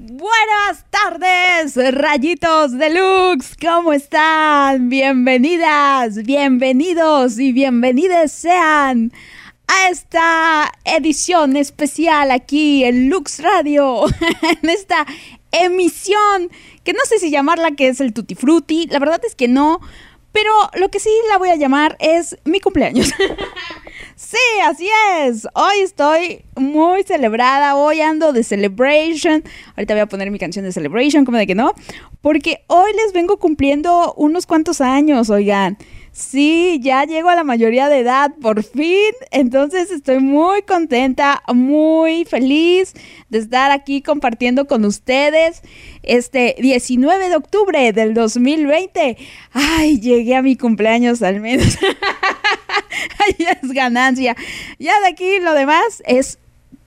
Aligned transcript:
Buenas 0.00 0.84
tardes, 0.90 1.74
rayitos 1.92 2.78
deluxe, 2.78 3.56
¿cómo 3.60 3.92
están? 3.92 4.88
Bienvenidas, 4.88 6.22
bienvenidos 6.22 7.40
y 7.40 7.50
bienvenidas 7.50 8.30
sean 8.30 9.12
a 9.66 9.88
esta 9.90 10.72
edición 10.84 11.56
especial 11.56 12.30
aquí 12.30 12.84
en 12.84 13.08
Lux 13.08 13.40
Radio, 13.40 14.04
en 14.62 14.70
esta 14.70 15.04
emisión 15.50 16.48
que 16.84 16.92
no 16.92 17.00
sé 17.04 17.18
si 17.18 17.32
llamarla 17.32 17.72
que 17.72 17.88
es 17.88 18.00
el 18.00 18.12
Tutti 18.12 18.36
Frutti, 18.36 18.86
la 18.86 19.00
verdad 19.00 19.20
es 19.26 19.34
que 19.34 19.48
no, 19.48 19.80
pero 20.30 20.52
lo 20.74 20.90
que 20.90 21.00
sí 21.00 21.10
la 21.28 21.38
voy 21.38 21.48
a 21.48 21.56
llamar 21.56 21.96
es 21.98 22.38
mi 22.44 22.60
cumpleaños. 22.60 23.12
sí, 24.18 24.36
así 24.64 24.88
es. 25.20 25.46
Hoy 25.54 25.78
estoy 25.82 26.44
muy 26.56 27.04
celebrada. 27.04 27.76
Hoy 27.76 28.00
ando 28.00 28.32
de 28.32 28.42
celebration. 28.42 29.44
Ahorita 29.76 29.94
voy 29.94 30.00
a 30.00 30.06
poner 30.06 30.30
mi 30.30 30.38
canción 30.38 30.64
de 30.64 30.72
celebration, 30.72 31.24
como 31.24 31.38
de 31.38 31.46
que 31.46 31.54
no. 31.54 31.72
Porque 32.20 32.64
hoy 32.66 32.90
les 32.94 33.12
vengo 33.12 33.38
cumpliendo 33.38 34.12
unos 34.14 34.46
cuantos 34.46 34.80
años, 34.80 35.30
oigan. 35.30 35.78
Sí, 36.10 36.80
ya 36.82 37.04
llego 37.04 37.28
a 37.28 37.36
la 37.36 37.44
mayoría 37.44 37.88
de 37.88 38.00
edad, 38.00 38.34
por 38.40 38.64
fin. 38.64 39.12
Entonces 39.30 39.92
estoy 39.92 40.18
muy 40.18 40.62
contenta, 40.62 41.42
muy 41.54 42.24
feliz 42.24 42.94
de 43.28 43.38
estar 43.38 43.70
aquí 43.70 44.02
compartiendo 44.02 44.66
con 44.66 44.84
ustedes 44.84 45.62
este 46.02 46.56
19 46.58 47.28
de 47.28 47.36
octubre 47.36 47.92
del 47.92 48.14
2020. 48.14 49.16
Ay, 49.52 50.00
llegué 50.00 50.34
a 50.34 50.42
mi 50.42 50.56
cumpleaños 50.56 51.22
al 51.22 51.40
menos. 51.40 51.78
ya 53.38 53.58
es 53.62 53.70
ganancia. 53.72 54.36
Ya 54.78 54.98
de 55.00 55.08
aquí 55.08 55.38
lo 55.40 55.54
demás 55.54 56.02
es 56.06 56.38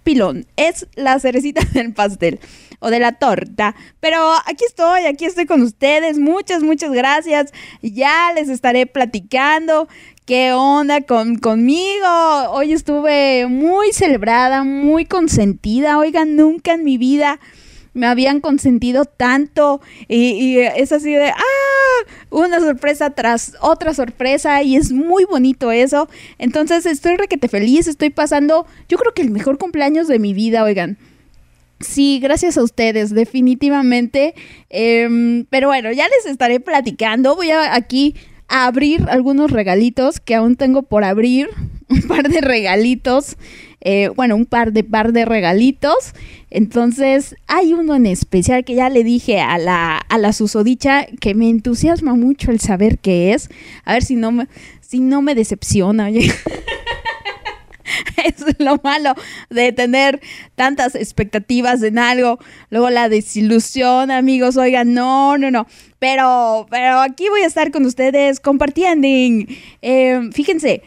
pilón, 0.04 0.48
es 0.55 0.88
la 0.95 1.20
cerecita 1.20 1.62
del 1.73 1.94
pastel 1.94 2.40
o 2.80 2.90
de 2.90 2.99
la 2.99 3.13
torta. 3.13 3.76
Pero 3.99 4.34
aquí 4.46 4.66
estoy, 4.66 5.05
aquí 5.05 5.26
estoy 5.26 5.46
con 5.46 5.62
ustedes. 5.62 6.18
Muchas, 6.18 6.63
muchas 6.63 6.91
gracias. 6.91 7.54
Ya 7.82 8.32
les 8.34 8.49
estaré 8.49 8.88
platicando 8.88 9.88
qué 10.26 10.54
onda 10.54 11.01
con, 11.01 11.38
conmigo. 11.38 12.07
Hoy 12.49 12.73
estuve 12.73 13.48
muy 13.48 13.94
celebrada, 13.94 14.63
muy 14.63 15.05
consentida. 15.05 15.99
Oigan, 15.99 16.35
nunca 16.35 16.73
en 16.73 16.84
mi 16.84 16.98
vida 16.98 17.40
me 17.94 18.08
habían 18.08 18.40
consentido 18.40 19.06
tanto 19.06 19.82
y, 20.08 20.58
es 20.60 20.92
así 20.92 21.14
de, 21.14 21.30
ah, 21.30 22.06
una 22.30 22.60
sorpresa 22.60 23.12
tras 23.12 23.54
otra 23.62 23.94
sorpresa 23.94 24.64
y 24.64 24.76
es 24.76 24.92
muy 24.92 25.26
bonito 25.26 25.72
eso. 25.72 26.10
Entonces 26.38 26.86
estoy 26.86 27.18
requete 27.18 27.48
feliz, 27.48 27.88
estoy 27.88 28.10
pasando, 28.10 28.66
yo 28.88 28.98
creo 28.98 29.14
que 29.14 29.22
el 29.22 29.32
mejor 29.32 29.58
cumpleaños 29.58 30.08
de 30.08 30.20
mi 30.20 30.34
vida, 30.34 30.64
oigan. 30.64 30.98
Sí, 31.82 32.20
gracias 32.22 32.58
a 32.58 32.64
ustedes, 32.64 33.10
definitivamente. 33.10 34.36
Em, 34.70 35.46
pero 35.50 35.68
bueno, 35.68 35.92
ya 35.92 36.08
les 36.08 36.32
estaré 36.32 36.60
platicando. 36.60 37.36
Voy 37.36 37.50
a 37.52 37.74
aquí 37.74 38.16
a 38.48 38.68
abrir 38.68 39.06
algunos 39.10 39.52
regalitos 39.52 40.20
que 40.20 40.36
aún 40.36 40.56
tengo 40.56 40.84
por 40.84 41.04
abrir. 41.04 41.50
Un 41.90 42.04
par 42.04 42.30
de 42.30 42.42
regalitos. 42.42 43.36
Eh, 43.82 44.10
bueno, 44.16 44.36
un 44.36 44.46
par 44.46 44.72
de 44.72 44.84
par 44.84 45.12
de 45.12 45.26
regalitos. 45.26 46.14
Entonces, 46.52 47.35
hay 47.48 47.74
uno 47.74 47.96
en 47.96 48.05
especial 48.05 48.66
que 48.66 48.76
ya 48.76 48.90
le 48.90 49.05
dije 49.05 49.40
a 49.40 49.57
la, 49.57 49.98
a 49.98 50.18
la 50.18 50.34
susodicha 50.34 51.05
que 51.20 51.34
me 51.34 51.49
entusiasma 51.49 52.13
mucho 52.13 52.52
el 52.52 52.60
saber 52.60 52.99
qué 52.99 53.34
es. 53.34 53.49
A 53.85 53.94
ver 53.94 54.04
si 54.04 54.18
no 54.18 54.32
me, 54.32 54.48
si 54.82 54.99
no 54.99 55.22
me 55.22 55.34
decepciona. 55.34 56.10
es 58.24 58.60
lo 58.60 58.79
malo 58.84 59.16
de 59.49 59.72
tener 59.72 60.20
tantas 60.55 60.96
expectativas 60.96 61.82
en 61.84 61.98
algo. 61.98 62.40
Luego 62.70 62.90
la 62.90 63.07
desilusión, 63.10 64.12
amigos. 64.12 64.57
Oigan, 64.57 64.94
no, 64.94 65.38
no, 65.38 65.52
no. 65.52 65.68
Pero, 66.00 66.68
pero 66.69 67.00
aquí 67.00 67.29
voy 67.29 67.41
a 67.41 67.47
estar 67.47 67.72
con 67.72 67.85
ustedes 67.85 68.40
compartiendo. 68.40 69.07
Eh, 69.81 70.29
fíjense, 70.34 70.81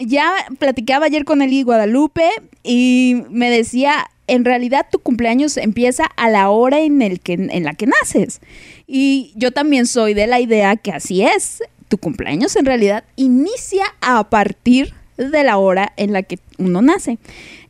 ya 0.00 0.32
platicaba 0.58 1.06
ayer 1.06 1.24
con 1.24 1.42
Eli 1.42 1.62
Guadalupe 1.62 2.28
y 2.62 3.22
me 3.30 3.50
decía, 3.50 4.10
en 4.26 4.44
realidad 4.44 4.86
tu 4.90 4.98
cumpleaños 4.98 5.56
empieza 5.56 6.06
a 6.16 6.30
la 6.30 6.50
hora 6.50 6.80
en, 6.80 7.02
el 7.02 7.20
que, 7.20 7.34
en 7.34 7.64
la 7.64 7.74
que 7.74 7.86
naces. 7.86 8.40
Y 8.86 9.32
yo 9.36 9.52
también 9.52 9.86
soy 9.86 10.14
de 10.14 10.26
la 10.26 10.40
idea 10.40 10.76
que 10.76 10.92
así 10.92 11.22
es. 11.22 11.62
Tu 11.88 11.98
cumpleaños 11.98 12.56
en 12.56 12.64
realidad 12.64 13.04
inicia 13.16 13.84
a 14.00 14.30
partir 14.30 14.94
de 15.16 15.44
la 15.44 15.58
hora 15.58 15.92
en 15.96 16.12
la 16.12 16.22
que 16.22 16.38
uno 16.58 16.80
nace. 16.80 17.18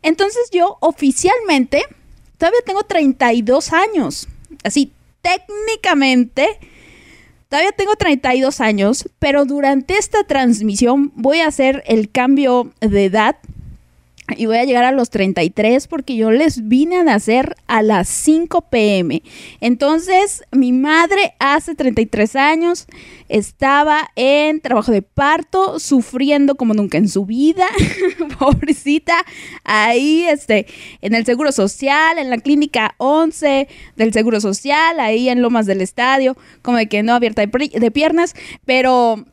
Entonces 0.01 0.49
yo 0.51 0.77
oficialmente 0.79 1.83
todavía 2.37 2.61
tengo 2.65 2.83
32 2.83 3.73
años. 3.73 4.27
Así, 4.63 4.91
técnicamente, 5.21 6.47
todavía 7.51 7.73
tengo 7.73 7.97
32 7.97 8.61
años, 8.61 9.09
pero 9.19 9.43
durante 9.43 9.97
esta 9.97 10.23
transmisión 10.23 11.11
voy 11.15 11.41
a 11.41 11.47
hacer 11.47 11.83
el 11.85 12.09
cambio 12.09 12.71
de 12.79 13.05
edad 13.05 13.35
y 14.37 14.45
voy 14.45 14.57
a 14.57 14.65
llegar 14.65 14.83
a 14.83 14.91
los 14.91 15.09
33 15.09 15.87
porque 15.87 16.15
yo 16.15 16.31
les 16.31 16.67
vine 16.67 16.97
a 16.97 17.03
nacer 17.03 17.55
a 17.67 17.81
las 17.81 18.07
5 18.09 18.69
pm. 18.69 19.21
Entonces, 19.59 20.43
mi 20.51 20.71
madre 20.71 21.33
hace 21.39 21.75
33 21.75 22.35
años 22.35 22.87
estaba 23.29 24.09
en 24.15 24.59
trabajo 24.59 24.91
de 24.91 25.01
parto, 25.01 25.79
sufriendo 25.79 26.55
como 26.55 26.73
nunca 26.73 26.97
en 26.97 27.07
su 27.07 27.25
vida, 27.25 27.67
pobrecita, 28.39 29.25
ahí 29.63 30.23
este, 30.23 30.67
en 31.01 31.15
el 31.15 31.25
Seguro 31.25 31.51
Social, 31.51 32.17
en 32.17 32.29
la 32.29 32.37
clínica 32.37 32.95
11 32.97 33.67
del 33.95 34.13
Seguro 34.13 34.41
Social, 34.41 34.99
ahí 34.99 35.29
en 35.29 35.41
Lomas 35.41 35.65
del 35.65 35.81
Estadio, 35.81 36.35
como 36.61 36.77
de 36.77 36.87
que 36.87 37.03
no 37.03 37.13
abierta 37.13 37.45
de, 37.45 37.71
de 37.73 37.91
piernas, 37.91 38.35
pero 38.65 39.25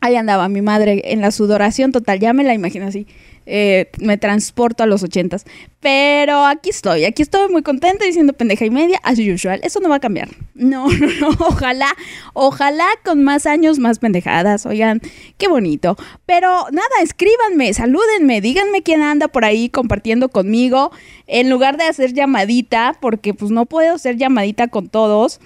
ahí 0.00 0.16
andaba 0.16 0.48
mi 0.48 0.62
madre 0.62 1.12
en 1.12 1.20
la 1.20 1.30
sudoración 1.30 1.92
total, 1.92 2.20
ya 2.20 2.32
me 2.32 2.44
la 2.44 2.54
imagino 2.54 2.86
así 2.86 3.06
eh, 3.50 3.90
me 3.98 4.18
transporto 4.18 4.82
a 4.82 4.86
los 4.86 5.02
ochentas. 5.02 5.46
Pero 5.80 6.44
aquí 6.44 6.68
estoy, 6.68 7.06
aquí 7.06 7.22
estoy 7.22 7.50
muy 7.50 7.62
contenta 7.62 8.04
diciendo 8.04 8.34
pendeja 8.34 8.66
y 8.66 8.70
media, 8.70 9.00
as 9.02 9.18
usual. 9.18 9.60
Eso 9.62 9.80
no 9.80 9.88
va 9.88 9.96
a 9.96 10.00
cambiar. 10.00 10.28
No, 10.54 10.86
no, 11.00 11.06
no, 11.20 11.28
ojalá, 11.40 11.88
ojalá 12.34 12.86
con 13.04 13.24
más 13.24 13.46
años, 13.46 13.78
más 13.78 14.00
pendejadas. 14.00 14.66
Oigan, 14.66 15.00
qué 15.38 15.48
bonito. 15.48 15.96
Pero 16.26 16.66
nada, 16.72 17.02
escríbanme, 17.02 17.72
salúdenme, 17.72 18.42
díganme 18.42 18.82
quién 18.82 19.00
anda 19.00 19.28
por 19.28 19.46
ahí 19.46 19.70
compartiendo 19.70 20.28
conmigo. 20.28 20.92
En 21.26 21.48
lugar 21.48 21.78
de 21.78 21.84
hacer 21.84 22.12
llamadita, 22.12 22.98
porque 23.00 23.32
pues 23.32 23.50
no 23.50 23.64
puedo 23.64 23.94
hacer 23.94 24.16
llamadita 24.16 24.68
con 24.68 24.88
todos 24.88 25.40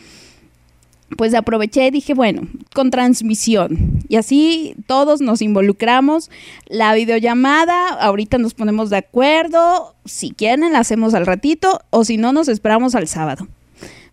pues 1.16 1.34
aproveché 1.34 1.86
y 1.86 1.90
dije, 1.90 2.14
bueno, 2.14 2.42
con 2.74 2.90
transmisión. 2.90 4.00
Y 4.08 4.16
así 4.16 4.74
todos 4.86 5.20
nos 5.20 5.42
involucramos. 5.42 6.30
La 6.66 6.94
videollamada, 6.94 7.88
ahorita 7.88 8.38
nos 8.38 8.54
ponemos 8.54 8.90
de 8.90 8.98
acuerdo. 8.98 9.94
Si 10.04 10.30
quieren, 10.30 10.72
la 10.72 10.80
hacemos 10.80 11.14
al 11.14 11.26
ratito. 11.26 11.80
O 11.90 12.04
si 12.04 12.16
no, 12.16 12.32
nos 12.32 12.48
esperamos 12.48 12.94
al 12.94 13.08
sábado. 13.08 13.48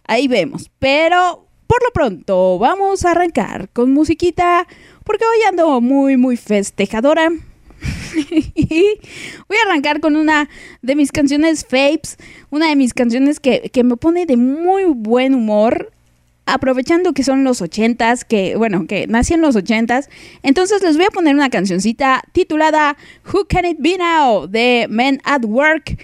Ahí 0.06 0.28
vemos. 0.28 0.70
Pero 0.80 1.46
por 1.68 1.84
lo 1.84 1.92
pronto, 1.94 2.58
vamos 2.58 3.06
a 3.06 3.12
arrancar 3.12 3.70
con 3.70 3.94
musiquita. 3.94 4.68
Porque 5.04 5.26
hoy 5.26 5.48
ando 5.48 5.82
muy, 5.82 6.18
muy 6.18 6.38
festejadora. 6.38 7.30
voy 8.70 9.58
a 9.58 9.70
arrancar 9.70 10.02
con 10.02 10.16
una 10.16 10.50
de 10.82 10.96
mis 10.96 11.12
canciones 11.12 11.64
Fapes. 11.64 12.18
Una 12.50 12.70
de 12.70 12.76
mis 12.76 12.94
canciones 12.94 13.40
que, 13.40 13.70
que 13.70 13.84
me 13.84 13.98
pone 13.98 14.26
de 14.26 14.38
muy 14.38 14.86
buen 14.86 15.36
humor 15.36 15.92
aprovechando 16.54 17.14
que 17.14 17.24
son 17.24 17.44
los 17.44 17.62
ochentas, 17.62 18.26
que 18.26 18.56
bueno, 18.56 18.88
que 18.88 19.08
nací 19.08 19.34
en 19.34 19.42
los 19.42 19.56
ochentas, 19.56 20.10
entonces 20.44 20.82
les 20.82 20.98
voy 20.98 21.06
a 21.06 21.12
poner 21.12 21.36
una 21.36 21.50
cancioncita 21.50 22.24
titulada 22.32 22.98
Who 23.32 23.46
Can 23.48 23.66
It 23.66 23.78
Be 23.80 23.98
Now 23.98 24.48
de 24.48 24.88
Men 24.90 25.22
at 25.24 25.46
Work. 25.46 25.98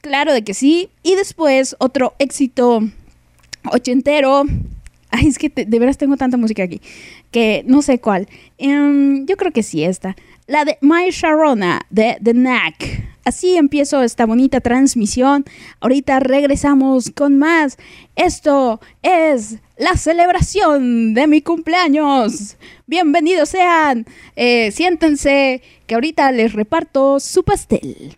Claro 0.00 0.32
de 0.32 0.44
que 0.44 0.54
sí. 0.54 0.90
Y 1.02 1.14
después 1.14 1.76
otro 1.78 2.14
éxito 2.18 2.80
ochentero. 3.70 4.44
Ay, 5.10 5.28
es 5.28 5.38
que 5.38 5.48
de 5.48 5.78
veras 5.78 5.96
tengo 5.96 6.16
tanta 6.16 6.36
música 6.36 6.64
aquí 6.64 6.80
que 7.34 7.64
no 7.66 7.82
sé 7.82 7.98
cuál. 7.98 8.28
Em, 8.58 9.26
yo 9.26 9.36
creo 9.36 9.50
que 9.50 9.64
sí 9.64 9.82
esta. 9.82 10.14
La 10.46 10.64
de 10.64 10.78
My 10.80 11.10
Sharona 11.10 11.80
de 11.90 12.16
The 12.22 12.32
Knack. 12.32 13.13
Así 13.24 13.56
empiezo 13.56 14.02
esta 14.02 14.26
bonita 14.26 14.60
transmisión. 14.60 15.44
Ahorita 15.80 16.20
regresamos 16.20 17.10
con 17.10 17.38
más. 17.38 17.78
Esto 18.16 18.80
es 19.02 19.58
la 19.78 19.96
celebración 19.96 21.14
de 21.14 21.26
mi 21.26 21.40
cumpleaños. 21.40 22.56
Bienvenidos 22.86 23.48
sean. 23.48 24.06
Eh, 24.36 24.70
siéntense 24.72 25.62
que 25.86 25.94
ahorita 25.94 26.32
les 26.32 26.52
reparto 26.52 27.18
su 27.18 27.44
pastel. 27.44 28.16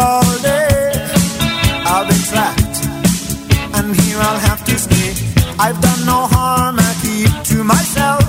He'll 0.00 0.06
all 0.06 0.38
day. 0.42 0.92
I'll 1.86 2.06
be 2.06 2.18
trapped, 2.30 2.76
and 3.76 3.94
here 3.96 4.18
I'll 4.18 4.38
have 4.38 4.64
to 4.64 4.78
stay. 4.78 5.14
I've 5.58 5.80
done 5.80 6.06
no 6.06 6.26
harm, 6.26 6.76
I 6.78 6.92
keep 7.02 7.32
to 7.50 7.64
myself. 7.64 8.24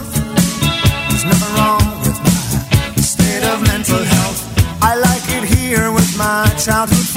There's 1.09 1.25
nothing 1.25 1.53
wrong 1.57 1.83
with 2.03 2.19
my 2.23 3.01
state 3.01 3.44
of 3.44 3.62
mental 3.63 4.03
health. 4.03 4.39
I 4.81 4.95
like 4.95 5.25
it 5.38 5.44
here 5.44 5.91
with 5.91 6.18
my 6.18 6.45
childhood 6.57 7.11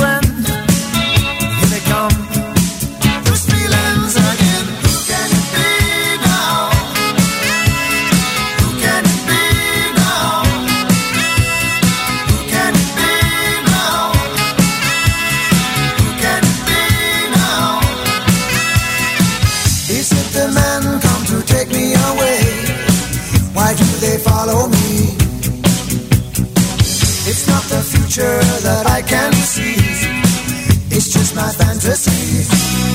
future 28.14 28.38
that 28.62 28.86
I 28.86 29.02
can 29.02 29.32
see. 29.32 29.74
It's 30.94 31.12
just 31.12 31.34
my 31.34 31.50
fantasy. 31.50 32.93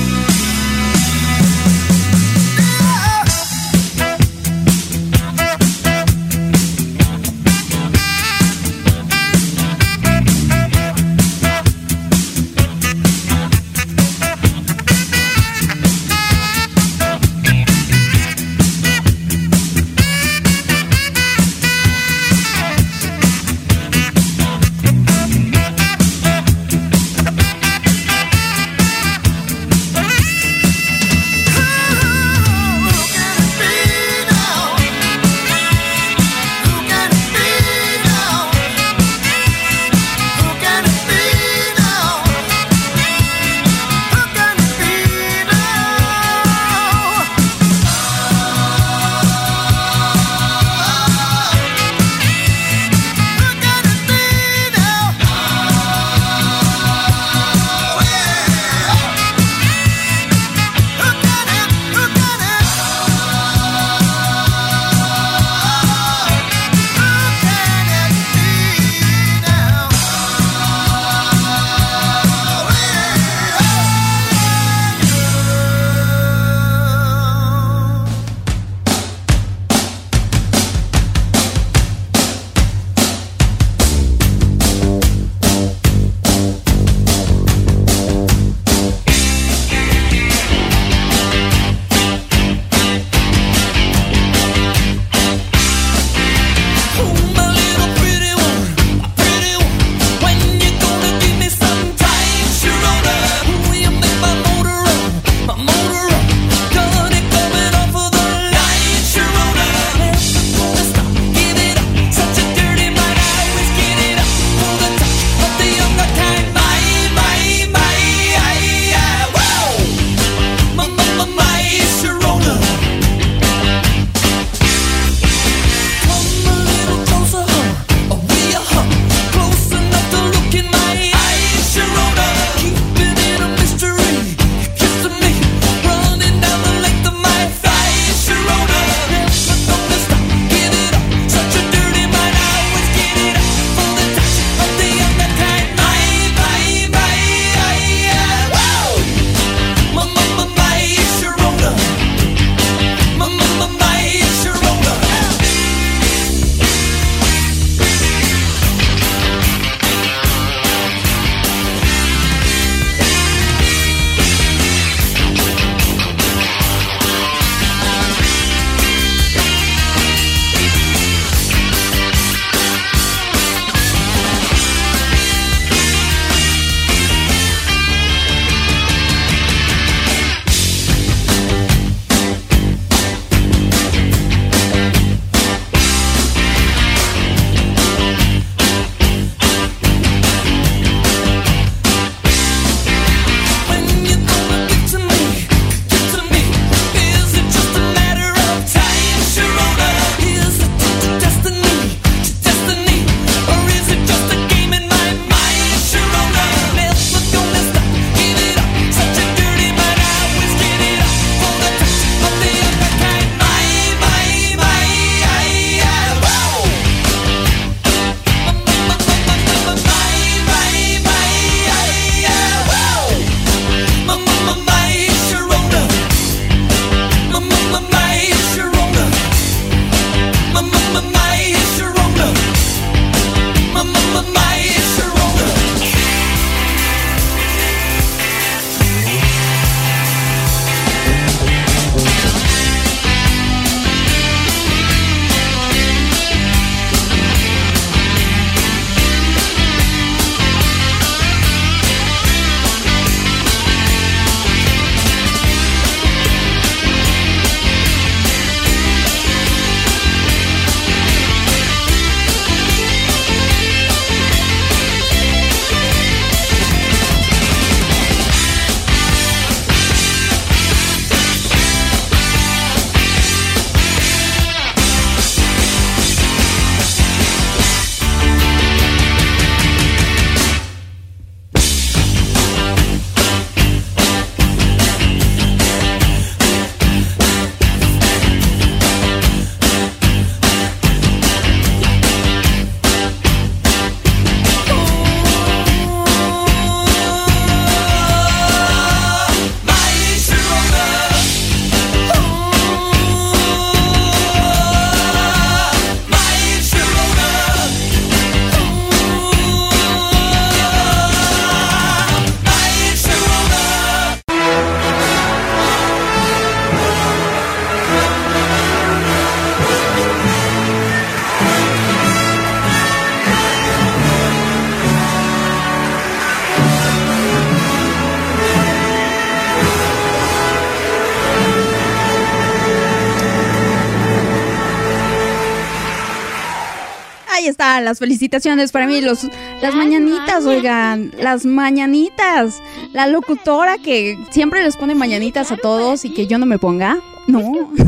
Las 337.80 337.98
felicitaciones 337.98 338.72
para 338.72 338.86
mí, 338.86 339.00
los, 339.00 339.26
las 339.60 339.74
mañanitas, 339.74 340.44
oigan, 340.44 341.12
las 341.18 341.44
mañanitas. 341.44 342.60
La 342.92 343.06
locutora 343.06 343.78
que 343.78 344.18
siempre 344.30 344.62
les 344.62 344.76
pone 344.76 344.94
mañanitas 344.94 345.52
a 345.52 345.56
todos 345.56 346.04
y 346.04 346.10
que 346.10 346.26
yo 346.26 346.38
no 346.38 346.46
me 346.46 346.58
ponga. 346.58 346.98
No. 347.26 347.70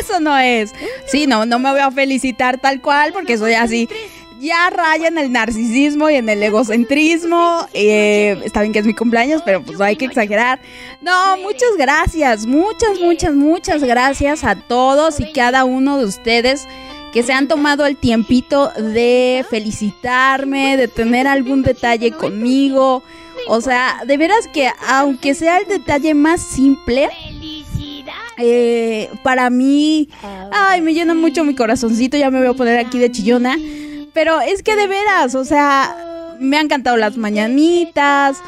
Eso 0.00 0.20
no 0.20 0.36
es. 0.38 0.72
Sí, 1.06 1.26
no, 1.26 1.46
no 1.46 1.58
me 1.58 1.70
voy 1.70 1.80
a 1.80 1.90
felicitar 1.90 2.60
tal 2.60 2.80
cual 2.80 3.12
porque 3.12 3.38
soy 3.38 3.54
así. 3.54 3.88
Ya 4.40 4.70
raya 4.70 5.08
en 5.08 5.18
el 5.18 5.32
narcisismo 5.32 6.10
y 6.10 6.14
en 6.14 6.28
el 6.28 6.42
egocentrismo. 6.42 7.66
Eh, 7.74 8.40
está 8.44 8.60
bien 8.60 8.72
que 8.72 8.78
es 8.78 8.86
mi 8.86 8.94
cumpleaños, 8.94 9.42
pero 9.44 9.62
pues 9.62 9.78
no 9.78 9.84
hay 9.84 9.96
que 9.96 10.04
exagerar. 10.04 10.60
No, 11.00 11.36
muchas 11.38 11.76
gracias, 11.76 12.46
muchas, 12.46 13.00
muchas, 13.00 13.34
muchas 13.34 13.82
gracias 13.82 14.44
a 14.44 14.54
todos 14.54 15.18
y 15.18 15.32
cada 15.32 15.64
uno 15.64 15.98
de 15.98 16.04
ustedes 16.04 16.68
que 17.12 17.22
se 17.22 17.32
han 17.32 17.48
tomado 17.48 17.86
el 17.86 17.96
tiempito 17.96 18.70
de 18.76 19.44
felicitarme, 19.48 20.76
de 20.76 20.88
tener 20.88 21.26
algún 21.26 21.62
detalle 21.62 22.12
conmigo. 22.12 23.02
O 23.48 23.60
sea, 23.60 24.02
de 24.06 24.16
veras 24.16 24.48
que 24.52 24.70
aunque 24.86 25.34
sea 25.34 25.58
el 25.58 25.68
detalle 25.68 26.14
más 26.14 26.40
simple, 26.42 27.08
eh, 28.36 29.10
para 29.22 29.50
mí, 29.50 30.08
ay, 30.52 30.80
me 30.80 30.94
llena 30.94 31.14
mucho 31.14 31.44
mi 31.44 31.54
corazoncito, 31.54 32.16
ya 32.16 32.30
me 32.30 32.38
voy 32.38 32.48
a 32.48 32.54
poner 32.54 32.78
aquí 32.78 32.98
de 32.98 33.10
chillona. 33.10 33.56
Pero 34.12 34.40
es 34.40 34.62
que 34.62 34.76
de 34.76 34.86
veras, 34.86 35.34
o 35.34 35.44
sea, 35.44 36.36
me 36.40 36.56
han 36.56 36.68
cantado 36.68 36.96
las 36.96 37.16
mañanitas, 37.16 38.38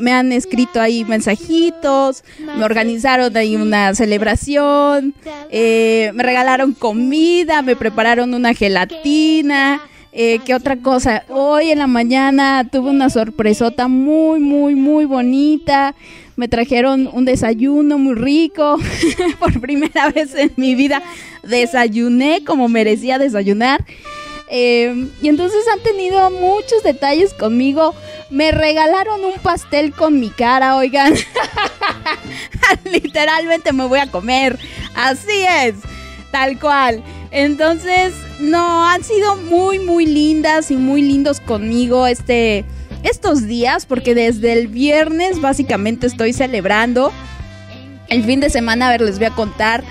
me 0.00 0.12
han 0.12 0.32
escrito 0.32 0.80
ahí 0.80 1.04
mensajitos, 1.04 2.24
me 2.56 2.64
organizaron 2.64 3.36
ahí 3.36 3.56
una 3.56 3.94
celebración, 3.94 5.14
eh, 5.50 6.10
me 6.14 6.22
regalaron 6.22 6.72
comida, 6.72 7.62
me 7.62 7.76
prepararon 7.76 8.34
una 8.34 8.54
gelatina. 8.54 9.80
Eh, 10.12 10.40
¿Qué 10.44 10.54
otra 10.54 10.76
cosa? 10.76 11.24
Hoy 11.28 11.70
en 11.70 11.78
la 11.78 11.86
mañana 11.86 12.66
tuve 12.68 12.90
una 12.90 13.10
sorpresota 13.10 13.86
muy, 13.86 14.40
muy, 14.40 14.74
muy 14.74 15.04
bonita. 15.04 15.94
Me 16.34 16.48
trajeron 16.48 17.08
un 17.12 17.24
desayuno 17.24 17.96
muy 17.96 18.14
rico. 18.14 18.76
Por 19.38 19.60
primera 19.60 20.10
vez 20.10 20.34
en 20.34 20.52
mi 20.56 20.74
vida 20.74 21.00
desayuné 21.44 22.42
como 22.44 22.68
merecía 22.68 23.18
desayunar. 23.18 23.84
Eh, 24.52 25.08
y 25.22 25.28
entonces 25.28 25.60
han 25.72 25.80
tenido 25.80 26.28
muchos 26.30 26.82
detalles 26.82 27.32
conmigo. 27.32 27.94
Me 28.30 28.50
regalaron 28.50 29.24
un 29.24 29.38
pastel 29.40 29.92
con 29.92 30.18
mi 30.18 30.30
cara, 30.30 30.76
oigan. 30.76 31.14
Literalmente 32.84 33.72
me 33.72 33.86
voy 33.86 34.00
a 34.00 34.10
comer. 34.10 34.58
Así 34.94 35.44
es, 35.64 35.76
tal 36.32 36.58
cual. 36.58 37.02
Entonces, 37.30 38.12
no, 38.40 38.84
han 38.86 39.04
sido 39.04 39.36
muy, 39.36 39.78
muy 39.78 40.04
lindas 40.04 40.72
y 40.72 40.76
muy 40.76 41.02
lindos 41.02 41.38
conmigo 41.38 42.08
este, 42.08 42.64
estos 43.04 43.46
días, 43.46 43.86
porque 43.86 44.16
desde 44.16 44.52
el 44.52 44.66
viernes 44.66 45.40
básicamente 45.40 46.08
estoy 46.08 46.32
celebrando. 46.32 47.12
El 48.08 48.24
fin 48.24 48.40
de 48.40 48.50
semana, 48.50 48.88
a 48.88 48.90
ver, 48.90 49.02
les 49.02 49.18
voy 49.18 49.28
a 49.28 49.30
contar. 49.30 49.84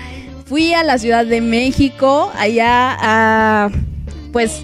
Fui 0.44 0.74
a 0.74 0.84
la 0.84 0.98
Ciudad 0.98 1.24
de 1.24 1.40
México, 1.40 2.30
allá 2.36 2.96
a, 3.00 3.70
pues, 4.32 4.62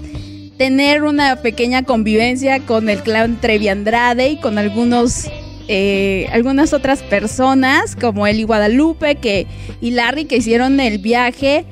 tener 0.57 1.03
una 1.03 1.37
pequeña 1.37 1.83
convivencia 1.83 2.59
con 2.59 2.89
el 2.89 3.01
clan 3.01 3.39
Trevi 3.39 3.67
Andrade 3.67 4.29
y 4.29 4.39
con 4.39 4.57
algunos 4.57 5.29
eh, 5.69 6.29
algunas 6.31 6.71
otras 6.71 7.03
personas 7.03 7.97
como 7.97 8.25
Eli 8.25 8.43
Guadalupe 8.43 9.15
que, 9.15 9.47
y 9.81 9.91
Larry 9.91 10.23
que 10.23 10.37
hicieron 10.37 10.79
el 10.79 10.97
viaje 10.99 11.65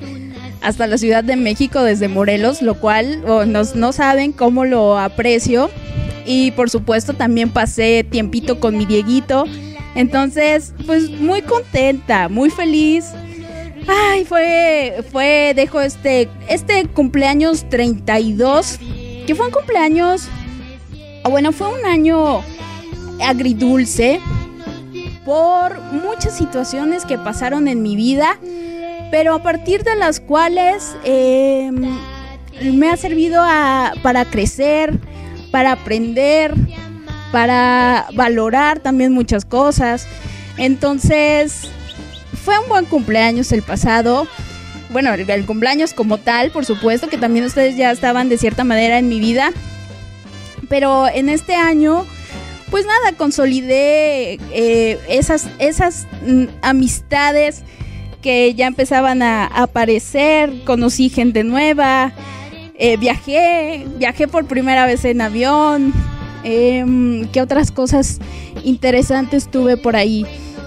hasta 0.62 0.86
la 0.88 0.98
Ciudad 0.98 1.24
de 1.24 1.38
México 1.38 1.82
desde 1.82 2.10
Morelos, 2.10 2.62
lo 2.62 2.76
cual 2.76 3.24
no 3.24 3.94
saben 3.94 4.32
cómo 4.34 4.66
lo 4.66 4.98
aprecio. 4.98 5.70
Y 6.26 6.52
por 6.52 6.70
supuesto 6.70 7.14
también 7.14 7.50
pasé 7.52 8.04
tiempito 8.04 8.60
con 8.60 8.76
mi 8.76 8.86
Dieguito. 8.86 9.46
Entonces, 9.94 10.74
pues 10.86 11.10
muy 11.12 11.44
contenta, 11.44 12.28
muy 12.28 12.50
feliz. 12.50 13.06
Ay, 13.88 14.26
fue, 14.26 15.04
fue, 15.12 15.54
dejo 15.56 15.82
este, 15.82 16.30
este 16.48 16.86
cumpleaños 16.88 17.70
32, 17.70 18.80
que 19.28 19.36
fue 19.36 19.48
un 19.48 19.52
cumpleaños, 19.52 20.28
o 21.24 21.30
bueno, 21.30 21.52
fue 21.52 21.68
un 21.68 21.86
año 21.86 22.42
agridulce 23.24 24.20
por 25.24 25.80
muchas 25.92 26.36
situaciones 26.38 27.06
que 27.06 27.18
pasaron 27.18 27.68
en 27.68 27.82
mi 27.82 27.96
vida 27.96 28.40
pero 29.12 29.34
a 29.34 29.42
partir 29.42 29.84
de 29.84 29.96
las 29.96 30.20
cuales 30.20 30.96
em, 31.04 31.98
me 32.74 32.90
ha 32.90 32.98
servido 32.98 33.42
para 34.02 34.26
crecer, 34.26 35.00
para 35.52 35.72
aprender, 35.72 36.54
para 37.32 38.08
valorar 38.14 38.80
también 38.80 39.14
muchas 39.14 39.46
cosas. 39.46 40.08
Entonces, 40.58 41.70
fue 42.46 42.60
un 42.60 42.70
buen 42.70 42.86
cumpleaños 42.86 43.52
el 43.52 43.64
pasado. 43.64 44.28
Bueno, 44.92 45.12
el, 45.14 45.46
cumpleaños 45.46 45.94
como 45.94 46.20
tal, 46.20 46.52
por 46.52 46.64
supuesto, 46.64 47.10
que 47.10 47.18
también 47.18 47.44
ustedes 47.44 47.76
ya 47.76 47.92
estaban 47.92 48.30
de 48.30 48.38
cierta 48.38 48.64
manera 48.64 49.00
en 49.00 49.10
mi 49.10 49.20
vida. 49.20 49.52
Pero 50.70 51.08
en 51.08 51.28
este 51.30 51.56
año, 51.56 52.06
pues 52.70 52.86
nada, 52.86 53.18
consolidé 53.18 54.40
eh, 54.54 55.00
esas, 55.10 55.48
esas 55.58 56.08
mm, 56.26 56.46
amistades 56.62 57.64
que 58.22 58.54
ya 58.54 58.68
empezaban 58.68 59.24
a, 59.24 59.48
aparecer, 59.48 60.64
conocí 60.66 61.10
gente 61.10 61.44
nueva, 61.44 62.14
eh, 62.78 62.98
viajé, 62.98 63.86
viajé 63.98 64.28
por 64.28 64.46
primera 64.46 64.86
vez 64.86 65.04
en 65.06 65.22
avión, 65.22 65.94
em, 66.44 67.28
¿qué 67.30 67.42
otras 67.42 67.72
cosas 67.72 68.20
interesantes 68.64 69.50
tuve 69.50 69.78
por 69.78 69.96
ahí? 69.96 70.26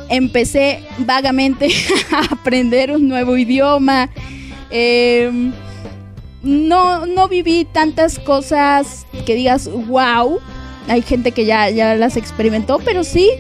Empecé 0.09 0.83
vagamente 0.99 1.69
a 2.12 2.35
aprender 2.35 2.91
un 2.91 3.09
nuevo 3.09 3.37
idioma. 3.37 4.11
Em, 4.71 5.53
no, 6.43 7.07
no 7.07 7.29
viví 7.29 7.65
tantas 7.65 8.19
cosas 8.19 9.07
que 9.27 9.35
digas, 9.35 9.69
wow. 9.87 10.38
Hay 10.88 11.03
gente 11.03 11.33
que 11.33 11.45
ya, 11.45 11.69
ya 11.69 11.95
las 11.95 12.17
experimentó, 12.17 12.79
pero 12.79 13.05
sí 13.05 13.31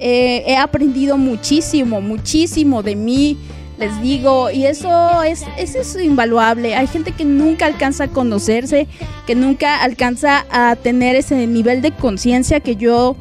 eh, 0.00 0.44
he 0.46 0.56
aprendido 0.56 1.16
muchísimo, 1.18 2.00
muchísimo 2.00 2.82
de 2.82 2.94
mí, 2.94 3.36
les 3.78 4.00
digo, 4.00 4.50
y 4.50 4.66
eso 4.66 5.22
es, 5.22 5.44
eso 5.56 5.78
es 5.78 5.96
invaluable. 6.04 6.74
Hay 6.74 6.86
gente 6.86 7.12
que 7.12 7.24
nunca 7.24 7.66
alcanza 7.66 8.04
a 8.04 8.08
conocerse, 8.08 8.86
que 9.26 9.34
nunca 9.34 9.82
alcanza 9.82 10.46
a 10.50 10.76
tener 10.76 11.16
ese 11.16 11.46
nivel 11.46 11.82
de 11.82 11.92
conciencia 11.92 12.60
que 12.60 12.76
yo 12.76 13.16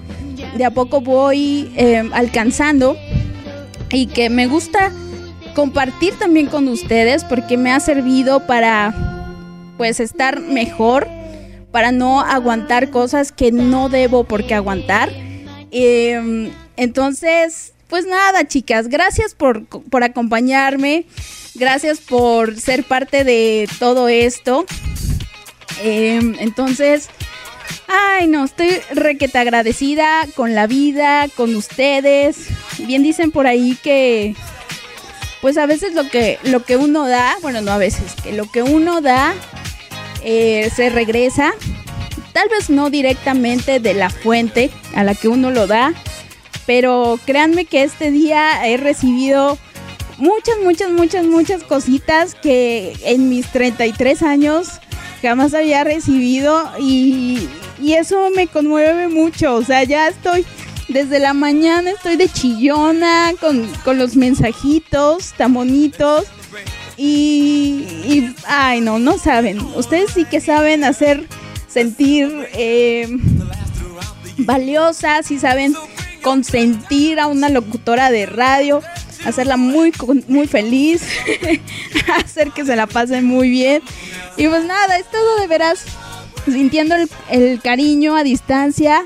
de 0.55 0.65
a 0.65 0.71
poco 0.71 1.01
voy 1.01 1.71
eh, 1.75 2.09
alcanzando 2.13 2.97
y 3.91 4.07
que 4.07 4.29
me 4.29 4.47
gusta 4.47 4.91
compartir 5.55 6.13
también 6.19 6.47
con 6.47 6.67
ustedes 6.67 7.23
porque 7.23 7.57
me 7.57 7.71
ha 7.71 7.79
servido 7.79 8.45
para 8.45 8.93
pues 9.77 9.99
estar 9.99 10.39
mejor, 10.39 11.07
para 11.71 11.91
no 11.91 12.21
aguantar 12.21 12.89
cosas 12.89 13.31
que 13.31 13.51
no 13.51 13.89
debo 13.89 14.23
por 14.23 14.45
qué 14.45 14.55
aguantar. 14.55 15.09
Em, 15.71 16.51
entonces, 16.75 17.73
pues 17.87 18.05
nada, 18.05 18.47
chicas, 18.47 18.87
gracias 18.87 19.35
por, 19.35 19.65
acompañarme. 20.03 21.05
Gracias 21.55 21.99
por 21.99 22.59
ser 22.59 22.83
parte 22.83 23.23
de 23.23 23.67
todo 23.79 24.09
esto. 24.09 24.65
Em, 25.81 26.35
entonces, 26.39 27.09
ay, 27.87 28.27
no, 28.27 28.45
estoy 28.45 28.81
requeta 28.91 29.41
agradecida 29.41 30.25
con 30.35 30.55
la 30.55 30.67
vida, 30.67 31.27
con 31.35 31.55
ustedes. 31.55 32.47
Bien 32.79 33.03
dicen 33.03 33.31
por 33.31 33.47
ahí 33.47 33.77
que, 33.81 34.35
pues 35.41 35.57
a 35.57 35.65
veces 35.65 35.93
lo 35.93 36.09
que, 36.09 36.39
lo 36.43 36.63
que 36.63 36.77
uno 36.77 37.07
da, 37.07 37.35
bueno, 37.41 37.61
no 37.61 37.71
a 37.71 37.77
veces, 37.77 38.13
que 38.23 38.33
lo 38.33 38.49
que 38.49 38.63
uno 38.63 39.01
da 39.01 39.33
eh, 40.23 40.69
se 40.75 40.89
regresa. 40.89 41.53
Tal 42.33 42.49
vez 42.49 42.69
no 42.69 42.89
directamente 42.89 43.79
de 43.79 43.93
la 43.93 44.09
fuente 44.09 44.69
a 44.95 45.03
la 45.03 45.15
que 45.15 45.27
uno 45.27 45.49
lo 45.51 45.65
da, 45.65 45.93
pero 46.65 47.19
créanme 47.25 47.65
que 47.65 47.83
este 47.83 48.11
día 48.11 48.67
he 48.67 48.77
recibido 48.77 49.57
muchas, 50.17 50.55
muchas, 50.63 50.91
muchas, 50.91 51.25
muchas 51.25 51.63
cositas 51.63 52.35
que 52.35 52.93
en 53.03 53.29
mis 53.29 53.47
33 53.51 54.23
años 54.23 54.79
jamás 55.21 55.53
había 55.53 55.83
recibido 55.83 56.63
y, 56.79 57.49
eso 57.79 58.29
me 58.35 58.47
conmueve 58.47 59.07
mucho. 59.07 59.55
O 59.55 59.63
sea, 59.63 59.83
ya 59.83 60.09
estoy 60.09 60.45
desde 60.89 61.19
la 61.19 61.33
mañana, 61.33 61.91
estoy 61.91 62.15
de 62.15 62.27
chillona 62.27 63.33
con, 63.39 63.97
los 63.97 64.15
mensajitos 64.15 65.33
tan 65.33 65.53
bonitos. 65.53 66.25
Y, 66.97 68.33
ay, 68.47 68.81
no, 68.81 68.97
no 68.97 69.17
saben. 69.19 69.61
Ustedes 69.75 70.11
sí 70.11 70.25
que 70.25 70.41
saben 70.41 70.83
hacer 70.83 71.27
sentir 71.67 72.47
eh, 72.53 73.07
valiosas 74.39 75.29
y 75.29 75.37
saben 75.37 75.75
consentir 76.23 77.19
a 77.19 77.27
una 77.27 77.49
locutora 77.49 78.09
de 78.09 78.25
radio. 78.25 78.81
Hacerla 79.27 79.57
muy, 79.57 79.91
muy 80.27 80.47
feliz, 80.47 81.03
hacer 82.23 82.51
que 82.51 82.65
se 82.65 82.75
la 82.75 82.87
pasen 82.87 83.25
muy 83.25 83.49
bien. 83.49 83.81
Y 84.37 84.47
pues 84.47 84.63
nada, 84.65 84.97
es 84.97 85.05
todo 85.11 85.39
de 85.39 85.47
veras 85.47 85.83
sintiendo 86.45 86.95
el, 87.29 87.61
cariño 87.61 88.15
a 88.15 88.23
distancia. 88.23 89.05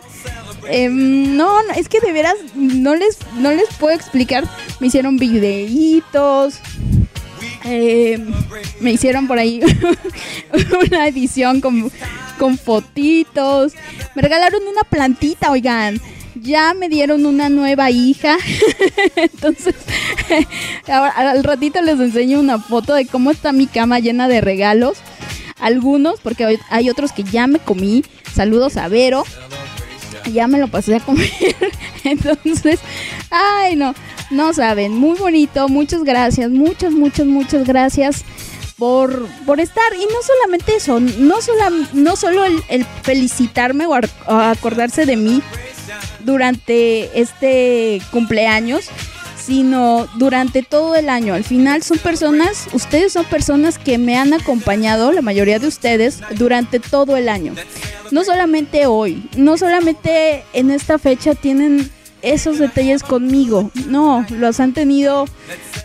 Em, 0.69 1.35
no, 1.35 1.59
es 1.75 1.89
que 1.89 1.99
de 1.99 2.11
veras 2.11 2.35
no 2.53 2.95
les, 2.95 3.17
no 3.37 3.51
les 3.51 3.67
puedo 3.79 3.95
explicar. 3.95 4.47
Me 4.79 4.87
hicieron 4.87 5.17
videitos. 5.17 6.59
Em, 7.63 8.31
me 8.79 8.91
hicieron 8.91 9.27
por 9.27 9.39
ahí 9.39 9.61
una 10.91 11.07
edición 11.07 11.61
con, 11.61 11.91
con 12.37 12.59
fotitos. 12.59 13.73
Me 14.13 14.21
regalaron 14.21 14.61
una 14.67 14.83
plantita, 14.83 15.49
oigan 15.49 15.99
ya 16.35 16.73
me 16.73 16.89
dieron 16.89 17.25
una 17.25 17.49
nueva 17.49 17.91
hija. 17.91 18.37
Entonces, 19.15 19.75
al 20.87 21.43
ratito 21.43 21.81
les 21.81 21.99
enseño 21.99 22.39
una 22.39 22.59
foto 22.59 22.93
de 22.93 23.05
cómo 23.05 23.31
está 23.31 23.51
mi 23.51 23.67
cama 23.67 23.99
llena 23.99 24.27
de 24.27 24.41
regalos. 24.41 24.97
Algunos, 25.59 26.19
porque 26.21 26.59
hay 26.69 26.89
otros 26.89 27.11
que 27.11 27.23
ya 27.23 27.47
me 27.47 27.59
comí. 27.59 28.03
Saludos 28.33 28.77
a 28.77 28.87
Vero. 28.87 29.23
Ya 30.31 30.47
me 30.47 30.59
lo 30.59 30.67
pasé 30.67 30.95
a 30.95 30.99
comer. 30.99 31.29
Entonces, 32.03 32.79
ay, 33.29 33.75
no, 33.75 33.93
no 34.31 34.53
saben. 34.53 34.93
Muy 34.93 35.17
bonito. 35.17 35.67
Muchas 35.69 36.03
gracias. 36.03 36.49
Muchas, 36.49 36.93
muchas, 36.93 37.27
muchas 37.27 37.67
gracias. 37.67 38.23
Por, 38.77 39.27
por, 39.45 39.59
estar. 39.59 39.83
Y 39.93 40.05
no 40.11 40.21
solamente 40.25 40.75
eso, 40.75 40.99
no, 40.99 41.35
no 41.93 42.15
solo 42.15 42.45
el, 42.45 42.85
felicitarme 43.03 43.85
o 43.85 43.93
acordarse 44.25 45.05
de 45.05 45.17
mí, 45.17 45.43
durante 46.23 47.19
este 47.19 48.01
cumpleaños, 48.11 48.89
sino 49.41 50.07
durante 50.15 50.61
todo 50.63 50.95
el 50.95 51.09
año. 51.09 51.33
Al 51.33 51.43
final 51.43 51.83
son 51.83 51.97
personas, 51.97 52.67
ustedes 52.73 53.13
son 53.13 53.25
personas 53.25 53.77
que 53.77 53.97
me 53.97 54.17
han 54.17 54.33
acompañado, 54.33 55.11
la 55.11 55.21
mayoría 55.21 55.59
de 55.59 55.67
ustedes, 55.67 56.19
durante 56.35 56.79
todo 56.79 57.17
el 57.17 57.27
año. 57.27 57.53
No 58.11 58.23
solamente 58.23 58.85
hoy, 58.85 59.27
no 59.35 59.57
solamente 59.57 60.43
en 60.53 60.71
esta 60.71 60.99
fecha 60.99 61.33
tienen 61.33 61.89
esos 62.21 62.59
detalles 62.59 63.01
conmigo, 63.01 63.71
no, 63.87 64.25
los 64.29 64.59
han 64.59 64.73
tenido 64.73 65.25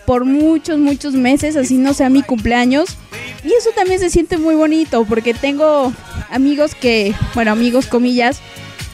por 0.07 0.25
muchos, 0.25 0.79
muchos 0.79 1.15
meses, 1.15 1.57
así 1.57 1.79
no 1.79 1.95
sea 1.95 2.11
mi 2.11 2.23
cumpleaños. 2.23 2.97
Y 3.43 3.53
eso 3.53 3.71
también 3.75 4.01
se 4.01 4.11
siente 4.11 4.39
muy 4.39 4.55
bonito 4.55 5.05
porque 5.05 5.33
tengo 5.33 5.93
amigos 6.31 6.75
que, 6.75 7.15
bueno, 7.35 7.53
amigos 7.53 7.87
comillas, 7.87 8.41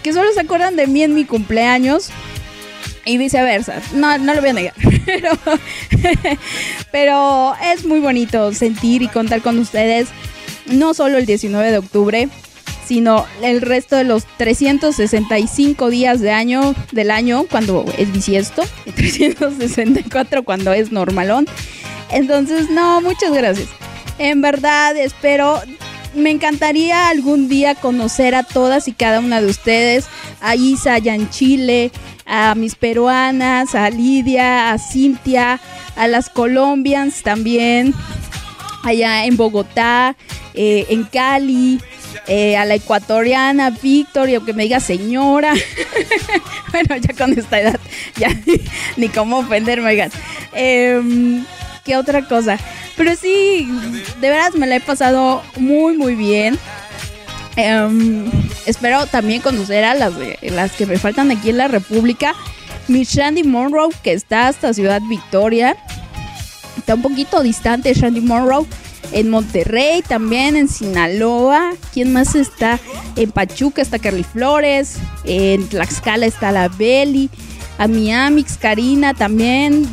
que 0.03 0.13
solo 0.13 0.33
se 0.33 0.41
acuerdan 0.41 0.77
de 0.77 0.87
mí 0.87 1.03
en 1.03 1.15
mi 1.15 1.25
cumpleaños 1.25 2.11
y 3.05 3.19
viceversa. 3.19 3.81
No, 3.95 4.19
no 4.19 4.35
lo 4.35 4.41
voy 4.41 4.51
a 4.51 4.53
negar. 4.53 4.75
Pero, 6.93 7.55
es 7.73 7.85
muy 7.85 8.01
bonito 8.01 8.53
sentir 8.53 9.03
y 9.03 9.09
contar 9.09 9.43
con 9.43 9.59
ustedes, 9.59 10.09
no 10.67 10.95
solo 10.95 11.19
el 11.19 11.27
19 11.27 11.71
de 11.71 11.79
octubre, 11.79 12.29
sino 12.87 13.27
el 13.43 13.61
resto 13.61 13.97
de 13.97 14.05
los 14.05 14.25
365 14.37 15.91
días 15.91 16.21
de 16.21 16.31
año, 16.31 16.75
del 16.93 17.11
año 17.11 17.47
cuando 17.51 17.85
es 17.99 18.13
bisiesto, 18.13 18.63
y 18.87 18.93
364 18.93 20.45
cuando 20.45 20.73
es 20.73 20.93
normalón. 20.93 21.47
Entonces, 22.11 22.71
no, 22.71 23.01
muchas 23.01 23.33
gracias. 23.33 23.69
En 24.19 24.43
verdad, 24.43 24.97
espero 24.97 25.61
me 26.15 26.31
encantaría 26.31 27.09
algún 27.09 27.49
día 27.49 27.75
conocer 27.75 28.35
a 28.35 28.43
todas 28.43 28.89
y 28.89 28.93
cada 28.93 29.21
una 29.21 29.41
de 29.41 29.47
ustedes, 29.47 30.07
a 30.41 30.55
Isa 30.57 30.95
allá 30.95 31.15
en 31.15 31.31
Chile, 31.31 31.91
a 32.27 32.55
mis 32.55 32.75
peruanas, 32.75 33.75
a 33.75 33.91
Lidia, 33.91 34.73
a 34.73 34.79
Cintia, 34.79 35.61
a 35.97 36.09
las 36.09 36.29
Colombians 36.29 37.23
también, 37.23 37.95
allá 38.83 39.25
en 39.25 39.37
Bogotá, 39.37 40.17
eh, 40.55 40.87
en 40.91 41.05
Cali, 41.05 41.81
eh, 42.27 42.57
a 42.57 42.65
la 42.65 42.75
ecuatoriana 42.75 43.71
Víctor, 43.71 44.29
y 44.29 44.35
aunque 44.35 44.53
me 44.53 44.65
diga 44.65 44.81
señora, 44.81 45.55
bueno, 46.73 46.97
ya 46.97 47.15
con 47.15 47.37
esta 47.39 47.61
edad, 47.61 47.81
ya 48.17 48.29
ni, 48.97 49.09
cómo 49.09 49.39
ofenderme, 49.39 49.89
oigan. 49.91 50.11
Em, 50.53 51.45
¿Qué 51.85 51.97
otra 51.97 52.27
cosa? 52.27 52.59
Pero 52.97 53.17
sí, 53.17 53.69
de 54.21 54.31
veras 54.31 54.55
me 54.55 54.67
la 54.67 54.77
he 54.77 54.81
pasado 54.81 55.43
muy, 55.57 55.97
muy 55.97 56.15
bien. 56.15 56.59
Em, 57.57 58.31
espero 58.67 59.07
también 59.07 59.43
conocer 59.43 59.85
a 59.85 59.95
las, 59.95 60.13
las 60.43 60.73
que 60.73 60.87
me 60.87 60.99
faltan 60.99 61.31
aquí 61.31 61.51
en 61.51 61.59
la 61.59 61.69
República. 61.69 62.35
Mi 62.89 63.05
Shandy 63.05 63.43
Monroe, 63.43 63.91
que 64.03 64.13
está 64.13 64.49
hasta 64.49 64.75
Ciudad 64.75 65.01
Victoria. 65.09 65.77
Está 66.79 66.95
un 66.95 67.03
poquito 67.03 67.43
distante 67.43 67.95
Shandy 67.95 68.21
Monroe. 68.21 68.67
En 69.11 69.29
Monterrey, 69.29 70.01
también 70.03 70.57
en 70.57 70.69
Sinaloa. 70.69 71.73
¿Quién 71.93 72.13
más 72.13 72.35
está? 72.35 72.79
En 73.17 73.31
Pachuca 73.31 73.83
está 73.83 73.99
Carly 73.99 74.25
Flores. 74.25 74.97
En 75.25 75.69
Tlaxcala 75.69 76.27
está 76.27 76.51
la 76.51 76.69
Belly 76.69 77.29
a 77.83 77.89
mi 77.89 78.13
Amix 78.13 78.57
Karina 78.59 79.13
también, 79.13 79.89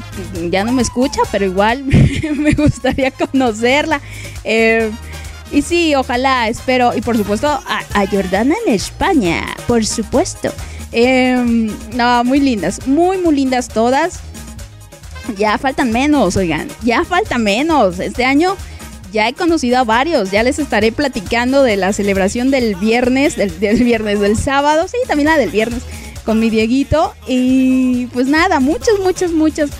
ya 0.52 0.64
no 0.64 0.72
me 0.72 0.84
escucha, 0.84 1.22
pero 1.32 1.46
igual 1.46 1.84
me 2.36 2.52
gustaría 2.52 3.10
conocerla. 3.10 4.00
Eh, 4.44 4.92
y 5.52 5.64
sí, 5.64 5.96
ojalá, 5.96 6.50
espero. 6.50 6.96
Y 6.96 7.02
por 7.02 7.18
supuesto, 7.18 7.48
a, 7.48 8.06
Jordana 8.06 8.54
en 8.68 8.76
España, 8.76 9.44
por 9.66 9.84
supuesto. 9.88 10.54
Em, 10.92 11.72
no, 11.96 12.24
muy 12.24 12.40
lindas, 12.40 12.86
muy, 12.86 13.18
muy 13.18 13.36
lindas 13.36 13.70
todas. 13.70 14.20
Ya 15.36 15.58
faltan 15.58 15.92
menos, 15.92 16.38
oigan, 16.38 16.68
ya 16.84 17.04
falta 17.06 17.40
menos. 17.40 17.98
Este 17.98 18.24
año 18.24 18.56
ya 19.12 19.28
he 19.28 19.34
conocido 19.34 19.80
a 19.80 19.84
varios, 19.84 20.30
ya 20.30 20.44
les 20.44 20.60
estaré 20.60 20.92
platicando 20.92 21.64
de 21.64 21.76
la 21.76 21.92
celebración 21.92 22.52
del 22.52 22.76
viernes, 22.76 23.36
del, 23.36 23.60
del 23.60 23.84
viernes, 23.84 24.20
del 24.20 24.38
sábado, 24.38 24.88
sí, 24.88 24.98
también 25.08 25.30
la 25.30 25.38
del 25.38 25.50
viernes 25.50 25.82
con 26.30 26.40
mi 26.40 26.52
Dieguito. 26.52 27.16
Y 27.26 28.06
pues 28.14 28.28
nada, 28.28 28.60
muchas, 28.60 29.00
muchas, 29.00 29.32
muchas, 29.32 29.72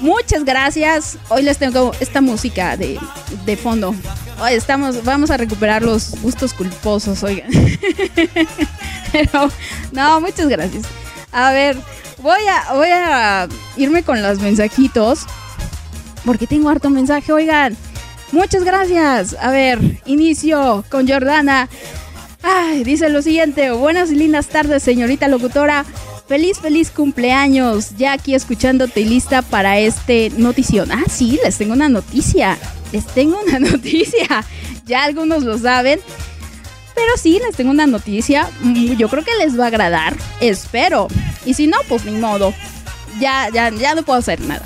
muchas 0.00 0.42
gracias. 0.42 1.18
Hoy 1.28 1.42
les 1.42 1.58
tengo 1.58 1.92
esta 2.00 2.22
música 2.22 2.78
de, 2.78 2.98
de 3.44 3.56
fondo. 3.58 3.94
Hoy 4.40 4.54
estamos, 4.54 5.04
vamos 5.04 5.30
a 5.30 5.36
recuperar 5.36 5.82
los 5.82 6.18
gustos 6.22 6.54
culposos, 6.54 7.22
oigan. 7.22 7.50
No, 9.92 10.22
muchas 10.22 10.48
gracias. 10.48 10.84
A 11.30 11.52
ver, 11.52 11.76
voy 12.22 12.40
a, 12.50 12.72
voy 12.72 12.88
a 12.88 13.46
irme 13.76 14.02
con 14.02 14.22
los 14.22 14.38
mensajitos. 14.38 15.26
Porque 16.24 16.46
tengo 16.46 16.70
harto 16.70 16.88
mensaje, 16.88 17.30
oigan. 17.30 17.76
Muchas 18.32 18.64
gracias. 18.64 19.36
A 19.38 19.50
ver, 19.50 20.00
inicio 20.06 20.82
con 20.88 21.06
Jordana. 21.06 21.68
Dice 22.84 23.08
lo 23.08 23.22
siguiente, 23.22 23.70
buenas 23.70 24.10
y 24.10 24.16
lindas 24.16 24.48
tardes, 24.48 24.82
señorita 24.82 25.28
locutora. 25.28 25.84
Feliz, 26.28 26.58
feliz 26.58 26.90
cumpleaños. 26.90 27.96
Ya 27.96 28.12
aquí 28.12 28.34
escuchándote 28.34 29.00
y 29.00 29.04
lista 29.04 29.42
para 29.42 29.78
este 29.78 30.30
notición. 30.36 30.92
Ah, 30.92 31.04
sí, 31.08 31.38
les 31.42 31.56
tengo 31.56 31.72
una 31.72 31.88
noticia. 31.88 32.58
Les 32.92 33.06
tengo 33.06 33.38
una 33.46 33.58
noticia. 33.70 34.44
Ya 34.86 35.04
algunos 35.04 35.44
lo 35.44 35.56
saben. 35.58 36.00
Pero 36.94 37.16
sí, 37.16 37.40
les 37.44 37.56
tengo 37.56 37.70
una 37.70 37.86
noticia. 37.86 38.48
Mm, 38.60 38.96
yo 38.96 39.08
creo 39.08 39.24
que 39.24 39.34
les 39.38 39.58
va 39.58 39.64
a 39.64 39.68
agradar. 39.68 40.14
Espero. 40.40 41.08
Y 41.46 41.54
si 41.54 41.66
no, 41.66 41.78
pues 41.88 42.04
ni 42.04 42.12
modo. 42.12 42.52
Ya, 43.20 43.48
ya, 43.52 43.70
ya 43.70 43.94
no 43.94 44.02
puedo 44.02 44.18
hacer 44.18 44.40
nada. 44.40 44.62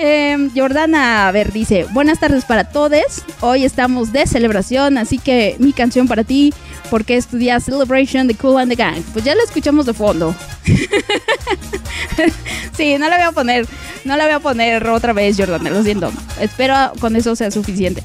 Eh, 0.00 0.50
Jordana, 0.54 1.26
a 1.26 1.32
ver, 1.32 1.52
dice, 1.52 1.84
buenas 1.90 2.20
tardes 2.20 2.44
para 2.44 2.62
todos. 2.62 3.24
Hoy 3.40 3.64
estamos 3.64 4.12
de 4.12 4.28
celebración, 4.28 4.96
así 4.96 5.18
que 5.18 5.56
mi 5.58 5.72
canción 5.72 6.06
para 6.06 6.22
ti, 6.22 6.54
porque 6.88 7.16
estudias 7.16 7.64
Celebration 7.64 8.28
de 8.28 8.36
Cool 8.36 8.60
and 8.60 8.70
the 8.70 8.76
Gang. 8.76 9.02
Pues 9.12 9.24
ya 9.24 9.34
la 9.34 9.42
escuchamos 9.42 9.86
de 9.86 9.94
fondo. 9.94 10.36
sí, 12.76 12.96
no 12.96 13.08
la 13.08 13.16
voy 13.16 13.26
a 13.26 13.32
poner, 13.32 13.66
no 14.04 14.16
la 14.16 14.26
voy 14.26 14.34
a 14.34 14.40
poner 14.40 14.86
otra 14.86 15.12
vez, 15.12 15.36
Jordana, 15.36 15.68
lo 15.68 15.82
siento. 15.82 16.12
Espero 16.40 16.92
con 17.00 17.16
eso 17.16 17.34
sea 17.34 17.50
suficiente. 17.50 18.04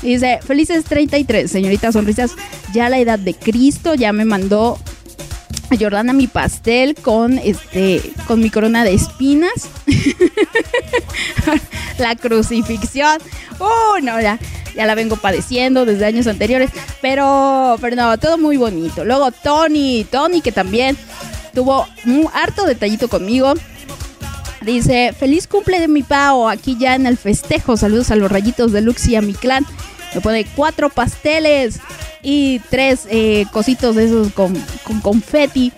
Dice, 0.00 0.38
felices 0.46 0.84
33, 0.84 1.50
señorita 1.50 1.90
Sonrisas. 1.90 2.36
Ya 2.72 2.88
la 2.88 3.00
edad 3.00 3.18
de 3.18 3.34
Cristo 3.34 3.94
ya 3.94 4.12
me 4.12 4.24
mandó 4.24 4.78
Jordana 5.78 6.12
mi 6.12 6.26
pastel 6.26 6.94
con 6.94 7.38
este 7.38 8.02
con 8.26 8.40
mi 8.40 8.50
corona 8.50 8.84
de 8.84 8.94
espinas. 8.94 9.68
la 11.98 12.16
crucifixión. 12.16 13.18
Uh, 13.58 14.02
no, 14.02 14.20
ya, 14.20 14.38
ya 14.74 14.86
la 14.86 14.94
vengo 14.94 15.16
padeciendo 15.16 15.84
desde 15.84 16.04
años 16.04 16.26
anteriores. 16.26 16.70
Pero, 17.00 17.76
pero 17.80 17.96
no, 17.96 18.18
todo 18.18 18.38
muy 18.38 18.56
bonito. 18.56 19.04
Luego 19.04 19.30
Tony, 19.32 20.06
Tony 20.10 20.40
que 20.40 20.52
también 20.52 20.96
tuvo 21.54 21.86
un 22.04 22.28
harto 22.32 22.64
detallito 22.64 23.08
conmigo. 23.08 23.54
Dice, 24.62 25.12
feliz 25.18 25.48
cumple 25.48 25.80
de 25.80 25.88
mi 25.88 26.04
pao, 26.04 26.48
aquí 26.48 26.76
ya 26.78 26.94
en 26.94 27.06
el 27.06 27.16
festejo. 27.16 27.76
Saludos 27.76 28.10
a 28.10 28.16
los 28.16 28.30
rayitos 28.30 28.72
de 28.72 28.80
Lux 28.80 29.08
y 29.08 29.16
a 29.16 29.22
mi 29.22 29.34
clan. 29.34 29.66
Me 30.14 30.20
pone 30.20 30.44
cuatro 30.44 30.90
pasteles 30.90 31.80
y 32.22 32.60
tres 32.70 33.06
eh, 33.10 33.46
cositos 33.52 33.96
de 33.96 34.04
esos 34.04 34.32
con, 34.32 34.54
con 34.84 35.00
confeti. 35.00 35.72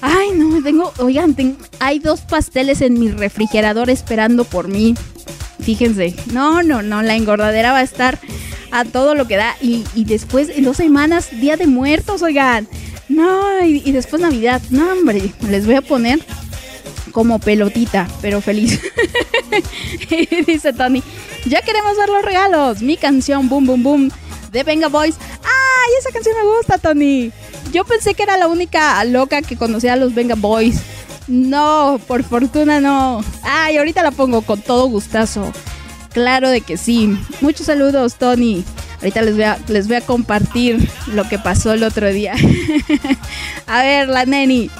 Ay, 0.00 0.30
no, 0.34 0.62
tengo, 0.62 0.92
oigan, 0.98 1.36
hay 1.78 1.98
dos 1.98 2.20
pasteles 2.22 2.80
en 2.80 2.98
mi 2.98 3.10
refrigerador 3.10 3.90
esperando 3.90 4.44
por 4.44 4.68
mí. 4.68 4.94
Fíjense, 5.60 6.16
no, 6.32 6.62
no, 6.62 6.82
no, 6.82 7.02
la 7.02 7.14
engordadera 7.14 7.72
va 7.72 7.78
a 7.78 7.82
estar 7.82 8.18
a 8.72 8.84
todo 8.84 9.14
lo 9.14 9.26
que 9.28 9.36
da. 9.36 9.54
Y, 9.60 9.84
después, 10.04 10.48
en 10.48 10.64
dos 10.64 10.76
semanas, 10.76 11.30
Día 11.40 11.56
de 11.56 11.66
Muertos, 11.66 12.22
oigan. 12.22 12.66
No, 13.08 13.64
y, 13.64 13.82
y 13.84 13.92
después 13.92 14.22
Navidad. 14.22 14.60
No, 14.70 14.90
hombre, 14.92 15.32
les 15.48 15.66
voy 15.66 15.76
a 15.76 15.82
poner 15.82 16.18
como 17.12 17.38
pelotita, 17.38 18.08
pero 18.20 18.40
feliz. 18.40 18.80
dice 20.46 20.72
Tony, 20.72 21.02
ya 21.46 21.60
queremos 21.62 21.96
ver 21.96 22.08
los 22.08 22.24
regalos. 22.24 22.82
Mi 22.82 22.96
canción, 22.96 23.48
Boom 23.48 23.66
Boom 23.66 23.82
Boom, 23.82 24.12
de 24.52 24.62
Venga 24.62 24.88
Boys. 24.88 25.16
¡Ay, 25.42 25.90
esa 25.98 26.12
canción 26.12 26.36
me 26.36 26.56
gusta, 26.56 26.78
Tony! 26.78 27.32
Yo 27.72 27.84
pensé 27.84 28.14
que 28.14 28.22
era 28.22 28.36
la 28.36 28.48
única 28.48 29.02
loca 29.04 29.42
que 29.42 29.56
conocía 29.56 29.94
a 29.94 29.96
los 29.96 30.14
Venga 30.14 30.34
Boys. 30.36 30.80
No, 31.26 31.98
por 32.06 32.22
fortuna 32.22 32.80
no. 32.80 33.24
Ay, 33.42 33.78
ahorita 33.78 34.02
la 34.02 34.10
pongo 34.10 34.42
con 34.42 34.60
todo 34.60 34.86
gustazo. 34.86 35.50
Claro 36.12 36.50
de 36.50 36.60
que 36.60 36.76
sí. 36.76 37.16
Muchos 37.40 37.66
saludos, 37.66 38.16
Tony. 38.16 38.64
Ahorita 38.98 39.22
les 39.22 39.88
voy 39.88 39.96
a, 39.96 40.00
compartir 40.02 40.88
lo 41.08 41.28
que 41.28 41.38
pasó 41.38 41.72
el 41.72 41.82
otro 41.82 42.12
día. 42.12 42.34
a 43.66 43.82
ver, 43.82 44.08
la 44.08 44.26
neni. 44.26 44.70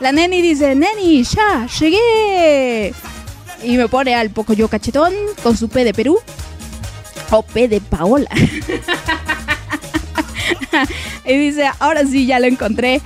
La 0.00 0.12
neni 0.12 0.42
dice, 0.42 0.74
neni, 0.74 1.22
ya, 1.22 1.66
llegué. 1.78 2.92
Y 3.62 3.76
me 3.76 3.88
pone 3.88 4.14
al 4.14 4.30
poco 4.30 4.52
yo 4.52 4.68
cachetón 4.68 5.14
con 5.42 5.56
su 5.56 5.68
P 5.68 5.84
de 5.84 5.94
Perú. 5.94 6.18
O 7.30 7.42
P 7.42 7.68
de 7.68 7.80
Paola. 7.80 8.28
y 11.24 11.36
dice, 11.36 11.70
ahora 11.78 12.04
sí, 12.04 12.26
ya 12.26 12.40
lo 12.40 12.46
encontré. 12.46 13.00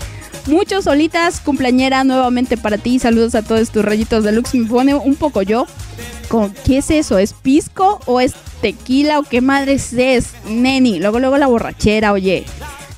Muchos 0.46 0.84
solitas, 0.84 1.40
cumpleañera 1.40 2.04
nuevamente 2.04 2.56
para 2.56 2.78
ti. 2.78 2.98
Saludos 2.98 3.34
a 3.34 3.42
todos 3.42 3.70
tus 3.70 3.84
rayitos 3.84 4.24
de 4.24 4.32
lux. 4.32 4.54
Me 4.54 4.66
pone 4.66 4.94
un 4.94 5.16
poco 5.16 5.42
yo. 5.42 5.66
¿Qué 6.64 6.78
es 6.78 6.90
eso? 6.90 7.18
¿Es 7.18 7.32
pisco 7.32 8.00
o 8.06 8.20
es 8.20 8.34
tequila 8.60 9.18
o 9.18 9.22
qué 9.22 9.40
madres 9.40 9.92
es? 9.92 10.32
Neni. 10.48 10.98
Luego, 10.98 11.18
luego 11.18 11.38
la 11.38 11.46
borrachera, 11.46 12.12
oye. 12.12 12.44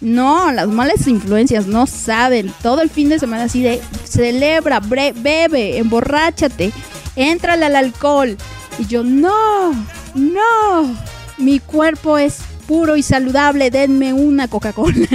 No, 0.00 0.52
las 0.52 0.68
malas 0.68 1.06
influencias 1.08 1.66
no 1.66 1.86
saben. 1.86 2.52
Todo 2.62 2.82
el 2.82 2.90
fin 2.90 3.08
de 3.08 3.18
semana 3.18 3.44
así 3.44 3.62
de 3.62 3.80
celebra, 4.04 4.80
bebe, 4.80 5.78
emborráchate, 5.78 6.72
entrale 7.16 7.66
al 7.66 7.76
alcohol. 7.76 8.36
Y 8.78 8.86
yo, 8.86 9.02
no, 9.02 9.72
no, 10.14 10.96
mi 11.38 11.60
cuerpo 11.60 12.18
es 12.18 12.38
puro 12.66 12.96
y 12.96 13.02
saludable, 13.02 13.70
denme 13.70 14.12
una 14.12 14.48
Coca-Cola. 14.48 15.06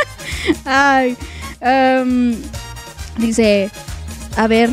Ay, 0.64 1.16
em, 1.60 2.34
dice, 3.18 3.70
a 4.36 4.46
ver, 4.46 4.70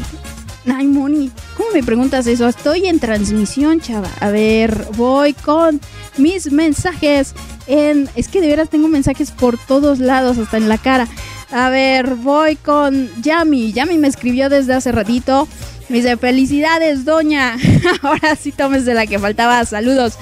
ay, 0.73 0.87
Moni, 0.87 1.31
¿cómo 1.57 1.71
me 1.73 1.83
preguntas 1.83 2.27
eso? 2.27 2.47
Estoy 2.47 2.87
en 2.87 2.99
transmisión, 2.99 3.81
chava. 3.81 4.09
A 4.19 4.29
ver, 4.29 4.87
voy 4.95 5.33
con 5.33 5.81
mis 6.17 6.51
mensajes 6.51 7.33
es 7.67 8.27
que 8.27 8.41
de 8.41 8.47
veras 8.47 8.69
tengo 8.69 8.87
mensajes 8.87 9.31
por 9.31 9.57
todos 9.57 9.99
lados, 9.99 10.37
hasta 10.37 10.57
en 10.57 10.67
la 10.67 10.77
cara. 10.77 11.07
A 11.51 11.69
ver, 11.69 12.15
voy 12.15 12.55
con 12.55 13.09
Yami. 13.21 13.73
Yami 13.73 13.97
me 13.97 14.07
escribió 14.07 14.49
desde 14.49 14.73
hace 14.73 14.91
ratito. 14.91 15.47
Me 15.91 15.97
dice, 15.97 16.15
felicidades, 16.15 17.03
doña. 17.03 17.57
Ahora 18.01 18.37
sí 18.37 18.53
tomes 18.53 18.85
de 18.85 18.93
la 18.93 19.07
que 19.07 19.19
faltaba. 19.19 19.65
Saludos. 19.65 20.13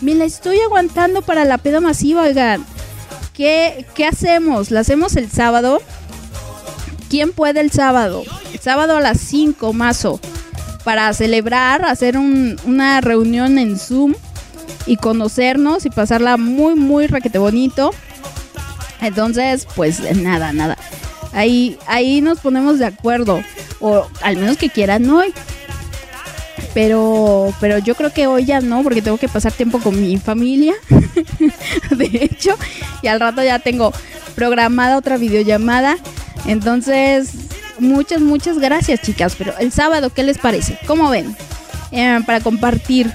Me 0.00 0.16
la 0.16 0.24
estoy 0.24 0.58
aguantando 0.58 1.22
para 1.22 1.44
la 1.44 1.58
peda 1.58 1.80
masiva, 1.80 2.22
oigan. 2.22 2.66
¿Qué, 3.32 3.86
hacemos? 4.10 4.72
¿La 4.72 4.80
hacemos 4.80 5.14
el 5.14 5.30
sábado? 5.30 5.80
¿Quién 7.08 7.32
puede 7.32 7.60
el 7.60 7.70
sábado? 7.70 8.24
El 8.52 8.58
sábado 8.58 8.96
a 8.96 9.00
las 9.00 9.20
5, 9.20 9.72
mazo. 9.72 10.18
Para 10.82 11.12
celebrar, 11.12 11.84
hacer 11.84 12.16
una 12.18 13.00
reunión 13.00 13.58
en 13.58 13.78
Zoom 13.78 14.14
y 14.86 14.96
conocernos 14.96 15.86
y 15.86 15.90
pasarla 15.90 16.36
muy, 16.36 16.74
muy 16.74 17.06
raquete 17.06 17.38
bonito. 17.38 17.92
Entonces, 19.00 19.68
pues 19.76 20.00
nada, 20.16 20.52
nada. 20.52 20.76
Ahí, 21.36 21.76
ahí 21.86 22.22
nos 22.22 22.40
ponemos 22.40 22.78
de 22.78 22.86
acuerdo. 22.86 23.42
O 23.78 24.06
al 24.22 24.38
menos 24.38 24.56
que 24.56 24.70
quieran 24.70 25.08
hoy. 25.10 25.34
Pero, 26.72 27.54
pero 27.60 27.78
yo 27.78 27.94
creo 27.94 28.12
que 28.12 28.26
hoy 28.26 28.46
ya 28.46 28.60
no, 28.60 28.82
porque 28.82 29.02
tengo 29.02 29.18
que 29.18 29.28
pasar 29.28 29.52
tiempo 29.52 29.78
con 29.78 30.00
mi 30.00 30.16
familia. 30.16 30.74
de 31.90 32.04
hecho, 32.06 32.56
y 33.02 33.08
al 33.08 33.20
rato 33.20 33.42
ya 33.42 33.58
tengo 33.58 33.92
programada 34.34 34.96
otra 34.96 35.18
videollamada. 35.18 35.98
Entonces, 36.46 37.32
muchas, 37.78 38.22
muchas 38.22 38.58
gracias, 38.58 39.02
chicas. 39.02 39.34
Pero 39.36 39.52
el 39.58 39.72
sábado, 39.72 40.10
¿qué 40.10 40.22
les 40.22 40.38
parece? 40.38 40.78
¿Cómo 40.86 41.10
ven? 41.10 41.36
Eh, 41.92 42.20
para 42.26 42.40
compartir 42.40 43.12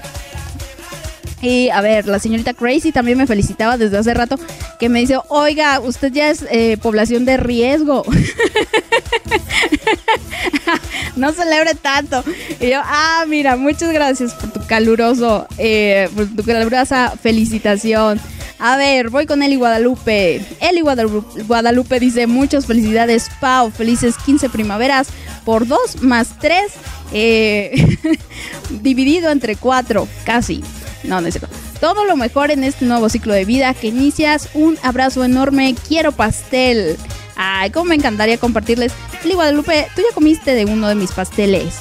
y 1.42 1.68
a 1.70 1.80
ver, 1.80 2.06
la 2.06 2.20
señorita 2.20 2.54
Crazy 2.54 2.92
también 2.92 3.18
me 3.18 3.26
felicitaba 3.26 3.76
desde 3.76 3.98
hace 3.98 4.14
rato 4.14 4.38
que 4.78 4.88
me 4.88 5.00
dice, 5.00 5.18
oiga, 5.28 5.80
usted 5.80 6.12
ya 6.12 6.30
es 6.30 6.46
eh, 6.50 6.76
población 6.80 7.24
de 7.24 7.36
riesgo. 7.36 8.04
no 11.16 11.32
celebre 11.32 11.74
tanto. 11.74 12.22
Y 12.60 12.70
yo, 12.70 12.80
ah, 12.84 13.24
mira, 13.26 13.56
muchas 13.56 13.92
gracias 13.92 14.34
por 14.34 14.52
tu 14.52 14.64
caluroso, 14.66 15.48
eh, 15.58 16.08
por 16.14 16.28
tu 16.28 16.44
calurosa 16.44 17.12
felicitación. 17.20 18.20
A 18.60 18.76
ver, 18.76 19.10
voy 19.10 19.26
con 19.26 19.42
Eli 19.42 19.56
Guadalupe. 19.56 20.40
Eli 20.60 20.82
Guadalupe, 20.82 21.98
dice, 21.98 22.28
muchas 22.28 22.66
felicidades, 22.66 23.28
Pau. 23.40 23.72
Felices 23.72 24.14
15 24.24 24.48
primaveras 24.48 25.08
por 25.44 25.66
2 25.66 26.02
más 26.02 26.38
3. 26.38 26.72
Eh, 27.12 27.98
dividido 28.80 29.30
entre 29.30 29.56
4, 29.56 30.06
casi. 30.24 30.62
No, 31.04 31.20
no 31.20 31.28
es 31.28 31.34
cierto. 31.34 31.54
Todo 31.80 32.04
lo 32.04 32.16
mejor 32.16 32.50
en 32.50 32.64
este 32.64 32.84
nuevo 32.84 33.08
ciclo 33.08 33.34
de 33.34 33.44
vida 33.44 33.74
que 33.74 33.88
inicias. 33.88 34.48
Un 34.54 34.78
abrazo 34.82 35.24
enorme. 35.24 35.74
Quiero 35.88 36.12
pastel. 36.12 36.96
Ay, 37.36 37.70
cómo 37.70 37.86
me 37.86 37.94
encantaría 37.94 38.38
compartirles. 38.38 38.92
Lili 39.22 39.34
Guadalupe, 39.34 39.88
tú 39.96 40.02
ya 40.02 40.14
comiste 40.14 40.54
de 40.54 40.64
uno 40.64 40.88
de 40.88 40.94
mis 40.94 41.12
pasteles. 41.12 41.74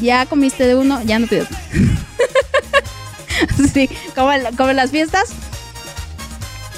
Ya 0.00 0.26
comiste 0.26 0.66
de 0.66 0.74
uno, 0.74 1.02
ya 1.04 1.18
no 1.18 1.26
pido. 1.26 1.46
sí, 3.72 3.88
como 4.14 4.32
en, 4.32 4.76
las 4.76 4.90
fiestas. 4.90 5.30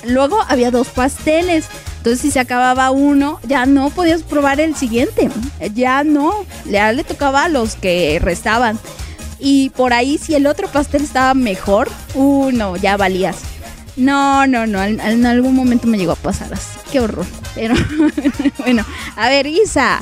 Luego 0.04 0.40
había 0.48 0.70
dos 0.70 0.88
pasteles. 0.88 1.66
Entonces, 1.98 2.20
si 2.20 2.30
se 2.30 2.38
acababa 2.38 2.90
uno, 2.90 3.40
ya 3.42 3.66
no 3.66 3.90
podías 3.90 4.22
probar 4.22 4.60
el 4.60 4.76
siguiente. 4.76 5.30
Ya 5.74 6.04
no. 6.04 6.46
Le 6.64 7.04
tocaba 7.04 7.44
a 7.44 7.48
los 7.48 7.74
que 7.74 8.20
restaban. 8.22 8.78
Y 9.40 9.70
por 9.70 9.92
ahí, 9.92 10.18
si 10.18 10.34
el 10.34 10.46
otro 10.46 10.68
pastel 10.68 11.02
estaba 11.02 11.34
mejor, 11.34 11.88
uh, 12.14 12.50
no, 12.52 12.76
ya 12.76 12.96
valías. 12.96 13.38
No, 13.96 14.46
no, 14.46 14.66
no, 14.66 14.82
en, 14.82 15.26
algún 15.26 15.54
momento 15.54 15.88
me 15.88 15.98
llegó 15.98 16.12
a 16.12 16.16
pasar 16.16 16.52
así. 16.54 16.78
Qué 16.92 17.00
horror. 17.00 17.26
Pero 17.54 17.74
bueno, 18.58 18.84
a 19.16 19.28
ver, 19.28 19.46
Isa. 19.46 20.00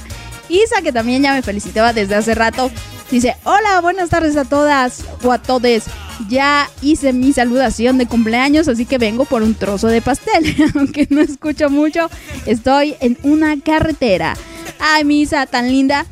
Isa, 0.49 0.83
que 0.83 0.93
también 0.93 1.23
ya 1.23 1.33
me 1.33 1.43
felicitaba 1.43 1.93
desde 1.93 2.15
hace 2.15 2.35
rato. 2.35 2.71
Dice, 3.11 3.37
hola, 3.45 3.81
buenas 3.81 4.11
tardes 4.11 4.37
a 4.37 4.45
todas 4.45 5.05
o 5.23 5.33
a 5.33 5.39
todes. 5.39 5.85
Ya 6.29 6.69
hice 6.83 7.13
mi 7.13 7.33
saludación 7.33 7.99
de 7.99 8.07
cumpleaños, 8.07 8.69
así 8.69 8.85
que 8.85 8.99
vengo 8.99 9.25
por 9.25 9.43
un 9.43 9.55
trozo 9.55 9.89
de 9.89 10.03
pastel. 10.03 10.55
Aunque 10.75 11.07
no 11.11 11.21
escucho 11.21 11.71
mucho, 11.71 12.11
estoy 12.47 12.97
en 13.01 13.17
una 13.23 13.59
carretera. 13.61 14.35
Ay, 14.79 15.05
mi 15.05 15.23
Isa, 15.23 15.47
tan 15.47 15.71
linda 15.71 16.07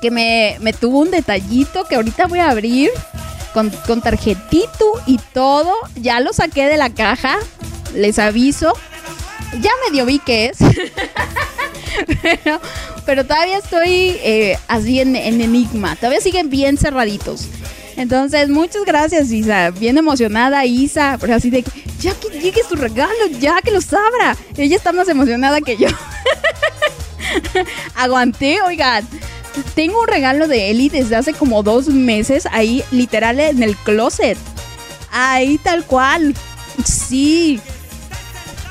que 0.00 0.10
me, 0.10 0.72
tuvo 0.72 1.00
un 1.00 1.10
detallito 1.10 1.84
que 1.84 1.96
ahorita 1.96 2.26
voy 2.26 2.38
a 2.38 2.50
abrir 2.50 2.90
con, 3.52 3.70
tarjetito 4.00 4.84
y 5.06 5.18
todo. 5.32 5.72
Ya 5.96 6.20
lo 6.20 6.32
saqué 6.32 6.66
de 6.66 6.76
la 6.76 6.90
caja, 6.90 7.38
les 7.94 8.18
aviso. 8.18 8.72
Ya 9.60 9.70
medio 9.88 10.06
vi 10.06 10.18
que 10.18 10.46
es. 10.46 10.58
pero, 13.06 13.24
todavía 13.24 13.58
estoy 13.58 14.16
eh, 14.22 14.58
así 14.68 15.00
en, 15.00 15.16
enigma. 15.16 15.96
Todavía 15.96 16.20
siguen 16.20 16.50
bien 16.50 16.76
cerraditos. 16.76 17.46
Entonces, 17.96 18.48
muchas 18.48 18.84
gracias, 18.84 19.32
Isa. 19.32 19.70
Bien 19.70 19.98
emocionada, 19.98 20.64
Isa. 20.64 21.16
Pero 21.20 21.34
así 21.34 21.50
de 21.50 21.64
que, 21.64 21.70
ya 21.98 22.14
que 22.14 22.38
llegue 22.38 22.60
su 22.68 22.76
regalo, 22.76 23.26
ya 23.40 23.60
que 23.62 23.72
lo 23.72 23.78
abra. 23.78 24.36
Ella 24.56 24.76
está 24.76 24.92
más 24.92 25.08
emocionada 25.08 25.60
que 25.60 25.76
yo. 25.76 25.88
Aguanté, 27.96 28.62
oigan. 28.62 29.04
Tengo 29.74 30.00
un 30.00 30.08
regalo 30.08 30.48
de 30.48 30.70
Eli 30.70 30.88
desde 30.88 31.16
hace 31.16 31.32
como 31.32 31.62
dos 31.62 31.88
meses 31.88 32.46
ahí, 32.50 32.82
literal, 32.90 33.40
en 33.40 33.62
el 33.62 33.76
closet. 33.76 34.38
Ahí 35.10 35.58
tal 35.58 35.84
cual. 35.84 36.34
Sí. 36.84 37.60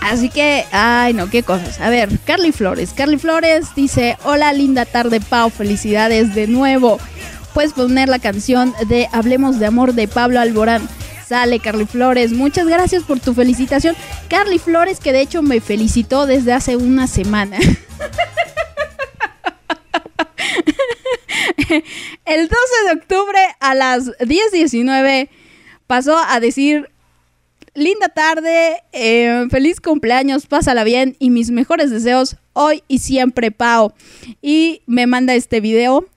Así 0.01 0.29
que, 0.29 0.65
ay 0.71 1.13
no, 1.13 1.29
qué 1.29 1.43
cosas. 1.43 1.81
A 1.81 1.89
ver, 1.89 2.09
Carly 2.25 2.51
Flores. 2.51 2.91
Carly 2.95 3.17
Flores 3.17 3.67
dice, 3.75 4.17
hola 4.23 4.53
linda 4.53 4.85
tarde, 4.85 5.19
Pau, 5.19 5.49
felicidades 5.49 6.33
de 6.35 6.47
nuevo. 6.47 6.99
Puedes 7.53 7.73
poner 7.73 8.07
la 8.07 8.19
canción 8.19 8.73
de 8.87 9.09
Hablemos 9.11 9.59
de 9.59 9.65
Amor 9.65 9.93
de 9.93 10.07
Pablo 10.07 10.39
Alborán. 10.39 10.87
Sale 11.27 11.59
Carly 11.59 11.85
Flores, 11.85 12.31
muchas 12.31 12.67
gracias 12.67 13.03
por 13.03 13.19
tu 13.19 13.33
felicitación. 13.33 13.95
Carly 14.29 14.59
Flores 14.59 14.99
que 14.99 15.11
de 15.11 15.21
hecho 15.21 15.41
me 15.41 15.59
felicitó 15.59 16.25
desde 16.25 16.53
hace 16.53 16.77
una 16.77 17.07
semana. 17.07 17.57
el 22.25 22.47
12 22.47 22.55
de 22.85 22.91
octubre 22.93 23.39
a 23.59 23.73
las 23.75 24.07
10.19 24.19 25.29
pasó 25.87 26.17
a 26.17 26.39
decir, 26.39 26.89
linda 27.73 28.09
tarde, 28.09 28.83
eh, 28.91 29.45
feliz 29.49 29.81
cumpleaños, 29.81 30.47
pásala 30.47 30.83
bien 30.83 31.15
y 31.19 31.29
mis 31.29 31.51
mejores 31.51 31.89
deseos 31.89 32.37
hoy 32.53 32.83
y 32.87 32.99
siempre, 32.99 33.51
Pau. 33.51 33.93
Y 34.41 34.81
me 34.85 35.07
manda 35.07 35.35
este 35.35 35.61
video. 35.61 36.07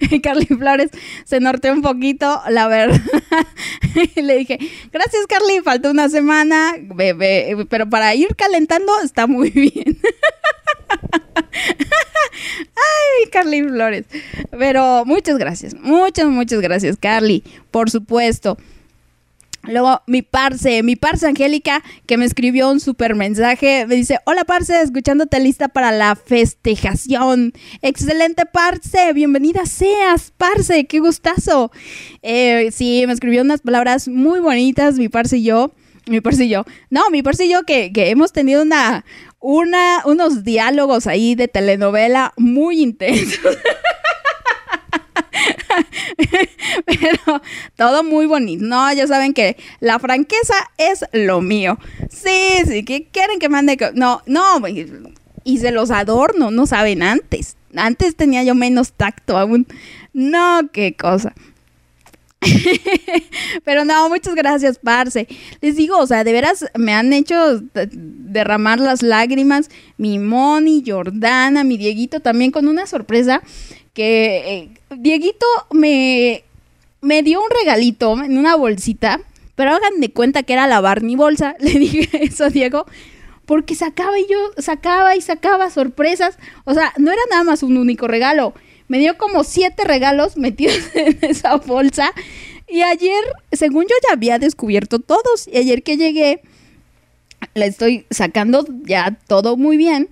Carly 0.22 0.46
Flores 0.46 0.90
se 1.24 1.40
norteó 1.40 1.72
un 1.72 1.82
poquito, 1.82 2.42
la 2.48 2.68
verdad. 2.68 3.00
Le 4.16 4.36
dije, 4.36 4.58
gracias 4.92 5.26
Carly, 5.28 5.60
falta 5.64 5.90
una 5.90 6.08
semana, 6.08 6.74
bebé, 6.80 7.66
pero 7.68 7.88
para 7.88 8.14
ir 8.14 8.34
calentando 8.36 8.92
está 9.02 9.26
muy 9.26 9.50
bien. 9.54 9.98
Ay, 12.74 13.30
Carly 13.30 13.62
Flores. 13.62 14.06
Pero 14.50 15.04
muchas 15.04 15.38
gracias, 15.38 15.74
muchas, 15.74 16.26
muchas 16.26 16.60
gracias, 16.60 16.96
Carly, 16.96 17.42
por 17.70 17.90
supuesto. 17.90 18.56
Luego 19.64 20.02
mi 20.08 20.22
parce, 20.22 20.82
mi 20.82 20.96
parce 20.96 21.24
Angélica, 21.24 21.84
que 22.06 22.16
me 22.16 22.24
escribió 22.24 22.68
un 22.68 22.80
super 22.80 23.14
mensaje, 23.14 23.86
me 23.86 23.94
dice, 23.94 24.18
hola 24.24 24.44
parce, 24.44 24.82
escuchándote 24.82 25.38
lista 25.38 25.68
para 25.68 25.92
la 25.92 26.16
festejación. 26.16 27.52
Excelente 27.80 28.44
parce, 28.44 29.12
bienvenida 29.12 29.64
seas, 29.66 30.32
parce, 30.36 30.84
qué 30.86 30.98
gustazo. 30.98 31.70
Eh, 32.22 32.70
sí, 32.72 33.04
me 33.06 33.12
escribió 33.12 33.42
unas 33.42 33.60
palabras 33.60 34.08
muy 34.08 34.40
bonitas, 34.40 34.96
mi 34.96 35.08
parce 35.08 35.36
y 35.36 35.44
yo. 35.44 35.72
Mi 36.08 36.20
parce 36.20 36.44
y 36.44 36.48
yo. 36.48 36.64
No, 36.90 37.08
mi 37.10 37.22
parce 37.22 37.44
y 37.44 37.50
yo 37.50 37.62
que, 37.62 37.92
que 37.92 38.10
hemos 38.10 38.32
tenido 38.32 38.62
una, 38.62 39.04
una, 39.38 40.02
unos 40.04 40.42
diálogos 40.42 41.06
ahí 41.06 41.36
de 41.36 41.46
telenovela 41.46 42.32
muy 42.36 42.82
intensos. 42.82 43.38
Pero 46.86 47.42
todo 47.76 48.04
muy 48.04 48.26
bonito. 48.26 48.64
No, 48.64 48.92
ya 48.92 49.06
saben 49.06 49.34
que 49.34 49.56
la 49.80 49.98
franqueza 49.98 50.54
es 50.78 51.04
lo 51.12 51.40
mío. 51.40 51.78
Sí, 52.10 52.62
sí, 52.66 52.84
que 52.84 53.08
quieren 53.08 53.38
que 53.38 53.48
mande. 53.48 53.78
No, 53.94 54.22
no, 54.26 54.60
y 55.44 55.58
se 55.58 55.70
los 55.72 55.90
adorno, 55.90 56.50
no 56.50 56.66
saben 56.66 57.02
antes. 57.02 57.56
Antes 57.74 58.16
tenía 58.16 58.44
yo 58.44 58.54
menos 58.54 58.92
tacto 58.92 59.38
aún. 59.38 59.66
No, 60.12 60.60
qué 60.72 60.94
cosa. 60.94 61.34
Pero 63.64 63.84
no, 63.84 64.08
muchas 64.08 64.34
gracias, 64.34 64.78
Parce. 64.78 65.28
Les 65.60 65.76
digo, 65.76 65.98
o 65.98 66.06
sea, 66.06 66.24
de 66.24 66.32
veras 66.32 66.66
me 66.76 66.92
han 66.92 67.12
hecho 67.12 67.60
derramar 67.72 68.80
las 68.80 69.02
lágrimas. 69.02 69.70
Mi 69.96 70.18
Moni, 70.18 70.82
Jordana, 70.86 71.64
mi 71.64 71.76
Dieguito 71.76 72.20
también 72.20 72.50
con 72.50 72.68
una 72.68 72.86
sorpresa 72.86 73.42
que 73.94 74.36
eh, 74.36 74.68
Dieguito 74.96 75.46
me, 75.70 76.44
me 77.00 77.22
dio 77.22 77.40
un 77.40 77.50
regalito 77.50 78.22
en 78.22 78.38
una 78.38 78.56
bolsita, 78.56 79.20
pero 79.54 79.72
hagan 79.72 80.00
de 80.00 80.10
cuenta 80.10 80.42
que 80.42 80.54
era 80.54 80.66
lavar 80.66 81.02
mi 81.02 81.16
bolsa. 81.16 81.54
Le 81.60 81.72
dije 81.72 82.24
eso 82.24 82.44
a 82.44 82.50
Diego, 82.50 82.86
porque 83.46 83.74
sacaba 83.74 84.18
y 84.18 84.26
yo 84.28 84.38
sacaba 84.58 85.16
y 85.16 85.20
sacaba 85.20 85.70
sorpresas. 85.70 86.38
O 86.64 86.74
sea, 86.74 86.92
no 86.98 87.12
era 87.12 87.22
nada 87.30 87.44
más 87.44 87.62
un 87.62 87.76
único 87.76 88.08
regalo. 88.08 88.54
Me 88.88 88.98
dio 88.98 89.16
como 89.16 89.44
siete 89.44 89.84
regalos 89.84 90.36
metidos 90.36 90.78
en 90.94 91.18
esa 91.22 91.56
bolsa. 91.56 92.12
Y 92.68 92.82
ayer, 92.82 93.22
según 93.52 93.84
yo 93.84 93.94
ya 94.08 94.14
había 94.14 94.38
descubierto 94.38 94.98
todos, 94.98 95.48
y 95.50 95.58
ayer 95.58 95.82
que 95.82 95.96
llegué, 95.96 96.40
le 97.54 97.66
estoy 97.66 98.06
sacando 98.10 98.66
ya 98.84 99.18
todo 99.26 99.56
muy 99.56 99.76
bien. 99.76 100.08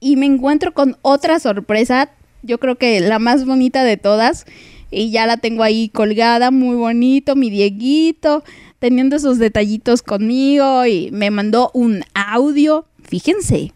Y 0.00 0.16
me 0.16 0.26
encuentro 0.26 0.72
con 0.72 0.96
otra 1.02 1.38
sorpresa 1.38 2.10
yo 2.42 2.58
creo 2.58 2.76
que 2.76 3.00
la 3.00 3.18
más 3.18 3.46
bonita 3.46 3.84
de 3.84 3.96
todas. 3.96 4.46
Y 4.90 5.10
ya 5.10 5.26
la 5.26 5.38
tengo 5.38 5.62
ahí 5.62 5.88
colgada, 5.88 6.50
muy 6.50 6.76
bonito, 6.76 7.34
mi 7.34 7.48
Dieguito, 7.48 8.44
teniendo 8.78 9.16
esos 9.16 9.38
detallitos 9.38 10.02
conmigo 10.02 10.84
y 10.84 11.10
me 11.12 11.30
mandó 11.30 11.70
un 11.72 12.04
audio. 12.14 12.84
Fíjense, 13.02 13.72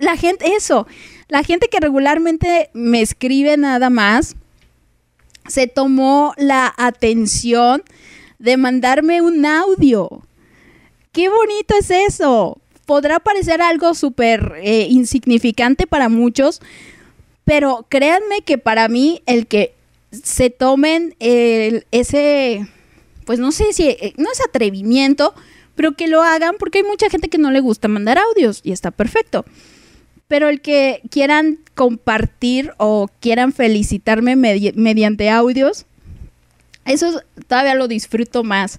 la 0.00 0.16
gente, 0.16 0.54
eso, 0.56 0.86
la 1.28 1.44
gente 1.44 1.68
que 1.68 1.78
regularmente 1.78 2.70
me 2.72 3.00
escribe 3.00 3.56
nada 3.56 3.90
más, 3.90 4.34
se 5.46 5.66
tomó 5.66 6.34
la 6.36 6.74
atención 6.76 7.82
de 8.38 8.56
mandarme 8.56 9.20
un 9.20 9.44
audio. 9.46 10.22
Qué 11.12 11.28
bonito 11.28 11.74
es 11.78 11.90
eso. 11.90 12.58
Podrá 12.86 13.20
parecer 13.20 13.62
algo 13.62 13.94
súper 13.94 14.54
eh, 14.62 14.86
insignificante 14.90 15.86
para 15.86 16.08
muchos, 16.08 16.60
pero 17.44 17.86
créanme 17.88 18.42
que 18.42 18.58
para 18.58 18.88
mí 18.88 19.22
el 19.26 19.46
que 19.46 19.74
se 20.10 20.50
tomen 20.50 21.14
ese, 21.20 22.66
pues 23.26 23.38
no 23.38 23.52
sé 23.52 23.72
si, 23.72 23.88
eh, 23.88 24.14
no 24.16 24.30
es 24.32 24.40
atrevimiento, 24.40 25.34
pero 25.76 25.92
que 25.92 26.08
lo 26.08 26.22
hagan 26.22 26.56
porque 26.58 26.78
hay 26.78 26.84
mucha 26.84 27.08
gente 27.08 27.28
que 27.28 27.38
no 27.38 27.50
le 27.50 27.60
gusta 27.60 27.88
mandar 27.88 28.18
audios 28.18 28.60
y 28.64 28.72
está 28.72 28.90
perfecto. 28.90 29.44
Pero 30.30 30.48
el 30.48 30.60
que 30.60 31.02
quieran 31.10 31.58
compartir 31.74 32.70
o 32.76 33.08
quieran 33.18 33.52
felicitarme 33.52 34.36
mediante 34.36 35.28
audios, 35.28 35.86
eso 36.84 37.20
todavía 37.48 37.74
lo 37.74 37.88
disfruto 37.88 38.44
más. 38.44 38.78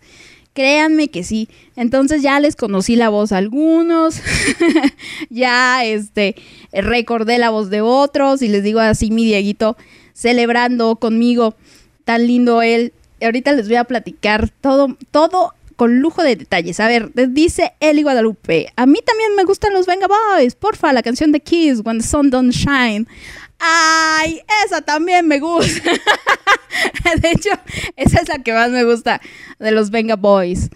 Créanme 0.53 1.09
que 1.09 1.25
sí. 1.25 1.49
Entonces 1.75 2.21
ya 2.21 2.39
les 2.39 2.55
conocí 2.55 2.95
la 2.95 3.09
voz 3.09 3.33
a 3.33 3.37
algunos, 3.39 4.21
ya 5.29 5.83
este 5.83 6.37
recordé 6.71 7.37
la 7.37 7.49
voz 7.49 7.69
de 7.69 7.81
otros 7.81 8.41
y 8.41 8.47
les 8.47 8.63
digo 8.63 8.79
así 8.79 9.11
mi 9.11 9.25
Dieguito 9.25 9.75
celebrando 10.13 10.95
conmigo, 10.95 11.55
tan 12.05 12.27
lindo 12.27 12.61
él. 12.61 12.93
Ahorita 13.21 13.51
les 13.51 13.67
voy 13.67 13.75
a 13.75 13.83
platicar 13.83 14.47
todo 14.61 14.95
todo 15.11 15.53
con 15.81 15.99
lujo 15.99 16.21
de 16.21 16.35
detalles. 16.35 16.79
A 16.79 16.87
ver, 16.87 17.11
dice 17.29 17.73
Eli 17.79 18.03
Guadalupe, 18.03 18.71
a 18.75 18.85
mí 18.85 18.99
también 19.03 19.35
me 19.35 19.45
gustan 19.45 19.73
los 19.73 19.87
Venga 19.87 20.05
Boys, 20.07 20.53
porfa, 20.53 20.93
la 20.93 21.01
canción 21.01 21.31
de 21.31 21.39
Kiss, 21.39 21.81
When 21.83 21.97
the 21.97 22.05
Sun 22.05 22.29
Don't 22.29 22.53
Shine. 22.53 23.07
Ay, 23.57 24.43
esa 24.63 24.83
también 24.83 25.27
me 25.27 25.39
gusta. 25.39 25.89
de 27.19 27.31
hecho, 27.31 27.49
esa 27.95 28.19
es 28.21 28.29
la 28.29 28.43
que 28.43 28.53
más 28.53 28.69
me 28.69 28.83
gusta 28.83 29.21
de 29.57 29.71
los 29.71 29.89
Venga 29.89 30.17
Boys. 30.17 30.69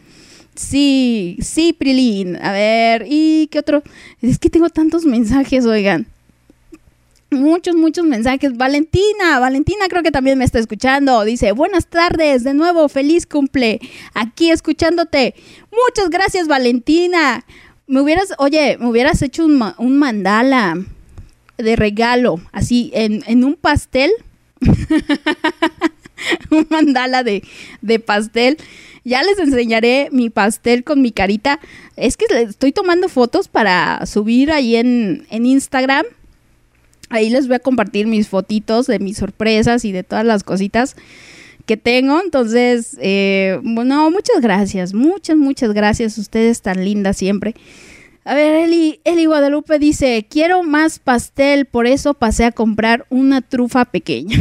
Sí, 0.56 1.38
sí, 1.40 1.72
Prilín. 1.72 2.38
A 2.38 2.52
ver, 2.52 3.06
¿y 3.08 3.46
qué 3.52 3.60
otro? 3.60 3.84
Es 4.24 4.40
que 4.40 4.50
tengo 4.50 4.72
tantos 4.72 5.06
mensajes, 5.06 5.68
oigan. 5.68 6.08
Muchos, 7.36 7.76
muchos 7.76 8.06
mensajes. 8.06 8.56
Valentina, 8.56 9.40
Valentina 9.40 9.88
creo 9.90 10.04
que 10.04 10.12
también 10.12 10.38
me 10.38 10.46
está 10.46 10.60
escuchando. 10.60 11.26
Dice, 11.26 11.52
buenas 11.52 11.88
tardes, 11.88 12.46
de 12.46 12.54
nuevo, 12.54 12.88
feliz 12.88 13.28
cumple. 13.28 13.82
Aquí 14.14 14.52
escuchándote. 14.52 15.36
Muchas 15.70 16.10
gracias, 16.10 16.48
Valentina. 16.48 17.46
Me 17.88 18.00
hubieras, 18.00 18.34
oye, 18.38 18.78
me 18.80 18.88
hubieras 18.88 19.22
hecho 19.22 19.46
un, 19.46 19.62
un 19.78 19.98
mandala 19.98 20.78
de 21.58 21.76
regalo, 21.76 22.40
así 22.52 22.90
en, 22.94 23.44
un 23.44 23.56
pastel, 23.56 24.12
un 26.52 26.68
mandala 26.70 27.24
de, 27.24 27.44
de 27.82 28.00
pastel. 28.00 28.58
Ya 29.04 29.22
les 29.24 29.38
enseñaré 29.38 30.08
mi 30.12 30.30
pastel 30.30 30.84
con 30.84 31.02
mi 31.02 31.12
carita. 31.12 31.60
Es 31.96 32.16
que 32.18 32.26
estoy 32.32 32.72
tomando 32.72 33.10
fotos 33.10 33.50
para 33.50 34.06
subir 34.06 34.52
ahí 34.52 34.78
en, 34.78 35.28
en 35.30 35.46
Instagram. 35.46 36.06
Ahí 37.10 37.30
les 37.30 37.48
voy 37.48 37.56
a 37.56 37.60
compartir 37.60 38.08
mis 38.08 38.28
fotitos 38.28 38.88
de 38.88 39.00
mis 39.00 39.18
sorpresas 39.18 39.86
y 39.86 39.92
de 39.92 40.04
todas 40.04 40.26
las 40.26 40.44
cositas 40.44 40.96
que 41.66 41.78
tengo. 41.78 42.20
Entonces, 42.24 42.98
eh, 43.00 43.60
bueno, 43.64 44.10
muchas 44.12 44.42
gracias, 44.42 44.94
muchas, 44.94 45.38
muchas 45.38 45.74
gracias. 45.74 46.18
Ustedes 46.18 46.62
tan 46.62 46.84
lindas 46.84 47.18
siempre. 47.18 47.56
A 48.28 48.34
ver, 48.34 48.56
Eli, 48.56 49.02
Eli 49.04 49.26
Guadalupe 49.26 49.78
dice, 49.78 50.26
quiero 50.28 50.64
más 50.64 50.98
pastel, 50.98 51.66
por 51.66 51.86
eso 51.86 52.16
pasé 52.16 52.46
a 52.46 52.52
comprar 52.52 53.06
una 53.12 53.42
trufa 53.42 53.86
pequeña. 53.86 54.40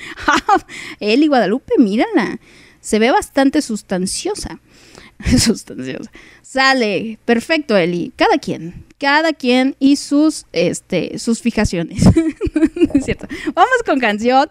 Eli 1.00 1.26
Guadalupe, 1.26 1.72
mírala, 1.78 2.38
se 2.80 3.00
ve 3.00 3.10
bastante 3.10 3.62
sustanciosa. 3.62 4.60
sustanciosa. 5.38 6.10
Sale, 6.42 7.18
perfecto, 7.24 7.76
Eli. 7.76 8.12
Cada 8.16 8.38
quien, 8.38 8.84
cada 8.98 9.32
quien 9.32 9.76
y 9.78 9.96
sus, 9.96 10.46
este, 10.52 11.18
sus 11.18 11.40
fijaciones. 11.40 12.02
es 12.94 13.04
cierto. 13.04 13.26
Vamos 13.54 13.82
con 13.84 13.98
canción, 13.98 14.48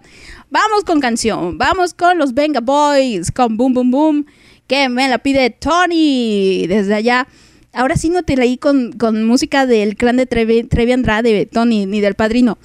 vamos 0.49 0.83
con 0.83 0.99
canción, 0.99 1.57
vamos 1.57 1.93
con 1.93 2.17
los 2.17 2.33
Venga 2.33 2.59
Boys, 2.59 3.31
con 3.31 3.57
Boom 3.57 3.73
Boom 3.73 3.91
Boom, 3.91 4.25
que 4.67 4.89
me 4.89 5.09
la 5.09 5.17
pide 5.17 5.49
Tony 5.49 6.65
desde 6.67 6.95
allá 6.95 7.27
ahora 7.73 7.95
sí 7.95 8.09
no 8.09 8.23
te 8.23 8.35
leí 8.35 8.57
con, 8.57 8.95
música 9.25 9.65
del 9.65 9.95
clan 9.95 10.17
de 10.17 10.25
Trevi, 10.25 10.63
Trevi 10.63 10.91
Andrade, 10.91 11.45
Tony, 11.45 11.85
ni 11.85 12.01
del 12.01 12.15
padrino. 12.15 12.57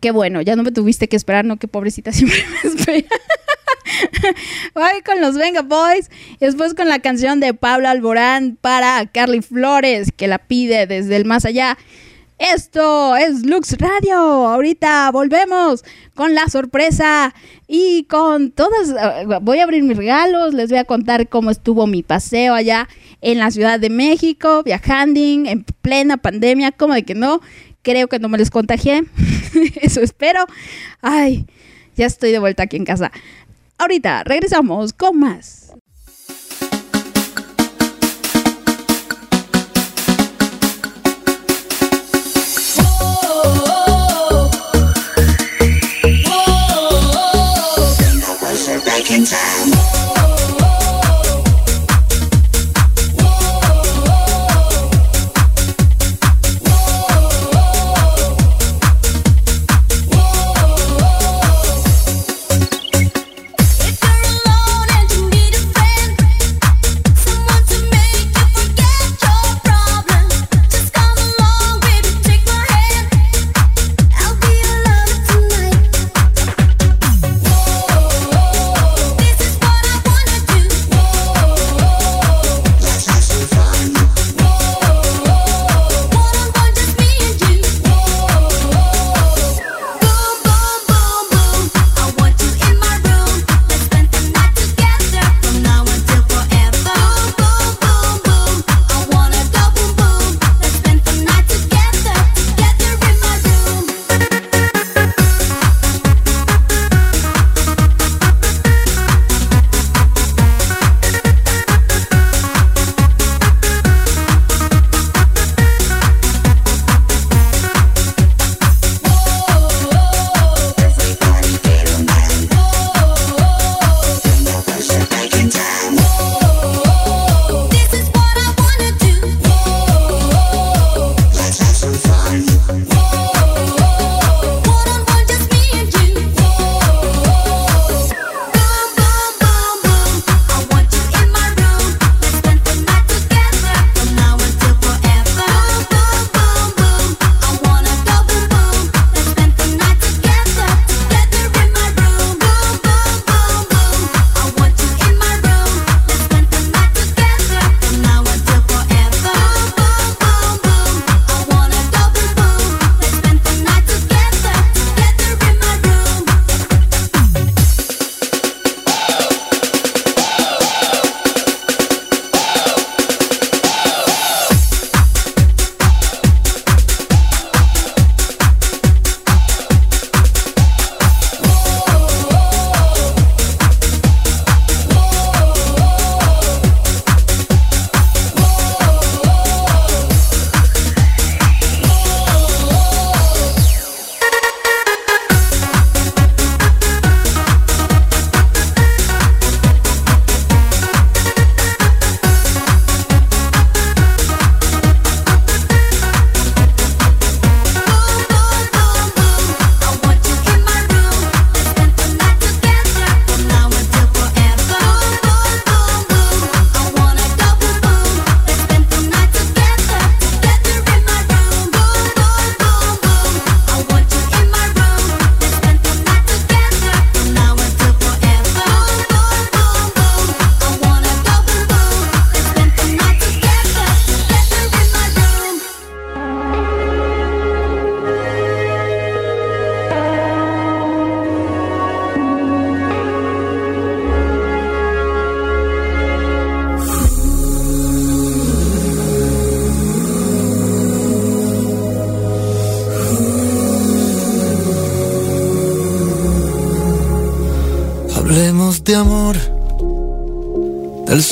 Qué 0.00 0.10
bueno, 0.10 0.40
ya 0.42 0.56
no 0.56 0.62
me 0.62 0.72
tuviste 0.72 1.08
que 1.08 1.16
esperar, 1.16 1.44
no, 1.44 1.56
que 1.56 1.68
pobrecita 1.68 2.12
siempre 2.12 2.44
me 2.62 2.70
espera. 2.70 3.08
Voy 4.74 5.02
con 5.04 5.20
los 5.20 5.36
Venga 5.36 5.62
Boys 5.62 6.10
y 6.40 6.44
después 6.44 6.74
con 6.74 6.88
la 6.88 7.00
canción 7.00 7.40
de 7.40 7.54
Pablo 7.54 7.88
Alborán 7.88 8.56
para 8.60 9.06
Carly 9.06 9.42
Flores, 9.42 10.10
que 10.16 10.26
la 10.26 10.38
pide 10.38 10.86
desde 10.86 11.16
el 11.16 11.24
más 11.24 11.44
allá. 11.44 11.76
Esto 12.38 13.16
es 13.16 13.46
Lux 13.46 13.76
Radio. 13.78 14.16
Ahorita 14.16 15.08
volvemos 15.12 15.84
con 16.14 16.34
la 16.34 16.48
sorpresa 16.48 17.32
y 17.68 18.04
con 18.04 18.50
todas. 18.50 18.90
Eh, 18.90 19.26
voy 19.40 19.60
a 19.60 19.64
abrir 19.64 19.84
mis 19.84 19.96
regalos. 19.96 20.52
Les 20.52 20.68
voy 20.68 20.78
a 20.78 20.84
contar 20.84 21.28
cómo 21.28 21.50
estuvo 21.50 21.86
mi 21.86 22.02
paseo 22.02 22.54
allá 22.54 22.88
en 23.20 23.38
la 23.38 23.52
Ciudad 23.52 23.78
de 23.78 23.88
México, 23.88 24.64
viajando 24.64 25.20
en 25.20 25.64
plena 25.80 26.16
pandemia. 26.16 26.72
Como 26.72 26.94
de 26.94 27.04
que 27.04 27.14
no? 27.14 27.40
Creo 27.84 28.08
que 28.08 28.18
no 28.18 28.28
me 28.28 28.38
les 28.38 28.50
contagié. 28.50 29.04
Eso 29.80 30.00
espero. 30.00 30.46
Ay, 31.02 31.46
ya 31.94 32.06
estoy 32.06 32.32
de 32.32 32.38
vuelta 32.38 32.64
aquí 32.64 32.76
en 32.76 32.84
casa. 32.84 33.12
Ahorita 33.78 34.24
regresamos 34.24 34.94
con 34.94 35.20
más. 35.20 35.64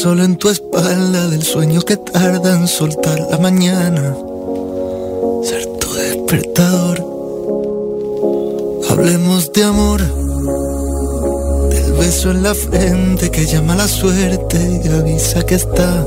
Solo 0.03 0.25
en 0.25 0.37
tu 0.37 0.49
espalda, 0.49 1.29
del 1.29 1.45
sueño 1.45 1.81
que 1.83 1.97
tarda 1.97 2.57
en 2.59 2.67
soltar 2.67 3.21
la 3.31 3.39
mañana. 3.39 4.17
Ser 5.45 5.65
tu 5.79 5.93
despertador. 5.95 6.99
Hablemos 8.91 9.53
de 9.53 9.63
amor. 9.63 10.01
Del 11.71 11.93
beso 11.93 12.33
en 12.33 12.43
la 12.43 12.53
frente 12.53 13.31
que 13.31 13.47
llama 13.47 13.77
la 13.77 13.87
suerte 13.87 14.81
y 14.85 14.89
avisa 14.89 15.47
que 15.47 15.55
está 15.55 16.05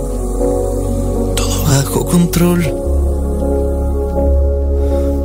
todo 1.37 1.63
bajo 1.63 2.05
control. 2.05 2.63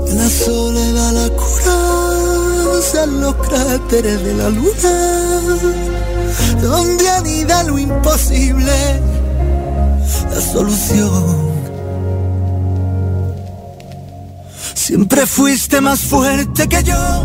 En 0.07 0.17
la 0.17 0.29
soledad 0.29 1.13
la 1.13 1.29
cura, 1.31 3.07
los 3.07 3.35
cráteres 3.35 4.23
de 4.23 4.35
la 4.35 4.49
luna 4.49 5.90
donde 6.63 7.09
anida 7.09 7.63
lo 7.65 7.79
imposible, 7.79 9.01
la 10.31 10.41
solución. 10.41 11.51
Siempre 14.75 15.27
fuiste 15.27 15.81
más 15.81 16.01
fuerte 16.01 16.69
que 16.69 16.83
yo. 16.83 17.25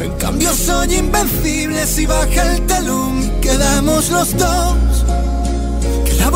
En 0.00 0.12
cambio 0.18 0.52
soy 0.52 0.94
invencible 0.94 1.86
si 1.86 2.06
baja 2.06 2.54
el 2.54 2.66
telón 2.66 3.22
y 3.22 3.40
quedamos 3.40 4.10
los 4.10 4.36
dos. 4.36 4.83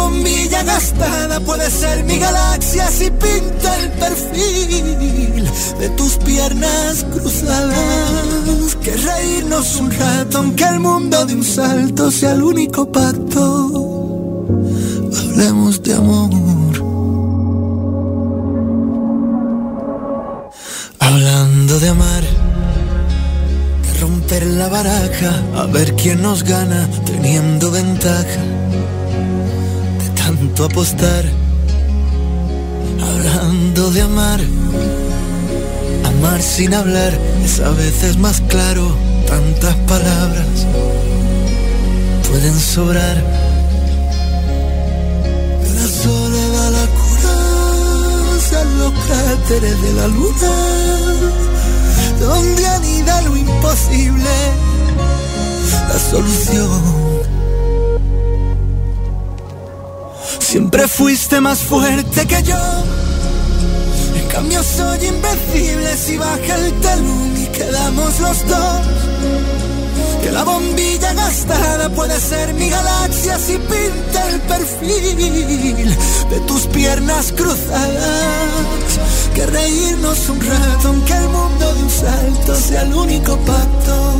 Bombilla 0.08 0.62
gastada 0.62 1.38
puede 1.40 1.70
ser 1.70 2.02
mi 2.04 2.18
galaxia 2.18 2.88
si 2.88 3.10
pinta 3.10 3.76
el 3.76 3.90
perfil 3.90 5.44
de 5.78 5.88
tus 5.98 6.16
piernas 6.16 7.04
cruzadas. 7.12 8.74
Que 8.82 8.92
reírnos 8.96 9.76
un 9.76 9.90
rato 9.90 10.38
aunque 10.38 10.64
el 10.64 10.80
mundo 10.80 11.26
de 11.26 11.34
un 11.34 11.44
salto 11.44 12.10
sea 12.10 12.32
el 12.32 12.42
único 12.42 12.90
pacto. 12.90 13.42
Hablemos 15.18 15.82
de 15.82 15.92
amor. 15.92 16.30
Hablando 21.00 21.80
de 21.80 21.88
amar, 21.90 22.22
de 23.84 24.00
romper 24.00 24.46
la 24.46 24.68
baraja, 24.68 25.32
a 25.54 25.66
ver 25.66 25.94
quién 25.96 26.22
nos 26.22 26.44
gana 26.44 26.88
teniendo 27.04 27.70
ventaja, 27.70 28.40
apostar. 30.64 31.24
Hablando 33.00 33.90
de 33.90 34.02
amar, 34.02 34.40
amar 36.04 36.42
sin 36.42 36.74
hablar 36.74 37.12
es 37.44 37.60
a 37.60 37.70
veces 37.70 38.16
más 38.18 38.40
claro, 38.42 38.94
tantas 39.26 39.76
palabras 39.92 40.66
pueden 42.28 42.58
sobrar. 42.58 43.16
La 45.76 45.86
soledad 45.86 46.70
la 46.72 46.86
cura 46.86 47.48
los 48.78 48.92
cráteres 48.92 49.82
de 49.82 49.92
la 49.92 50.06
luna, 50.08 50.52
donde 52.20 52.66
anida 52.66 53.22
lo 53.22 53.36
imposible, 53.36 54.30
la 55.88 55.98
solución. 56.10 57.07
Siempre 60.50 60.88
fuiste 60.88 61.42
más 61.42 61.58
fuerte 61.58 62.26
que 62.26 62.42
yo. 62.42 62.56
En 64.14 64.26
cambio 64.28 64.62
soy 64.62 65.04
invencible 65.04 65.94
si 65.94 66.16
baja 66.16 66.56
el 66.56 66.72
telón 66.80 67.34
y 67.36 67.46
quedamos 67.48 68.18
los 68.18 68.48
dos. 68.48 68.80
Que 70.22 70.32
la 70.32 70.44
bombilla 70.44 71.12
gastada 71.12 71.90
puede 71.90 72.18
ser 72.18 72.54
mi 72.54 72.70
galaxia 72.70 73.38
si 73.38 73.58
pinta 73.58 74.30
el 74.30 74.40
perfil 74.40 75.96
de 76.30 76.40
tus 76.46 76.66
piernas 76.68 77.30
cruzadas. 77.32 78.48
Que 79.34 79.44
reírnos 79.44 80.30
un 80.30 80.40
rato 80.40 80.88
aunque 80.88 81.12
el 81.12 81.28
mundo 81.28 81.74
de 81.74 81.82
un 81.82 81.90
salto 81.90 82.56
sea 82.56 82.82
el 82.84 82.94
único 82.94 83.36
pacto. 83.40 84.14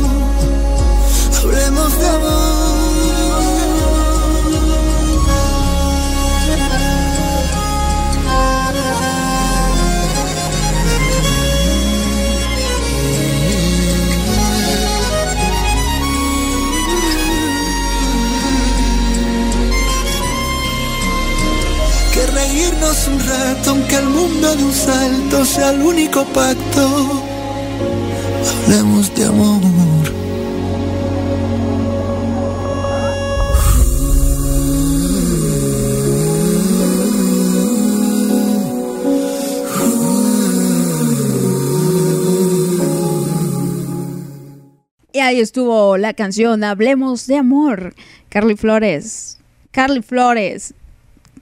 Hablemos 1.41 1.99
de 1.99 2.07
amor. 2.07 2.58
Reírnos 22.49 23.07
un 23.07 23.19
rato 23.19 23.69
aunque 23.71 23.95
el 23.95 24.05
mundo 24.05 24.55
de 24.55 24.63
un 24.63 24.73
salto 24.73 25.45
sea 25.45 25.71
el 25.71 25.81
único 25.81 26.25
pacto. 26.25 27.23
Hablemos 28.65 29.13
de 29.15 29.25
amor. 29.25 29.61
Y 45.11 45.19
ahí 45.19 45.39
estuvo 45.39 45.97
la 45.97 46.13
canción 46.13 46.63
Hablemos 46.63 47.27
de 47.27 47.37
Amor. 47.37 47.93
Carly 48.29 48.55
Flores. 48.55 49.39
Carly 49.71 50.01
Flores. 50.01 50.73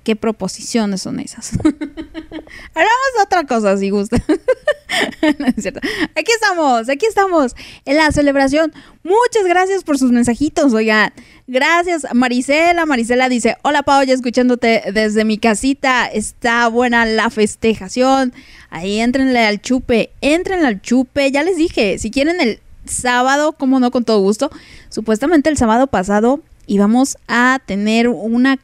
¿Qué 0.07 0.15
proposiciones 0.15 1.01
son 1.01 1.19
esas? 1.19 1.51
Hablamos 1.59 3.09
de 3.17 3.23
otra 3.25 3.45
cosa 3.45 3.75
si 3.75 3.89
gusta. 3.89 4.15
no 5.37 5.45
es 5.47 5.55
cierto. 5.57 5.81
Aquí 6.15 6.31
estamos, 6.31 6.87
aquí 6.87 7.05
estamos 7.05 7.57
en 7.83 7.97
la 7.97 8.09
celebración. 8.13 8.71
Muchas 9.03 9.43
gracias 9.45 9.83
por 9.83 9.97
sus 9.97 10.13
mensajitos, 10.13 10.73
oigan. 10.73 11.11
Gracias, 11.45 12.07
Marisela. 12.13 12.85
Marisela 12.85 13.27
dice: 13.27 13.57
Hola, 13.63 13.83
Pau, 13.83 14.01
ya 14.05 14.13
escuchándote 14.13 14.81
desde 14.93 15.25
mi 15.25 15.37
casita. 15.39 16.05
Está 16.05 16.69
buena 16.69 17.05
la 17.05 17.29
festejación. 17.29 18.33
Ahí 18.69 19.01
entrenle 19.01 19.45
al 19.45 19.61
chupe. 19.61 20.11
Entrenle 20.21 20.67
al 20.67 20.81
chupe. 20.81 21.31
Ya 21.31 21.43
les 21.43 21.57
dije, 21.57 21.99
si 21.99 22.11
quieren 22.11 22.39
el 22.39 22.61
sábado, 22.85 23.51
como 23.51 23.81
no, 23.81 23.91
con 23.91 24.05
todo 24.05 24.21
gusto. 24.21 24.51
Supuestamente 24.87 25.49
el 25.49 25.57
sábado 25.57 25.87
pasado 25.87 26.39
íbamos 26.65 27.17
a 27.27 27.59
tener 27.65 28.07
una, 28.07 28.57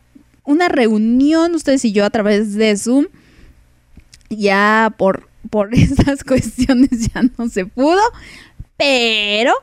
una 0.46 0.70
reunión, 0.70 1.56
ustedes 1.56 1.86
y 1.86 1.92
yo, 1.92 2.06
a 2.06 2.10
través 2.10 2.56
de 2.56 2.76
Zoom. 2.78 3.08
Ya 4.30 4.94
por, 4.98 5.28
por 5.50 5.74
estas 5.74 6.24
cuestiones 6.24 7.08
ya 7.14 7.24
no 7.38 7.50
se 7.50 7.66
pudo. 7.66 8.02
Pero, 8.78 9.54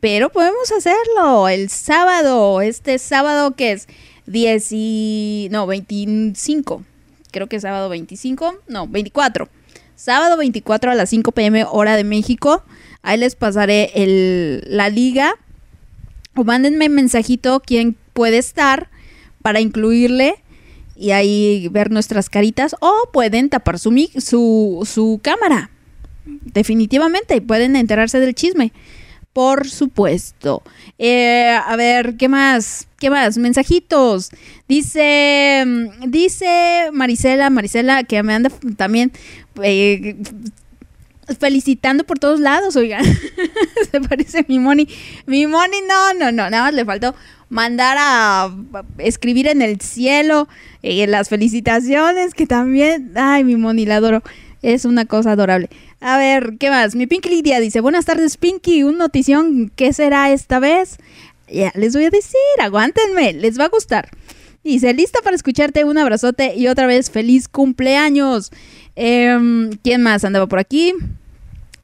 pero 0.00 0.30
podemos 0.30 0.70
hacerlo 0.72 1.48
el 1.48 1.68
sábado. 1.68 2.60
Este 2.60 2.98
sábado 2.98 3.54
que 3.54 3.72
es 3.72 3.88
10 4.26 4.68
y... 4.72 5.48
No, 5.50 5.66
25. 5.66 6.82
Creo 7.30 7.48
que 7.48 7.56
es 7.56 7.62
sábado 7.62 7.88
25. 7.88 8.56
No, 8.68 8.86
24. 8.88 9.48
Sábado 9.96 10.36
24 10.36 10.90
a 10.90 10.94
las 10.94 11.10
5 11.10 11.32
pm 11.32 11.64
hora 11.64 11.96
de 11.96 12.04
México. 12.04 12.64
Ahí 13.02 13.18
les 13.18 13.36
pasaré 13.36 13.92
el, 13.94 14.64
la 14.66 14.88
liga. 14.88 15.34
O 16.34 16.42
mándenme 16.42 16.88
mensajito 16.88 17.60
quién 17.64 17.96
puede 18.12 18.38
estar 18.38 18.88
para 19.44 19.60
incluirle 19.60 20.36
y 20.96 21.10
ahí 21.10 21.68
ver 21.70 21.90
nuestras 21.90 22.30
caritas. 22.30 22.74
O 22.80 23.10
pueden 23.12 23.50
tapar 23.50 23.78
su, 23.78 23.94
su, 24.16 24.88
su 24.90 25.20
cámara. 25.22 25.68
Definitivamente. 26.24 27.42
Pueden 27.42 27.76
enterarse 27.76 28.20
del 28.20 28.34
chisme. 28.34 28.72
Por 29.34 29.68
supuesto. 29.68 30.62
Eh, 30.98 31.50
a 31.62 31.76
ver, 31.76 32.16
¿qué 32.16 32.26
más? 32.30 32.88
¿Qué 32.98 33.10
más? 33.10 33.36
Mensajitos. 33.36 34.30
Dice, 34.66 35.66
dice 36.06 36.88
Marisela, 36.94 37.50
Marisela, 37.50 38.04
que 38.04 38.22
me 38.22 38.32
anda 38.32 38.50
también 38.78 39.12
eh, 39.62 40.16
felicitando 41.38 42.04
por 42.04 42.18
todos 42.18 42.40
lados, 42.40 42.76
oigan. 42.76 43.04
Se 43.90 44.00
parece 44.00 44.44
mi 44.48 44.58
Moni. 44.58 44.88
Mi 45.26 45.46
Moni, 45.46 45.78
no, 45.88 46.14
no, 46.14 46.32
no. 46.32 46.50
Nada 46.50 46.64
más 46.64 46.74
le 46.74 46.84
faltó 46.84 47.14
mandar 47.48 47.96
a 47.98 48.54
escribir 48.98 49.48
en 49.48 49.62
el 49.62 49.80
cielo 49.80 50.48
eh, 50.82 51.06
las 51.06 51.28
felicitaciones, 51.28 52.34
que 52.34 52.46
también, 52.46 53.12
ay, 53.14 53.44
mi 53.44 53.56
Moni, 53.56 53.86
la 53.86 53.96
adoro. 53.96 54.22
Es 54.62 54.84
una 54.86 55.04
cosa 55.04 55.32
adorable. 55.32 55.68
A 56.00 56.16
ver, 56.16 56.56
¿qué 56.58 56.70
más? 56.70 56.94
Mi 56.94 57.06
Pinky 57.06 57.28
Lidia 57.28 57.60
dice, 57.60 57.80
buenas 57.80 58.06
tardes, 58.06 58.36
Pinky. 58.36 58.82
Un 58.82 58.98
notición, 58.98 59.70
¿qué 59.76 59.92
será 59.92 60.32
esta 60.32 60.58
vez? 60.58 60.96
Ya 61.48 61.70
les 61.74 61.94
voy 61.94 62.04
a 62.04 62.10
decir, 62.10 62.34
aguántenme, 62.60 63.34
les 63.34 63.58
va 63.58 63.66
a 63.66 63.68
gustar. 63.68 64.08
Dice, 64.64 64.94
lista 64.94 65.20
para 65.22 65.36
escucharte, 65.36 65.84
un 65.84 65.98
abrazote 65.98 66.54
y 66.56 66.68
otra 66.68 66.86
vez 66.86 67.10
feliz 67.10 67.48
cumpleaños. 67.48 68.50
Eh, 68.96 69.70
¿Quién 69.82 70.02
más 70.02 70.24
andaba 70.24 70.46
por 70.46 70.58
aquí? 70.58 70.94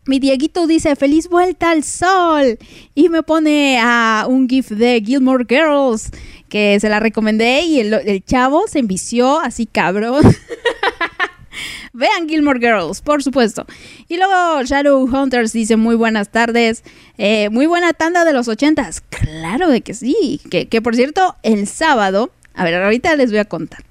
Mi 0.07 0.19
Dieguito 0.19 0.67
dice, 0.67 0.97
feliz 0.97 1.29
vuelta 1.29 1.71
al 1.71 1.85
sol. 1.85 2.59
Y 2.95 3.09
me 3.11 3.23
pone 3.23 3.79
a 3.81 4.27
un 4.29 4.49
GIF 4.49 4.71
de 4.71 5.03
Gilmore 5.05 5.45
Girls, 5.49 6.11
que 6.49 6.81
se 6.81 6.89
la 6.89 7.01
recomendé 7.01 7.63
y 7.63 7.81
el, 7.81 8.25
chavo 8.25 8.67
se 8.67 8.81
envició 8.81 9.39
así 9.39 9.67
cabrón. 9.67 10.23
Vean 11.93 12.29
Gilmore 12.29 12.59
Girls, 12.59 13.03
por 13.03 13.23
supuesto. 13.23 13.67
Y 14.09 14.17
luego 14.17 14.63
Shadow 14.65 15.05
Hunters 15.05 15.53
dice 15.53 15.77
muy 15.77 15.97
buenas 15.97 16.31
tardes. 16.31 16.83
Eh, 17.19 17.51
muy 17.51 17.67
buena 17.67 17.93
tanda 17.93 18.25
de 18.25 18.33
los 18.33 18.49
ochentas. 18.49 19.03
Claro 19.03 19.69
de 19.69 19.83
que 19.83 19.95
sí. 19.95 20.41
Que 20.49 20.83
por 20.83 20.97
cierto, 20.97 21.37
el 21.43 21.69
sábado, 21.69 22.33
a 22.55 22.65
ver, 22.65 22.75
ahorita 22.75 23.15
les 23.17 23.31
voy 23.31 23.39
a 23.39 23.45
contar. 23.45 23.85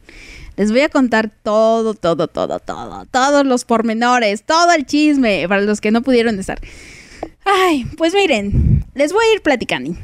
Les 0.60 0.74
voy 0.74 0.82
a 0.82 0.89
contar 0.89 1.32
todo, 1.41 1.93
todo, 1.93 2.28
todo, 2.28 2.60
todo, 2.60 3.05
todos 3.10 3.45
los 3.45 3.64
pormenores, 3.64 4.43
todo 4.43 4.74
el 4.74 4.86
chisme 4.86 5.47
para 5.47 5.62
los 5.62 5.80
que 5.80 5.89
no 5.89 6.01
pudieron 6.01 6.38
estar. 6.38 6.60
Ay, 7.45 7.86
pues 7.95 8.14
miren, 8.14 8.84
les 8.93 9.14
voy 9.14 9.24
a 9.24 9.36
ir 9.36 9.41
platicando. 9.41 9.95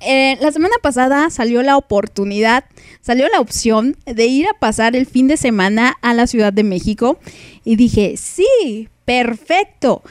eh, 0.00 0.38
la 0.40 0.50
semana 0.50 0.76
pasada 0.80 1.28
salió 1.28 1.62
la 1.62 1.76
oportunidad, 1.76 2.64
salió 3.02 3.28
la 3.28 3.38
opción 3.38 3.98
de 4.06 4.24
ir 4.24 4.46
a 4.48 4.58
pasar 4.58 4.96
el 4.96 5.04
fin 5.04 5.28
de 5.28 5.36
semana 5.36 5.98
a 6.00 6.14
la 6.14 6.26
Ciudad 6.26 6.54
de 6.54 6.64
México 6.64 7.18
y 7.62 7.76
dije, 7.76 8.14
sí, 8.16 8.88
perfecto. 9.04 10.02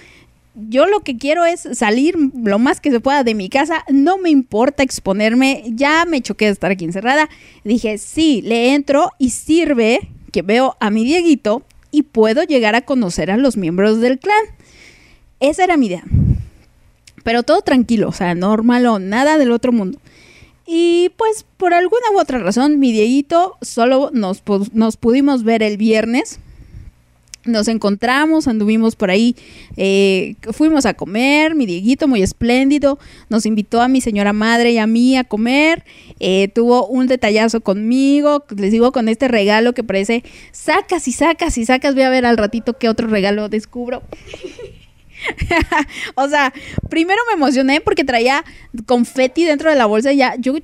Yo 0.67 0.87
lo 0.87 1.01
que 1.01 1.17
quiero 1.17 1.45
es 1.45 1.67
salir 1.73 2.15
lo 2.33 2.59
más 2.59 2.81
que 2.81 2.91
se 2.91 2.99
pueda 2.99 3.23
de 3.23 3.35
mi 3.35 3.49
casa, 3.49 3.85
no 3.89 4.17
me 4.17 4.29
importa 4.29 4.83
exponerme, 4.83 5.63
ya 5.67 6.05
me 6.05 6.21
choqué 6.21 6.45
de 6.45 6.51
estar 6.51 6.71
aquí 6.71 6.85
encerrada. 6.85 7.29
Dije, 7.63 7.97
sí, 7.97 8.41
le 8.41 8.73
entro 8.73 9.11
y 9.19 9.29
sirve 9.29 10.09
que 10.31 10.41
veo 10.41 10.75
a 10.79 10.89
mi 10.89 11.03
Dieguito 11.03 11.63
y 11.91 12.03
puedo 12.03 12.43
llegar 12.43 12.75
a 12.75 12.81
conocer 12.81 13.31
a 13.31 13.37
los 13.37 13.57
miembros 13.57 13.99
del 13.99 14.19
clan. 14.19 14.43
Esa 15.39 15.63
era 15.63 15.77
mi 15.77 15.87
idea. 15.87 16.03
Pero 17.23 17.43
todo 17.43 17.61
tranquilo, 17.61 18.09
o 18.09 18.13
sea, 18.13 18.35
normal 18.35 18.85
o 18.85 18.99
nada 18.99 19.37
del 19.37 19.51
otro 19.51 19.71
mundo. 19.71 19.99
Y 20.65 21.11
pues 21.17 21.45
por 21.57 21.73
alguna 21.73 22.05
u 22.13 22.19
otra 22.19 22.37
razón, 22.39 22.79
mi 22.79 22.91
Dieguito 22.91 23.57
solo 23.61 24.11
nos, 24.13 24.43
nos 24.73 24.97
pudimos 24.97 25.43
ver 25.43 25.63
el 25.63 25.77
viernes. 25.77 26.39
Nos 27.49 27.67
encontramos, 27.67 28.47
anduvimos 28.47 28.95
por 28.95 29.09
ahí, 29.11 29.35
eh, 29.77 30.35
fuimos 30.51 30.85
a 30.85 30.93
comer, 30.93 31.55
mi 31.55 31.65
Dieguito 31.65 32.07
muy 32.07 32.21
espléndido, 32.21 32.99
nos 33.29 33.45
invitó 33.45 33.81
a 33.81 33.87
mi 33.87 34.01
señora 34.01 34.33
madre 34.33 34.71
y 34.71 34.77
a 34.77 34.87
mí 34.87 35.17
a 35.17 35.23
comer, 35.23 35.83
eh, 36.19 36.47
tuvo 36.49 36.87
un 36.87 37.07
detallazo 37.07 37.61
conmigo, 37.61 38.45
les 38.55 38.71
digo 38.71 38.91
con 38.91 39.09
este 39.09 39.27
regalo 39.27 39.73
que 39.73 39.83
parece, 39.83 40.23
sacas 40.51 41.07
y 41.07 41.11
sacas 41.11 41.57
y 41.57 41.65
sacas, 41.65 41.95
voy 41.95 42.03
a 42.03 42.09
ver 42.09 42.25
al 42.25 42.37
ratito 42.37 42.77
qué 42.77 42.89
otro 42.89 43.07
regalo 43.07 43.49
descubro. 43.49 44.03
o 46.15 46.27
sea, 46.27 46.53
primero 46.89 47.19
me 47.27 47.33
emocioné 47.33 47.81
porque 47.81 48.03
traía 48.03 48.43
confeti 48.85 49.43
dentro 49.43 49.69
de 49.69 49.75
la 49.75 49.85
bolsa 49.85 50.13
y 50.13 50.17
ya, 50.17 50.35
yo 50.37 50.55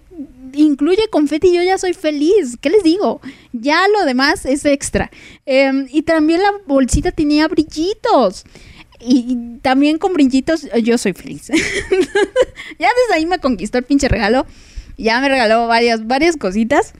incluye 0.55 1.07
confeti, 1.09 1.53
yo 1.53 1.61
ya 1.63 1.77
soy 1.77 1.93
feliz. 1.93 2.57
¿Qué 2.59 2.69
les 2.69 2.83
digo? 2.83 3.21
Ya 3.53 3.87
lo 3.87 4.05
demás 4.05 4.45
es 4.45 4.65
extra. 4.65 5.11
Em, 5.45 5.87
y 5.91 6.03
también 6.03 6.41
la 6.41 6.51
bolsita 6.65 7.11
tenía 7.11 7.47
brillitos. 7.47 8.45
Y, 8.99 9.59
también 9.61 9.97
con 9.97 10.13
brillitos 10.13 10.67
yo 10.81 10.97
soy 10.97 11.13
feliz. 11.13 11.47
ya 12.79 12.89
desde 12.89 13.13
ahí 13.13 13.25
me 13.25 13.39
conquistó 13.39 13.77
el 13.77 13.83
pinche 13.83 14.07
regalo. 14.07 14.45
Ya 14.97 15.19
me 15.19 15.29
regaló 15.29 15.67
varias, 15.67 16.07
varias 16.07 16.37
cositas. 16.37 16.93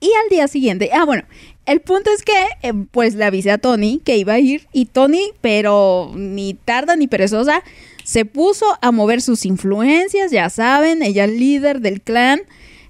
Y 0.00 0.10
al 0.22 0.28
día 0.28 0.48
siguiente, 0.48 0.90
ah, 0.92 1.04
bueno, 1.04 1.24
el 1.66 1.80
punto 1.80 2.10
es 2.10 2.22
que, 2.22 2.34
eh, 2.62 2.74
pues 2.90 3.14
le 3.14 3.24
avisé 3.24 3.50
a 3.50 3.58
Tony 3.58 4.02
que 4.04 4.18
iba 4.18 4.34
a 4.34 4.38
ir 4.38 4.66
y 4.72 4.84
Tony, 4.84 5.32
pero 5.40 6.12
ni 6.14 6.52
tarda 6.52 6.94
ni 6.94 7.08
perezosa, 7.08 7.62
se 8.04 8.24
puso 8.24 8.66
a 8.80 8.92
mover 8.92 9.20
sus 9.20 9.44
influencias, 9.46 10.30
ya 10.30 10.50
saben, 10.50 11.02
ella 11.02 11.24
es 11.24 11.32
líder 11.32 11.80
del 11.80 12.02
clan, 12.02 12.40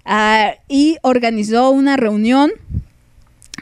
ah, 0.05 0.55
y 0.69 0.99
organizó 1.03 1.71
una 1.71 1.97
reunión 1.97 2.51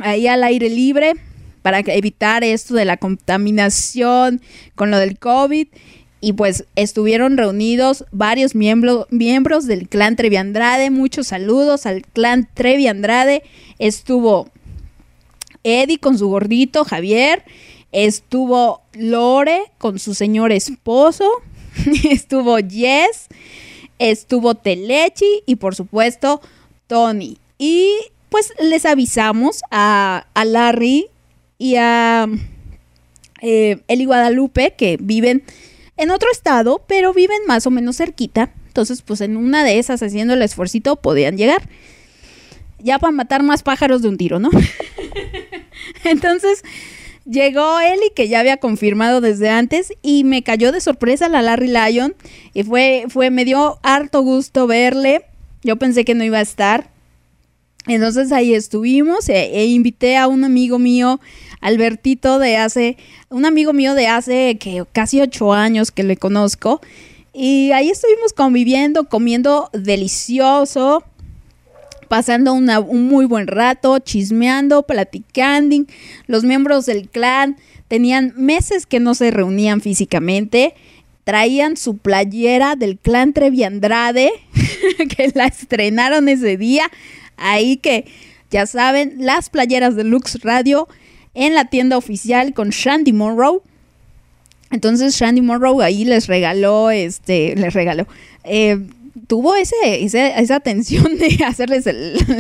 ahí 0.01 0.27
al 0.27 0.43
aire 0.45 0.71
libre 0.71 1.15
para 1.61 1.81
evitar 1.81 2.43
esto 2.43 2.75
de 2.75 2.85
la 2.85 2.97
contaminación 2.97 4.41
con 4.75 4.91
lo 4.91 4.99
del 4.99 5.19
COVID. 5.19 5.69
Y 6.25 6.35
pues 6.35 6.67
estuvieron 6.77 7.37
reunidos 7.37 8.05
varios 8.13 8.55
miembros, 8.55 9.07
miembros 9.11 9.67
del 9.67 9.89
clan 9.89 10.15
Trevi 10.15 10.37
Andrade. 10.37 10.91
Muchos 10.91 11.29
saludos 11.29 11.85
al 11.85 12.03
clan 12.03 12.49
Trevi 12.55 12.87
Andrade. 12.87 13.43
Estuvo 13.81 14.49
Eddie 15.65 15.99
con 15.99 16.17
su 16.19 16.29
gordito 16.29 16.85
Javier, 16.85 17.43
estuvo 17.93 18.83
Lore 18.95 19.73
con 19.79 19.99
su 19.99 20.15
señor 20.15 20.51
esposo, 20.51 21.29
estuvo 22.11 22.57
Jess, 22.57 23.29
estuvo 23.99 24.55
Telechi 24.55 25.43
y 25.47 25.57
por 25.57 25.75
supuesto 25.75 26.41
Tony. 26.87 27.39
Y 27.59 27.93
pues 28.29 28.53
les 28.59 28.87
avisamos 28.87 29.61
a, 29.71 30.27
Larry 30.45 31.09
y 31.59 31.77
a 31.77 32.27
eh, 33.43 33.83
Eli 33.87 34.05
Guadalupe 34.07 34.75
que 34.77 34.97
viven 35.01 35.45
en 35.97 36.11
otro 36.11 36.31
estado, 36.33 36.83
pero 36.89 37.13
viven 37.13 37.39
más 37.47 37.67
o 37.67 37.71
menos 37.71 37.99
cerquita. 37.99 38.53
Entonces, 38.67 39.03
pues 39.03 39.21
en 39.21 39.37
una 39.37 39.65
de 39.65 39.79
esas, 39.79 40.03
haciendo 40.03 40.33
el 40.33 40.41
esfuerzo, 40.41 40.97
podían 40.97 41.37
llegar 41.37 41.69
ya 42.79 42.99
para 42.99 43.13
matar 43.13 43.43
más 43.43 43.63
pájaros 43.63 44.03
de 44.03 44.09
un 44.09 44.17
tiro, 44.17 44.39
¿no? 44.39 44.51
Entonces 46.05 46.63
llegó 47.25 47.81
Eli, 47.81 48.11
que 48.15 48.29
ya 48.29 48.41
había 48.41 48.57
confirmado 48.57 49.21
desde 49.21 49.49
antes, 49.49 49.93
y 50.03 50.25
me 50.25 50.43
cayó 50.43 50.73
de 50.73 50.81
sorpresa 50.81 51.29
la 51.29 51.43
Larry 51.43 51.69
Lyon. 51.69 52.15
Y 52.55 52.63
fue, 52.63 53.05
fue, 53.09 53.31
me 53.31 53.45
dio 53.45 53.79
harto 53.83 54.23
gusto 54.23 54.67
verle. 54.67 55.25
Yo 55.63 55.77
pensé 55.77 56.05
que 56.05 56.15
no 56.15 56.25
iba 56.25 56.39
a 56.39 56.43
estar. 56.43 56.91
Entonces 57.87 58.31
ahí 58.31 58.55
estuvimos 58.55 59.29
e, 59.29 59.59
e 59.59 59.67
invité 59.67 60.17
a 60.17 60.29
un 60.29 60.45
amigo 60.45 60.79
mío, 60.79 61.21
Albertito, 61.61 62.39
de 62.39 62.57
hace, 62.57 62.97
un 63.29 63.45
amigo 63.45 63.73
mío 63.73 63.95
de 63.95 64.07
hace 64.07 64.57
que 64.59 64.85
casi 64.93 65.21
ocho 65.21 65.53
años 65.53 65.91
que 65.91 66.05
le 66.05 66.17
conozco. 66.17 66.81
Y 67.33 67.73
ahí 67.73 67.91
estuvimos 67.91 68.33
conviviendo, 68.35 69.09
comiendo 69.09 69.71
delicioso 69.73 71.03
pasando 72.13 72.53
un 72.53 73.09
muy 73.09 73.25
buen 73.25 73.47
rato, 73.47 73.99
chismeando, 73.99 74.83
platicando. 74.83 75.87
Los 76.27 76.45
miembros 76.45 76.85
del 76.85 77.09
clan 77.09 77.57
tenían 77.89 78.35
meses 78.37 78.85
que 78.85 79.01
no 79.01 79.15
se 79.15 79.31
reunían 79.31 79.81
físicamente. 79.81 80.75
Traían 81.25 81.79
su 81.79 81.97
playera 81.97 82.77
del 82.77 82.99
clan 82.99 83.33
Trevi 83.33 83.65
Andrade, 83.65 84.31
que 85.17 85.33
la 85.35 85.47
estrenaron 85.47 86.29
ese 86.29 86.59
día. 86.59 86.85
Ahí 87.39 87.79
que, 87.79 88.05
ya 88.51 88.67
saben, 88.67 89.15
las 89.17 89.49
playeras 89.49 89.97
de 89.97 90.05
Lux 90.05 90.39
Radio 90.43 90.89
en 91.33 91.55
la 91.55 91.71
tienda 91.71 91.97
oficial 91.97 92.53
con 92.53 92.69
Shandy 92.69 93.15
Monroe. 93.15 93.63
Entonces 94.71 95.17
Shandy 95.17 95.41
Monroe 95.41 95.83
ahí 95.83 96.05
les 96.05 96.27
regaló, 96.27 96.91
este, 96.91 97.57
les 97.57 97.73
regaló. 97.73 98.07
Eh, 98.45 98.87
tuvo 99.27 99.55
ese, 99.55 100.05
esa 100.05 100.57
atención 100.57 101.17
de 101.19 101.45
hacerles 101.47 101.87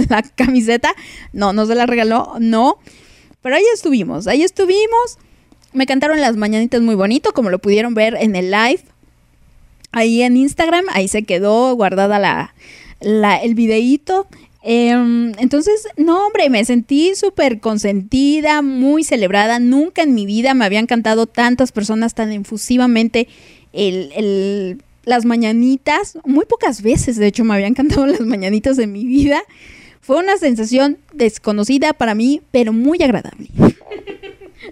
la 0.08 0.22
camiseta. 0.22 0.94
No, 1.32 1.52
no 1.52 1.66
se 1.66 1.74
la 1.74 1.86
regaló, 1.86 2.34
no. 2.40 2.78
Pero 3.42 3.56
ahí 3.56 3.64
estuvimos, 3.74 4.26
ahí 4.26 4.42
estuvimos. 4.42 5.18
Me 5.72 5.86
cantaron 5.86 6.20
las 6.20 6.36
mañanitas 6.36 6.80
muy 6.82 6.94
bonito, 6.94 7.32
como 7.32 7.50
lo 7.50 7.58
pudieron 7.58 7.94
ver 7.94 8.16
en 8.20 8.36
el 8.36 8.50
live. 8.50 8.82
Ahí 9.90 10.22
en 10.22 10.36
Instagram, 10.36 10.84
ahí 10.92 11.08
se 11.08 11.24
quedó 11.24 11.74
guardada 11.74 12.18
la, 12.18 13.36
el 13.36 13.54
videíto. 13.54 14.26
Em, 14.62 15.32
entonces, 15.38 15.88
no, 15.96 16.26
hombre, 16.26 16.48
me 16.50 16.64
sentí 16.64 17.14
súper 17.14 17.60
consentida, 17.60 18.62
muy 18.62 19.02
celebrada. 19.02 19.58
Nunca 19.58 20.02
en 20.02 20.14
mi 20.14 20.24
vida 20.24 20.54
me 20.54 20.64
habían 20.64 20.86
cantado 20.86 21.26
tantas 21.26 21.72
personas 21.72 22.14
tan 22.14 22.32
infusivamente 22.32 23.28
el 23.72 24.82
las 25.04 25.24
mañanitas, 25.24 26.18
muy 26.24 26.44
pocas 26.44 26.82
veces 26.82 27.16
de 27.16 27.26
hecho 27.26 27.44
me 27.44 27.54
habían 27.54 27.74
cantado 27.74 28.06
las 28.08 28.20
mañanitas 28.20 28.76
de 28.76 28.86
mi 28.86 29.04
vida. 29.04 29.42
Fue 30.00 30.16
una 30.18 30.36
sensación 30.36 30.98
desconocida 31.12 31.92
para 31.92 32.14
mí, 32.14 32.42
pero 32.50 32.72
muy 32.72 33.02
agradable. 33.02 33.48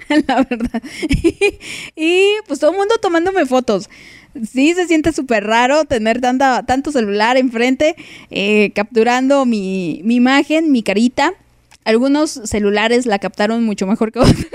La 0.27 0.47
verdad. 0.49 0.83
Y, 1.97 2.25
pues 2.47 2.59
todo 2.59 2.73
el 2.73 2.77
mundo 2.77 2.97
tomándome 3.01 3.47
fotos. 3.47 3.89
Sí, 4.51 4.75
se 4.75 4.87
siente 4.87 5.13
súper 5.13 5.45
raro 5.45 5.85
tener 5.85 6.21
tanta, 6.21 6.65
tanto 6.65 6.93
celular 6.93 7.37
enfrente, 7.37 7.97
eh, 8.31 8.71
capturando 8.75 9.45
mi, 9.45 10.01
mi 10.05 10.17
imagen, 10.17 10.73
mi 10.73 10.83
carita. 10.83 11.35
Algunos 11.85 12.31
celulares 12.45 13.07
la 13.07 13.19
captaron 13.19 13.65
mucho 13.65 13.87
mejor 13.87 14.13
que 14.13 14.21
otros. 14.21 14.47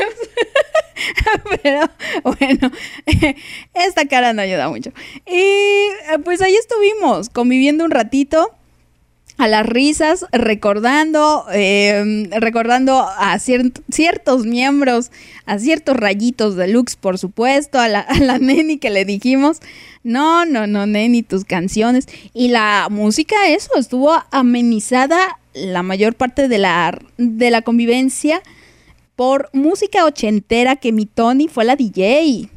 Pero 1.63 1.89
bueno, 2.23 2.71
esta 3.73 4.05
cara 4.07 4.33
no 4.33 4.41
ayuda 4.41 4.69
mucho. 4.69 4.91
Y 5.27 5.33
eh, 5.33 6.19
pues 6.23 6.41
ahí 6.41 6.55
estuvimos, 6.55 7.29
conviviendo 7.29 7.85
un 7.85 7.91
ratito 7.91 8.51
a 9.37 9.47
las 9.47 9.65
risas, 9.65 10.25
recordando, 10.31 11.45
em, 11.51 12.29
recordando 12.31 13.01
a 13.01 13.37
ciertos 13.39 14.45
miembros, 14.45 15.11
a 15.45 15.59
ciertos 15.59 15.97
rayitos 15.97 16.55
de 16.55 16.69
Lux, 16.69 16.95
por 16.95 17.17
supuesto, 17.17 17.79
a 17.79 17.87
la, 17.87 17.99
a 18.07 18.17
la 18.19 18.39
Neni 18.39 18.77
que 18.77 18.89
le 18.89 19.03
dijimos, 19.03 19.59
no, 20.03 20.45
no, 20.45 20.67
no, 20.67 20.85
Neni, 20.85 21.23
tus 21.23 21.43
canciones. 21.43 22.07
Y 22.33 22.49
la 22.49 22.87
música, 22.89 23.35
eso, 23.47 23.71
estuvo 23.77 24.13
amenizada 24.31 25.39
la 25.53 25.83
mayor 25.83 26.15
parte 26.15 26.47
de 26.47 26.57
la, 26.57 26.97
de 27.17 27.49
la 27.49 27.61
convivencia 27.61 28.41
por 29.15 29.49
música 29.53 30.05
ochentera 30.05 30.75
que 30.75 30.91
mi 30.91 31.05
Tony 31.05 31.47
fue 31.47 31.65
la 31.65 31.75
DJ. 31.75 32.49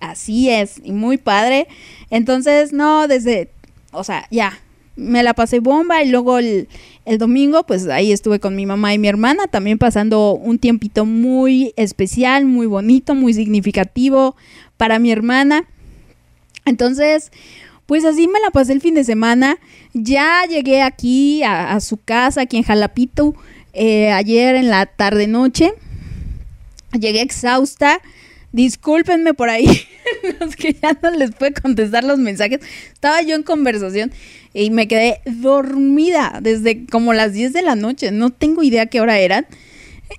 Así 0.00 0.50
es, 0.50 0.80
y 0.84 0.92
muy 0.92 1.16
padre. 1.16 1.66
Entonces, 2.10 2.72
no, 2.72 3.08
desde, 3.08 3.50
o 3.92 4.04
sea, 4.04 4.26
ya, 4.30 4.60
me 4.96 5.22
la 5.22 5.34
pasé 5.34 5.60
bomba 5.60 6.02
y 6.02 6.10
luego 6.10 6.38
el, 6.38 6.68
el, 7.04 7.18
domingo, 7.18 7.64
pues 7.64 7.88
ahí 7.88 8.12
estuve 8.12 8.38
con 8.38 8.54
mi 8.54 8.66
mamá 8.66 8.94
y 8.94 8.98
mi 8.98 9.08
hermana, 9.08 9.46
también 9.46 9.78
pasando 9.78 10.34
un 10.34 10.58
tiempito 10.58 11.04
muy 11.04 11.72
especial, 11.76 12.44
muy 12.44 12.66
bonito, 12.66 13.14
muy 13.14 13.34
significativo 13.34 14.36
para 14.76 14.98
mi 14.98 15.10
hermana. 15.10 15.64
Entonces, 16.64 17.30
Pues 17.86 18.04
así 18.06 18.26
me 18.28 18.40
la 18.40 18.50
pasé 18.50 18.72
el 18.72 18.80
fin 18.80 18.94
de 18.94 19.04
semana. 19.04 19.58
Ya 19.92 20.44
llegué 20.48 20.80
aquí 20.80 21.42
a, 21.42 21.78
su 21.80 21.98
casa, 21.98 22.42
aquí 22.42 22.56
en 22.56 22.62
Jalapito, 22.62 23.34
eh, 23.74 24.10
ayer 24.10 24.54
en 24.54 24.70
la 24.70 24.86
tarde-noche. 24.86 25.74
Llegué 26.98 27.22
exhausta. 27.22 28.00
Discúlpenme 28.52 29.34
por 29.34 29.50
ahí, 29.50 29.66
los 30.40 30.54
que 30.54 30.74
ya 30.74 30.96
no 31.02 31.10
les 31.10 31.32
pude 31.32 31.52
contestar 31.54 32.04
los 32.04 32.18
mensajes. 32.18 32.60
Estaba 32.92 33.20
yo 33.22 33.34
en 33.34 33.42
conversación 33.42 34.12
y 34.52 34.70
me 34.70 34.86
quedé 34.86 35.20
dormida 35.26 36.38
desde 36.40 36.86
como 36.86 37.12
las 37.14 37.32
10 37.32 37.52
de 37.52 37.62
la 37.62 37.74
noche. 37.74 38.12
No 38.12 38.30
tengo 38.30 38.62
idea 38.62 38.86
qué 38.86 39.00
hora 39.00 39.18
eran. 39.18 39.46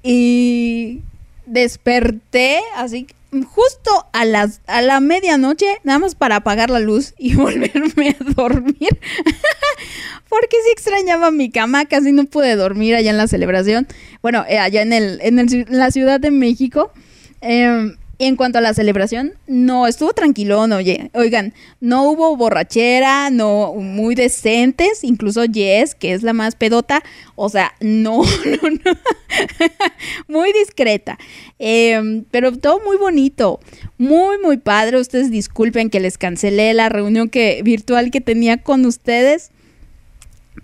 Y 0.03 0.99
desperté 1.45 2.59
así 2.76 3.07
justo 3.43 4.07
a 4.13 4.25
las 4.25 4.61
a 4.67 4.81
la 4.81 4.99
medianoche 4.99 5.65
nada 5.83 5.99
más 5.99 6.15
para 6.15 6.38
apagar 6.38 6.69
la 6.69 6.79
luz 6.79 7.13
y 7.17 7.36
volverme 7.36 8.15
a 8.19 8.33
dormir. 8.33 8.89
Porque 10.29 10.57
sí 10.65 10.71
extrañaba 10.71 11.31
mi 11.31 11.49
cama 11.49 11.86
casi 11.86 12.11
no 12.11 12.25
pude 12.25 12.55
dormir 12.55 12.95
allá 12.95 13.11
en 13.11 13.17
la 13.17 13.27
celebración. 13.27 13.88
Bueno 14.21 14.45
eh, 14.47 14.57
allá 14.57 14.81
en 14.81 14.93
el 14.93 15.19
en, 15.21 15.65
la 15.69 15.91
ciudad 15.91 16.19
de 16.19 16.31
México. 16.31 16.91
Eh, 17.41 17.95
en 18.18 18.36
cuanto 18.36 18.59
a 18.59 18.61
la 18.61 18.74
celebración, 18.74 19.34
no, 19.45 19.88
estuvo 19.88 20.13
tranquilo, 20.13 20.68
no, 20.68 20.78
oye, 20.78 21.09
oigan, 21.13 21.53
no 21.82 22.09
hubo 22.09 22.38
borrachera, 22.38 23.30
no, 23.30 23.74
muy 23.74 24.16
decentes, 24.16 25.03
incluso 25.03 25.43
Jess, 25.51 25.95
que 25.95 26.13
es 26.13 26.24
la 26.24 26.32
más 26.32 26.55
pedota, 26.55 27.03
o 27.36 27.49
sea, 27.49 27.74
no, 27.82 28.24
no, 28.24 28.70
no, 28.70 28.97
muy 30.28 30.53
discreta, 30.53 31.18
em, 31.59 32.24
pero 32.32 32.57
todo 32.57 32.80
muy 32.86 32.97
bonito, 32.97 33.59
muy, 33.97 34.38
muy 34.41 34.57
padre, 34.57 34.99
ustedes 34.99 35.30
disculpen 35.30 35.89
que 35.89 35.99
les 35.99 36.18
cancelé 36.18 36.74
la 36.74 36.88
reunión 36.89 37.30
que, 37.30 37.61
virtual 37.63 38.11
que 38.11 38.22
tenía 38.22 38.57
con 38.57 38.86
ustedes, 38.86 39.51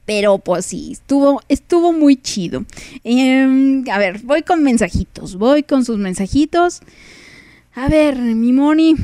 pero 0.05 0.39
pues 0.39 0.65
sí, 0.65 0.93
estuvo, 0.93 1.41
estuvo 1.47 1.93
muy 1.93 2.15
chido. 2.15 2.65
Em, 3.03 3.83
a 3.89 3.97
ver, 3.97 4.19
voy 4.23 4.41
con 4.41 4.63
mensajitos, 4.63 5.35
voy 5.35 5.63
con 5.63 5.85
sus 5.85 5.97
mensajitos. 5.97 6.81
A 7.73 7.87
ver, 7.87 8.17
mi 8.17 8.51
Moni. 8.51 8.95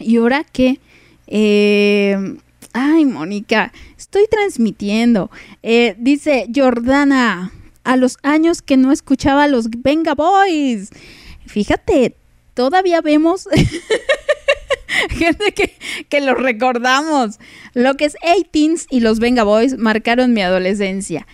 ¿Y 0.00 0.16
ahora 0.16 0.44
qué? 0.44 0.80
Eh, 1.28 2.16
ay, 2.72 3.04
Mónica, 3.04 3.72
estoy 3.96 4.26
transmitiendo. 4.28 5.30
Eh, 5.62 5.94
dice 5.98 6.48
Jordana, 6.52 7.52
a 7.84 7.96
los 7.96 8.18
años 8.22 8.62
que 8.62 8.76
no 8.76 8.90
escuchaba 8.90 9.44
a 9.44 9.48
los 9.48 9.70
Venga 9.70 10.14
Boys. 10.16 10.90
Fíjate, 11.46 12.16
todavía 12.54 13.00
vemos 13.00 13.48
gente 15.10 15.52
que, 15.52 15.76
que 16.08 16.20
los 16.20 16.36
recordamos. 16.36 17.38
Lo 17.74 17.94
que 17.94 18.06
es 18.06 18.16
18 18.52 18.86
y 18.90 19.00
los 19.00 19.20
Venga 19.20 19.44
Boys 19.44 19.78
marcaron 19.78 20.32
mi 20.32 20.42
adolescencia. 20.42 21.28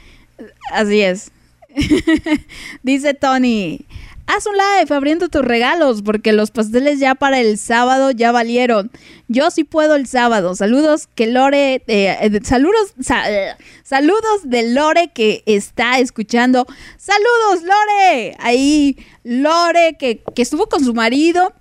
Así 0.72 1.00
es. 1.00 1.30
dice 2.82 3.14
Tony, 3.14 3.86
Haz 4.30 4.44
un 4.44 4.56
live 4.56 4.94
abriendo 4.94 5.30
tus 5.30 5.42
regalos 5.42 6.02
porque 6.02 6.34
los 6.34 6.50
pasteles 6.50 7.00
ya 7.00 7.14
para 7.14 7.40
el 7.40 7.56
sábado 7.56 8.10
ya 8.10 8.30
valieron. 8.30 8.90
Yo 9.26 9.50
sí 9.50 9.64
puedo 9.64 9.94
el 9.94 10.06
sábado. 10.06 10.54
Saludos 10.54 11.08
que 11.14 11.28
Lore, 11.28 11.76
eh, 11.76 11.82
eh, 11.86 12.40
saludos, 12.42 12.92
saludos 13.84 14.42
de 14.44 14.70
Lore 14.74 15.12
que 15.14 15.42
está 15.46 15.98
escuchando. 15.98 16.66
Saludos 16.98 17.62
Lore. 17.62 18.36
Ahí 18.38 18.98
Lore 19.24 19.96
que, 19.98 20.22
que 20.34 20.42
estuvo 20.42 20.66
con 20.66 20.84
su 20.84 20.92
marido 20.92 21.54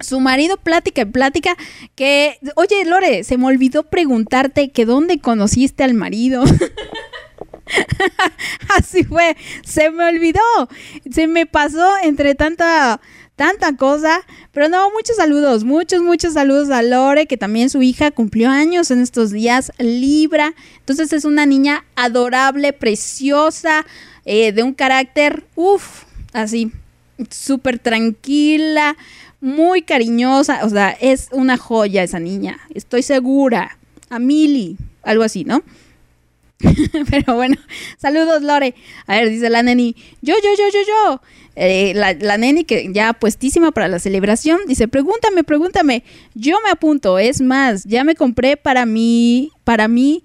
su 0.00 0.18
marido 0.20 0.56
plática 0.56 1.02
y 1.02 1.06
plática 1.06 1.56
que, 1.94 2.38
oye 2.56 2.84
Lore, 2.86 3.22
se 3.22 3.38
me 3.38 3.46
olvidó 3.46 3.84
preguntarte 3.84 4.70
que 4.70 4.84
dónde 4.84 5.20
conociste 5.20 5.84
al 5.84 5.94
marido. 5.94 6.42
Así 8.76 9.04
fue, 9.04 9.36
se 9.64 9.90
me 9.90 10.08
olvidó, 10.08 10.40
se 11.10 11.26
me 11.26 11.46
pasó 11.46 11.90
entre 12.02 12.34
tanta 12.34 13.00
tanta 13.38 13.76
cosa, 13.76 14.26
pero 14.50 14.68
no, 14.68 14.90
muchos 14.90 15.14
saludos, 15.14 15.62
muchos, 15.62 16.02
muchos 16.02 16.34
saludos 16.34 16.70
a 16.70 16.82
Lore, 16.82 17.26
que 17.26 17.36
también 17.36 17.70
su 17.70 17.80
hija 17.82 18.10
cumplió 18.10 18.50
años 18.50 18.90
en 18.90 19.00
estos 19.00 19.30
días, 19.30 19.70
Libra, 19.78 20.54
entonces 20.80 21.12
es 21.12 21.24
una 21.24 21.46
niña 21.46 21.84
adorable, 21.94 22.72
preciosa, 22.72 23.86
eh, 24.24 24.50
de 24.50 24.64
un 24.64 24.74
carácter, 24.74 25.46
uff, 25.54 26.02
así, 26.32 26.72
súper 27.30 27.78
tranquila, 27.78 28.96
muy 29.40 29.82
cariñosa, 29.82 30.64
o 30.64 30.68
sea, 30.68 30.90
es 30.90 31.28
una 31.30 31.56
joya 31.56 32.02
esa 32.02 32.18
niña, 32.18 32.58
estoy 32.74 33.04
segura, 33.04 33.78
a 34.10 34.18
Mili, 34.18 34.76
algo 35.04 35.22
así, 35.22 35.44
¿no? 35.44 35.62
Pero 37.10 37.36
bueno, 37.36 37.56
saludos 37.98 38.42
Lore. 38.42 38.74
A 39.06 39.16
ver, 39.16 39.30
dice 39.30 39.48
la 39.50 39.62
neni, 39.62 39.94
yo, 40.22 40.34
yo, 40.42 40.50
yo, 40.56 40.64
yo, 40.72 40.80
yo. 40.86 41.20
Eh, 41.60 41.92
la, 41.94 42.38
neni 42.38 42.64
que 42.64 42.88
ya 42.92 43.12
puestísima 43.12 43.72
para 43.72 43.88
la 43.88 43.98
celebración, 43.98 44.60
dice, 44.66 44.86
pregúntame, 44.86 45.44
pregúntame. 45.44 46.04
Yo 46.34 46.56
me 46.64 46.70
apunto, 46.70 47.18
es 47.18 47.40
más, 47.40 47.84
ya 47.84 48.04
me 48.04 48.14
compré 48.14 48.56
para 48.56 48.86
mí, 48.86 49.50
para 49.64 49.88
mí, 49.88 50.22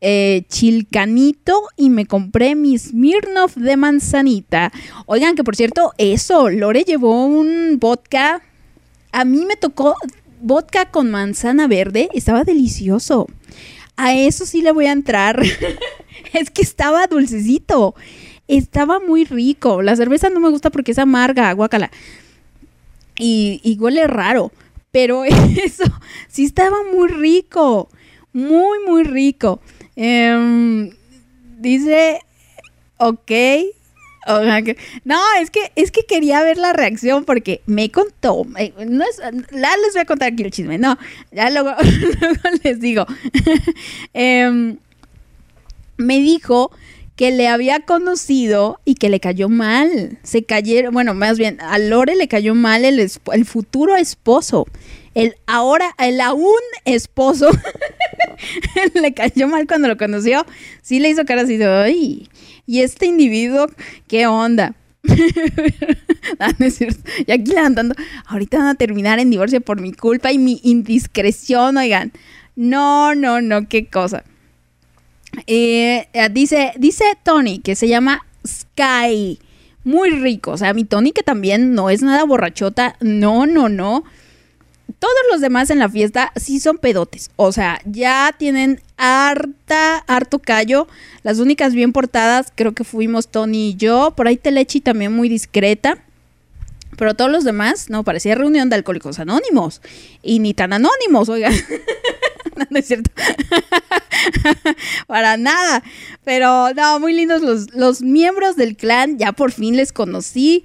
eh, 0.00 0.42
chilcanito 0.48 1.62
y 1.76 1.90
me 1.90 2.06
compré 2.06 2.54
mi 2.54 2.78
Smirnoff 2.78 3.56
de 3.56 3.76
manzanita. 3.76 4.70
Oigan, 5.06 5.36
que 5.36 5.44
por 5.44 5.56
cierto, 5.56 5.92
eso, 5.98 6.50
Lore 6.50 6.84
llevó 6.84 7.24
un 7.24 7.78
vodka. 7.80 8.42
A 9.10 9.24
mí 9.24 9.46
me 9.46 9.56
tocó 9.56 9.94
vodka 10.40 10.90
con 10.90 11.10
manzana 11.10 11.66
verde, 11.66 12.08
estaba 12.12 12.44
delicioso. 12.44 13.26
A 13.98 14.14
eso 14.14 14.46
sí 14.46 14.62
le 14.62 14.70
voy 14.70 14.86
a 14.86 14.92
entrar. 14.92 15.42
es 16.32 16.50
que 16.50 16.62
estaba 16.62 17.08
dulcecito. 17.08 17.96
Estaba 18.46 19.00
muy 19.00 19.24
rico. 19.24 19.82
La 19.82 19.96
cerveza 19.96 20.30
no 20.30 20.38
me 20.38 20.50
gusta 20.50 20.70
porque 20.70 20.92
es 20.92 21.00
amarga, 21.00 21.52
guacala. 21.52 21.90
Y, 23.18 23.60
y 23.64 23.76
huele 23.76 24.06
raro. 24.06 24.52
Pero 24.92 25.24
eso 25.24 25.82
sí 26.28 26.44
estaba 26.44 26.76
muy 26.92 27.08
rico. 27.08 27.88
Muy, 28.32 28.78
muy 28.86 29.02
rico. 29.02 29.60
Em, 29.96 30.92
dice, 31.58 32.20
ok, 32.98 33.32
no, 35.04 35.20
es 35.40 35.50
que, 35.50 35.72
es 35.74 35.90
que 35.90 36.02
quería 36.02 36.42
ver 36.42 36.58
la 36.58 36.72
reacción 36.72 37.24
porque 37.24 37.62
me 37.66 37.90
contó. 37.90 38.44
No 38.44 39.04
ya 39.52 39.76
les 39.76 39.92
voy 39.94 40.02
a 40.02 40.04
contar 40.04 40.32
aquí 40.32 40.42
el 40.42 40.50
chisme. 40.50 40.78
No, 40.78 40.98
ya 41.32 41.50
luego, 41.50 41.72
les 42.64 42.80
digo. 42.80 43.06
Em, 44.12 44.78
me 45.96 46.18
dijo 46.20 46.70
que 47.16 47.32
le 47.32 47.48
había 47.48 47.80
conocido 47.80 48.80
y 48.84 48.94
que 48.94 49.08
le 49.08 49.18
cayó 49.18 49.48
mal. 49.48 50.18
Se 50.22 50.44
cayeron, 50.44 50.94
bueno, 50.94 51.14
más 51.14 51.38
bien, 51.38 51.58
a 51.60 51.78
Lore 51.78 52.14
le 52.14 52.28
cayó 52.28 52.54
mal 52.54 52.84
el, 52.84 53.00
el 53.00 53.44
futuro 53.44 53.96
esposo. 53.96 54.66
El 55.14 55.34
ahora, 55.46 55.94
el 55.98 56.20
aún 56.20 56.60
esposo 56.84 57.50
le 58.94 59.14
cayó 59.14 59.48
mal 59.48 59.66
cuando 59.66 59.88
lo 59.88 59.96
conoció. 59.96 60.46
Sí 60.82 61.00
le 61.00 61.10
hizo 61.10 61.24
cara 61.24 61.42
así 61.42 61.56
de, 61.56 61.66
ay, 61.66 62.28
¿y 62.66 62.80
este 62.80 63.06
individuo 63.06 63.66
qué 64.06 64.26
onda? 64.26 64.74
ah. 66.38 66.52
Y 67.26 67.32
aquí 67.32 67.52
levantando, 67.52 67.94
ahorita 68.26 68.58
van 68.58 68.66
a 68.68 68.74
terminar 68.74 69.18
en 69.18 69.30
divorcio 69.30 69.60
por 69.60 69.80
mi 69.80 69.92
culpa 69.92 70.32
y 70.32 70.38
mi 70.38 70.60
indiscreción, 70.62 71.76
oigan. 71.76 72.12
No, 72.56 73.14
no, 73.14 73.40
no, 73.40 73.68
qué 73.68 73.86
cosa. 73.86 74.24
Eh, 75.46 76.08
eh, 76.12 76.28
dice, 76.30 76.72
dice 76.76 77.04
Tony 77.22 77.60
que 77.60 77.76
se 77.76 77.88
llama 77.88 78.26
Sky. 78.46 79.38
Muy 79.84 80.10
rico. 80.10 80.50
O 80.50 80.56
sea, 80.56 80.74
mi 80.74 80.84
Tony 80.84 81.12
que 81.12 81.22
también 81.22 81.74
no 81.74 81.88
es 81.88 82.02
nada 82.02 82.24
borrachota. 82.24 82.96
No, 83.00 83.46
no, 83.46 83.68
no 83.68 84.04
todos 84.98 85.14
los 85.30 85.40
demás 85.40 85.70
en 85.70 85.78
la 85.78 85.88
fiesta 85.88 86.32
sí 86.36 86.58
son 86.60 86.78
pedotes. 86.78 87.30
O 87.36 87.52
sea, 87.52 87.80
ya 87.84 88.34
tienen 88.36 88.80
harta, 88.96 89.98
harto 90.06 90.40
callo. 90.40 90.88
Las 91.22 91.38
únicas 91.38 91.74
bien 91.74 91.92
portadas 91.92 92.52
creo 92.54 92.72
que 92.72 92.84
fuimos 92.84 93.28
Tony 93.28 93.70
y 93.70 93.76
yo. 93.76 94.12
Por 94.16 94.26
ahí 94.26 94.36
Telechi 94.36 94.80
también 94.80 95.12
muy 95.12 95.28
discreta. 95.28 95.98
Pero 96.96 97.14
todos 97.14 97.30
los 97.30 97.44
demás, 97.44 97.90
no, 97.90 98.02
parecía 98.02 98.34
reunión 98.34 98.70
de 98.70 98.76
alcohólicos 98.76 99.20
anónimos. 99.20 99.80
Y 100.20 100.40
ni 100.40 100.52
tan 100.52 100.72
anónimos, 100.72 101.28
oigan. 101.28 101.52
no, 102.70 102.78
es 102.78 102.86
cierto. 102.86 103.12
Para 105.06 105.36
nada. 105.36 105.84
Pero 106.24 106.74
no, 106.74 106.98
muy 106.98 107.12
lindos 107.12 107.42
los, 107.42 107.72
los 107.72 108.02
miembros 108.02 108.56
del 108.56 108.76
clan. 108.76 109.16
Ya 109.16 109.30
por 109.30 109.52
fin 109.52 109.76
les 109.76 109.92
conocí. 109.92 110.64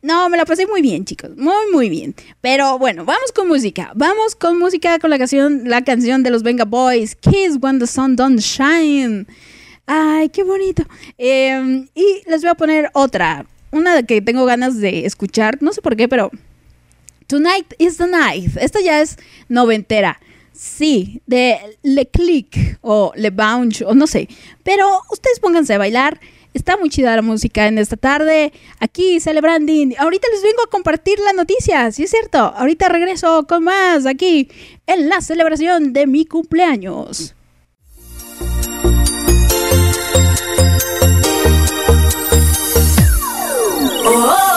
No, 0.00 0.28
me 0.28 0.36
la 0.36 0.44
pasé 0.44 0.66
muy 0.66 0.80
bien, 0.80 1.04
chicos. 1.04 1.36
Muy, 1.36 1.72
muy 1.72 1.88
bien. 1.88 2.14
Pero 2.40 2.78
bueno, 2.78 3.04
vamos 3.04 3.32
con 3.32 3.48
música. 3.48 3.90
Vamos 3.94 4.36
con 4.36 4.58
música 4.58 4.98
con 5.00 5.10
la 5.10 5.18
canción, 5.18 5.62
la 5.64 5.82
canción 5.82 6.22
de 6.22 6.30
los 6.30 6.42
Venga 6.44 6.64
Boys, 6.64 7.16
Kiss 7.16 7.58
When 7.60 7.80
the 7.80 7.86
Sun 7.86 8.14
Don't 8.14 8.38
Shine. 8.38 9.26
Ay, 9.86 10.28
qué 10.28 10.44
bonito. 10.44 10.84
Em, 11.16 11.88
y 11.94 12.22
les 12.26 12.42
voy 12.42 12.50
a 12.50 12.54
poner 12.54 12.90
otra. 12.92 13.46
Una 13.72 14.02
que 14.04 14.22
tengo 14.22 14.44
ganas 14.44 14.78
de 14.78 15.04
escuchar. 15.04 15.58
No 15.62 15.72
sé 15.72 15.82
por 15.82 15.96
qué, 15.96 16.06
pero 16.08 16.30
Tonight 17.26 17.74
is 17.78 17.96
the 17.96 18.06
Night. 18.06 18.56
Esta 18.60 18.80
ya 18.80 19.00
es 19.00 19.16
noventera. 19.48 20.20
Sí, 20.52 21.22
de 21.26 21.58
Le 21.82 22.06
Click 22.06 22.78
o 22.82 23.12
Le 23.16 23.30
Bounce 23.30 23.84
o 23.84 23.94
no 23.94 24.06
sé. 24.06 24.28
Pero 24.62 24.86
ustedes 25.10 25.40
pónganse 25.40 25.74
a 25.74 25.78
bailar. 25.78 26.20
Está 26.58 26.76
muy 26.76 26.90
chida 26.90 27.14
la 27.14 27.22
música 27.22 27.68
en 27.68 27.78
esta 27.78 27.96
tarde. 27.96 28.52
Aquí 28.80 29.20
celebrando. 29.20 29.72
Ahorita 29.96 30.26
les 30.32 30.42
vengo 30.42 30.60
a 30.66 30.68
compartir 30.68 31.20
la 31.20 31.32
noticia, 31.32 31.92
sí 31.92 32.02
es 32.02 32.10
cierto. 32.10 32.38
Ahorita 32.38 32.88
regreso 32.88 33.46
con 33.46 33.62
más 33.62 34.06
aquí 34.06 34.50
en 34.88 35.08
la 35.08 35.20
celebración 35.20 35.92
de 35.92 36.08
mi 36.08 36.26
cumpleaños. 36.26 37.36
Oh. 44.04 44.47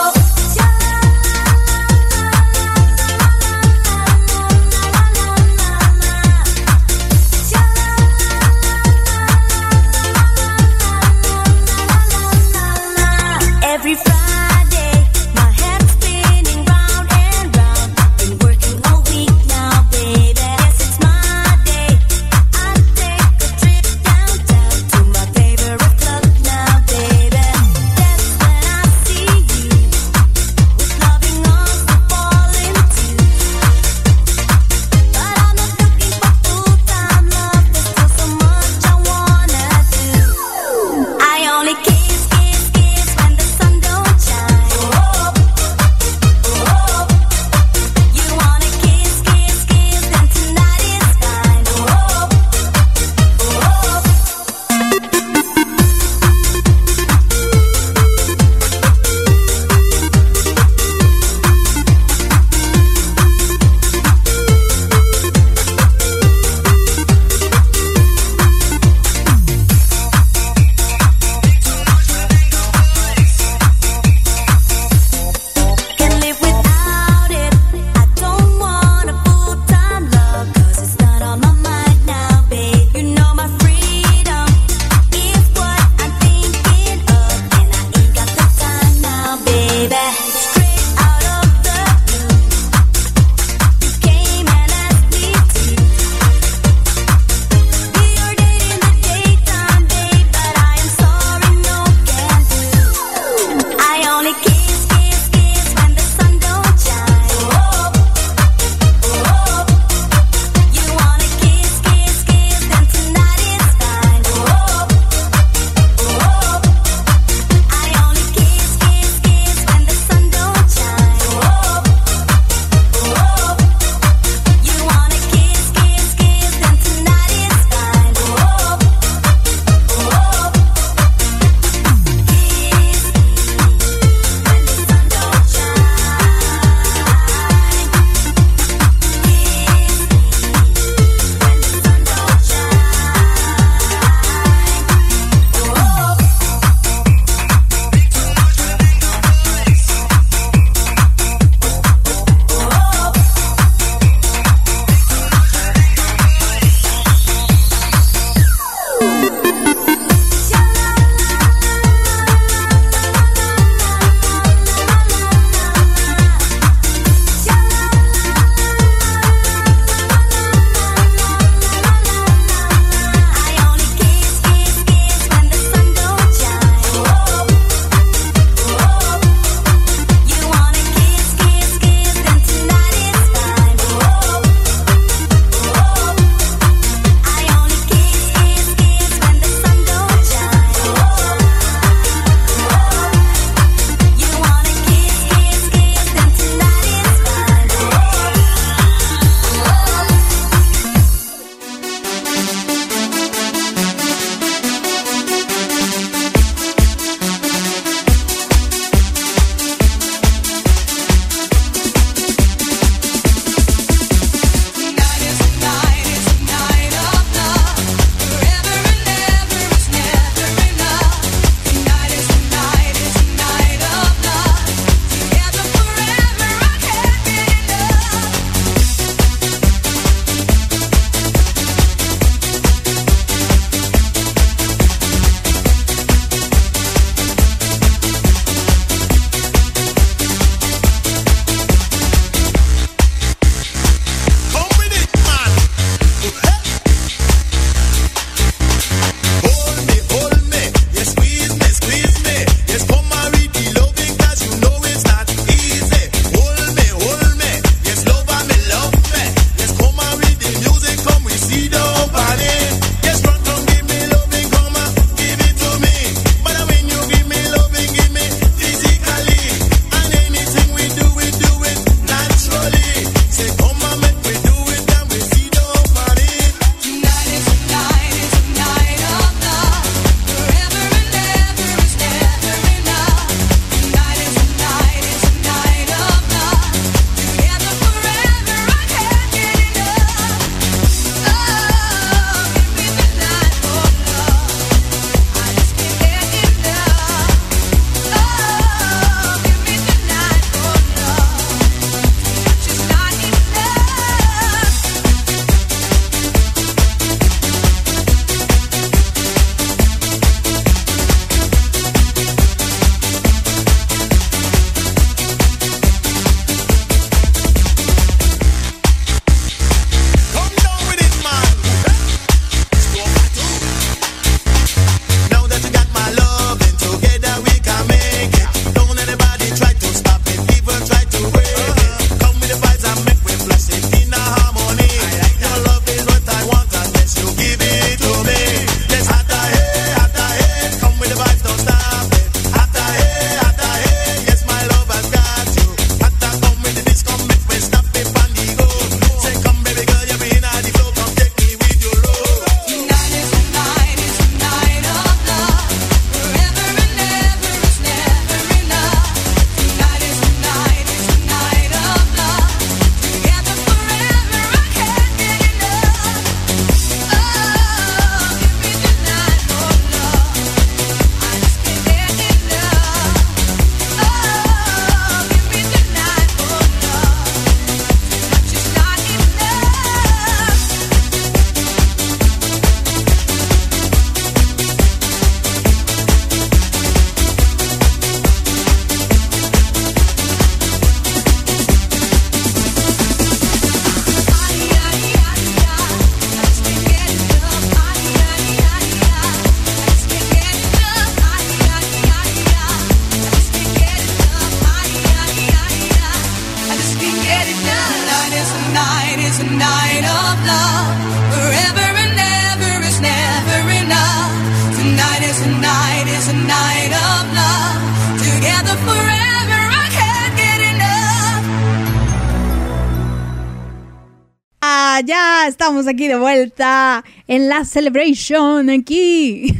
Estamos 425.82 425.94
aquí 425.94 426.06
de 426.06 426.16
vuelta 426.16 427.04
en 427.26 427.48
la 427.48 427.64
celebration 427.64 428.70
aquí. 428.70 429.52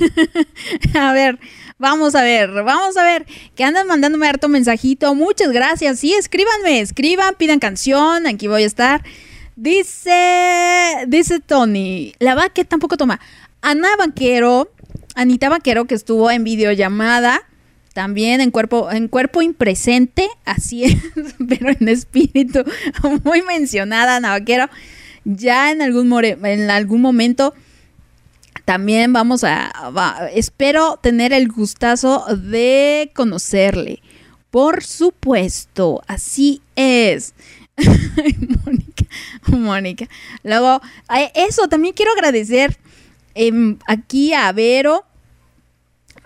a 0.94 1.12
ver, 1.12 1.38
vamos 1.78 2.14
a 2.14 2.22
ver, 2.22 2.50
vamos 2.50 2.96
a 2.96 3.02
ver, 3.02 3.26
que 3.56 3.64
andan 3.64 3.88
mandándome 3.88 4.28
harto 4.28 4.48
mensajito. 4.48 5.14
Muchas 5.16 5.50
gracias. 5.50 5.98
Sí, 5.98 6.12
escríbanme, 6.12 6.80
escriban, 6.80 7.34
pidan 7.34 7.58
canción, 7.58 8.26
aquí 8.28 8.46
voy 8.46 8.62
a 8.62 8.66
estar. 8.66 9.02
Dice, 9.56 11.04
dice 11.08 11.40
Tony, 11.40 12.14
la 12.20 12.36
va 12.36 12.50
que 12.50 12.64
tampoco 12.64 12.96
toma. 12.96 13.18
Ana 13.60 13.88
Vaquero, 13.98 14.70
Anita 15.16 15.48
Vaquero, 15.48 15.86
que 15.86 15.96
estuvo 15.96 16.30
en 16.30 16.44
videollamada 16.44 17.42
también 17.94 18.40
en 18.40 18.50
cuerpo, 18.50 18.90
en 18.92 19.08
cuerpo 19.08 19.42
impresente, 19.42 20.28
así 20.44 20.84
es, 20.84 20.96
pero 21.48 21.70
en 21.70 21.88
espíritu, 21.88 22.62
muy 23.24 23.42
mencionada, 23.42 24.20
Navaquero. 24.20 24.68
Ya 25.24 25.70
en 25.70 25.82
algún, 25.82 26.12
en 26.24 26.70
algún 26.70 27.00
momento 27.00 27.54
también 28.64 29.12
vamos 29.12 29.44
a, 29.44 30.30
espero 30.34 30.98
tener 31.02 31.32
el 31.32 31.48
gustazo 31.48 32.24
de 32.36 33.10
conocerle. 33.14 34.02
Por 34.50 34.84
supuesto, 34.84 36.02
así 36.06 36.60
es. 36.76 37.34
Mónica, 38.64 39.04
Mónica. 39.46 40.08
Luego, 40.42 40.80
eso, 41.34 41.68
también 41.68 41.94
quiero 41.94 42.12
agradecer 42.12 42.76
em, 43.34 43.78
aquí 43.86 44.34
a 44.34 44.52
Vero 44.52 45.06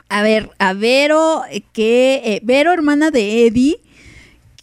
a 0.08 0.22
ver, 0.22 0.50
a 0.58 0.72
Vero, 0.72 1.42
eh, 1.50 1.62
que 1.72 2.22
eh, 2.24 2.40
Vero, 2.42 2.72
hermana 2.72 3.10
de 3.10 3.46
Eddie, 3.46 3.80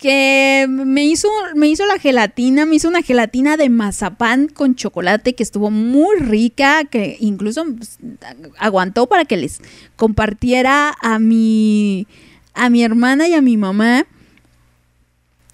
que 0.04 0.66
me 0.68 1.06
hizo, 1.06 1.30
me 1.56 1.70
hizo 1.70 1.86
la 1.86 1.98
gelatina, 1.98 2.66
me 2.66 2.76
hizo 2.76 2.90
una 2.90 3.04
gelatina 3.04 3.56
de 3.56 3.70
mazapán 3.70 4.50
con 4.50 4.76
chocolate 4.76 5.34
que 5.34 5.44
estuvo 5.44 5.72
muy 5.72 6.18
rica, 6.18 6.84
que 6.84 7.16
incluso 7.22 7.64
pues, 7.64 8.00
aguantó 8.58 9.08
para 9.08 9.24
que 9.24 9.38
les 9.38 9.62
compartiera 9.96 10.94
a 11.02 11.20
mi, 11.20 12.06
a 12.54 12.70
mi 12.70 12.84
hermana 12.84 13.30
y 13.30 13.34
a 13.34 13.42
mi 13.42 13.56
mamá. 13.56 14.06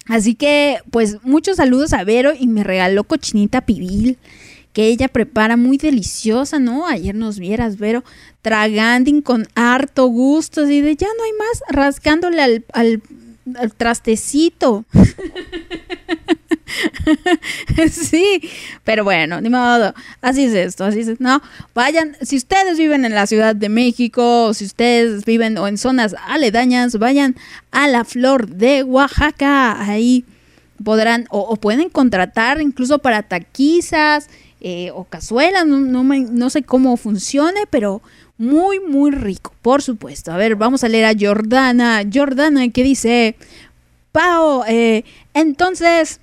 Así 0.06 0.34
que, 0.34 0.78
pues, 0.90 1.18
muchos 1.22 1.58
saludos 1.58 1.92
a 1.92 2.02
Vero 2.02 2.32
y 2.36 2.48
me 2.48 2.64
regaló 2.64 3.04
cochinita 3.04 3.60
pibil 3.60 4.18
que 4.72 4.88
ella 4.88 5.06
prepara 5.06 5.56
muy 5.56 5.78
deliciosa, 5.78 6.58
¿no? 6.58 6.88
Ayer 6.88 7.14
nos 7.14 7.38
vieras, 7.38 7.76
Vero, 7.76 8.02
traganding 8.42 9.22
con 9.22 9.46
harto 9.54 10.06
gusto, 10.06 10.62
así 10.62 10.80
de 10.80 10.96
ya 10.96 11.06
no 11.16 11.22
hay 11.22 11.32
más, 11.34 11.62
rascándole 11.68 12.64
al, 12.72 13.02
trastecito. 13.76 14.84
sí, 17.90 18.48
pero 18.84 19.04
bueno, 19.04 19.40
ni 19.40 19.50
modo, 19.50 19.94
así 20.20 20.44
es 20.44 20.54
esto, 20.54 20.84
así 20.84 21.00
es, 21.00 21.20
no, 21.20 21.42
vayan, 21.74 22.16
si 22.22 22.36
ustedes 22.36 22.78
viven 22.78 23.04
en 23.04 23.14
la 23.14 23.26
Ciudad 23.26 23.56
de 23.56 23.68
México, 23.68 24.54
si 24.54 24.64
ustedes 24.64 25.24
viven 25.24 25.58
o 25.58 25.68
en 25.68 25.78
zonas 25.78 26.14
aledañas, 26.26 26.98
vayan 26.98 27.36
a 27.70 27.88
la 27.88 28.04
Flor 28.04 28.48
de 28.48 28.82
Oaxaca, 28.82 29.82
ahí 29.82 30.24
podrán 30.82 31.26
o, 31.30 31.56
pueden 31.56 31.90
contratar 31.90 32.60
incluso 32.60 32.98
para 32.98 33.22
taquizas, 33.22 34.28
eh, 34.62 34.90
o 34.94 35.04
cazuela, 35.04 35.64
no, 35.64 35.78
no, 35.78 36.50
sé 36.50 36.62
cómo 36.62 36.98
funcione, 36.98 37.62
pero 37.70 38.02
muy, 38.40 38.80
muy 38.80 39.10
rico, 39.10 39.52
por 39.60 39.82
supuesto. 39.82 40.32
A 40.32 40.38
ver, 40.38 40.56
vamos 40.56 40.82
a 40.82 40.88
leer 40.88 41.04
a 41.04 41.14
Jordana. 41.18 42.02
Jordana, 42.10 42.70
que 42.70 42.82
dice, 42.82 43.36
Pao, 44.12 44.64
eh, 44.66 45.04
entonces, 45.34 46.20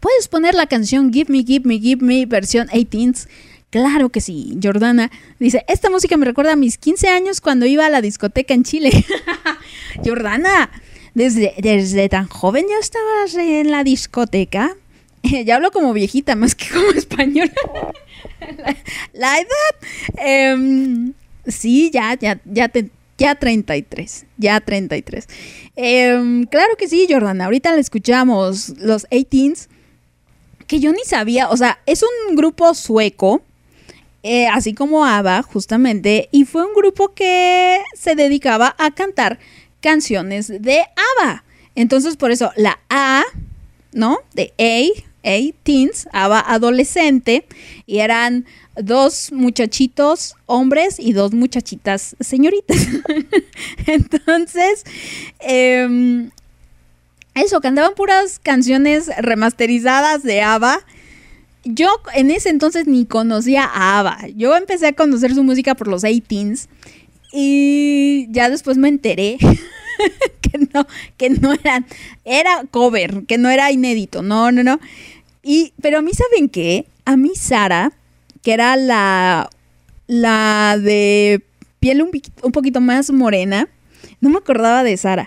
¿puedes 0.00 0.26
poner 0.26 0.54
la 0.54 0.66
canción 0.66 1.12
Give 1.12 1.30
Me, 1.30 1.44
Give 1.44 1.68
Me, 1.68 1.78
Give 1.78 2.02
Me, 2.02 2.24
versión 2.24 2.68
18s? 2.68 3.28
Claro 3.68 4.08
que 4.08 4.22
sí, 4.22 4.58
Jordana. 4.62 5.10
Dice, 5.38 5.66
esta 5.68 5.90
música 5.90 6.16
me 6.16 6.24
recuerda 6.24 6.52
a 6.52 6.56
mis 6.56 6.78
15 6.78 7.08
años 7.08 7.42
cuando 7.42 7.66
iba 7.66 7.84
a 7.84 7.90
la 7.90 8.00
discoteca 8.00 8.54
en 8.54 8.64
Chile. 8.64 8.90
Jordana, 10.02 10.70
desde, 11.12 11.52
desde 11.58 12.08
tan 12.08 12.26
joven 12.26 12.64
ya 12.70 12.78
estabas 12.80 13.34
en 13.34 13.70
la 13.70 13.84
discoteca. 13.84 14.74
ya 15.44 15.56
hablo 15.56 15.72
como 15.72 15.92
viejita 15.92 16.36
más 16.36 16.54
que 16.54 16.68
como 16.70 16.90
española. 16.92 17.52
la, 19.12 19.38
edad. 19.38 19.88
Em, 20.16 21.12
sí, 21.46 21.90
ya, 21.92 22.14
ya, 22.18 22.40
ya 22.44 22.68
te, 22.68 22.90
ya 23.18 23.34
33, 23.34 24.26
ya 24.36 24.60
33. 24.60 25.26
Em, 25.76 26.44
claro 26.44 26.76
que 26.76 26.88
sí, 26.88 27.06
Jordana. 27.08 27.46
Ahorita 27.46 27.72
le 27.74 27.80
escuchamos 27.80 28.70
los 28.78 29.08
18s, 29.10 29.68
que 30.66 30.80
yo 30.80 30.92
ni 30.92 31.04
sabía, 31.04 31.48
o 31.48 31.56
sea, 31.56 31.80
es 31.86 32.02
un 32.02 32.36
grupo 32.36 32.74
sueco, 32.74 33.42
eh, 34.22 34.46
así 34.48 34.74
como 34.74 35.04
ABBA, 35.04 35.42
justamente, 35.42 36.28
y 36.30 36.44
fue 36.44 36.64
un 36.64 36.74
grupo 36.74 37.14
que 37.14 37.80
se 37.94 38.14
dedicaba 38.14 38.74
a 38.78 38.90
cantar 38.92 39.38
canciones 39.80 40.48
de 40.48 40.80
ABBA. 40.80 41.44
Entonces, 41.74 42.16
por 42.16 42.30
eso, 42.30 42.52
la 42.56 42.78
A, 42.88 43.22
¿no? 43.92 44.18
De 44.34 44.52
A, 44.58 45.00
teens, 45.62 46.08
ABBA 46.12 46.40
adolescente, 46.40 47.44
y 47.86 47.98
eran 47.98 48.46
dos 48.76 49.32
muchachitos 49.32 50.34
hombres 50.46 50.98
y 50.98 51.12
dos 51.12 51.32
muchachitas 51.32 52.16
señoritas. 52.20 52.78
Entonces, 53.86 54.84
em, 55.40 56.30
eso, 57.34 57.60
cantaban 57.60 57.94
puras 57.94 58.38
canciones 58.38 59.10
remasterizadas 59.18 60.22
de 60.22 60.42
ABBA. 60.42 60.80
Yo 61.64 61.88
en 62.14 62.30
ese 62.30 62.48
entonces 62.48 62.86
ni 62.86 63.04
conocía 63.04 63.64
a 63.64 63.98
ABBA. 63.98 64.28
Yo 64.36 64.56
empecé 64.56 64.86
a 64.86 64.92
conocer 64.92 65.34
su 65.34 65.44
música 65.44 65.74
por 65.74 65.88
los 65.88 66.02
18s 66.02 66.68
y 67.32 68.26
ya 68.30 68.48
después 68.48 68.78
me 68.78 68.88
enteré 68.88 69.36
que 70.40 70.58
no, 70.72 70.86
que 71.16 71.30
no 71.30 71.52
eran, 71.52 71.86
era 72.24 72.64
cover, 72.70 73.24
que 73.26 73.38
no 73.38 73.50
era 73.50 73.70
inédito, 73.70 74.22
no, 74.22 74.50
no, 74.50 74.62
no. 74.62 74.80
Y, 75.48 75.72
pero 75.80 76.00
a 76.00 76.02
mí, 76.02 76.10
¿saben 76.12 76.50
qué? 76.50 76.84
A 77.06 77.16
mí 77.16 77.30
Sara, 77.34 77.92
que 78.42 78.52
era 78.52 78.76
la, 78.76 79.48
la 80.06 80.76
de 80.78 81.42
piel 81.80 82.02
un, 82.02 82.10
un 82.42 82.52
poquito 82.52 82.82
más 82.82 83.10
morena, 83.10 83.66
no 84.20 84.28
me 84.28 84.36
acordaba 84.36 84.84
de 84.84 84.94
Sara. 84.98 85.26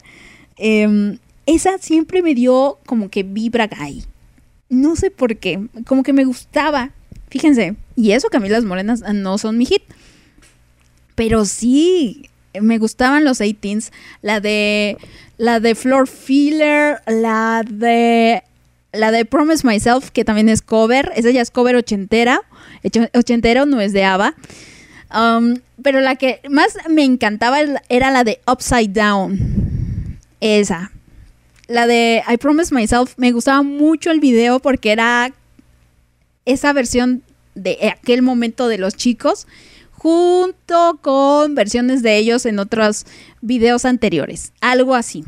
Em, 0.57 1.17
esa 1.47 1.79
siempre 1.79 2.21
me 2.21 2.35
dio 2.35 2.77
como 2.85 3.09
que 3.09 3.23
vibra 3.23 3.65
gay. 3.65 4.03
No 4.69 4.95
sé 4.95 5.09
por 5.09 5.37
qué, 5.37 5.59
como 5.87 6.03
que 6.03 6.13
me 6.13 6.23
gustaba. 6.23 6.91
Fíjense, 7.31 7.75
y 7.95 8.11
eso 8.11 8.29
que 8.29 8.37
a 8.37 8.41
mí 8.41 8.47
las 8.47 8.63
morenas 8.63 9.01
no 9.01 9.39
son 9.39 9.57
mi 9.57 9.65
hit. 9.65 9.81
Pero 11.15 11.45
sí, 11.45 12.29
me 12.61 12.77
gustaban 12.77 13.25
los 13.25 13.41
18s. 13.41 13.91
La 14.21 14.39
de. 14.39 14.97
La 15.39 15.59
de 15.59 15.73
Floor 15.73 16.07
Filler. 16.07 17.01
La 17.07 17.63
de 17.67 18.43
la 18.93 19.11
de 19.11 19.25
Promise 19.25 19.65
Myself, 19.65 20.11
que 20.11 20.25
también 20.25 20.49
es 20.49 20.61
cover, 20.61 21.11
esa 21.15 21.31
ya 21.31 21.41
es 21.41 21.51
cover 21.51 21.75
ochentera, 21.75 22.41
ochentero, 23.13 23.65
no 23.65 23.81
es 23.81 23.93
de 23.93 24.03
ABBA. 24.03 24.35
Um, 25.13 25.55
pero 25.81 25.99
la 25.99 26.15
que 26.15 26.41
más 26.49 26.77
me 26.89 27.03
encantaba 27.03 27.59
era 27.89 28.11
la 28.11 28.23
de 28.23 28.39
Upside 28.47 28.89
Down. 28.89 30.17
Esa. 30.39 30.91
La 31.67 31.87
de 31.87 32.23
I 32.27 32.37
Promise 32.37 32.73
Myself, 32.73 33.13
me 33.17 33.31
gustaba 33.31 33.61
mucho 33.61 34.11
el 34.11 34.19
video 34.19 34.59
porque 34.59 34.91
era 34.91 35.31
esa 36.45 36.73
versión 36.73 37.23
de 37.55 37.89
aquel 37.89 38.21
momento 38.21 38.67
de 38.67 38.77
los 38.77 38.95
chicos 38.95 39.47
junto 39.91 40.99
con 41.01 41.53
versiones 41.53 42.01
de 42.01 42.17
ellos 42.17 42.45
en 42.45 42.59
otros 42.59 43.05
videos 43.41 43.85
anteriores. 43.85 44.51
Algo 44.59 44.95
así. 44.95 45.23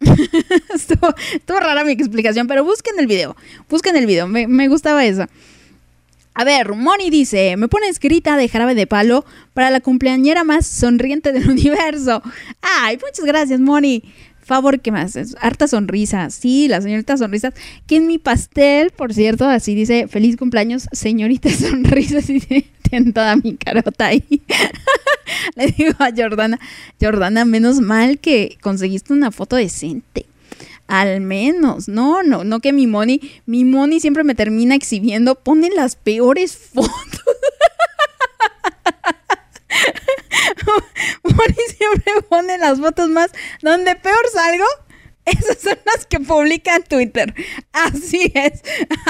estuvo, 0.74 1.60
rara 1.60 1.84
mi 1.84 1.92
explicación, 1.92 2.46
pero 2.46 2.64
busquen 2.64 2.98
el 2.98 3.06
video. 3.06 3.36
Busquen 3.68 3.96
el 3.96 4.06
video. 4.06 4.26
Me, 4.26 4.68
gustaba 4.68 5.04
eso. 5.04 5.26
A 6.34 6.44
ver, 6.44 6.74
Moni 6.74 7.10
dice, 7.10 7.56
me 7.56 7.68
pone 7.68 7.88
escrita 7.88 8.36
de 8.36 8.48
jarabe 8.48 8.74
de 8.74 8.86
palo 8.86 9.24
para 9.52 9.70
la 9.70 9.80
cumpleañera 9.80 10.44
más 10.44 10.66
sonriente 10.66 11.32
del 11.32 11.48
universo. 11.50 12.22
Ay, 12.62 12.98
muchas 13.04 13.24
gracias, 13.24 13.60
Moni. 13.60 14.02
Favor, 14.42 14.80
¿qué 14.80 14.90
más? 14.90 15.16
harta 15.40 15.68
sonrisa. 15.68 16.30
Sí, 16.30 16.66
la 16.66 16.80
señorita 16.80 17.16
sonrisas. 17.16 17.54
Que 17.86 17.96
en 17.96 18.06
mi 18.06 18.18
pastel, 18.18 18.90
por 18.90 19.14
cierto, 19.14 19.46
así 19.46 19.74
dice, 19.74 20.08
feliz 20.08 20.36
cumpleaños, 20.36 20.88
señorita 20.92 21.50
sonrisas. 21.50 22.28
Y 22.30 22.40
tiene 22.90 23.12
toda 23.12 23.36
mi 23.36 23.56
carota 23.56 24.06
ahí. 24.06 24.24
Le 25.56 25.68
digo 25.68 25.92
a 25.98 26.10
Jordana, 26.14 26.58
Jordana, 27.00 27.44
menos 27.44 27.80
mal 27.80 28.18
que 28.18 28.58
conseguiste 28.60 29.12
una 29.12 29.30
foto 29.30 29.56
decente. 29.56 30.26
Al 30.88 31.20
menos, 31.20 31.86
no, 31.86 32.24
no, 32.24 32.42
no 32.42 32.58
que 32.58 32.72
mi 32.72 32.88
Moni, 32.88 33.20
mi 33.46 33.64
Moni 33.64 34.00
siempre 34.00 34.24
me 34.24 34.34
termina 34.34 34.74
exhibiendo, 34.74 35.36
pone 35.36 35.70
las 35.70 35.94
peores 35.94 36.56
fotos. 36.74 36.90
Moni 41.22 41.54
siempre 41.78 42.12
pone 42.28 42.58
las 42.58 42.80
fotos 42.80 43.08
más, 43.08 43.30
donde 43.62 43.94
peor 43.94 44.28
salgo, 44.32 44.64
Esas 45.24 45.58
son 45.62 45.78
las 45.84 46.06
que 46.06 46.20
publica 46.20 46.76
en 46.76 46.82
Twitter. 46.84 47.34
Así 47.72 48.32
es. 48.34 48.62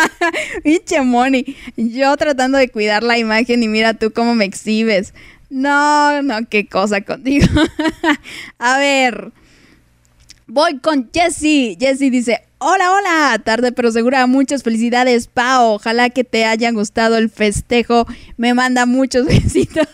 Pinche 0.64 1.00
Moni. 1.02 1.56
Yo 1.76 2.16
tratando 2.16 2.58
de 2.58 2.68
cuidar 2.68 3.02
la 3.02 3.18
imagen 3.18 3.62
y 3.62 3.68
mira 3.68 3.94
tú 3.94 4.12
cómo 4.12 4.34
me 4.34 4.44
exhibes. 4.44 5.14
No, 5.48 6.22
no, 6.22 6.48
qué 6.48 6.66
cosa 6.66 7.00
contigo. 7.00 7.46
A 8.58 8.78
ver. 8.78 9.32
Voy 10.46 10.78
con 10.80 11.10
Jessie. 11.12 11.76
Jessie 11.78 12.10
dice, 12.10 12.42
hola, 12.58 12.92
hola, 12.92 13.40
tarde 13.44 13.72
pero 13.72 13.90
segura, 13.90 14.26
muchas 14.26 14.62
felicidades, 14.62 15.28
Pao. 15.28 15.74
Ojalá 15.74 16.10
que 16.10 16.24
te 16.24 16.44
haya 16.44 16.70
gustado 16.72 17.16
el 17.18 17.30
festejo. 17.30 18.06
Me 18.36 18.52
manda 18.52 18.84
muchos 18.84 19.26
besitos. 19.26 19.86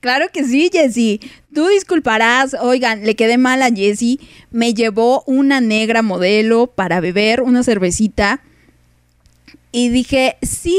claro 0.00 0.26
que 0.32 0.44
sí, 0.44 0.70
Jessie. 0.72 1.20
Tú 1.56 1.68
disculparás, 1.68 2.54
oigan, 2.60 3.06
le 3.06 3.16
quedé 3.16 3.38
mal 3.38 3.62
a 3.62 3.70
Jessie. 3.70 4.20
Me 4.50 4.74
llevó 4.74 5.22
una 5.26 5.62
negra 5.62 6.02
modelo 6.02 6.66
para 6.66 7.00
beber 7.00 7.40
una 7.40 7.62
cervecita. 7.62 8.42
Y 9.72 9.88
dije, 9.88 10.36
sí, 10.42 10.78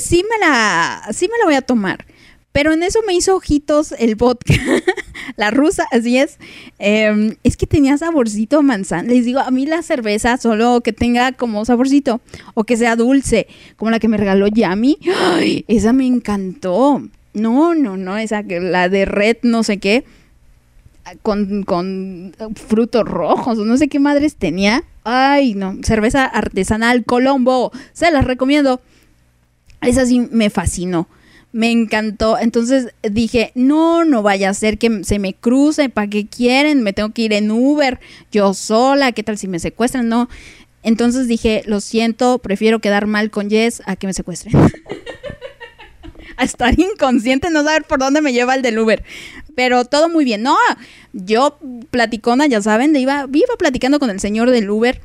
sí 0.00 0.24
me 0.30 0.38
la, 0.46 1.06
sí 1.12 1.28
me 1.30 1.36
la 1.40 1.44
voy 1.44 1.56
a 1.56 1.60
tomar. 1.60 2.06
Pero 2.52 2.72
en 2.72 2.82
eso 2.82 3.00
me 3.06 3.12
hizo 3.12 3.36
ojitos 3.36 3.92
el 3.98 4.14
vodka, 4.14 4.54
la 5.36 5.50
rusa, 5.50 5.86
así 5.92 6.16
es. 6.16 6.38
Em, 6.78 7.36
es 7.44 7.58
que 7.58 7.66
tenía 7.66 7.98
saborcito 7.98 8.62
manzana. 8.62 9.10
Les 9.10 9.26
digo, 9.26 9.40
a 9.40 9.50
mí 9.50 9.66
la 9.66 9.82
cerveza 9.82 10.38
solo 10.38 10.80
que 10.80 10.94
tenga 10.94 11.32
como 11.32 11.66
saborcito 11.66 12.22
o 12.54 12.64
que 12.64 12.78
sea 12.78 12.96
dulce, 12.96 13.46
como 13.76 13.90
la 13.90 13.98
que 13.98 14.08
me 14.08 14.16
regaló 14.16 14.46
Yami. 14.46 14.96
¡Ay! 15.34 15.66
Esa 15.68 15.92
me 15.92 16.06
encantó. 16.06 17.02
No, 17.34 17.74
no, 17.74 17.96
no, 17.96 18.16
esa 18.16 18.42
la 18.42 18.88
de 18.88 19.04
red, 19.04 19.36
no 19.42 19.62
sé 19.62 19.78
qué, 19.78 20.04
con, 21.22 21.64
con 21.64 22.34
frutos 22.54 23.04
rojos, 23.04 23.58
no 23.58 23.76
sé 23.76 23.88
qué 23.88 23.98
madres 23.98 24.36
tenía. 24.36 24.84
Ay, 25.04 25.54
no, 25.54 25.76
cerveza 25.82 26.24
artesanal 26.24 27.04
Colombo, 27.04 27.72
se 27.92 28.10
las 28.10 28.24
recomiendo. 28.24 28.80
Esa 29.82 30.06
sí 30.06 30.20
me 30.30 30.48
fascinó 30.48 31.08
me 31.54 31.70
encantó. 31.70 32.36
Entonces 32.36 32.88
dije, 33.08 33.52
no, 33.54 34.04
no 34.04 34.22
vaya 34.22 34.50
a 34.50 34.54
ser 34.54 34.76
que 34.76 35.04
se 35.04 35.20
me 35.20 35.34
cruce, 35.34 35.88
¿para 35.88 36.10
qué 36.10 36.26
quieren? 36.26 36.82
Me 36.82 36.92
tengo 36.92 37.12
que 37.12 37.22
ir 37.22 37.32
en 37.32 37.52
Uber, 37.52 38.00
yo 38.32 38.52
sola, 38.54 39.12
¿qué 39.12 39.22
tal 39.22 39.38
si 39.38 39.46
me 39.46 39.60
secuestran? 39.60 40.08
No. 40.08 40.28
Entonces 40.82 41.28
dije, 41.28 41.62
lo 41.66 41.80
siento, 41.80 42.40
prefiero 42.40 42.80
quedar 42.80 43.06
mal 43.06 43.30
con 43.30 43.50
Jess 43.50 43.82
a 43.86 43.94
que 43.94 44.08
me 44.08 44.12
secuestren. 44.12 44.52
a 46.36 46.44
estar 46.44 46.78
inconsciente, 46.78 47.50
no 47.50 47.64
saber 47.64 47.84
por 47.84 47.98
dónde 47.98 48.20
me 48.20 48.32
lleva 48.32 48.54
el 48.54 48.62
del 48.62 48.78
Uber. 48.78 49.04
Pero 49.54 49.84
todo 49.84 50.08
muy 50.08 50.24
bien. 50.24 50.42
No, 50.42 50.56
yo 51.12 51.58
platicona, 51.90 52.46
ya 52.46 52.60
saben, 52.60 52.94
iba, 52.96 53.26
iba 53.32 53.56
platicando 53.58 53.98
con 53.98 54.10
el 54.10 54.20
señor 54.20 54.50
del 54.50 54.70
Uber 54.70 55.00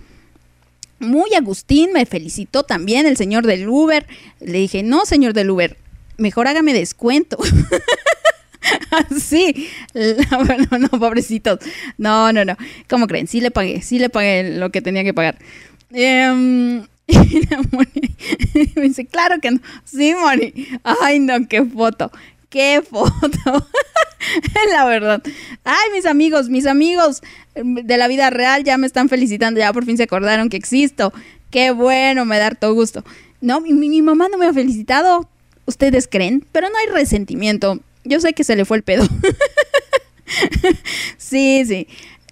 muy 1.00 1.34
Agustín, 1.34 1.94
me 1.94 2.06
felicitó 2.06 2.64
también 2.64 3.06
el 3.06 3.18
señor 3.18 3.46
del 3.46 3.68
Uber. 3.68 4.06
Le 4.40 4.60
dije, 4.60 4.84
no, 4.84 5.06
señor 5.06 5.34
del 5.34 5.50
Uber, 5.50 5.78
mejor 6.18 6.48
hágame 6.48 6.74
descuento. 6.74 7.38
Así. 8.92 9.70
No, 10.72 10.78
no, 10.78 10.90
pobrecitos. 10.90 11.60
No, 11.98 12.32
no, 12.32 12.46
no. 12.46 12.56
¿Cómo 12.88 13.08
creen? 13.08 13.28
Sí 13.28 13.42
le 13.42 13.52
pagué, 13.52 13.82
sí 13.82 14.00
le 14.00 14.10
pagué 14.10 14.58
lo 14.58 14.70
que 14.70 14.82
tenía 14.82 15.04
que 15.04 15.14
pagar. 15.14 15.38
Em, 17.52 17.64
me 18.76 18.82
dice, 18.84 19.06
claro 19.06 19.40
que 19.42 19.52
no. 19.52 19.60
Sí, 19.84 20.14
Moni. 20.14 20.54
Ay, 21.02 21.20
no, 21.20 21.48
qué 21.48 21.64
foto. 21.66 22.12
Qué 22.50 22.82
foto. 22.88 23.68
la 24.72 24.86
verdad. 24.86 25.22
Ay, 25.64 25.90
mis 25.94 26.06
amigos, 26.06 26.50
mis 26.50 26.66
amigos 26.66 27.22
de 27.56 27.98
la 27.98 28.08
vida 28.08 28.30
real 28.30 28.64
ya 28.64 28.78
me 28.78 28.88
están 28.88 29.10
felicitando. 29.10 29.60
Ya 29.60 29.74
por 29.74 29.86
fin 29.86 29.98
se 29.98 30.04
acordaron 30.04 30.50
que 30.50 30.58
existo. 30.58 31.14
Qué 31.52 31.72
bueno, 31.72 32.26
me 32.26 32.38
da 32.38 32.52
todo 32.52 32.74
gusto. 32.74 33.04
No, 33.42 33.62
mi 33.62 34.02
mamá 34.02 34.28
no 34.30 34.38
me 34.38 34.48
ha 34.48 34.54
felicitado 34.54 35.28
ustedes 35.66 36.08
creen, 36.08 36.46
pero 36.52 36.70
no 36.70 36.78
hay 36.78 36.88
resentimiento. 36.88 37.80
Yo 38.04 38.20
sé 38.20 38.34
que 38.34 38.44
se 38.44 38.56
le 38.56 38.66
fue 38.66 38.78
el 38.78 38.84
pedo. 38.84 39.08
sí, 41.18 41.64
sí. 41.66 41.88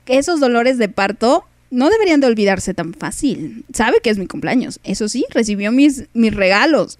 Esos 0.05 0.39
dolores 0.39 0.77
de 0.77 0.89
parto 0.89 1.45
no 1.69 1.89
deberían 1.89 2.19
de 2.19 2.27
olvidarse 2.27 2.73
tan 2.73 2.93
fácil. 2.93 3.65
Sabe 3.73 3.99
que 4.01 4.09
es 4.09 4.17
mi 4.17 4.27
cumpleaños. 4.27 4.79
Eso 4.83 5.09
sí, 5.09 5.25
recibió 5.31 5.71
mis, 5.71 6.05
mis 6.13 6.33
regalos. 6.33 6.99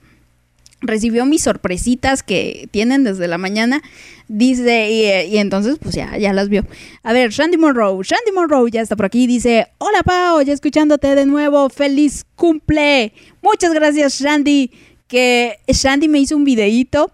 Recibió 0.80 1.26
mis 1.26 1.41
sorpresitas 1.41 2.22
que 2.22 2.70
tienen 2.72 3.03
desde 3.03 3.28
la 3.28 3.38
mañana. 3.38 3.82
Dice, 4.28 5.26
y, 5.30 5.38
entonces, 5.38 5.78
pues 5.82 5.95
ya, 5.95 6.18
ya 6.18 6.34
las 6.34 6.49
vio. 6.49 6.65
A 7.03 7.13
ver, 7.13 7.32
Shandy 7.32 7.57
Monroe. 7.57 8.03
Shandy 8.03 8.32
Monroe 8.34 8.70
ya 8.70 8.82
está 8.82 8.95
por 8.95 9.05
aquí. 9.05 9.26
Dice, 9.26 9.68
hola 9.80 10.03
Pao, 10.03 10.41
ya 10.41 10.53
escuchándote 10.53 11.15
de 11.15 11.26
nuevo. 11.26 11.70
Feliz 11.70 12.26
cumple. 12.36 13.13
Muchas 13.41 13.74
gracias, 13.74 14.22
Shandy 14.22 14.72
que 15.07 15.59
Shandy 15.68 16.07
me 16.07 16.20
hizo 16.20 16.36
un 16.36 16.43
videíto 16.43 17.11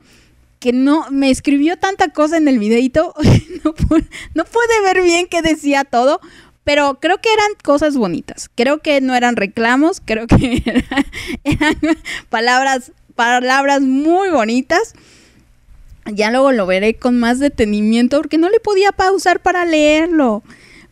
que 0.60 0.74
no 0.74 1.10
me 1.12 1.30
escribió 1.30 1.78
tanta 1.78 2.10
cosa 2.10 2.38
en 2.38 2.48
el 2.48 2.58
videíto, 2.58 3.14
no, 3.64 3.74
pude, 3.74 4.82
ver 4.84 5.04
bien 5.04 5.28
qué 5.28 5.42
decía 5.42 5.84
todo, 5.84 6.22
pero 6.64 7.00
creo 7.00 7.20
que 7.20 7.32
eran 7.34 7.52
cosas 7.64 7.96
bonitas. 7.96 8.50
Creo 8.56 8.80
que 8.80 9.02
no 9.02 9.16
eran 9.16 9.36
reclamos, 9.36 10.02
creo 10.04 10.28
que 10.28 10.64
eran 11.44 11.78
palabras, 12.30 12.92
palabras 13.16 13.82
muy 13.82 14.30
bonitas. 14.30 14.94
Ya 16.06 16.32
luego 16.32 16.52
lo 16.52 16.66
veré 16.66 16.96
con 16.96 17.20
más 17.20 17.40
detenimiento 17.40 18.18
porque 18.18 18.38
no 18.38 18.50
le 18.50 18.60
podía 18.60 18.92
pausar 18.92 19.42
para 19.42 19.66
leerlo. 19.66 20.44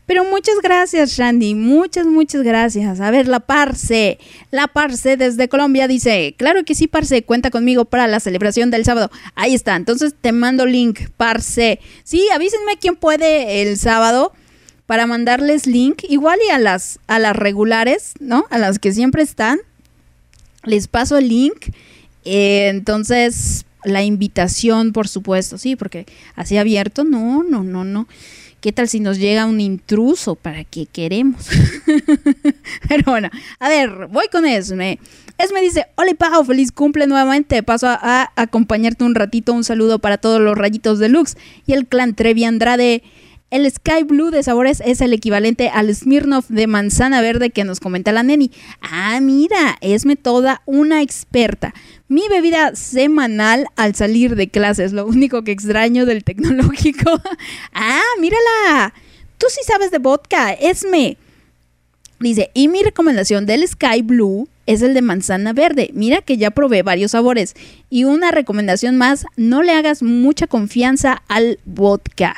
Pero 0.05 0.26
muchas 0.26 0.55
gracias, 0.61 1.11
Shandy. 1.11 1.55
Muchas, 1.55 2.05
muchas 2.05 2.41
gracias. 2.41 2.99
A 2.99 3.11
ver, 3.11 3.30
la 3.30 3.39
Parse. 3.39 4.19
La 4.49 4.67
Parse 4.67 5.15
desde 5.15 5.47
Colombia 5.47 5.88
dice: 5.88 6.36
Claro 6.38 6.65
que 6.65 6.76
sí, 6.76 6.88
Parse. 6.88 7.24
Cuenta 7.24 7.49
conmigo 7.49 7.86
para 7.86 8.07
la 8.07 8.19
celebración 8.19 8.72
del 8.72 8.84
sábado. 8.84 9.09
Ahí 9.36 9.53
está. 9.53 9.76
Entonces 9.76 10.13
te 10.19 10.34
mando 10.34 10.65
link, 10.65 10.99
Parse. 11.15 11.80
Sí, 12.03 12.28
avísenme 12.34 12.78
quién 12.78 12.97
puede 12.97 13.61
el 13.61 13.78
sábado 13.78 14.34
para 14.91 15.07
mandarles 15.07 15.67
link. 15.67 16.03
Igual 16.09 16.37
y 16.45 16.51
a 16.51 16.59
las, 16.59 16.99
a 17.07 17.17
las 17.17 17.33
regulares, 17.33 18.11
¿no? 18.19 18.43
A 18.49 18.57
las 18.57 18.77
que 18.77 18.91
siempre 18.91 19.23
están. 19.23 19.57
Les 20.65 20.89
paso 20.89 21.17
el 21.17 21.29
link. 21.29 21.67
Eh, 22.25 22.67
entonces, 22.67 23.65
la 23.85 24.03
invitación, 24.03 24.91
por 24.91 25.07
supuesto. 25.07 25.57
Sí, 25.57 25.77
porque 25.77 26.07
así 26.35 26.57
abierto. 26.57 27.05
No, 27.05 27.41
no, 27.41 27.63
no, 27.63 27.85
no. 27.85 28.05
¿Qué 28.59 28.73
tal 28.73 28.89
si 28.89 28.99
nos 28.99 29.17
llega 29.17 29.45
un 29.45 29.61
intruso? 29.61 30.35
¿Para 30.35 30.65
qué 30.65 30.85
queremos? 30.87 31.47
Pero 32.89 33.03
bueno, 33.05 33.29
a 33.59 33.69
ver, 33.69 34.07
voy 34.07 34.25
con 34.29 34.45
Esme. 34.45 34.99
Esme 35.37 35.61
dice, 35.61 35.85
hola 35.95 36.13
Pau, 36.15 36.43
feliz 36.43 36.73
cumple 36.73 37.07
nuevamente. 37.07 37.63
Paso 37.63 37.87
a, 37.87 38.33
acompañarte 38.35 39.05
un 39.05 39.15
ratito. 39.15 39.53
Un 39.53 39.63
saludo 39.63 39.99
para 39.99 40.17
todos 40.17 40.41
los 40.41 40.57
rayitos 40.57 40.99
deluxe 40.99 41.37
y 41.65 41.71
el 41.71 41.87
clan 41.87 42.13
Trevi 42.13 42.43
Andrade. 42.43 43.03
El 43.51 43.69
Sky 43.69 44.03
Blue 44.03 44.31
de 44.31 44.43
sabores 44.43 44.81
es 44.85 45.01
el 45.01 45.11
equivalente 45.11 45.67
al 45.67 45.93
Smirnoff 45.93 46.47
de 46.47 46.67
manzana 46.67 47.19
verde 47.19 47.49
que 47.49 47.65
nos 47.65 47.81
comenta 47.81 48.13
la 48.13 48.23
Neni. 48.23 48.49
Ah, 48.81 49.19
mira, 49.21 49.77
Esme 49.81 50.15
toda 50.15 50.61
una 50.65 51.01
experta. 51.01 51.73
Mi 52.07 52.29
bebida 52.29 52.77
semanal 52.77 53.67
al 53.75 53.93
salir 53.93 54.37
de 54.37 54.47
clases, 54.47 54.93
lo 54.93 55.05
único 55.05 55.43
que 55.43 55.51
extraño 55.51 56.05
del 56.05 56.23
tecnológico. 56.23 57.21
ah, 57.73 58.01
mírala. 58.21 58.93
Tú 59.37 59.47
sí 59.49 59.59
sabes 59.67 59.91
de 59.91 59.97
vodka, 59.97 60.53
Esme. 60.53 61.17
Dice, 62.21 62.51
y 62.53 62.69
mi 62.69 62.83
recomendación 62.83 63.45
del 63.45 63.67
Sky 63.67 64.01
Blue 64.01 64.47
es 64.65 64.82
el 64.82 64.93
de 64.93 65.01
manzana 65.01 65.51
verde. 65.51 65.89
Mira 65.93 66.21
que 66.21 66.37
ya 66.37 66.51
probé 66.51 66.83
varios 66.83 67.11
sabores. 67.11 67.55
Y 67.89 68.05
una 68.05 68.32
recomendación 68.32 68.95
más, 68.95 69.25
no 69.36 69.61
le 69.61 69.73
hagas 69.73 70.03
mucha 70.03 70.47
confianza 70.47 71.21
al 71.28 71.59
vodka. 71.65 72.37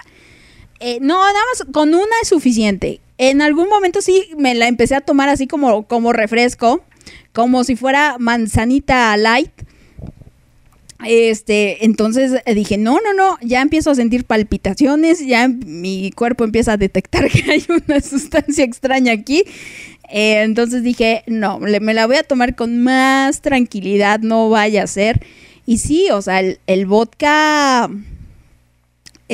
Eh, 0.83 0.99
no, 1.01 1.15
nada 1.15 1.39
más 1.53 1.65
con 1.71 1.93
una 1.95 2.15
es 2.21 2.27
suficiente. 2.27 2.99
En 3.17 3.41
algún 3.41 3.69
momento 3.69 4.01
sí 4.01 4.29
me 4.37 4.53
la 4.53 4.67
empecé 4.67 4.95
a 4.95 5.01
tomar 5.01 5.29
así 5.29 5.47
como, 5.47 5.87
como 5.87 6.11
refresco 6.11 6.83
como 7.33 7.63
si 7.63 7.75
fuera 7.75 8.17
manzanita 8.19 9.15
light. 9.17 9.51
Este, 11.05 11.83
entonces 11.83 12.31
dije, 12.45 12.77
no, 12.77 12.99
no, 13.01 13.13
no, 13.13 13.37
ya 13.41 13.61
empiezo 13.61 13.91
a 13.91 13.95
sentir 13.95 14.23
palpitaciones, 14.23 15.25
ya 15.25 15.49
mi 15.49 16.11
cuerpo 16.11 16.45
empieza 16.45 16.73
a 16.73 16.77
detectar 16.77 17.29
que 17.31 17.51
hay 17.51 17.65
una 17.67 17.99
sustancia 17.99 18.63
extraña 18.63 19.11
aquí. 19.11 19.43
Eh, 20.09 20.43
entonces 20.43 20.83
dije, 20.83 21.23
no, 21.27 21.59
me 21.59 21.93
la 21.93 22.07
voy 22.07 22.15
a 22.15 22.23
tomar 22.23 22.55
con 22.55 22.83
más 22.83 23.41
tranquilidad, 23.41 24.19
no 24.19 24.49
vaya 24.49 24.83
a 24.83 24.87
ser. 24.87 25.25
Y 25.65 25.79
sí, 25.79 26.09
o 26.11 26.21
sea, 26.21 26.39
el, 26.39 26.85
vodka 26.85 27.89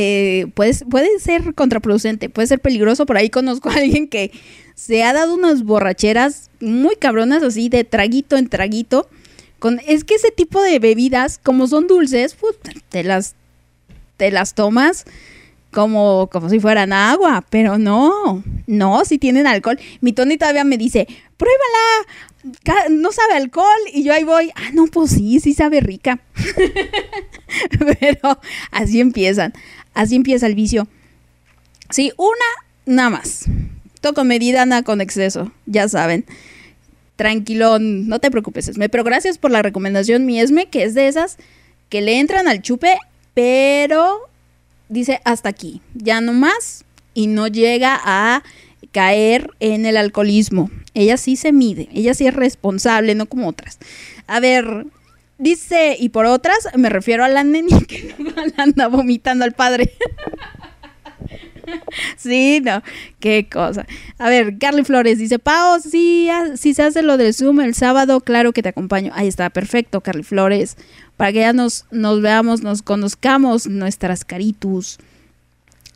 eh, 0.01 0.47
puede, 0.53 0.73
puede 0.85 1.19
ser 1.19 1.53
contraproducente, 1.53 2.29
puede 2.29 2.47
ser 2.47 2.61
peligroso. 2.61 3.05
Por 3.05 3.17
ahí 3.17 3.29
conozco 3.29 3.69
a 3.69 3.73
alguien 3.73 4.07
que 4.07 4.31
se 4.73 5.03
ha 5.03 5.11
dado 5.11 5.33
unas 5.33 5.63
borracheras 5.63 6.49
muy 6.61 6.95
cabronas 6.95 7.43
así 7.43 7.67
de 7.67 7.83
traguito 7.83 8.37
en 8.37 8.47
traguito. 8.47 9.09
Con, 9.59 9.81
es 9.85 10.05
que 10.05 10.15
ese 10.15 10.31
tipo 10.31 10.61
de 10.61 10.79
bebidas, 10.79 11.37
como 11.37 11.67
son 11.67 11.87
dulces, 11.87 12.37
pues 12.39 12.55
te 12.87 13.03
las, 13.03 13.35
te 14.15 14.31
las 14.31 14.55
tomas 14.55 15.03
como, 15.71 16.29
como 16.31 16.49
si 16.49 16.61
fueran 16.61 16.93
agua, 16.93 17.45
pero 17.49 17.77
no, 17.77 18.41
no, 18.67 19.03
si 19.03 19.17
tienen 19.17 19.47
alcohol. 19.47 19.79
Mi 19.99 20.13
Tony 20.13 20.37
todavía 20.37 20.63
me 20.63 20.77
dice, 20.77 21.07
pruébala, 21.35 22.87
no 22.89 23.11
sabe 23.11 23.33
alcohol, 23.33 23.79
y 23.93 24.03
yo 24.03 24.13
ahí 24.13 24.23
voy, 24.23 24.51
ah, 24.55 24.69
no, 24.73 24.87
pues 24.87 25.11
sí, 25.11 25.39
sí 25.39 25.53
sabe 25.53 25.81
rica. 25.81 26.19
pero 27.99 28.39
así 28.71 28.99
empiezan, 28.99 29.53
así 29.93 30.15
empieza 30.15 30.47
el 30.47 30.55
vicio. 30.55 30.87
Sí, 31.89 32.11
una, 32.17 32.35
nada 32.85 33.09
más. 33.09 33.45
Toco 34.01 34.23
medida, 34.23 34.65
nada 34.65 34.83
con 34.83 35.01
exceso, 35.01 35.51
ya 35.65 35.87
saben. 35.89 36.25
Tranquilón, 37.15 38.07
no 38.07 38.19
te 38.19 38.31
preocupes, 38.31 38.67
Esme. 38.67 38.89
Pero 38.89 39.03
gracias 39.03 39.37
por 39.37 39.51
la 39.51 39.61
recomendación, 39.61 40.25
mi 40.25 40.39
Esme, 40.39 40.67
que 40.67 40.83
es 40.83 40.93
de 40.93 41.07
esas 41.07 41.37
que 41.89 42.01
le 42.01 42.19
entran 42.19 42.47
al 42.47 42.61
chupe, 42.61 42.97
pero 43.33 44.19
dice 44.87 45.19
hasta 45.25 45.49
aquí, 45.49 45.81
ya 45.93 46.21
no 46.21 46.33
más, 46.33 46.85
y 47.13 47.27
no 47.27 47.47
llega 47.47 47.99
a 48.03 48.43
caer 48.91 49.51
en 49.59 49.85
el 49.85 49.97
alcoholismo. 49.97 50.69
Ella 50.93 51.17
sí 51.17 51.35
se 51.35 51.51
mide, 51.51 51.89
ella 51.93 52.13
sí 52.13 52.27
es 52.27 52.33
responsable, 52.33 53.15
no 53.15 53.25
como 53.25 53.47
otras. 53.47 53.79
A 54.27 54.39
ver, 54.39 54.85
dice, 55.39 55.95
y 55.99 56.09
por 56.09 56.27
otras 56.27 56.67
me 56.75 56.89
refiero 56.89 57.23
a 57.23 57.29
la 57.29 57.43
neni 57.43 57.81
que 57.87 58.13
anda 58.57 58.87
vomitando 58.87 59.45
al 59.45 59.53
padre. 59.53 59.93
sí, 62.17 62.61
no, 62.63 62.83
qué 63.19 63.47
cosa. 63.51 63.87
A 64.19 64.29
ver, 64.29 64.57
Carly 64.59 64.83
Flores 64.83 65.17
dice, 65.17 65.39
Pao, 65.39 65.79
sí, 65.79 66.29
si 66.55 66.73
se 66.73 66.83
hace 66.83 67.01
lo 67.01 67.17
del 67.17 67.33
Zoom 67.33 67.61
el 67.61 67.73
sábado, 67.73 68.19
claro 68.21 68.53
que 68.53 68.61
te 68.61 68.69
acompaño. 68.69 69.11
Ahí 69.15 69.27
está, 69.27 69.49
perfecto, 69.49 70.01
Carly 70.01 70.23
Flores. 70.23 70.77
Para 71.17 71.31
que 71.33 71.39
ya 71.39 71.53
nos, 71.53 71.85
nos 71.91 72.21
veamos, 72.21 72.61
nos 72.61 72.81
conozcamos 72.81 73.67
nuestras 73.67 74.23
caritus. 74.23 74.99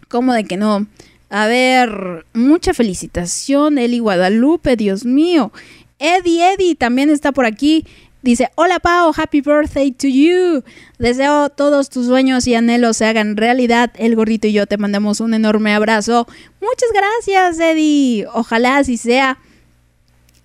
¿Cómo 0.07 0.33
de 0.33 0.43
que 0.43 0.57
no? 0.57 0.87
A 1.29 1.47
ver, 1.47 2.25
mucha 2.33 2.73
felicitación, 2.73 3.77
Eli 3.77 3.99
Guadalupe, 3.99 4.75
Dios 4.75 5.05
mío. 5.05 5.51
Eddie, 5.97 6.53
Eddie 6.53 6.75
también 6.75 7.09
está 7.09 7.31
por 7.31 7.45
aquí. 7.45 7.85
Dice, 8.23 8.49
hola 8.55 8.79
Pau, 8.79 9.11
happy 9.13 9.41
birthday 9.41 9.91
to 9.91 10.07
you. 10.07 10.63
Deseo 10.97 11.49
todos 11.49 11.89
tus 11.89 12.07
sueños 12.07 12.47
y 12.47 12.55
anhelos 12.55 12.95
se 12.95 13.05
hagan 13.05 13.35
realidad. 13.35 13.91
El 13.97 14.15
gorrito 14.15 14.47
y 14.47 14.53
yo 14.53 14.65
te 14.65 14.77
mandamos 14.77 15.19
un 15.19 15.33
enorme 15.33 15.73
abrazo. 15.73 16.25
Muchas 16.61 16.89
gracias, 16.93 17.59
Eddie. 17.59 18.25
Ojalá 18.33 18.77
así 18.77 18.95
sea. 18.95 19.39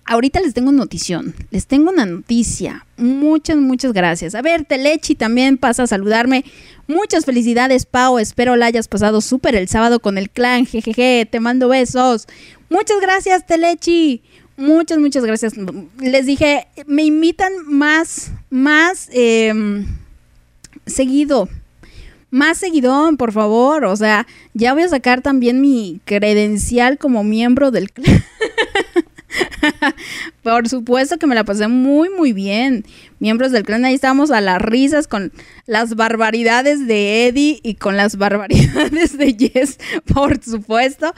Ahorita 0.03 0.41
les 0.41 0.53
tengo 0.53 0.73
notición, 0.73 1.33
les 1.51 1.67
tengo 1.67 1.91
una 1.91 2.05
noticia. 2.05 2.85
Muchas, 2.97 3.55
muchas 3.55 3.93
gracias. 3.93 4.35
A 4.35 4.41
ver, 4.41 4.65
Telechi 4.65 5.15
también 5.15 5.57
pasa 5.57 5.83
a 5.83 5.87
saludarme. 5.87 6.43
Muchas 6.87 7.23
felicidades, 7.23 7.85
Pau. 7.85 8.19
Espero 8.19 8.57
la 8.57 8.65
hayas 8.65 8.89
pasado 8.89 9.21
súper 9.21 9.55
el 9.55 9.69
sábado 9.69 10.01
con 10.01 10.17
el 10.17 10.29
clan. 10.29 10.65
Jejeje, 10.65 11.25
te 11.31 11.39
mando 11.39 11.69
besos. 11.69 12.27
Muchas 12.69 12.99
gracias, 12.99 13.45
Telechi. 13.45 14.21
Muchas, 14.59 14.97
muchas 14.97 15.23
gracias. 15.23 15.53
Les 16.01 16.25
dije, 16.25 16.67
me 16.85 17.03
invitan 17.03 17.53
más, 17.65 18.33
más 18.49 19.07
em, 19.13 19.85
seguido. 20.85 21.47
Más 22.29 22.57
seguidón, 22.57 23.15
por 23.15 23.31
favor. 23.31 23.85
O 23.85 23.95
sea, 23.95 24.27
ya 24.53 24.73
voy 24.73 24.83
a 24.83 24.89
sacar 24.89 25.21
también 25.21 25.61
mi 25.61 26.01
credencial 26.03 26.97
como 26.97 27.23
miembro 27.23 27.71
del 27.71 27.89
club. 27.89 28.05
Por 30.43 30.67
supuesto 30.67 31.17
que 31.17 31.27
me 31.27 31.35
la 31.35 31.43
pasé 31.43 31.67
muy, 31.67 32.09
muy 32.09 32.33
bien. 32.33 32.85
Miembros 33.19 33.51
del 33.51 33.63
clan, 33.63 33.85
ahí 33.85 33.93
estábamos 33.93 34.31
a 34.31 34.41
las 34.41 34.61
risas 34.61 35.07
con 35.07 35.31
las 35.67 35.95
barbaridades 35.95 36.87
de 36.87 37.27
Eddie 37.27 37.59
y 37.63 37.75
con 37.75 37.95
las 37.95 38.17
barbaridades 38.17 39.17
de 39.17 39.35
Jess, 39.37 39.77
por 40.13 40.43
supuesto. 40.43 41.13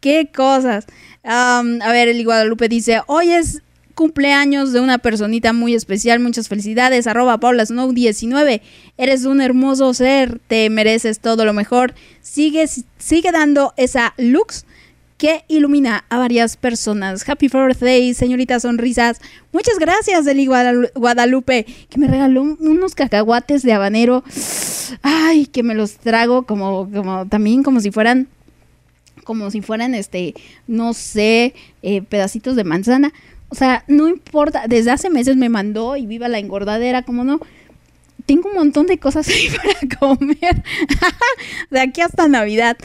Qué 0.00 0.30
cosas 0.34 0.86
a 1.28 1.92
ver, 1.92 2.08
el 2.08 2.24
Guadalupe 2.24 2.68
dice, 2.68 3.00
hoy 3.06 3.30
es 3.30 3.62
cumpleaños 3.94 4.72
de 4.72 4.80
una 4.80 4.98
personita 4.98 5.52
muy 5.52 5.74
especial, 5.74 6.20
muchas 6.20 6.48
felicidades, 6.48 7.06
arroba 7.06 7.38
Paula 7.38 7.66
Snow 7.66 7.92
19, 7.92 8.62
eres 8.96 9.24
un 9.24 9.40
hermoso 9.40 9.92
ser, 9.92 10.40
te 10.46 10.70
mereces 10.70 11.18
todo 11.18 11.44
lo 11.44 11.52
mejor, 11.52 11.94
sigue, 12.22 12.66
sigue 12.98 13.32
dando 13.32 13.74
esa 13.76 14.14
lux 14.16 14.64
que 15.18 15.44
ilumina 15.48 16.04
a 16.10 16.18
varias 16.18 16.56
personas. 16.56 17.28
Happy 17.28 17.48
birthday, 17.48 18.14
señorita 18.14 18.60
Sonrisas. 18.60 19.20
Muchas 19.50 19.80
gracias, 19.80 20.24
Eli 20.28 20.46
Guadalupe, 20.46 21.66
que 21.90 21.98
me 21.98 22.06
regaló 22.06 22.42
unos 22.42 22.94
cacahuates 22.94 23.64
de 23.64 23.72
habanero. 23.72 24.22
Ay, 25.02 25.46
que 25.46 25.64
me 25.64 25.74
los 25.74 25.96
trago 25.96 26.44
como, 26.44 26.88
como 26.88 27.26
también 27.26 27.64
como 27.64 27.80
si 27.80 27.90
fueran 27.90 28.28
como 29.28 29.50
si 29.50 29.60
fueran, 29.60 29.94
este, 29.94 30.32
no 30.66 30.94
sé, 30.94 31.52
eh, 31.82 32.00
pedacitos 32.00 32.56
de 32.56 32.64
manzana. 32.64 33.12
O 33.50 33.54
sea, 33.54 33.84
no 33.86 34.08
importa, 34.08 34.64
desde 34.66 34.90
hace 34.90 35.10
meses 35.10 35.36
me 35.36 35.50
mandó 35.50 35.98
y 35.98 36.06
viva 36.06 36.28
la 36.28 36.38
engordadera, 36.38 37.02
como 37.02 37.24
no. 37.24 37.38
Tengo 38.24 38.48
un 38.48 38.54
montón 38.54 38.86
de 38.86 38.96
cosas 38.96 39.28
ahí 39.28 39.50
para 39.50 39.98
comer. 39.98 40.64
de 41.70 41.78
aquí 41.78 42.00
hasta 42.00 42.26
Navidad. 42.26 42.78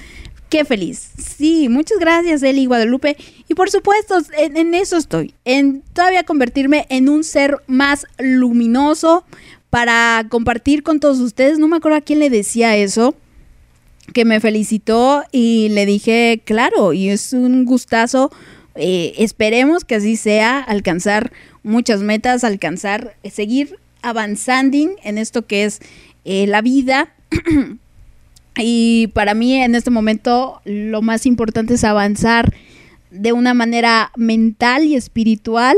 Qué 0.50 0.66
feliz. 0.66 1.12
Sí, 1.18 1.70
muchas 1.70 1.98
gracias, 1.98 2.44
Eli 2.44 2.66
Guadalupe. 2.66 3.16
Y 3.48 3.54
por 3.54 3.72
supuesto, 3.72 4.18
en, 4.38 4.58
en, 4.58 4.74
eso 4.74 4.98
estoy. 4.98 5.34
En 5.46 5.82
todavía 5.94 6.24
convertirme 6.24 6.88
en 6.90 7.08
un 7.08 7.24
ser 7.24 7.56
más 7.68 8.06
luminoso 8.20 9.24
para 9.70 10.26
compartir 10.28 10.84
con 10.84 11.00
todos 11.00 11.22
ustedes. 11.22 11.58
No 11.58 11.70
me 11.70 11.78
acuerdo 11.78 12.00
a 12.00 12.02
quién 12.02 12.20
le 12.20 12.30
decía 12.30 12.76
eso 12.76 13.16
que 14.12 14.26
me 14.26 14.40
felicitó 14.40 15.24
y 15.32 15.70
le 15.70 15.86
dije, 15.86 16.42
claro, 16.44 16.94
y 16.94 17.10
es 17.10 17.34
un 17.34 17.66
gustazo. 17.66 18.32
Eh, 18.76 19.14
esperemos 19.18 19.86
que 19.86 19.96
así 19.96 20.16
sea, 20.16 20.60
alcanzar 20.60 21.32
muchas 21.64 22.02
metas, 22.02 22.44
alcanzar, 22.44 23.16
seguir 23.32 23.80
avanzando 24.02 24.78
en 25.04 25.18
esto 25.18 25.46
que 25.46 25.64
es 25.64 25.80
eh, 26.26 26.48
la 26.48 26.62
vida. 26.62 27.14
y 28.58 29.08
para 29.14 29.34
mí 29.34 29.56
en 29.56 29.76
este 29.76 29.90
momento 29.90 30.62
lo 30.66 31.02
más 31.02 31.26
importante 31.26 31.76
es 31.76 31.84
avanzar 31.84 32.54
de 33.10 33.32
una 33.32 33.54
manera 33.54 34.12
mental 34.16 34.84
y 34.86 34.96
espiritual, 34.96 35.78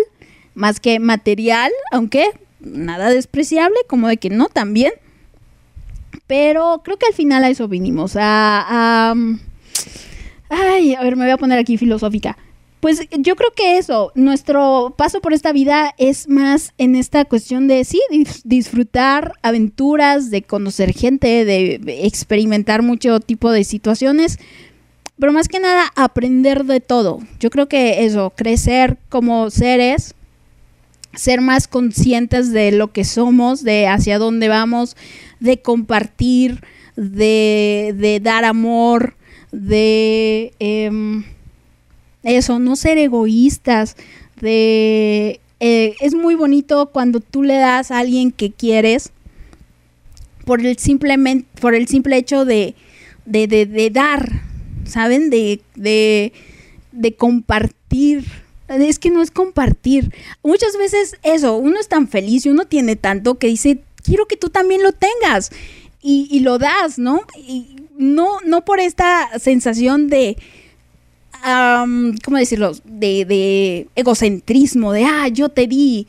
más 0.53 0.79
que 0.79 0.99
material, 0.99 1.71
aunque 1.91 2.25
nada 2.61 3.09
despreciable, 3.09 3.77
como 3.87 4.07
de 4.07 4.17
que 4.17 4.29
no 4.29 4.47
también 4.47 4.93
pero 6.27 6.81
creo 6.83 6.97
que 6.97 7.07
al 7.07 7.13
final 7.13 7.43
a 7.43 7.49
eso 7.49 7.67
vinimos. 7.67 8.15
A, 8.19 9.13
ay, 10.49 10.95
a 10.95 11.03
ver, 11.03 11.15
me 11.15 11.25
voy 11.25 11.31
a 11.31 11.37
poner 11.37 11.59
aquí 11.59 11.77
filosófica. 11.77 12.37
Pues 12.79 13.07
yo 13.17 13.35
creo 13.35 13.49
que 13.55 13.79
eso, 13.79 14.11
nuestro 14.13 14.93
paso 14.95 15.19
por 15.19 15.33
esta 15.33 15.51
vida 15.51 15.95
es 15.97 16.29
más 16.29 16.71
en 16.77 16.95
esta 16.95 17.25
cuestión 17.25 17.67
de, 17.67 17.83
sí, 17.83 17.99
disfrutar 18.43 19.33
aventuras, 19.41 20.29
de 20.29 20.43
conocer 20.43 20.93
gente, 20.93 21.45
de 21.45 21.81
experimentar 22.03 22.83
mucho 22.83 23.19
tipo 23.19 23.51
de 23.51 23.63
situaciones, 23.63 24.37
pero 25.17 25.33
más 25.33 25.47
que 25.47 25.59
nada 25.59 25.91
aprender 25.95 26.65
de 26.65 26.79
todo. 26.79 27.19
Yo 27.39 27.49
creo 27.49 27.67
que 27.67 28.05
eso, 28.05 28.33
crecer 28.35 28.99
como 29.09 29.49
seres, 29.49 30.13
ser 31.13 31.41
más 31.41 31.67
conscientes 31.67 32.51
de 32.51 32.71
lo 32.71 32.91
que 32.91 33.03
somos, 33.03 33.63
de 33.63 33.87
hacia 33.87 34.19
dónde 34.19 34.47
vamos, 34.47 34.95
de 35.45 35.61
compartir, 35.61 36.61
de, 36.95 38.19
dar 38.21 38.43
amor, 38.43 39.15
de 39.51 40.51
em, 40.59 41.23
eso, 42.23 42.59
no 42.59 42.75
ser 42.75 42.97
egoístas, 42.97 43.95
de... 44.41 45.39
Eh, 45.61 45.95
es 46.01 46.13
muy 46.13 46.35
bonito 46.35 46.89
cuando 46.91 47.21
tú 47.21 47.41
le 47.41 47.55
das 47.55 47.89
a 47.89 47.99
alguien 47.99 48.31
que 48.31 48.51
quieres 48.51 49.13
por 50.43 50.59
el, 50.59 50.77
simplemente, 50.77 51.47
por 51.61 51.73
el 51.73 51.87
simple 51.87 52.17
hecho 52.17 52.43
de, 52.43 52.75
de, 53.25 53.47
de 53.47 53.89
dar, 53.89 54.41
¿saben? 54.83 55.29
De, 55.29 55.61
de, 55.75 56.33
de 56.91 57.15
compartir 57.15 58.25
es 58.67 58.99
que 58.99 59.09
no 59.09 59.21
es 59.21 59.31
compartir. 59.31 60.13
Muchas 60.43 60.77
veces 60.77 61.17
eso, 61.23 61.57
uno 61.57 61.79
es 61.79 61.87
tan 61.87 62.07
feliz 62.07 62.45
y 62.45 62.49
uno 62.49 62.65
tiene 62.65 62.95
tanto 62.95 63.35
que 63.35 63.47
dice, 63.47 63.79
quiero 64.05 64.25
que 64.27 64.37
tú 64.37 64.49
también 64.49 64.83
lo 64.83 64.91
tengas. 64.91 65.51
Y, 66.07 66.41
lo 66.41 66.59
das, 66.59 66.99
¿no? 66.99 67.23
Y 67.35 67.77
no, 67.97 68.39
no 68.45 68.63
por 68.63 68.79
esta 68.79 69.39
sensación 69.39 70.07
de, 70.07 70.37
¿cómo 72.23 72.37
decirlo? 72.37 72.73
De, 72.83 73.25
de 73.25 73.87
egocentrismo, 73.95 74.91
de, 74.91 75.03
ah, 75.03 75.27
yo 75.29 75.49
te 75.49 75.65
di, 75.65 76.05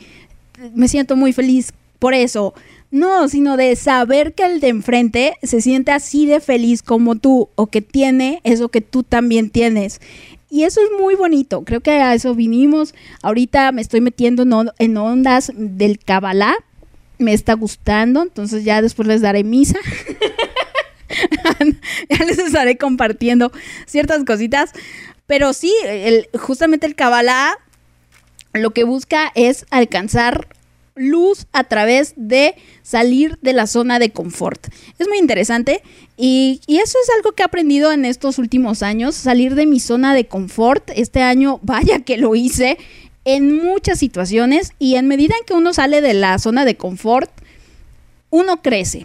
me 0.74 0.88
siento 0.88 1.16
muy 1.16 1.32
feliz 1.32 1.72
por 1.98 2.12
eso. 2.12 2.52
No, 2.90 3.28
sino 3.28 3.56
de 3.56 3.74
saber 3.74 4.34
que 4.34 4.44
el 4.44 4.60
de 4.60 4.68
enfrente 4.68 5.34
se 5.42 5.62
siente 5.62 5.92
así 5.92 6.26
de 6.26 6.40
feliz 6.40 6.82
como 6.82 7.16
tú 7.16 7.48
o 7.54 7.66
que 7.66 7.80
tiene 7.80 8.40
eso 8.44 8.68
que 8.68 8.82
tú 8.82 9.02
también 9.02 9.48
tienes. 9.48 10.00
Y 10.50 10.64
eso 10.64 10.80
es 10.80 10.90
muy 11.00 11.14
bonito, 11.16 11.64
creo 11.64 11.80
que 11.80 11.90
a 11.90 12.14
eso 12.14 12.34
vinimos. 12.34 12.94
Ahorita 13.22 13.72
me 13.72 13.82
estoy 13.82 14.00
metiendo 14.00 14.44
en 14.78 14.96
ondas 14.96 15.52
del 15.54 15.98
Kabbalah, 15.98 16.54
me 17.18 17.32
está 17.32 17.54
gustando, 17.54 18.22
entonces 18.22 18.64
ya 18.64 18.82
después 18.82 19.08
les 19.08 19.20
daré 19.20 19.44
misa. 19.44 19.78
ya 22.10 22.24
les 22.24 22.38
estaré 22.38 22.76
compartiendo 22.76 23.52
ciertas 23.86 24.24
cositas. 24.24 24.70
Pero 25.26 25.52
sí, 25.52 25.72
justamente 26.38 26.86
el 26.86 26.94
Kabbalah 26.94 27.58
lo 28.52 28.70
que 28.70 28.84
busca 28.84 29.32
es 29.34 29.66
alcanzar 29.70 30.48
luz 30.94 31.46
a 31.52 31.64
través 31.64 32.14
de 32.16 32.54
salir 32.82 33.38
de 33.42 33.52
la 33.52 33.66
zona 33.66 33.98
de 33.98 34.10
confort. 34.10 34.68
Es 34.98 35.06
muy 35.08 35.18
interesante 35.18 35.82
y, 36.16 36.60
y, 36.66 36.78
eso 36.78 36.98
es 37.02 37.10
algo 37.16 37.32
que 37.32 37.42
he 37.42 37.44
aprendido 37.44 37.92
en 37.92 38.06
estos 38.06 38.38
últimos 38.38 38.82
años, 38.82 39.14
salir 39.14 39.54
de 39.56 39.66
mi 39.66 39.78
zona 39.78 40.14
de 40.14 40.26
confort. 40.26 40.90
Este 40.94 41.20
año, 41.20 41.60
vaya 41.62 42.00
que 42.00 42.16
lo 42.16 42.34
hice 42.34 42.78
en 43.26 43.56
muchas 43.56 43.98
situaciones 43.98 44.72
y 44.78 44.94
en 44.94 45.08
medida 45.08 45.34
en 45.38 45.44
que 45.44 45.52
uno 45.52 45.74
sale 45.74 46.00
de 46.00 46.14
la 46.14 46.38
zona 46.38 46.64
de 46.64 46.76
confort, 46.76 47.28
uno 48.30 48.62
crece. 48.62 49.04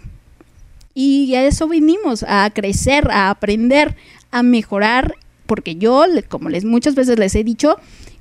Y 0.94 1.34
a 1.34 1.44
eso 1.44 1.66
vinimos, 1.66 2.24
a 2.28 2.48
crecer, 2.54 3.10
a 3.10 3.30
aprender, 3.30 3.96
a 4.30 4.44
mejorar, 4.44 5.16
porque 5.46 5.74
yo, 5.74 6.04
como 6.28 6.50
les 6.50 6.64
muchas 6.64 6.94
veces 6.94 7.18
les 7.18 7.34
he 7.34 7.42
dicho, 7.42 7.78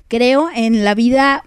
creo 0.07 0.49
en 0.55 0.83
la 0.83 0.95
vida 0.95 1.43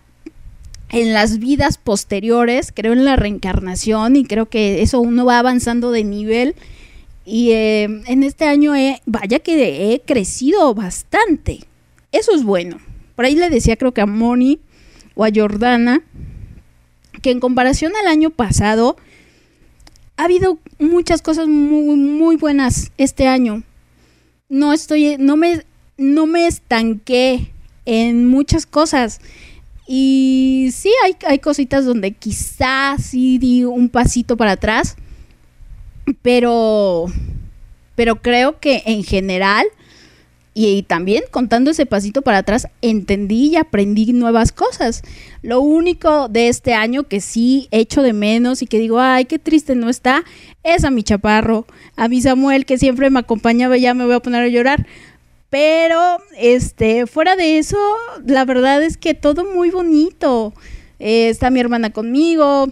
en 0.90 1.12
las 1.12 1.40
vidas 1.40 1.76
posteriores, 1.76 2.70
creo 2.72 2.92
en 2.92 3.04
la 3.04 3.16
reencarnación 3.16 4.14
y 4.14 4.24
creo 4.24 4.46
que 4.46 4.82
eso 4.82 5.00
uno 5.00 5.24
va 5.24 5.40
avanzando 5.40 5.90
de 5.90 6.04
nivel. 6.04 6.54
Y 7.24 7.50
eh, 7.50 7.82
en 8.06 8.22
este 8.22 8.44
año, 8.44 8.76
he, 8.76 9.00
vaya 9.04 9.40
que 9.40 9.94
he 9.94 10.00
crecido 10.02 10.72
bastante. 10.74 11.64
Eso 12.12 12.32
es 12.32 12.44
bueno. 12.44 12.78
Por 13.16 13.24
ahí 13.24 13.34
le 13.34 13.50
decía 13.50 13.76
creo 13.76 13.92
que 13.92 14.00
a 14.00 14.06
Moni 14.06 14.60
o 15.14 15.24
a 15.24 15.30
Jordana 15.34 16.02
que 17.22 17.30
en 17.30 17.40
comparación 17.40 17.92
al 17.96 18.06
año 18.06 18.30
pasado 18.30 18.96
ha 20.16 20.24
habido 20.24 20.58
muchas 20.78 21.22
cosas 21.22 21.48
muy, 21.48 21.96
muy 21.96 22.36
buenas 22.36 22.92
este 22.98 23.26
año. 23.26 23.62
No 24.48 24.72
estoy, 24.72 25.16
no 25.18 25.36
me, 25.36 25.64
no 25.96 26.26
me 26.26 26.46
estanqué 26.46 27.50
en 27.84 28.26
muchas 28.26 28.66
cosas. 28.66 29.20
Y 29.86 30.70
sí, 30.72 30.90
hay, 31.04 31.16
hay 31.26 31.38
cositas 31.38 31.84
donde 31.84 32.12
quizás 32.12 33.04
sí 33.04 33.38
di 33.38 33.64
un 33.64 33.88
pasito 33.88 34.36
para 34.36 34.52
atrás, 34.52 34.96
pero, 36.22 37.06
pero 37.94 38.22
creo 38.22 38.60
que 38.60 38.82
en 38.86 39.02
general, 39.02 39.66
y, 40.54 40.84
también 40.84 41.24
contando 41.30 41.72
ese 41.72 41.84
pasito 41.84 42.22
para 42.22 42.38
atrás, 42.38 42.68
entendí 42.80 43.48
y 43.48 43.56
aprendí 43.56 44.12
nuevas 44.12 44.52
cosas. 44.52 45.02
Lo 45.42 45.60
único 45.60 46.28
de 46.28 46.48
este 46.48 46.74
año 46.74 47.04
que 47.04 47.20
sí 47.20 47.68
echo 47.72 48.02
de 48.02 48.12
menos 48.12 48.62
y 48.62 48.66
que 48.66 48.78
digo, 48.78 49.00
ay, 49.00 49.24
qué 49.24 49.38
triste 49.38 49.74
no 49.74 49.90
está, 49.90 50.24
es 50.62 50.84
a 50.84 50.90
mi 50.90 51.02
chaparro, 51.02 51.66
a 51.96 52.08
mi 52.08 52.22
Samuel 52.22 52.66
que 52.66 52.78
siempre 52.78 53.10
me 53.10 53.18
acompañaba, 53.18 53.76
ya 53.76 53.94
me 53.94 54.04
voy 54.04 54.14
a 54.14 54.20
poner 54.20 54.42
a 54.42 54.48
llorar 54.48 54.86
pero, 55.54 56.18
este, 56.36 57.06
fuera 57.06 57.36
de 57.36 57.58
eso, 57.58 57.78
la 58.26 58.44
verdad 58.44 58.82
es 58.82 58.96
que 58.96 59.14
todo 59.14 59.44
muy 59.44 59.70
bonito. 59.70 60.52
Eh, 60.98 61.28
está 61.28 61.48
mi 61.48 61.60
hermana 61.60 61.90
conmigo, 61.90 62.66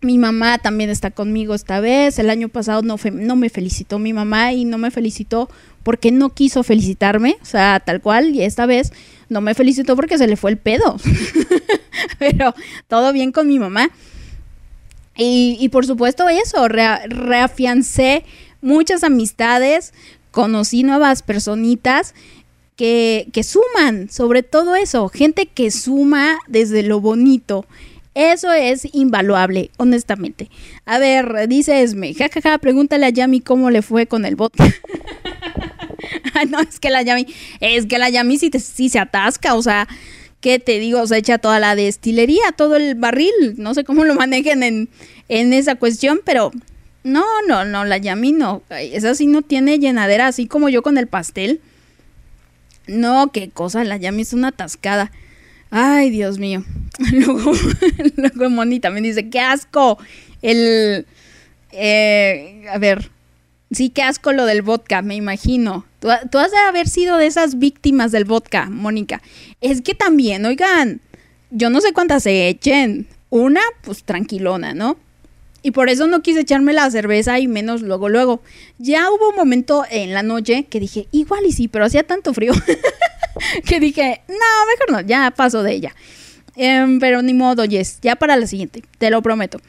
mi 0.00 0.18
mamá 0.18 0.58
también 0.58 0.90
está 0.90 1.10
conmigo 1.10 1.54
esta 1.54 1.80
vez. 1.80 2.18
El 2.18 2.30
año 2.30 2.48
pasado 2.48 2.82
no, 2.82 3.36
me 3.36 3.50
felicitó 3.50 3.98
mi 3.98 4.12
mamá 4.12 4.52
y 4.52 4.64
no 4.64 4.78
me 4.78 4.90
felicitó 4.90 5.48
porque 5.82 6.12
no 6.12 6.30
quiso 6.30 6.62
felicitarme, 6.62 7.36
o 7.42 7.44
sea, 7.44 7.80
tal 7.84 8.00
cual. 8.00 8.34
Y 8.34 8.42
esta 8.42 8.66
vez 8.66 8.92
no 9.28 9.40
me 9.40 9.54
felicitó 9.54 9.96
porque 9.96 10.18
se 10.18 10.28
le 10.28 10.36
fue 10.36 10.50
el 10.52 10.56
pedo. 10.56 10.96
Pero 12.18 12.54
todo 12.86 13.12
bien 13.12 13.32
con 13.32 13.48
mi 13.48 13.58
mamá. 13.58 13.90
Y, 15.20 15.68
por 15.70 15.84
supuesto 15.84 16.28
eso, 16.28 16.68
reafiancé 16.68 18.24
muchas 18.60 19.02
amistades, 19.02 19.92
conocí 20.30 20.84
nuevas 20.84 21.22
personitas 21.22 22.14
que, 22.76 23.26
que 23.32 23.42
suman, 23.42 24.08
sobre 24.10 24.44
todo 24.44 24.76
eso, 24.76 25.08
gente 25.08 25.46
que 25.46 25.72
suma 25.72 26.38
desde 26.46 26.84
lo 26.84 27.00
bonito. 27.00 27.66
Eso 28.18 28.52
es 28.52 28.88
invaluable, 28.94 29.70
honestamente. 29.76 30.50
A 30.86 30.98
ver, 30.98 31.46
dice 31.46 31.82
Esme, 31.82 32.14
jajaja, 32.14 32.58
pregúntale 32.58 33.06
a 33.06 33.10
Yami 33.10 33.40
cómo 33.40 33.70
le 33.70 33.80
fue 33.80 34.08
con 34.08 34.24
el 34.24 34.34
vodka. 34.34 34.64
no, 36.50 36.58
es 36.58 36.80
que 36.80 36.90
la 36.90 37.02
Yami, 37.02 37.28
es 37.60 37.86
que 37.86 37.96
la 37.96 38.10
Yami 38.10 38.36
sí, 38.36 38.50
sí 38.58 38.88
se 38.88 38.98
atasca, 38.98 39.54
o 39.54 39.62
sea, 39.62 39.86
¿qué 40.40 40.58
te 40.58 40.80
digo? 40.80 41.06
Se 41.06 41.16
echa 41.16 41.38
toda 41.38 41.60
la 41.60 41.76
destilería, 41.76 42.50
todo 42.56 42.74
el 42.74 42.96
barril, 42.96 43.30
no 43.56 43.72
sé 43.72 43.84
cómo 43.84 44.04
lo 44.04 44.16
manejen 44.16 44.64
en, 44.64 44.88
en 45.28 45.52
esa 45.52 45.76
cuestión, 45.76 46.20
pero 46.24 46.50
no, 47.04 47.24
no, 47.46 47.64
no, 47.64 47.84
la 47.84 47.98
Yami 47.98 48.32
no. 48.32 48.62
Esa 48.70 49.14
sí 49.14 49.28
no 49.28 49.42
tiene 49.42 49.78
llenadera, 49.78 50.26
así 50.26 50.48
como 50.48 50.68
yo 50.68 50.82
con 50.82 50.98
el 50.98 51.06
pastel. 51.06 51.60
No, 52.88 53.30
qué 53.32 53.48
cosa, 53.48 53.84
la 53.84 53.96
Yami 53.96 54.22
es 54.22 54.32
una 54.32 54.48
atascada. 54.48 55.12
Ay, 55.70 56.10
Dios 56.10 56.38
mío. 56.38 56.64
Luego, 57.12 57.52
luego 58.16 58.50
Moni 58.50 58.80
también 58.80 59.04
dice, 59.04 59.30
qué 59.30 59.40
asco. 59.40 59.98
El... 60.42 61.06
Eh, 61.70 62.64
a 62.72 62.78
ver, 62.78 63.10
sí, 63.70 63.90
qué 63.90 64.02
asco 64.02 64.32
lo 64.32 64.46
del 64.46 64.62
vodka, 64.62 65.02
me 65.02 65.14
imagino. 65.14 65.84
Tú, 66.00 66.08
tú, 66.30 66.38
has 66.38 66.50
de 66.50 66.58
haber 66.58 66.88
sido 66.88 67.18
de 67.18 67.26
esas 67.26 67.58
víctimas 67.58 68.10
del 68.10 68.24
vodka, 68.24 68.68
Mónica. 68.70 69.22
Es 69.60 69.82
que 69.82 69.94
también, 69.94 70.44
oigan, 70.46 71.00
yo 71.50 71.70
no 71.70 71.80
sé 71.80 71.92
cuántas 71.92 72.24
se 72.24 72.48
echen. 72.48 73.06
Una, 73.30 73.60
pues 73.82 74.04
tranquilona, 74.04 74.74
¿no? 74.74 74.96
Y 75.62 75.72
por 75.72 75.88
eso 75.88 76.06
no 76.06 76.22
quise 76.22 76.40
echarme 76.40 76.72
la 76.72 76.90
cerveza 76.90 77.38
y 77.40 77.48
menos 77.48 77.82
luego, 77.82 78.08
luego. 78.08 78.40
Ya 78.78 79.10
hubo 79.10 79.30
un 79.30 79.36
momento 79.36 79.84
en 79.90 80.14
la 80.14 80.22
noche 80.22 80.64
que 80.64 80.80
dije, 80.80 81.08
igual 81.10 81.44
y 81.46 81.52
sí, 81.52 81.68
pero 81.68 81.84
hacía 81.84 82.04
tanto 82.04 82.32
frío 82.32 82.52
que 83.66 83.80
dije, 83.80 84.20
no, 84.28 84.66
mejor 84.66 84.90
no, 84.90 85.08
ya 85.08 85.30
paso 85.30 85.62
de 85.62 85.72
ella. 85.72 85.94
Em, 86.56 86.98
pero 86.98 87.22
ni 87.22 87.34
modo, 87.34 87.64
Yes, 87.64 87.98
ya 88.02 88.16
para 88.16 88.36
la 88.36 88.46
siguiente, 88.46 88.82
te 88.98 89.10
lo 89.10 89.22
prometo. 89.22 89.60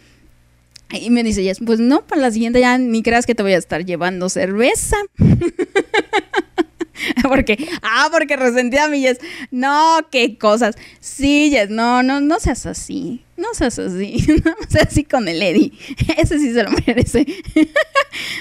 Y 0.92 1.12
me 1.12 1.24
dice 1.24 1.44
Yes, 1.44 1.60
pues 1.64 1.80
no, 1.80 2.06
para 2.06 2.22
la 2.22 2.32
siguiente 2.32 2.60
ya 2.60 2.78
ni 2.80 3.04
creas 3.04 3.28
que 3.28 3.36
te 3.36 3.44
voy 3.44 3.54
a 3.54 3.58
estar 3.58 3.86
llevando 3.86 4.28
cerveza. 4.28 4.98
porque, 7.24 7.70
ah, 7.84 8.10
porque 8.12 8.36
resentía 8.36 8.86
a 8.86 8.90
mi 8.90 9.02
Yes. 9.02 9.20
No, 9.52 10.00
qué 10.12 10.40
cosas. 10.40 10.76
Sí, 11.00 11.52
Yes, 11.52 11.70
no, 11.70 12.02
no, 12.02 12.22
no 12.22 12.40
seas 12.40 12.66
así. 12.66 13.24
No 13.38 13.54
seas 13.54 13.78
así. 13.78 14.26
No 14.44 14.56
seas 14.68 14.88
así 14.88 15.04
con 15.04 15.28
el 15.28 15.42
Eddie. 15.42 15.72
Ese 16.18 16.40
sí 16.40 16.54
se 16.54 16.64
lo 16.64 16.72
merece. 16.72 17.24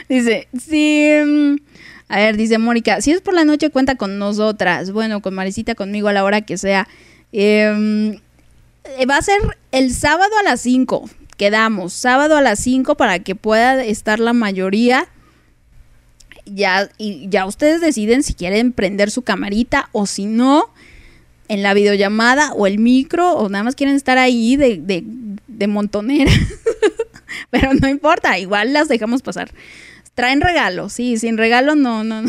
dice, 0.09 0.49
sí. 0.59 1.61
A 2.09 2.17
ver, 2.19 2.37
dice 2.37 2.59
Mónica, 2.59 3.01
si 3.01 3.11
es 3.11 3.21
por 3.21 3.35
la 3.35 3.45
noche 3.45 3.71
cuenta 3.71 3.97
con 3.97 4.19
nosotras. 4.19 4.93
Bueno, 4.93 5.21
con 5.21 5.35
Marisita, 5.35 5.75
conmigo 5.75 6.09
a 6.09 6.13
la 6.13 6.25
hora 6.25 6.41
que 6.41 6.57
sea. 6.57 6.89
Em, 7.33 8.15
eh, 8.85 9.07
va 9.07 9.19
a 9.19 9.23
ser 9.23 9.39
el 9.73 9.93
sábado 9.93 10.33
a 10.41 10.43
las 10.43 10.61
5. 10.63 11.09
Quedamos, 11.37 11.93
sábado 11.93 12.37
a 12.37 12.43
las 12.43 12.59
5 12.61 12.97
para 12.97 13.19
que 13.19 13.35
pueda 13.35 13.85
estar 13.85 14.19
la 14.19 14.33
mayoría 14.33 15.09
ya, 16.47 16.89
y 16.99 17.29
ya 17.29 17.47
ustedes 17.47 17.81
deciden 17.81 18.23
si 18.23 18.35
quieren 18.35 18.73
prender 18.73 19.11
su 19.11 19.23
camarita 19.23 19.89
o 19.93 20.07
si 20.07 20.27
no, 20.27 20.71
en 21.49 21.63
la 21.63 21.75
videollamada 21.75 22.53
o 22.53 22.67
el 22.67 22.79
micro, 22.79 23.33
o 23.33 23.49
nada 23.49 23.65
más 23.65 23.75
quieren 23.75 23.97
estar 23.97 24.19
ahí 24.19 24.57
de, 24.57 24.79
de, 24.79 25.05
de 25.47 25.67
montonera. 25.67 26.33
Pero 27.51 27.75
no 27.75 27.89
importa, 27.89 28.39
igual 28.39 28.73
las 28.73 28.89
dejamos 28.89 29.23
pasar. 29.23 29.51
Traen 30.19 30.41
regalo, 30.41 30.89
sí, 30.89 31.17
sin 31.17 31.39
regalo 31.39 31.77
no, 31.77 32.03
no, 32.03 32.23
no. 32.23 32.29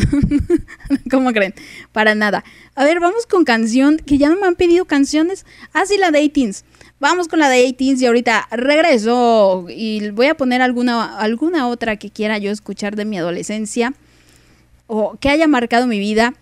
¿Cómo 1.10 1.32
creen? 1.32 1.54
Para 1.90 2.14
nada. 2.14 2.44
A 2.76 2.84
ver, 2.84 3.00
vamos 3.00 3.26
con 3.26 3.42
canción, 3.42 3.96
que 3.96 4.16
ya 4.16 4.28
no 4.28 4.36
me 4.36 4.46
han 4.46 4.54
pedido 4.54 4.84
canciones. 4.84 5.44
Ah, 5.72 5.84
sí, 5.86 5.98
la 5.98 6.12
de 6.12 6.20
18 6.20 6.60
Vamos 7.00 7.26
con 7.26 7.40
la 7.40 7.48
de 7.48 7.74
18 7.76 8.00
y 8.00 8.06
ahorita 8.06 8.46
regreso 8.52 9.66
y 9.68 10.08
voy 10.10 10.26
a 10.26 10.36
poner 10.36 10.62
alguna, 10.62 11.18
alguna 11.18 11.66
otra 11.66 11.96
que 11.96 12.10
quiera 12.10 12.38
yo 12.38 12.52
escuchar 12.52 12.94
de 12.94 13.04
mi 13.04 13.18
adolescencia 13.18 13.92
o 14.86 15.16
que 15.18 15.28
haya 15.28 15.48
marcado 15.48 15.88
mi 15.88 15.98
vida. 15.98 16.34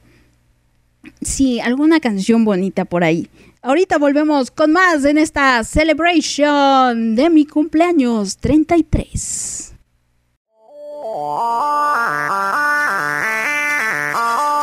Sí, 1.22 1.60
alguna 1.60 1.98
canción 1.98 2.44
bonita 2.44 2.84
por 2.84 3.04
ahí. 3.04 3.30
Ahorita 3.62 3.96
volvemos 3.96 4.50
con 4.50 4.72
más 4.72 5.02
en 5.06 5.16
esta 5.16 5.64
celebration 5.64 7.16
de 7.16 7.30
mi 7.30 7.46
cumpleaños 7.46 8.36
33. 8.36 9.67
Oh, 11.10 11.14
oh, 11.14 12.28
oh, 14.14 14.14
oh. 14.14 14.57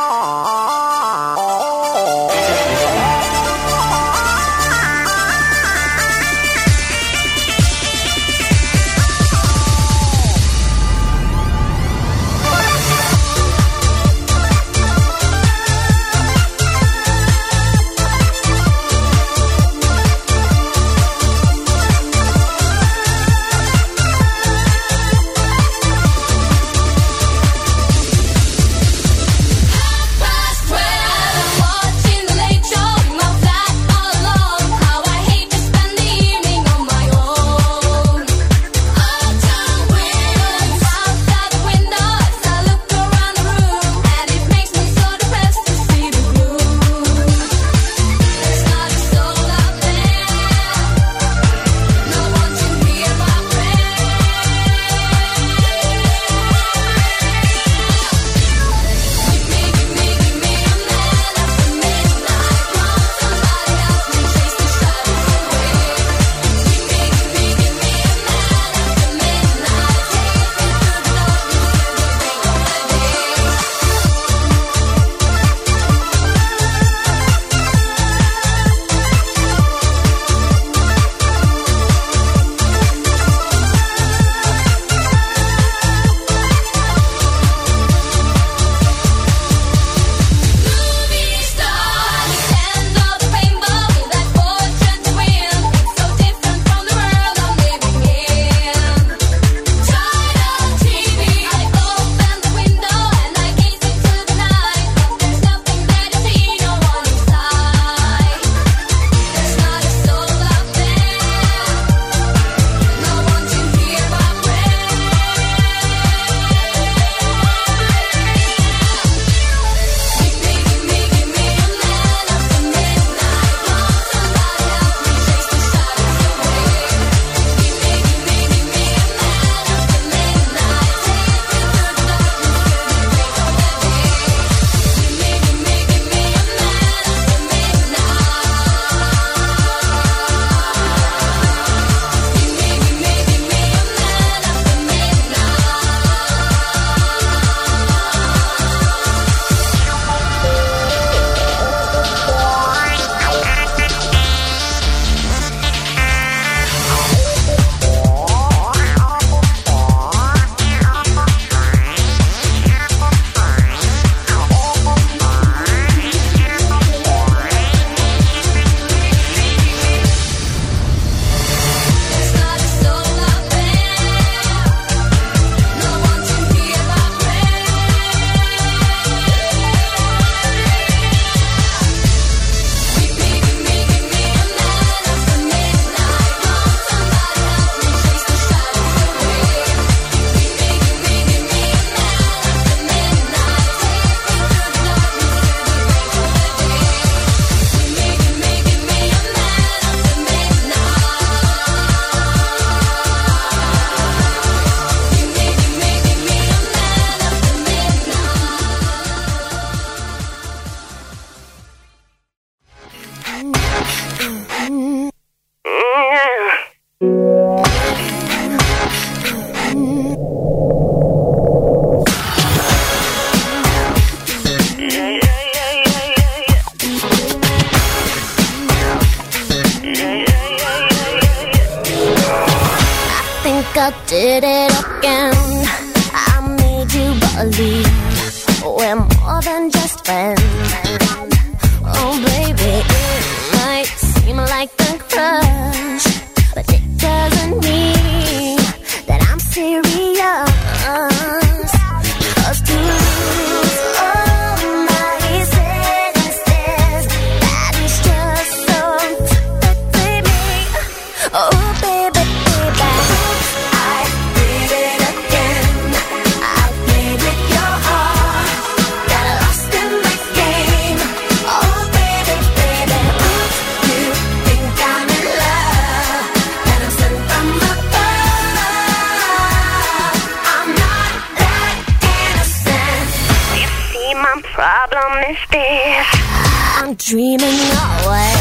Dreaming 287.06 287.38
away 287.38 288.34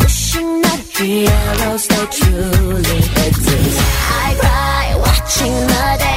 wishing 0.00 0.62
that 0.62 0.82
heroes 0.98 1.86
they 1.86 2.06
truly 2.06 2.98
exist. 3.24 3.80
I 4.10 4.34
cry 4.40 4.96
watching 4.98 5.52
the 5.52 5.96
days. 6.00 6.15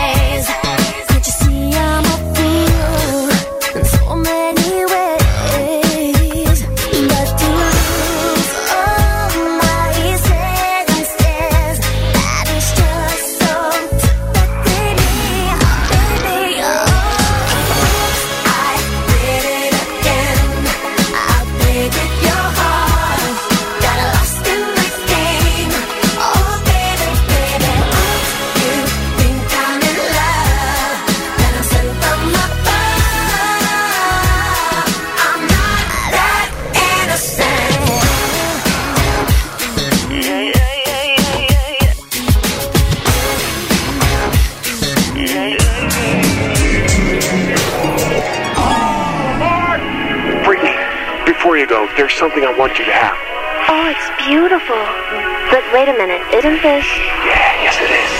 A 56.46 56.52
minute. 56.52 56.86
Yeah, 57.26 57.64
yes 57.64 57.76
it 57.82 57.92
is. 57.92 58.12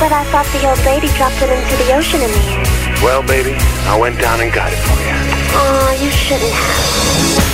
But 0.00 0.12
I 0.12 0.24
thought 0.32 0.46
the 0.52 0.66
old 0.68 0.78
lady 0.84 1.08
dropped 1.16 1.40
it 1.42 1.50
into 1.50 1.76
the 1.84 1.94
ocean 1.94 2.20
in 2.20 2.30
the 2.30 2.44
end. 2.56 3.02
Well, 3.02 3.22
baby, 3.22 3.54
I 3.84 3.98
went 3.98 4.18
down 4.18 4.40
and 4.40 4.52
got 4.52 4.72
it 4.72 4.78
for 4.78 4.98
you. 5.02 5.12
Oh, 5.54 5.98
you 6.00 6.10
shouldn't 6.10 6.50
have. 6.50 7.51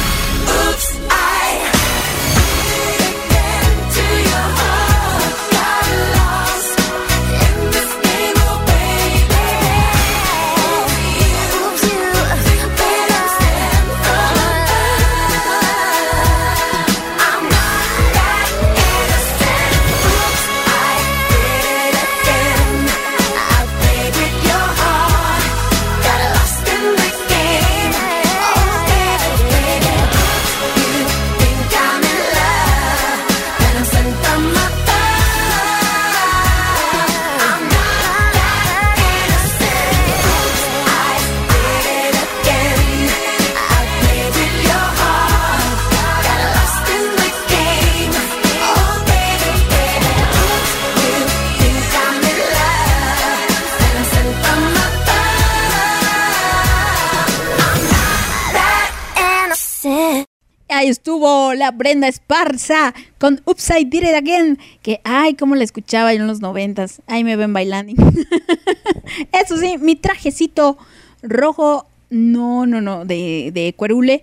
Brenda 61.70 62.08
Esparza 62.08 62.94
con 63.18 63.40
Upside 63.44 63.86
Did 63.86 64.14
Again. 64.14 64.58
Que, 64.82 65.00
ay, 65.04 65.34
cómo 65.34 65.54
la 65.54 65.64
escuchaba 65.64 66.12
yo 66.14 66.20
en 66.20 66.26
los 66.26 66.40
noventas. 66.40 67.02
Ahí 67.06 67.24
me 67.24 67.36
ven 67.36 67.52
bailando. 67.52 67.92
Eso 69.32 69.56
sí, 69.56 69.78
mi 69.78 69.96
trajecito 69.96 70.78
rojo, 71.22 71.86
no, 72.10 72.66
no, 72.66 72.80
no, 72.80 73.04
de, 73.04 73.50
de 73.52 73.74
cuerule. 73.74 74.22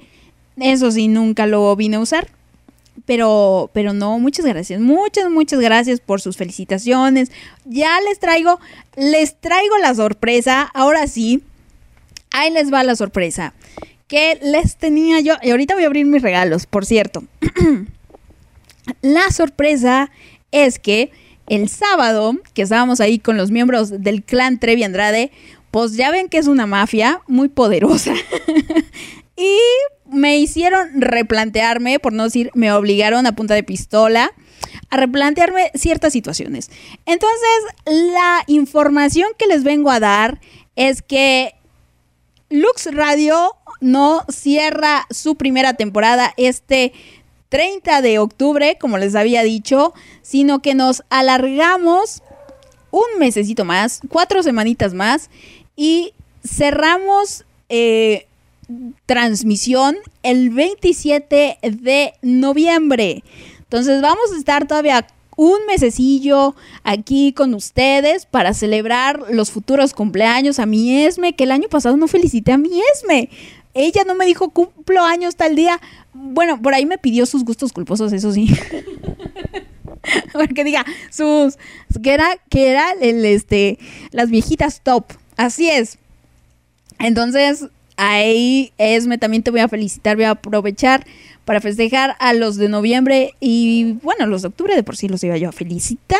Eso 0.57 0.91
sí, 0.91 1.07
nunca 1.07 1.45
lo 1.45 1.75
vine 1.75 1.97
a 1.97 1.99
usar. 1.99 2.29
Pero, 3.05 3.69
pero 3.73 3.93
no, 3.93 4.17
muchas 4.19 4.45
gracias. 4.45 4.79
Muchas, 4.79 5.29
muchas 5.29 5.59
gracias 5.59 5.99
por 5.99 6.21
sus 6.21 6.37
felicitaciones. 6.37 7.31
Ya 7.65 7.99
les 8.01 8.19
traigo, 8.19 8.59
les 8.95 9.39
traigo 9.39 9.77
la 9.77 9.93
sorpresa. 9.93 10.63
Ahora 10.73 11.05
sí, 11.07 11.43
ahí 12.31 12.51
les 12.51 12.73
va 12.73 12.83
la 12.83 12.95
sorpresa 12.95 13.53
que 14.07 14.39
les 14.41 14.77
tenía 14.77 15.19
yo. 15.19 15.35
Y 15.41 15.51
ahorita 15.51 15.75
voy 15.75 15.83
a 15.83 15.87
abrir 15.87 16.05
mis 16.05 16.21
regalos, 16.21 16.65
por 16.65 16.85
cierto. 16.85 17.23
la 19.01 19.31
sorpresa 19.31 20.11
es 20.51 20.79
que 20.79 21.11
el 21.47 21.69
sábado, 21.69 22.35
que 22.53 22.63
estábamos 22.63 23.01
ahí 23.01 23.19
con 23.19 23.37
los 23.37 23.51
miembros 23.51 24.01
del 24.01 24.23
clan 24.23 24.59
Trevi 24.59 24.83
Andrade, 24.83 25.31
pues 25.71 25.95
ya 25.95 26.11
ven 26.11 26.29
que 26.29 26.37
es 26.37 26.47
una 26.47 26.65
mafia 26.65 27.21
muy 27.27 27.49
poderosa. 27.49 28.13
y 29.37 29.57
me 30.09 30.37
hicieron 30.37 31.01
replantearme, 31.01 31.99
por 31.99 32.13
no 32.13 32.23
decir, 32.23 32.49
me 32.53 32.71
obligaron 32.71 33.25
a 33.25 33.35
punta 33.35 33.53
de 33.53 33.63
pistola 33.63 34.31
a 34.89 34.97
replantearme 34.97 35.71
ciertas 35.73 36.13
situaciones. 36.13 36.69
Entonces, 37.05 37.59
la 37.85 38.43
información 38.47 39.29
que 39.37 39.47
les 39.47 39.63
vengo 39.63 39.91
a 39.91 39.99
dar 39.99 40.39
es 40.75 41.01
que 41.01 41.55
Lux 42.55 42.87
Radio 42.93 43.55
no 43.81 44.23
cierra 44.29 45.05
su 45.09 45.35
primera 45.35 45.73
temporada 45.73 46.33
este 46.37 46.93
30 47.49 48.01
de 48.01 48.19
octubre, 48.19 48.77
como 48.79 48.97
les 48.97 49.15
había 49.15 49.43
dicho, 49.43 49.93
sino 50.21 50.59
que 50.61 50.73
nos 50.73 51.03
alargamos 51.09 52.23
un 52.91 53.19
mesecito 53.19 53.65
más, 53.65 53.99
cuatro 54.09 54.41
semanitas 54.41 54.93
más, 54.93 55.29
y 55.75 56.13
cerramos 56.45 57.45
eh, 57.69 58.27
transmisión 59.05 59.97
el 60.23 60.49
27 60.49 61.59
de 61.61 62.13
noviembre. 62.21 63.23
Entonces 63.59 64.01
vamos 64.01 64.31
a 64.33 64.37
estar 64.37 64.67
todavía 64.67 65.05
un 65.35 65.65
mesecillo 65.67 66.55
aquí 66.83 67.33
con 67.33 67.53
ustedes 67.53 68.25
para 68.25 68.53
celebrar 68.53 69.23
los 69.29 69.51
futuros 69.51 69.93
cumpleaños 69.93 70.59
a 70.59 70.65
mi 70.65 71.03
Esme, 71.05 71.33
que 71.33 71.43
el 71.43 71.51
año 71.51 71.67
pasado 71.69 71.97
no 71.97 72.07
felicité 72.07 72.51
a 72.53 72.57
mi 72.57 72.69
Esme. 72.93 73.29
ella 73.73 74.03
no 74.05 74.15
me 74.15 74.25
dijo 74.25 74.49
cumplo 74.49 75.03
años 75.03 75.35
tal 75.35 75.55
día. 75.55 75.79
Bueno, 76.13 76.61
por 76.61 76.73
ahí 76.73 76.85
me 76.85 76.97
pidió 76.97 77.25
sus 77.25 77.43
gustos 77.43 77.73
culposos, 77.73 78.13
eso 78.13 78.31
sí. 78.31 78.47
Porque 80.33 80.63
diga, 80.63 80.85
sus 81.11 81.57
que 82.01 82.13
era 82.13 82.37
que 82.49 82.69
era 82.69 82.91
el 83.01 83.25
este 83.25 83.79
las 84.11 84.29
viejitas 84.29 84.81
top. 84.81 85.05
Así 85.35 85.69
es. 85.69 85.97
Entonces, 86.99 87.65
ahí 87.97 88.71
Esme 88.77 89.17
también 89.17 89.43
te 89.43 89.51
voy 89.51 89.59
a 89.59 89.67
felicitar, 89.67 90.15
voy 90.15 90.25
a 90.25 90.31
aprovechar 90.31 91.05
para 91.45 91.61
festejar 91.61 92.15
a 92.19 92.33
los 92.33 92.57
de 92.57 92.69
noviembre 92.69 93.33
y 93.39 93.93
bueno, 94.03 94.25
los 94.25 94.41
de 94.41 94.49
octubre 94.49 94.75
de 94.75 94.83
por 94.83 94.97
sí 94.97 95.07
los 95.07 95.23
iba 95.23 95.37
yo 95.37 95.49
a 95.49 95.51
felicitar. 95.53 96.19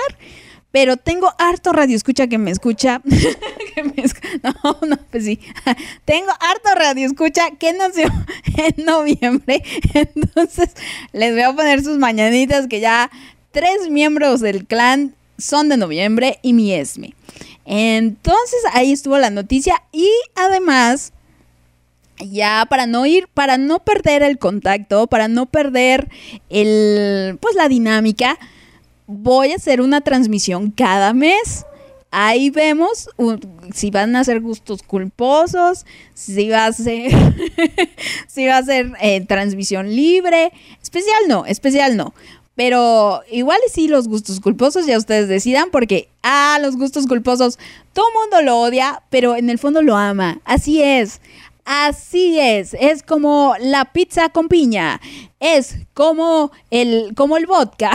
Pero 0.72 0.98
tengo 0.98 1.34
harto 1.38 1.72
radio 1.72 1.96
escucha 1.96 2.28
que 2.28 2.38
me 2.38 2.52
escucha. 2.52 3.02
que 3.76 3.84
me 3.84 3.94
esc- 3.96 4.42
no, 4.44 4.78
no, 4.88 4.98
pues 5.10 5.24
sí. 5.24 5.40
tengo 6.06 6.32
harto 6.32 6.70
radio 6.76 7.06
escucha 7.08 7.52
que 7.58 7.72
nació 7.74 8.08
en 8.58 8.86
noviembre. 8.86 9.64
Entonces 9.94 10.72
les 11.14 11.32
voy 11.32 11.44
a 11.44 11.54
poner 11.54 11.82
sus 11.84 11.98
mañanitas 11.98 12.68
que 12.68 12.82
ya 12.82 13.10
tres 13.52 13.90
miembros 13.90 14.42
del 14.42 14.66
clan 14.66 15.16
son 15.38 15.70
de 15.70 15.78
noviembre 15.78 16.40
y 16.42 16.52
mi 16.54 16.74
Esme. 16.74 17.14
Entonces 17.64 18.60
ahí 18.74 18.92
estuvo 18.92 19.18
la 19.18 19.30
noticia 19.30 19.82
y 19.92 20.10
además 20.36 21.14
ya 22.20 22.66
para 22.70 22.86
no 22.86 23.06
ir, 23.06 23.28
para 23.34 23.58
no 23.58 23.80
perder 23.80 24.24
el 24.24 24.38
contacto, 24.38 25.08
para 25.08 25.28
no 25.28 25.46
perder 25.46 26.10
el, 26.50 27.38
pues 27.42 27.56
la 27.56 27.68
dinámica, 27.68 28.38
voy 29.08 29.52
a 29.52 29.56
hacer 29.56 29.82
una 29.82 30.02
transmisión 30.02 30.72
cada 30.72 31.14
mes. 31.14 31.66
Ahí 32.12 32.50
vemos 32.50 33.10
si 33.74 33.92
van 33.92 34.16
a 34.16 34.24
ser 34.24 34.40
gustos 34.40 34.84
culposos, 34.84 35.86
si 36.14 36.50
va 36.50 36.66
a 36.66 36.72
ser, 36.72 37.12
si 38.28 38.48
va 38.48 38.58
a 38.58 38.64
ser 38.64 38.94
eh, 39.02 39.22
transmisión 39.26 39.94
libre. 39.94 40.54
Especial 40.82 41.24
no, 41.28 41.46
especial 41.46 41.98
no. 41.98 42.14
Pero 42.56 43.22
igual 43.30 43.60
y 43.68 43.70
sí 43.70 43.90
los 43.90 44.08
gustos 44.08 44.40
culposos 44.40 44.86
ya 44.86 44.98
ustedes 44.98 45.28
decidan 45.28 45.72
porque, 45.72 46.08
ah, 46.24 46.58
los 46.62 46.78
gustos 46.78 47.06
culposos, 47.06 47.60
todo 47.92 48.06
mundo 48.14 48.42
lo 48.42 48.62
odia, 48.62 49.04
pero 49.10 49.36
en 49.36 49.50
el 49.50 49.60
fondo 49.60 49.82
lo 49.82 49.98
ama. 49.98 50.40
Así 50.46 50.82
es. 50.82 51.20
Así 51.66 52.40
es, 52.40 52.76
es 52.80 53.02
como 53.02 53.56
la 53.60 53.86
pizza 53.86 54.30
con 54.30 54.48
piña, 54.50 55.02
es 55.40 55.78
como 55.96 56.52
el, 56.70 57.14
como 57.16 57.38
el 57.38 57.48
vodka, 57.48 57.92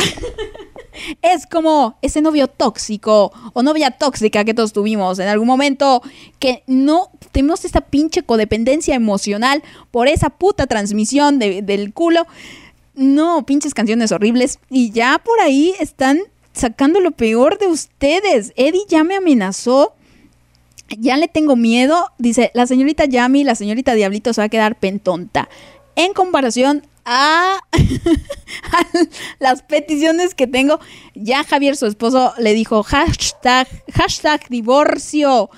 es 1.23 1.47
como 1.47 1.97
ese 2.03 2.21
novio 2.21 2.49
tóxico 2.49 3.33
o 3.53 3.63
novia 3.63 3.93
tóxica 3.93 4.45
que 4.45 4.55
todos 4.55 4.73
tuvimos 4.73 5.21
en 5.21 5.29
algún 5.29 5.47
momento 5.47 6.03
que 6.41 6.65
no 6.67 7.11
tenemos 7.31 7.65
esta 7.65 7.81
pinche 7.81 8.25
codependencia 8.25 8.97
emocional 8.97 9.63
por 9.93 10.09
esa 10.09 10.31
puta 10.31 10.67
transmisión 10.67 11.39
de- 11.39 11.63
del 11.63 11.93
culo. 11.93 12.27
No, 12.95 13.47
pinches 13.47 13.73
canciones 13.73 14.11
horribles. 14.11 14.59
Y 14.69 14.91
ya 14.91 15.21
por 15.25 15.41
ahí 15.41 15.75
están 15.79 16.19
sacando 16.53 16.99
lo 17.01 17.13
peor 17.13 17.57
de 17.59 17.69
ustedes. 17.69 18.53
Eddie 18.57 18.83
ya 18.89 19.05
me 19.05 19.15
amenazó 19.15 19.95
ya 20.99 21.17
le 21.17 21.29
tengo 21.29 21.57
miedo. 21.57 22.11
Dice, 22.19 22.51
la 22.55 22.67
señorita 22.67 23.05
Yami, 23.05 23.45
la 23.45 23.55
señorita 23.55 23.95
Diablito 23.95 24.33
se 24.33 24.41
va 24.41 24.47
a 24.47 24.49
quedar 24.49 24.79
pentonta. 24.79 25.49
En 25.97 26.13
comparación 26.13 26.87
a, 27.05 27.59
las 29.39 29.63
peticiones 29.63 30.35
que 30.35 30.47
tengo, 30.47 30.81
ya 31.15 31.45
Javier, 31.45 31.77
su 31.77 31.87
esposo, 31.87 32.35
le 32.39 32.55
dijo 32.55 32.83
hashtag, 32.83 33.67
hashtag 33.93 34.49
divorcio. 34.49 35.51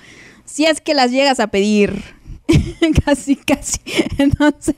Si 0.45 0.65
es 0.65 0.81
que 0.81 0.93
las 0.93 1.11
llegas 1.11 1.39
a 1.39 1.47
pedir. 1.47 2.01
casi, 3.05 3.35
casi. 3.35 3.79
Entonces, 4.17 4.75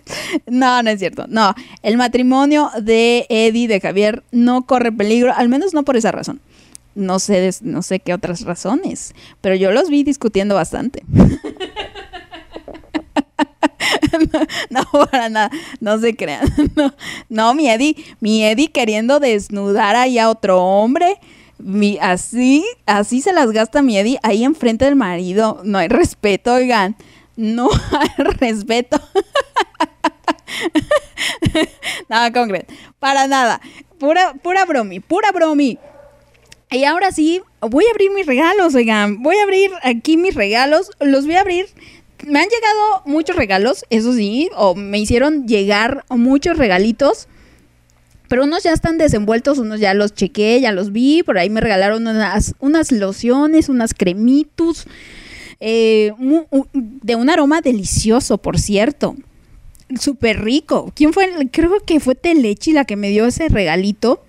no, 0.48 0.82
no 0.84 0.90
es 0.90 1.00
cierto. 1.00 1.26
No, 1.28 1.54
el 1.82 1.98
matrimonio 1.98 2.72
de 2.82 3.26
Eddie, 3.30 3.68
de 3.68 3.80
Javier, 3.80 4.24
no 4.32 4.66
corre 4.66 4.92
peligro, 4.92 5.34
al 5.34 5.50
menos 5.50 5.74
no 5.74 5.84
por 5.84 5.98
esa 5.98 6.12
razón. 6.12 6.42
No 6.96 7.20
sé, 7.20 7.52
no 7.62 7.82
sé 7.82 8.00
qué 8.00 8.14
otras 8.14 8.42
razones, 8.42 9.14
pero 9.42 9.56
yo 9.56 9.72
los 9.72 9.90
vi 9.90 10.04
discutiendo 10.04 10.56
bastante. 10.56 11.04
no, 14.70 14.84
para 15.12 15.30
nada, 15.30 15.52
no 15.80 16.00
se 16.00 16.16
crean. 16.16 16.48
No, 17.30 17.54
mi 17.54 17.70
Eddie, 17.70 17.96
mi 18.20 18.44
Eddie 18.46 18.72
queriendo 18.72 19.20
desnudar 19.20 19.96
ahí 19.96 20.20
a 20.20 20.30
otro 20.30 20.64
hombre. 20.64 21.20
Así, 22.02 22.66
así 22.86 23.22
se 23.22 23.34
las 23.34 23.52
gasta 23.52 23.82
mi 23.82 23.98
Eddie 23.98 24.20
ahí 24.24 24.44
enfrente 24.44 24.86
del 24.86 24.96
marido. 24.96 25.62
No 25.64 25.78
hay 25.78 25.88
respeto, 25.88 26.54
oigan. 26.54 26.96
No 27.36 27.70
hay 28.00 28.10
respeto. 28.18 29.00
nada 32.10 32.32
concreto. 32.32 32.74
Para 33.00 33.28
nada. 33.28 33.62
Pura, 34.00 34.34
pura 34.42 34.66
bromi, 34.66 35.00
pura 35.00 35.32
bromi. 35.32 35.80
Y 36.76 36.84
ahora 36.84 37.14
sí, 37.14 37.42
voy 37.62 37.86
a 37.86 37.92
abrir 37.92 38.12
mis 38.12 38.26
regalos, 38.26 38.76
oigan. 38.76 39.24
Voy 39.24 39.38
a 39.38 39.44
abrir 39.44 39.72
aquí 39.82 40.18
mis 40.18 40.36
regalos. 40.36 40.92
Los 41.00 41.26
voy 41.26 41.36
a 41.36 41.42
abrir. 41.42 41.68
Me 42.28 42.40
han 42.40 42.50
llegado 42.50 43.02
muchos 43.06 43.38
regalos, 43.38 43.86
eso 43.90 44.12
sí, 44.12 44.50
o 44.58 44.76
me 44.76 45.00
hicieron 45.00 45.48
llegar 45.48 46.04
muchos 46.10 46.58
regalitos. 46.58 47.30
Pero 48.28 48.44
unos 48.44 48.64
ya 48.64 48.74
están 48.74 48.98
desenvueltos, 48.98 49.58
unos 49.58 49.80
ya 49.80 49.94
los 49.94 50.14
chequé, 50.14 50.60
ya 50.60 50.74
los 50.74 50.92
vi. 50.92 51.24
Por 51.24 51.38
ahí 51.38 51.50
me 51.50 51.62
regalaron 51.62 52.06
unas, 52.08 52.56
unas 52.60 52.92
lociones, 52.92 53.70
unas 53.70 53.94
cremitus. 53.94 54.86
eh, 55.62 56.12
de 56.74 57.16
un 57.16 57.30
aroma 57.30 57.62
delicioso, 57.62 58.38
por 58.38 58.60
cierto. 58.60 59.16
Súper 59.98 60.44
rico. 60.44 60.92
¿Quién 60.94 61.14
fue? 61.14 61.30
Creo 61.52 61.80
que 61.86 62.02
fue 62.02 62.16
Telechi 62.16 62.74
la 62.74 62.84
que 62.84 62.98
me 62.98 63.10
dio 63.12 63.26
ese 63.28 63.48
regalito 63.48 64.25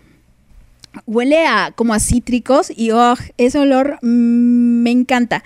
huele 1.07 1.47
a 1.47 1.73
como 1.75 1.95
a 1.95 2.01
cítricos 2.01 2.73
y 2.75 2.91
oh, 2.91 3.15
ese 3.37 3.59
olor 3.59 3.99
mm, 4.03 4.83
me 4.83 4.91
encanta. 4.91 5.43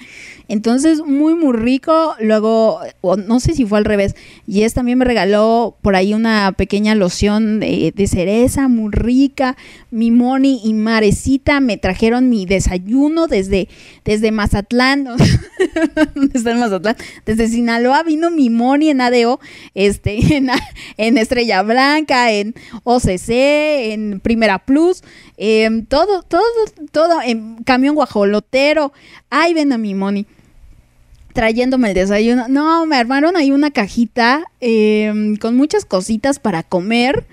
Entonces, 0.51 1.01
muy, 1.07 1.37
muy 1.37 1.57
rico. 1.57 2.17
Luego, 2.19 2.81
no 3.25 3.39
sé 3.39 3.55
si 3.55 3.67
fue 3.67 3.79
al 3.79 3.85
revés. 3.85 4.17
Jess 4.49 4.75
también 4.75 4.99
me 4.99 5.05
regaló 5.05 5.77
por 5.81 5.95
ahí 5.95 6.13
una 6.13 6.51
pequeña 6.51 6.97
loción 6.97 7.61
de, 7.61 7.93
de 7.95 8.07
cereza 8.09 8.67
muy 8.67 8.91
rica. 8.91 9.57
Mi 9.93 10.11
Moni 10.11 10.61
y 10.65 10.75
Marecita 10.75 11.61
me 11.61 11.77
trajeron 11.77 12.29
mi 12.29 12.47
desayuno 12.47 13.29
desde, 13.29 13.69
desde 14.05 14.33
Mazatlán. 14.33 15.05
¿Dónde 16.17 16.37
está 16.37 16.51
en 16.51 16.59
Mazatlán? 16.59 16.97
Desde 17.25 17.47
Sinaloa 17.47 18.03
vino 18.03 18.33
mi 18.33 18.51
Moni 18.51 18.91
en 18.91 19.03
ADO, 19.03 19.39
este, 19.75 20.19
en, 20.97 21.19
Estrella 21.19 21.63
Blanca, 21.63 22.33
en 22.33 22.57
OCC, 22.83 23.29
en 23.93 24.19
Primera 24.19 24.59
Plus. 24.59 25.05
em, 25.37 25.87
todo, 25.87 26.25
todo, 26.25 26.43
todo, 26.91 27.23
en 27.23 27.63
camión 27.63 27.95
guajolotero. 27.95 28.93
Ay, 29.31 29.55
ven 29.55 29.73
a 29.73 29.79
mi 29.79 29.95
Moni 29.95 30.27
trayéndome 31.33 31.89
el 31.89 31.95
desayuno. 31.95 32.47
No, 32.49 32.87
me 32.87 32.97
armaron 32.97 33.37
ahí 33.37 33.51
una 33.53 33.71
cajita 33.71 34.45
eh, 34.61 35.13
con 35.41 35.57
muchas 35.57 35.85
cositas 35.85 36.39
para 36.39 36.63
comer. 36.63 37.27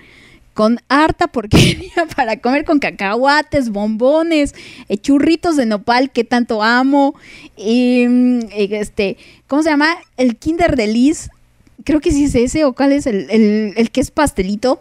Con 0.54 0.80
harta 0.88 1.28
porquería 1.28 1.92
para 2.16 2.40
comer 2.40 2.64
con 2.64 2.80
cacahuates, 2.80 3.70
bombones, 3.70 4.56
eh, 4.88 4.96
churritos 4.98 5.54
de 5.56 5.66
nopal 5.66 6.10
que 6.10 6.24
tanto 6.24 6.64
amo. 6.64 7.14
Mm, 7.56 8.40
eh, 8.50 8.68
este, 8.72 9.16
¿cómo 9.46 9.62
se 9.62 9.70
llama? 9.70 9.96
El 10.16 10.36
Kinder 10.36 10.74
de 10.74 10.88
Liz. 10.88 11.30
Creo 11.84 12.00
que 12.00 12.10
sí 12.10 12.24
es 12.24 12.34
ese, 12.34 12.64
o 12.64 12.72
cuál 12.72 12.90
es 12.92 13.06
el, 13.06 13.30
el- 13.30 13.72
el 13.76 13.90
que 13.92 14.00
es 14.00 14.10
pastelito. 14.10 14.80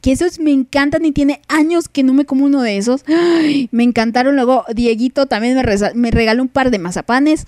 Que 0.00 0.12
esos 0.12 0.38
me 0.38 0.52
encantan 0.52 1.04
y 1.04 1.12
tiene 1.12 1.40
años 1.48 1.88
que 1.88 2.02
no 2.04 2.14
me 2.14 2.24
como 2.24 2.44
uno 2.46 2.62
de 2.62 2.78
esos. 2.78 3.04
Me 3.70 3.82
encantaron. 3.82 4.34
Luego, 4.36 4.64
Dieguito 4.74 5.26
también 5.26 5.56
me 5.94 6.10
regaló 6.10 6.42
un 6.42 6.48
par 6.48 6.70
de 6.70 6.78
mazapanes. 6.78 7.44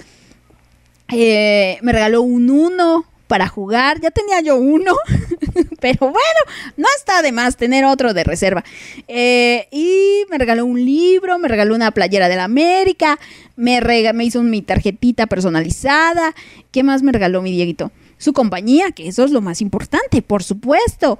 Eh, 1.12 1.78
me 1.82 1.93
regaló 1.93 2.23
un 2.23 2.51
uno 2.51 3.05
para 3.27 3.47
jugar. 3.49 4.01
Ya 4.01 4.11
tenía 4.11 4.41
yo 4.41 4.57
uno, 4.57 4.95
pero 5.81 5.99
bueno, 6.01 6.41
no 6.77 6.87
está 6.99 7.23
de 7.23 7.32
más 7.32 7.57
tener 7.57 7.85
otro 7.85 8.12
de 8.15 8.24
reserva. 8.24 8.65
Eh, 9.09 9.69
y 9.70 10.24
me 10.31 10.39
regaló 10.39 10.65
un 10.66 10.85
libro, 10.85 11.39
me 11.39 11.49
regaló 11.49 11.74
una 11.74 11.91
playera 11.93 12.28
de 12.28 12.37
la 12.37 12.45
América, 12.45 13.19
me, 13.57 13.81
rega- 13.81 14.12
me 14.12 14.24
hizo 14.24 14.43
mi 14.43 14.62
tarjetita 14.62 15.27
personalizada. 15.27 16.35
¿Qué 16.73 16.82
más 16.82 17.03
me 17.03 17.12
regaló 17.12 17.43
mi 17.43 17.53
Dieguito? 17.53 17.93
Su 18.19 18.32
compañía, 18.32 18.91
que 18.93 19.09
eso 19.09 19.24
es 19.24 19.31
lo 19.31 19.41
más 19.41 19.61
importante, 19.62 20.23
por 20.23 20.43
supuesto. 20.43 21.19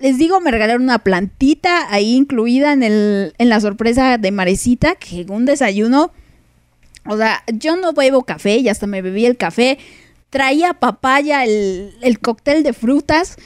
Les 0.00 0.18
digo, 0.18 0.40
me 0.40 0.50
regalaron 0.50 0.82
una 0.82 0.98
plantita 0.98 1.86
ahí 1.90 2.14
incluida 2.16 2.72
en, 2.72 2.82
el, 2.82 3.32
en 3.38 3.48
la 3.48 3.60
sorpresa 3.60 4.18
de 4.18 4.30
Marecita, 4.32 4.96
que 4.96 5.24
un 5.28 5.46
desayuno 5.46 6.10
o 7.06 7.16
sea, 7.16 7.42
yo 7.52 7.76
no 7.76 7.92
bebo 7.92 8.24
café 8.24 8.56
y 8.56 8.68
hasta 8.68 8.86
me 8.86 9.02
bebí 9.02 9.26
el 9.26 9.36
café. 9.36 9.78
Traía 10.30 10.74
papaya, 10.74 11.44
el, 11.44 11.94
el 12.00 12.18
cóctel 12.18 12.62
de 12.62 12.72
frutas. 12.72 13.36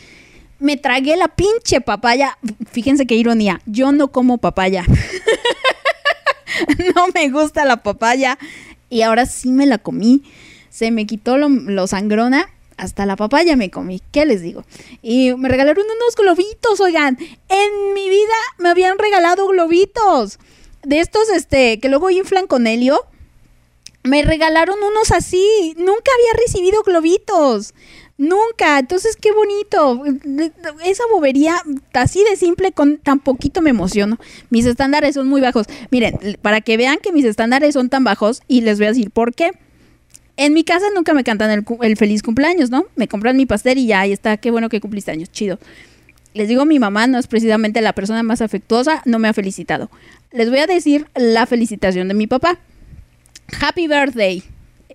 Me 0.58 0.76
tragué 0.76 1.16
la 1.16 1.28
pinche 1.28 1.80
papaya. 1.80 2.38
Fíjense 2.70 3.06
qué 3.06 3.14
ironía. 3.14 3.60
Yo 3.66 3.92
no 3.92 4.08
como 4.08 4.38
papaya. 4.38 4.84
no 6.94 7.06
me 7.14 7.28
gusta 7.30 7.64
la 7.64 7.82
papaya. 7.82 8.38
Y 8.90 9.02
ahora 9.02 9.26
sí 9.26 9.50
me 9.50 9.66
la 9.66 9.78
comí. 9.78 10.22
Se 10.70 10.90
me 10.90 11.06
quitó 11.06 11.38
lo, 11.38 11.48
lo 11.48 11.86
sangrona. 11.86 12.48
hasta 12.76 13.06
la 13.06 13.16
papaya 13.16 13.56
me 13.56 13.70
comí, 13.70 14.00
¿qué 14.12 14.24
les 14.24 14.40
digo? 14.40 14.64
Y 15.02 15.34
me 15.34 15.48
regalaron 15.48 15.84
unos 15.84 16.14
globitos, 16.14 16.80
oigan, 16.80 17.18
en 17.48 17.92
mi 17.92 18.08
vida 18.08 18.34
me 18.58 18.68
habían 18.68 18.98
regalado 18.98 19.48
globitos. 19.48 20.38
De 20.84 21.00
estos, 21.00 21.28
este, 21.30 21.80
que 21.80 21.88
luego 21.88 22.08
inflan 22.08 22.46
con 22.46 22.68
helio. 22.68 23.04
Me 24.04 24.22
regalaron 24.22 24.76
unos 24.82 25.10
así. 25.12 25.74
Nunca 25.76 26.10
había 26.14 26.44
recibido 26.44 26.82
globitos. 26.82 27.74
Nunca. 28.16 28.78
Entonces, 28.78 29.16
qué 29.16 29.32
bonito. 29.32 30.02
Esa 30.84 31.04
bobería 31.12 31.62
así 31.92 32.24
de 32.24 32.36
simple 32.36 32.72
con 32.72 32.98
tan 32.98 33.20
poquito 33.20 33.62
me 33.62 33.70
emociono. 33.70 34.18
Mis 34.50 34.66
estándares 34.66 35.14
son 35.14 35.28
muy 35.28 35.40
bajos. 35.40 35.66
Miren, 35.90 36.18
para 36.42 36.60
que 36.60 36.76
vean 36.76 36.98
que 37.02 37.12
mis 37.12 37.24
estándares 37.24 37.74
son 37.74 37.88
tan 37.88 38.04
bajos 38.04 38.42
y 38.48 38.62
les 38.62 38.78
voy 38.78 38.86
a 38.86 38.90
decir 38.90 39.10
por 39.10 39.34
qué. 39.34 39.52
En 40.36 40.54
mi 40.54 40.62
casa 40.62 40.86
nunca 40.94 41.14
me 41.14 41.24
cantan 41.24 41.50
el, 41.50 41.64
el 41.82 41.96
feliz 41.96 42.22
cumpleaños, 42.22 42.70
¿no? 42.70 42.86
Me 42.94 43.08
compran 43.08 43.36
mi 43.36 43.46
pastel 43.46 43.78
y 43.78 43.88
ya, 43.88 44.00
ahí 44.00 44.12
está. 44.12 44.36
Qué 44.36 44.50
bueno 44.50 44.68
que 44.68 44.80
cumpliste 44.80 45.10
años. 45.10 45.30
Chido. 45.32 45.58
Les 46.34 46.46
digo, 46.46 46.64
mi 46.64 46.78
mamá 46.78 47.06
no 47.08 47.18
es 47.18 47.26
precisamente 47.26 47.80
la 47.80 47.92
persona 47.92 48.22
más 48.22 48.40
afectuosa, 48.40 49.02
no 49.04 49.18
me 49.18 49.28
ha 49.28 49.32
felicitado. 49.32 49.90
Les 50.30 50.50
voy 50.50 50.60
a 50.60 50.66
decir 50.66 51.08
la 51.16 51.46
felicitación 51.46 52.06
de 52.06 52.14
mi 52.14 52.26
papá. 52.26 52.60
Happy 53.60 53.88
birthday. 53.88 54.42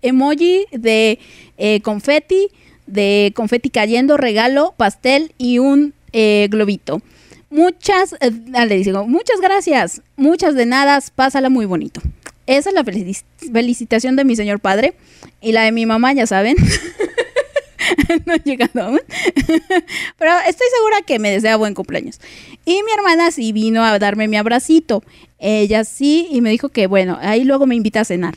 Emoji 0.01 0.65
de 0.71 1.19
eh, 1.57 1.81
confeti, 1.81 2.49
de 2.87 3.31
confeti 3.35 3.69
cayendo, 3.69 4.17
regalo, 4.17 4.73
pastel 4.77 5.33
y 5.37 5.59
un 5.59 5.93
eh, 6.11 6.47
globito. 6.51 7.01
Muchas, 7.49 8.13
eh, 8.19 8.31
ah, 8.53 8.65
le 8.65 8.77
digo, 8.77 9.05
muchas 9.07 9.39
gracias, 9.39 10.01
muchas 10.15 10.55
de 10.55 10.65
nada, 10.65 10.99
pásala 11.15 11.49
muy 11.49 11.65
bonito. 11.65 12.01
Esa 12.47 12.69
es 12.69 12.75
la 12.75 12.83
felici- 12.83 13.23
felicitación 13.53 14.15
de 14.15 14.25
mi 14.25 14.35
señor 14.35 14.59
padre 14.59 14.95
y 15.39 15.53
la 15.53 15.61
de 15.63 15.71
mi 15.71 15.85
mamá, 15.85 16.11
ya 16.13 16.27
saben. 16.27 16.55
no 18.25 18.33
he 18.33 18.39
llegado 18.39 18.81
aún. 18.81 18.99
Pero 20.17 20.31
estoy 20.47 20.67
segura 20.75 21.01
que 21.05 21.19
me 21.19 21.31
desea 21.31 21.55
buen 21.55 21.73
cumpleaños. 21.73 22.19
Y 22.65 22.81
mi 22.83 22.91
hermana 22.97 23.31
sí 23.31 23.53
vino 23.53 23.83
a 23.83 23.97
darme 23.99 24.27
mi 24.27 24.35
abracito. 24.35 25.03
Ella 25.45 25.83
sí, 25.83 26.29
y 26.31 26.39
me 26.39 26.51
dijo 26.51 26.69
que 26.69 26.87
bueno, 26.87 27.17
ahí 27.21 27.43
luego 27.43 27.65
me 27.65 27.75
invita 27.75 27.99
a 27.99 28.05
cenar. 28.05 28.35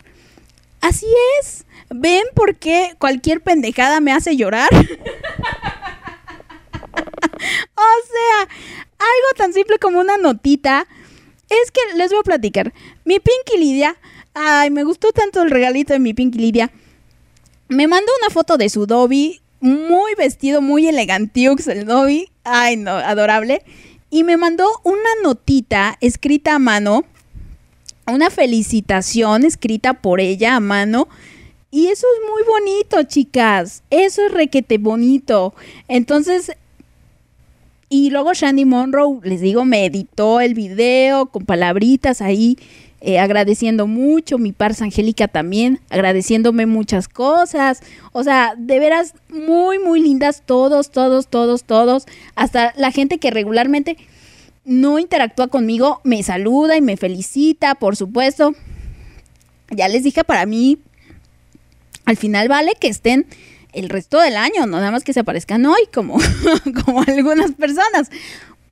Así 0.81 1.07
es. 1.41 1.65
¿Ven 1.89 2.25
por 2.35 2.57
qué 2.57 2.97
cualquier 2.99 3.41
pendejada 3.41 4.01
me 4.01 4.11
hace 4.11 4.37
llorar? 4.37 4.69
o 4.75 4.77
sea, 4.77 4.89
algo 8.99 9.29
tan 9.37 9.53
simple 9.53 9.79
como 9.79 10.01
una 10.01 10.17
notita. 10.17 10.89
Es 11.49 11.71
que 11.71 11.81
les 11.97 12.11
voy 12.11 12.19
a 12.19 12.25
platicar. 12.25 12.75
Mi 13.05 13.21
Pinky 13.21 13.57
Lidia, 13.57 13.97
ay, 14.35 14.71
me 14.71 14.83
gustó 14.83 15.13
tanto 15.13 15.43
el 15.43 15.53
regalito 15.53 15.93
de 15.93 16.01
mi 16.01 16.13
Pinky 16.13 16.39
Lidia. 16.39 16.73
Me 17.69 17.87
mandó 17.87 18.11
una 18.21 18.31
foto 18.35 18.57
de 18.57 18.69
su 18.69 18.87
Dobby, 18.87 19.41
muy 19.61 20.17
vestido, 20.17 20.61
muy 20.61 20.89
elegantiux 20.89 21.69
el 21.69 21.87
Dobby. 21.87 22.33
Ay, 22.43 22.77
no, 22.77 22.91
adorable. 22.91 23.63
Y 24.11 24.25
me 24.25 24.37
mandó 24.37 24.69
una 24.85 25.11
notita 25.23 25.97
escrita 26.01 26.55
a 26.55 26.59
mano, 26.59 27.05
una 28.07 28.31
felicitación 28.31 29.45
escrita 29.45 29.95
por 29.95 30.21
ella 30.21 30.57
a 30.57 30.61
mano. 30.61 31.09
Y 31.71 31.89
eso 31.89 32.07
es 32.15 32.31
muy 32.31 32.43
bonito, 32.45 33.03
chicas. 33.03 33.83
Eso 33.91 34.25
es 34.25 34.33
requete 34.33 34.79
bonito. 34.79 35.55
Entonces, 35.89 36.53
y 37.89 38.11
luego 38.11 38.35
Shandy 38.35 38.65
Monroe, 38.65 39.21
les 39.23 39.41
digo, 39.41 39.65
me 39.65 39.85
editó 39.85 40.41
el 40.41 40.55
video 40.55 41.27
con 41.27 41.45
palabritas 41.45 42.21
ahí, 42.21 42.59
eh, 43.01 43.19
agradeciendo 43.19 43.87
mucho. 43.87 44.39
Mi 44.39 44.53
parsa 44.53 44.85
Angélica 44.85 45.29
también, 45.29 45.81
agradeciéndome 45.91 46.67
muchas 46.67 47.09
cosas. 47.09 47.81
O 48.13 48.25
sea, 48.25 48.55
de 48.57 48.79
veras, 48.79 49.15
muy, 49.29 49.79
muy 49.79 50.01
lindas 50.01 50.43
todos, 50.45 50.91
todos, 50.91 51.29
todos, 51.29 51.65
todos. 51.65 52.07
Hasta 52.35 52.73
la 52.77 52.91
gente 52.91 53.19
que 53.19 53.31
regularmente 53.31 53.97
no 54.65 54.99
interactúa 54.99 55.49
conmigo, 55.49 56.01
me 56.03 56.23
saluda 56.23 56.77
y 56.77 56.81
me 56.81 56.97
felicita, 56.97 57.77
por 57.77 57.97
supuesto. 57.97 58.55
Ya 59.71 59.89
les 59.89 60.03
dije, 60.03 60.25
para 60.25 60.47
mí, 60.47 60.79
al 62.05 62.17
final 62.17 62.49
vale 62.49 62.73
que 62.81 62.89
estén 62.89 63.27
el 63.73 63.91
resto 63.91 64.19
del 64.21 64.37
año, 64.37 64.67
no 64.67 64.79
nada 64.79 64.91
más 64.91 65.05
que 65.05 65.13
se 65.13 65.21
aparezcan 65.21 65.67
hoy 65.67 65.83
como, 65.93 66.19
como 66.85 67.03
algunas 67.03 67.53
personas. 67.53 68.11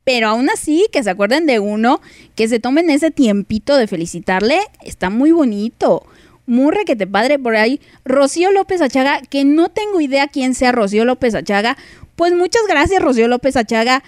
Pero 0.04 0.28
aún 0.28 0.50
así, 0.50 0.86
que 0.92 1.02
se 1.02 1.10
acuerden 1.10 1.46
de 1.46 1.58
uno, 1.58 2.00
que 2.34 2.46
se 2.46 2.60
tomen 2.60 2.90
ese 2.90 3.10
tiempito 3.10 3.76
de 3.76 3.86
felicitarle, 3.86 4.60
está 4.82 5.10
muy 5.10 5.32
bonito. 5.32 6.06
Muy 6.46 6.74
requete 6.74 7.06
padre 7.06 7.38
por 7.38 7.56
ahí. 7.56 7.80
Rocío 8.04 8.52
López 8.52 8.82
Achaga, 8.82 9.22
que 9.22 9.44
no 9.44 9.70
tengo 9.70 10.00
idea 10.02 10.28
quién 10.28 10.54
sea 10.54 10.72
Rocío 10.72 11.06
López 11.06 11.34
Achaga. 11.34 11.78
Pues 12.16 12.34
muchas 12.34 12.62
gracias, 12.68 13.02
Rocío 13.02 13.28
López 13.28 13.56
Achaga. 13.56 14.04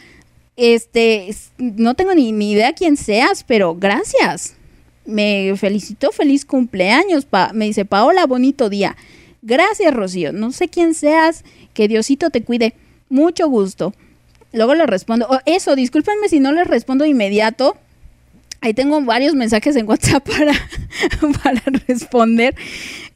Este, 0.57 1.35
no 1.59 1.95
tengo 1.95 2.15
ni, 2.15 2.33
ni 2.33 2.53
idea 2.53 2.75
quién 2.75 2.99
seas, 2.99 3.43
pero 3.43 3.75
gracias. 3.75 4.55
Me 5.07 5.55
felicitó, 5.57 6.13
feliz 6.13 6.45
cumpleaños. 6.45 7.25
Pa 7.25 7.53
me 7.55 7.65
dice, 7.65 7.87
Paola, 7.87 8.27
bonito 8.27 8.69
día. 8.69 8.97
Gracias, 9.41 9.95
Rocío. 9.95 10.33
No 10.33 10.53
sé 10.53 10.69
quién 10.69 10.93
seas, 10.93 11.43
que 11.73 11.89
Diosito 11.89 12.29
te 12.29 12.43
cuide. 12.43 12.75
Mucho 13.09 13.49
gusto. 13.49 13.95
Luego 14.57 14.75
le 14.75 14.87
respondo. 14.87 15.27
Oh, 15.29 15.39
eso, 15.45 15.77
discúlpenme 15.77 16.31
si 16.31 16.41
no 16.41 16.51
les 16.51 16.67
respondo 16.67 17.05
inmediato. 17.05 17.77
Ahí 18.63 18.73
tengo 18.73 18.99
varios 19.03 19.35
mensajes 19.35 19.77
en 19.77 19.87
WhatsApp 19.87 20.27
para, 20.39 20.53
para 21.43 21.63
responder. 21.87 22.57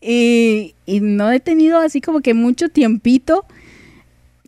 Y, 0.02 0.74
y 0.84 1.00
no 1.00 1.32
he 1.32 1.40
tenido 1.40 1.78
así 1.78 2.02
como 2.02 2.20
que 2.20 2.34
mucho 2.34 2.68
tiempito. 2.68 3.46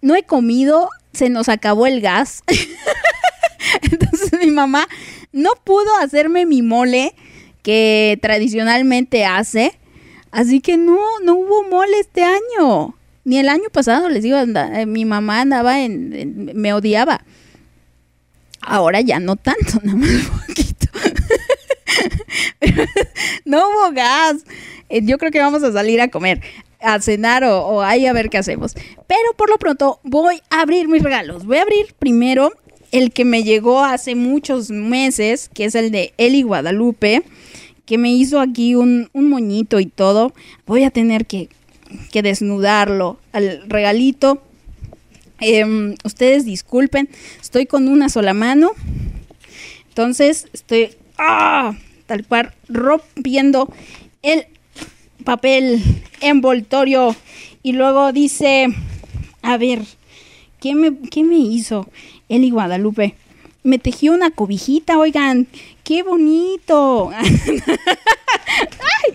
No 0.03 0.15
he 0.17 0.25
comido, 0.25 0.91
se 1.15 1.31
nos 1.31 1.49
acabó 1.49 1.87
el 1.87 2.03
gas. 2.03 2.43
Entonces 3.91 4.39
mi 4.39 4.51
mamá 4.51 4.87
no 5.33 5.53
pudo 5.65 5.97
hacerme 5.97 6.45
mi 6.45 6.61
mole 6.61 7.15
que 7.63 8.19
tradicionalmente 8.21 9.25
hace. 9.25 9.79
Así 10.31 10.61
que 10.61 10.77
no, 10.77 10.99
no 11.25 11.37
hubo 11.37 11.65
mole 11.71 11.99
este 12.01 12.23
año. 12.23 12.95
Ni 13.25 13.39
el 13.39 13.49
año 13.49 13.69
pasado, 13.73 14.09
les 14.09 14.23
digo, 14.23 14.37
eh, 14.39 14.87
mi 14.87 15.05
mamá 15.05 15.43
andaba 15.43 15.81
en, 15.81 16.53
me 16.55 16.73
odiaba. 16.73 17.25
Ahora 18.61 19.01
ya 19.01 19.21
no 19.21 19.37
tanto, 19.37 19.81
nada 19.83 19.99
más 19.99 20.11
un 20.11 20.39
poquito. 20.47 20.87
No 23.45 23.59
hubo 23.59 23.93
gas. 23.93 24.45
Eh, 24.89 25.01
Yo 25.05 25.19
creo 25.19 25.31
que 25.31 25.41
vamos 25.41 25.63
a 25.63 25.73
salir 25.73 26.01
a 26.01 26.09
comer, 26.09 26.41
a 26.81 27.01
cenar 27.01 27.45
o, 27.45 27.67
o 27.67 27.83
ahí 27.83 28.07
a 28.07 28.13
ver 28.13 28.31
qué 28.31 28.39
hacemos. 28.39 28.75
Pero 28.75 29.35
por 29.37 29.51
lo 29.51 29.59
pronto 29.59 30.01
voy 30.05 30.41
a 30.51 30.61
abrir 30.61 30.89
mis 30.89 31.03
regalos. 31.03 31.45
Voy 31.45 31.59
a 31.59 31.63
abrir 31.63 31.95
primero 31.99 32.53
el 32.93 33.13
que 33.13 33.25
me 33.25 33.43
llegó 33.43 33.85
hace 33.85 34.15
muchos 34.15 34.71
meses, 34.71 35.51
que 35.53 35.65
es 35.65 35.75
el 35.75 35.91
de 35.91 36.15
Eli 36.19 36.43
Guadalupe, 36.43 37.23
que 37.85 37.99
me 37.99 38.13
hizo 38.13 38.41
aquí 38.41 38.75
un, 38.75 39.11
un 39.13 39.29
moñito 39.29 39.81
y 39.81 39.87
todo. 39.87 40.33
Voy 40.67 40.85
a 40.85 40.91
tener 40.91 41.27
que, 41.27 41.49
que 42.11 42.23
desnudarlo 42.23 43.19
al 43.33 43.63
regalito. 43.69 44.43
Em, 45.41 45.97
ustedes 46.05 46.45
disculpen, 46.45 47.09
estoy 47.41 47.67
con 47.67 47.89
una 47.89 48.09
sola 48.09 48.35
mano. 48.35 48.71
Entonces 49.89 50.49
estoy 50.53 50.91
¡ah! 51.19 51.75
tal 52.07 52.27
cual 52.27 52.55
rompiendo 52.69 53.73
el 54.23 54.47
papel 55.25 55.83
envoltorio. 56.21 57.15
Y 57.63 57.73
luego 57.73 58.13
dice, 58.13 58.69
a 59.43 59.57
ver, 59.57 59.83
¿qué 60.61 60.75
me, 60.75 60.99
qué 61.11 61.25
me 61.25 61.37
hizo 61.37 61.89
Eli 62.29 62.51
Guadalupe? 62.51 63.15
Me 63.63 63.79
tejió 63.79 64.13
una 64.13 64.31
cobijita, 64.31 64.99
oigan, 64.99 65.47
qué 65.85 66.03
bonito. 66.03 67.11
¡Ay! 67.17 67.29
¡Ay! 67.49 69.13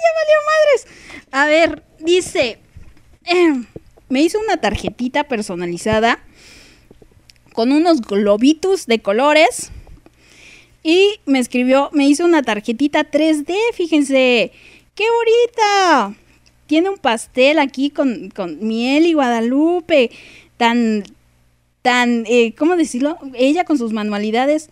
¡Ya 0.00 0.10
valió 0.18 0.38
madres! 0.46 0.86
A 1.30 1.46
ver, 1.46 1.84
dice, 2.00 2.58
em, 3.24 3.66
me 4.08 4.22
hizo 4.22 4.38
una 4.40 4.56
tarjetita 4.56 5.24
personalizada 5.24 6.18
con 7.52 7.72
unos 7.72 8.00
globitos 8.00 8.86
de 8.86 9.00
colores 9.00 9.70
y 10.82 11.20
me 11.26 11.38
escribió, 11.38 11.90
me 11.92 12.08
hizo 12.08 12.24
una 12.24 12.42
tarjetita 12.42 13.10
3D, 13.10 13.54
fíjense, 13.74 14.52
qué 14.94 15.04
bonita. 15.04 16.16
Tiene 16.66 16.88
un 16.88 16.98
pastel 16.98 17.58
aquí 17.58 17.90
con, 17.90 18.30
con 18.30 18.66
miel 18.66 19.06
y 19.06 19.12
Guadalupe, 19.12 20.10
tan, 20.56 21.04
tan, 21.82 22.24
eh, 22.26 22.54
¿cómo 22.56 22.76
decirlo? 22.76 23.18
Ella 23.34 23.64
con 23.64 23.76
sus 23.76 23.92
manualidades. 23.92 24.70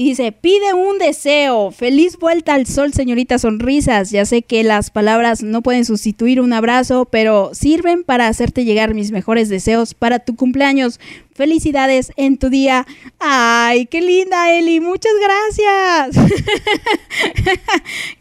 Y 0.00 0.10
dice, 0.10 0.30
pide 0.30 0.74
un 0.74 0.98
deseo. 0.98 1.72
Feliz 1.72 2.18
vuelta 2.18 2.54
al 2.54 2.68
sol, 2.68 2.92
señorita 2.92 3.36
Sonrisas. 3.36 4.12
Ya 4.12 4.24
sé 4.26 4.42
que 4.42 4.62
las 4.62 4.92
palabras 4.92 5.42
no 5.42 5.60
pueden 5.60 5.84
sustituir 5.84 6.40
un 6.40 6.52
abrazo, 6.52 7.06
pero 7.06 7.50
sirven 7.52 8.04
para 8.04 8.28
hacerte 8.28 8.64
llegar 8.64 8.94
mis 8.94 9.10
mejores 9.10 9.48
deseos 9.48 9.94
para 9.94 10.20
tu 10.20 10.36
cumpleaños. 10.36 11.00
Felicidades 11.34 12.12
en 12.16 12.38
tu 12.38 12.48
día. 12.48 12.86
Ay, 13.18 13.86
qué 13.86 14.00
linda, 14.00 14.52
Eli. 14.52 14.78
Muchas 14.78 15.10
gracias. 15.20 16.30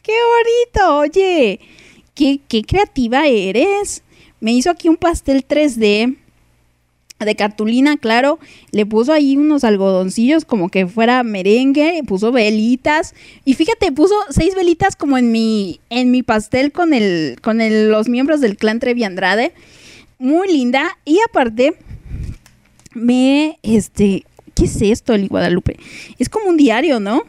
qué 0.01 0.13
bonito. 0.73 0.97
Oye, 0.97 1.59
qué, 2.15 2.39
qué 2.47 2.63
creativa 2.63 3.27
eres. 3.27 4.01
me 4.39 4.51
hizo 4.51 4.71
aquí 4.71 4.89
un 4.89 4.97
pastel 4.97 5.45
3D 5.47 6.17
de 7.26 7.35
cartulina, 7.35 7.98
claro, 7.98 8.39
le 8.72 8.85
puso 8.85 9.11
ahí 9.11 9.38
unos 9.38 9.64
algodoncillos 9.64 10.45
como 10.45 10.69
que 10.69 10.85
fuera 10.85 11.23
merengue, 11.23 12.02
puso 12.06 12.31
velitas 12.31 13.15
y 13.44 13.56
fíjate, 13.56 13.91
puso 13.91 14.15
seis 14.30 14.56
velitas 14.56 14.95
como 14.95 15.18
en 15.18 15.31
mi 15.31 15.80
en 15.89 16.11
mi 16.11 16.22
pastel 16.22 16.72
con 16.72 16.94
el 16.94 17.38
con 17.41 17.57
los 17.89 18.07
miembros 18.07 18.39
del 18.39 18.57
clan 18.57 18.80
Trevi 18.80 19.03
Andrade, 19.03 19.53
muy 20.19 20.48
linda 20.48 20.98
y 21.06 21.19
aparte 21.27 21.73
me 22.94 23.57
este, 23.64 24.23
¿qué 24.53 24.65
es 24.65 24.81
esto, 24.81 25.14
el 25.14 25.27
Guadalupe? 25.27 25.77
Es 26.19 26.30
como 26.30 26.49
un 26.49 26.57
diario, 26.57 26.99
¿no? 26.99 27.23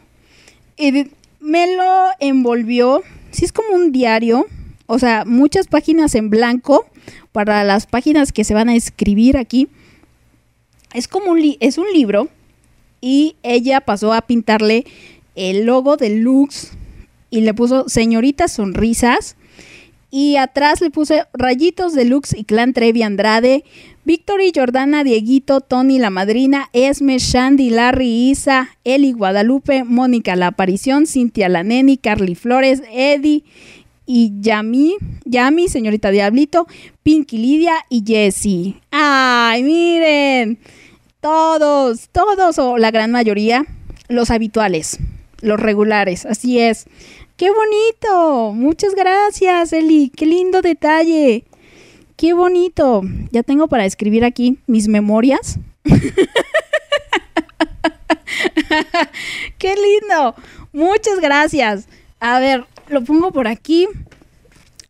Me 1.39 1.75
lo 1.75 2.09
envolvió, 2.19 3.01
sí 3.31 3.45
es 3.45 3.51
como 3.51 3.73
un 3.73 3.91
diario, 3.91 4.45
o 4.85 4.99
sea, 4.99 5.25
muchas 5.25 5.67
páginas 5.67 6.15
en 6.15 6.29
blanco 6.29 6.85
para 7.31 7.63
las 7.63 7.85
páginas 7.85 8.31
que 8.31 8.43
se 8.43 8.53
van 8.53 8.69
a 8.69 8.75
escribir 8.75 9.37
aquí. 9.37 9.67
Es 10.93 11.07
como 11.07 11.31
un, 11.31 11.41
li- 11.41 11.57
es 11.59 11.77
un 11.77 11.85
libro 11.93 12.29
y 13.01 13.35
ella 13.43 13.81
pasó 13.81 14.13
a 14.13 14.21
pintarle 14.21 14.85
el 15.35 15.65
logo 15.65 15.97
de 15.97 16.09
Lux 16.09 16.71
y 17.29 17.41
le 17.41 17.53
puso 17.53 17.87
señoritas 17.87 18.51
sonrisas 18.53 19.35
y 20.11 20.37
atrás 20.37 20.81
le 20.81 20.89
puse 20.89 21.23
rayitos 21.33 21.93
de 21.93 22.05
Lux 22.05 22.35
y 22.35 22.43
Clan 22.43 22.73
Trevi 22.73 23.03
Andrade, 23.03 23.63
Victory, 24.05 24.51
Jordana, 24.55 25.03
Dieguito, 25.03 25.61
Tony, 25.61 25.99
la 25.99 26.09
madrina, 26.09 26.69
Esme, 26.73 27.19
Shandy, 27.19 27.69
Larry, 27.69 28.31
Isa, 28.31 28.69
Eli, 28.83 29.11
Guadalupe, 29.11 29.83
Mónica, 29.83 30.35
la 30.35 30.47
aparición, 30.47 31.05
Cintia, 31.05 31.47
la 31.47 31.61
neni, 31.63 31.97
Carly 31.97 32.33
Flores, 32.33 32.81
Eddie 32.91 33.43
y 34.07 34.31
Yami, 34.41 34.95
Yami, 35.25 35.67
señorita 35.67 36.09
Diablito, 36.09 36.65
Pinky, 37.03 37.37
Lidia 37.37 37.75
y 37.91 38.03
Jessie. 38.03 38.81
¡Ay, 38.89 39.61
miren! 39.61 40.57
Todos, 41.21 42.07
todos 42.13 42.57
o 42.59 42.77
la 42.77 42.91
gran 42.91 43.11
mayoría, 43.11 43.65
los 44.07 44.31
habituales, 44.31 44.99
los 45.41 45.59
regulares, 45.59 46.25
así 46.25 46.61
es. 46.61 46.85
¡Qué 47.35 47.49
bonito! 47.51 48.53
Muchas 48.53 48.95
gracias, 48.95 49.73
Eli. 49.73 50.13
¡Qué 50.15 50.25
lindo 50.25 50.61
detalle! 50.61 51.43
¡Qué 52.15 52.31
bonito! 52.31 53.01
Ya 53.31 53.43
tengo 53.43 53.67
para 53.67 53.85
escribir 53.85 54.23
aquí 54.23 54.59
mis 54.65 54.87
memorias. 54.87 55.59
¡Qué 59.57 59.75
lindo! 59.75 60.35
Muchas 60.71 61.19
gracias. 61.19 61.89
A 62.21 62.39
ver, 62.39 62.65
lo 62.87 63.03
pongo 63.03 63.33
por 63.33 63.49
aquí. 63.49 63.89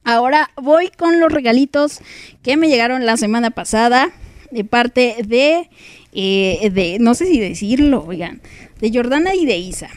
Ahora 0.04 0.52
voy 0.56 0.92
con 0.96 1.20
los 1.20 1.32
regalitos 1.32 2.02
que 2.44 2.56
me 2.56 2.70
llegaron 2.70 3.08
la 3.08 3.18
semana 3.18 3.50
pasada 3.50 4.12
de 4.52 4.64
parte 4.64 5.18
de, 5.26 5.70
eh, 6.14 6.70
de 6.74 6.98
no 7.00 7.14
sé 7.14 7.26
si 7.26 7.40
decirlo, 7.40 8.04
oigan, 8.06 8.42
de 8.80 8.92
Jordana 8.92 9.36
y 9.36 9.46
de 9.46 9.58
Isa. 9.58 9.90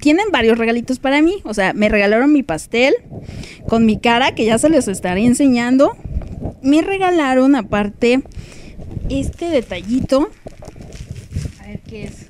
Tienen 0.00 0.26
varios 0.30 0.58
regalitos 0.58 0.98
para 0.98 1.22
mí, 1.22 1.36
o 1.44 1.54
sea, 1.54 1.72
me 1.72 1.88
regalaron 1.88 2.32
mi 2.32 2.42
pastel 2.42 2.94
con 3.68 3.84
mi 3.84 3.98
cara, 3.98 4.34
que 4.34 4.44
ya 4.44 4.58
se 4.58 4.70
les 4.70 4.88
estaré 4.88 5.24
enseñando. 5.24 5.96
Me 6.62 6.82
regalaron 6.82 7.54
aparte 7.54 8.22
este 9.10 9.48
detallito. 9.50 10.30
A 11.60 11.66
ver 11.66 11.80
qué 11.80 12.04
es. 12.04 12.26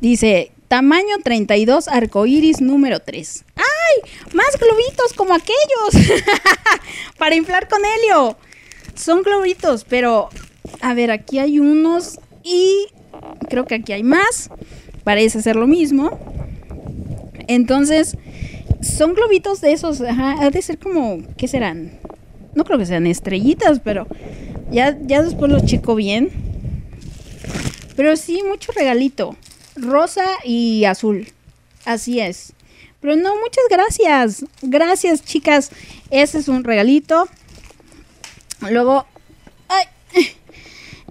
Dice, 0.00 0.52
tamaño 0.68 1.16
32, 1.22 1.88
arcoiris 1.88 2.60
número 2.60 3.00
3. 3.00 3.44
¡Ay! 3.56 4.10
Más 4.32 4.58
globitos 4.58 5.12
como 5.14 5.34
aquellos. 5.34 6.22
Para 7.18 7.34
inflar 7.34 7.68
con 7.68 7.80
helio. 7.84 8.36
Son 8.94 9.22
globitos, 9.22 9.84
pero... 9.84 10.28
A 10.82 10.94
ver, 10.94 11.12
aquí 11.12 11.38
hay 11.38 11.60
unos 11.60 12.18
y 12.42 12.88
creo 13.48 13.64
que 13.64 13.76
aquí 13.76 13.92
hay 13.92 14.02
más. 14.02 14.50
Parece 15.04 15.40
ser 15.40 15.54
lo 15.54 15.68
mismo. 15.68 16.18
Entonces, 17.46 18.16
son 18.80 19.14
globitos 19.14 19.60
de 19.60 19.72
esos. 19.72 20.00
Ajá, 20.00 20.36
ha 20.40 20.50
de 20.50 20.60
ser 20.60 20.78
como... 20.78 21.22
¿Qué 21.36 21.46
serán? 21.46 21.92
No 22.54 22.64
creo 22.64 22.78
que 22.78 22.86
sean 22.86 23.06
estrellitas, 23.06 23.80
pero 23.80 24.08
ya, 24.72 24.98
ya 25.02 25.22
después 25.22 25.50
los 25.52 25.64
checo 25.64 25.94
bien. 25.94 26.30
Pero 27.94 28.16
sí, 28.16 28.42
mucho 28.42 28.72
regalito. 28.72 29.36
Rosa 29.76 30.24
y 30.44 30.84
azul. 30.84 31.28
Así 31.84 32.18
es. 32.18 32.54
Pero 33.00 33.14
no, 33.14 33.36
muchas 33.36 33.64
gracias. 33.70 34.44
Gracias, 34.62 35.24
chicas. 35.24 35.70
Ese 36.10 36.38
es 36.38 36.48
un 36.48 36.64
regalito. 36.64 37.28
Luego, 38.68 39.06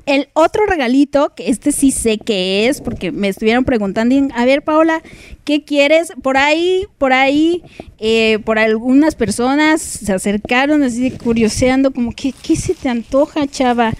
el 0.05 0.29
otro 0.33 0.65
regalito, 0.65 1.33
que 1.35 1.49
este 1.49 1.71
sí 1.71 1.91
sé 1.91 2.17
que 2.17 2.67
es, 2.67 2.81
porque 2.81 3.11
me 3.11 3.27
estuvieron 3.27 3.65
preguntando, 3.65 4.15
a 4.33 4.45
ver, 4.45 4.63
Paola, 4.63 5.01
¿qué 5.43 5.63
quieres? 5.63 6.13
Por 6.21 6.37
ahí, 6.37 6.87
por 6.97 7.13
ahí, 7.13 7.63
eh, 7.99 8.39
por 8.45 8.59
algunas 8.59 9.15
personas 9.15 9.81
se 9.81 10.11
acercaron 10.11 10.83
así 10.83 11.11
curioseando, 11.11 11.91
como, 11.91 12.13
¿qué, 12.13 12.33
¿qué 12.33 12.55
se 12.55 12.73
te 12.73 12.89
antoja, 12.89 13.47
chava? 13.47 13.93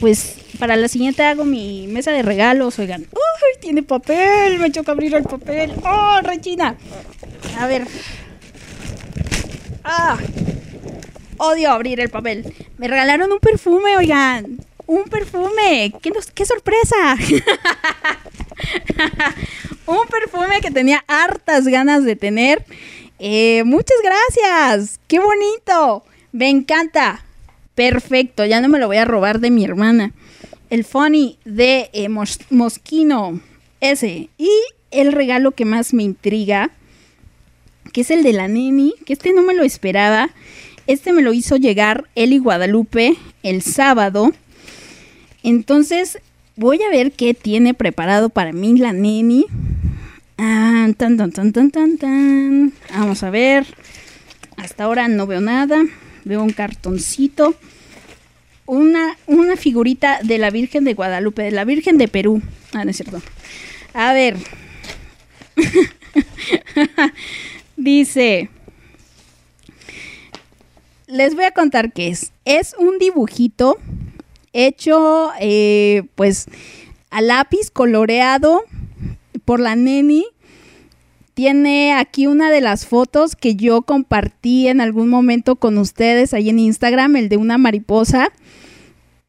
Pues 0.00 0.36
para 0.58 0.76
la 0.76 0.88
siguiente 0.88 1.22
hago 1.22 1.44
mi 1.44 1.86
mesa 1.88 2.12
de 2.12 2.22
regalos, 2.22 2.78
oigan. 2.78 3.02
¡Uy! 3.02 3.60
Tiene 3.60 3.82
papel, 3.82 4.58
me 4.58 4.70
choca 4.70 4.92
abrir 4.92 5.14
el 5.14 5.24
papel. 5.24 5.72
¡Oh, 5.84 6.20
Regina! 6.22 6.76
A 7.58 7.66
ver. 7.66 7.86
¡Ah! 9.82 10.18
Odio 11.38 11.70
abrir 11.70 12.00
el 12.00 12.10
papel. 12.10 12.54
Me 12.78 12.88
regalaron 12.88 13.32
un 13.32 13.40
perfume, 13.40 13.96
oigan. 13.96 14.58
Un 14.86 15.04
perfume. 15.04 15.92
¡Qué, 16.34 16.44
sorpresa! 16.44 17.16
un 19.86 20.06
perfume 20.08 20.60
que 20.60 20.70
tenía 20.70 21.04
hartas 21.06 21.66
ganas 21.66 22.04
de 22.04 22.16
tener. 22.16 22.64
Eh, 23.18 23.62
muchas 23.64 23.96
gracias. 24.02 25.00
¡Qué 25.06 25.18
bonito! 25.20 26.04
Me 26.32 26.48
encanta. 26.48 27.24
Perfecto, 27.74 28.44
ya 28.44 28.60
no 28.60 28.68
me 28.68 28.78
lo 28.78 28.86
voy 28.86 28.98
a 28.98 29.04
robar 29.04 29.40
de 29.40 29.50
mi 29.50 29.64
hermana. 29.64 30.12
El 30.70 30.84
funny 30.84 31.38
de 31.44 31.90
eh, 31.92 32.08
Mos- 32.08 32.38
Mosquino, 32.50 33.40
ese. 33.80 34.28
Y 34.38 34.50
el 34.90 35.12
regalo 35.12 35.52
que 35.52 35.64
más 35.64 35.92
me 35.92 36.02
intriga, 36.04 36.70
que 37.92 38.02
es 38.02 38.10
el 38.10 38.22
de 38.22 38.32
la 38.32 38.48
Neni, 38.48 38.94
que 39.06 39.12
este 39.12 39.32
no 39.32 39.42
me 39.42 39.54
lo 39.54 39.64
esperaba. 39.64 40.30
Este 40.86 41.12
me 41.12 41.22
lo 41.22 41.32
hizo 41.32 41.56
llegar 41.56 42.04
Eli 42.14 42.38
Guadalupe 42.38 43.16
el 43.42 43.62
sábado. 43.62 44.32
Entonces, 45.44 46.18
voy 46.56 46.82
a 46.82 46.88
ver 46.88 47.12
qué 47.12 47.34
tiene 47.34 47.74
preparado 47.74 48.30
para 48.30 48.52
mí 48.52 48.78
la 48.78 48.94
Neni. 48.94 49.44
Ah, 50.38 50.88
tan, 50.96 51.18
tan, 51.18 51.32
tan, 51.32 51.52
tan, 51.52 51.70
tan, 51.70 51.98
tan. 51.98 52.72
Vamos 52.90 53.22
a 53.22 53.28
ver. 53.28 53.66
Hasta 54.56 54.84
ahora 54.84 55.06
no 55.06 55.26
veo 55.26 55.42
nada. 55.42 55.84
Veo 56.24 56.42
un 56.42 56.54
cartoncito. 56.54 57.54
Una, 58.64 59.18
una 59.26 59.56
figurita 59.56 60.18
de 60.22 60.38
la 60.38 60.48
Virgen 60.48 60.84
de 60.84 60.94
Guadalupe, 60.94 61.42
de 61.42 61.50
la 61.50 61.66
Virgen 61.66 61.98
de 61.98 62.08
Perú. 62.08 62.40
Ah, 62.72 62.86
no 62.86 62.90
es 62.90 62.96
cierto. 62.96 63.20
A 63.92 64.14
ver. 64.14 64.38
Dice. 67.76 68.48
Les 71.06 71.34
voy 71.34 71.44
a 71.44 71.50
contar 71.50 71.92
qué 71.92 72.08
es. 72.08 72.32
Es 72.46 72.74
un 72.78 72.98
dibujito 72.98 73.78
hecho, 74.54 75.30
eh, 75.38 76.04
pues, 76.14 76.46
a 77.10 77.20
lápiz 77.20 77.70
coloreado 77.70 78.62
por 79.44 79.60
la 79.60 79.76
neni. 79.76 80.24
Tiene 81.34 81.92
aquí 81.92 82.26
una 82.26 82.50
de 82.50 82.60
las 82.60 82.86
fotos 82.86 83.36
que 83.36 83.56
yo 83.56 83.82
compartí 83.82 84.68
en 84.68 84.80
algún 84.80 85.08
momento 85.08 85.56
con 85.56 85.76
ustedes 85.78 86.32
ahí 86.32 86.48
en 86.48 86.60
Instagram, 86.60 87.16
el 87.16 87.28
de 87.28 87.36
una 87.36 87.58
mariposa. 87.58 88.30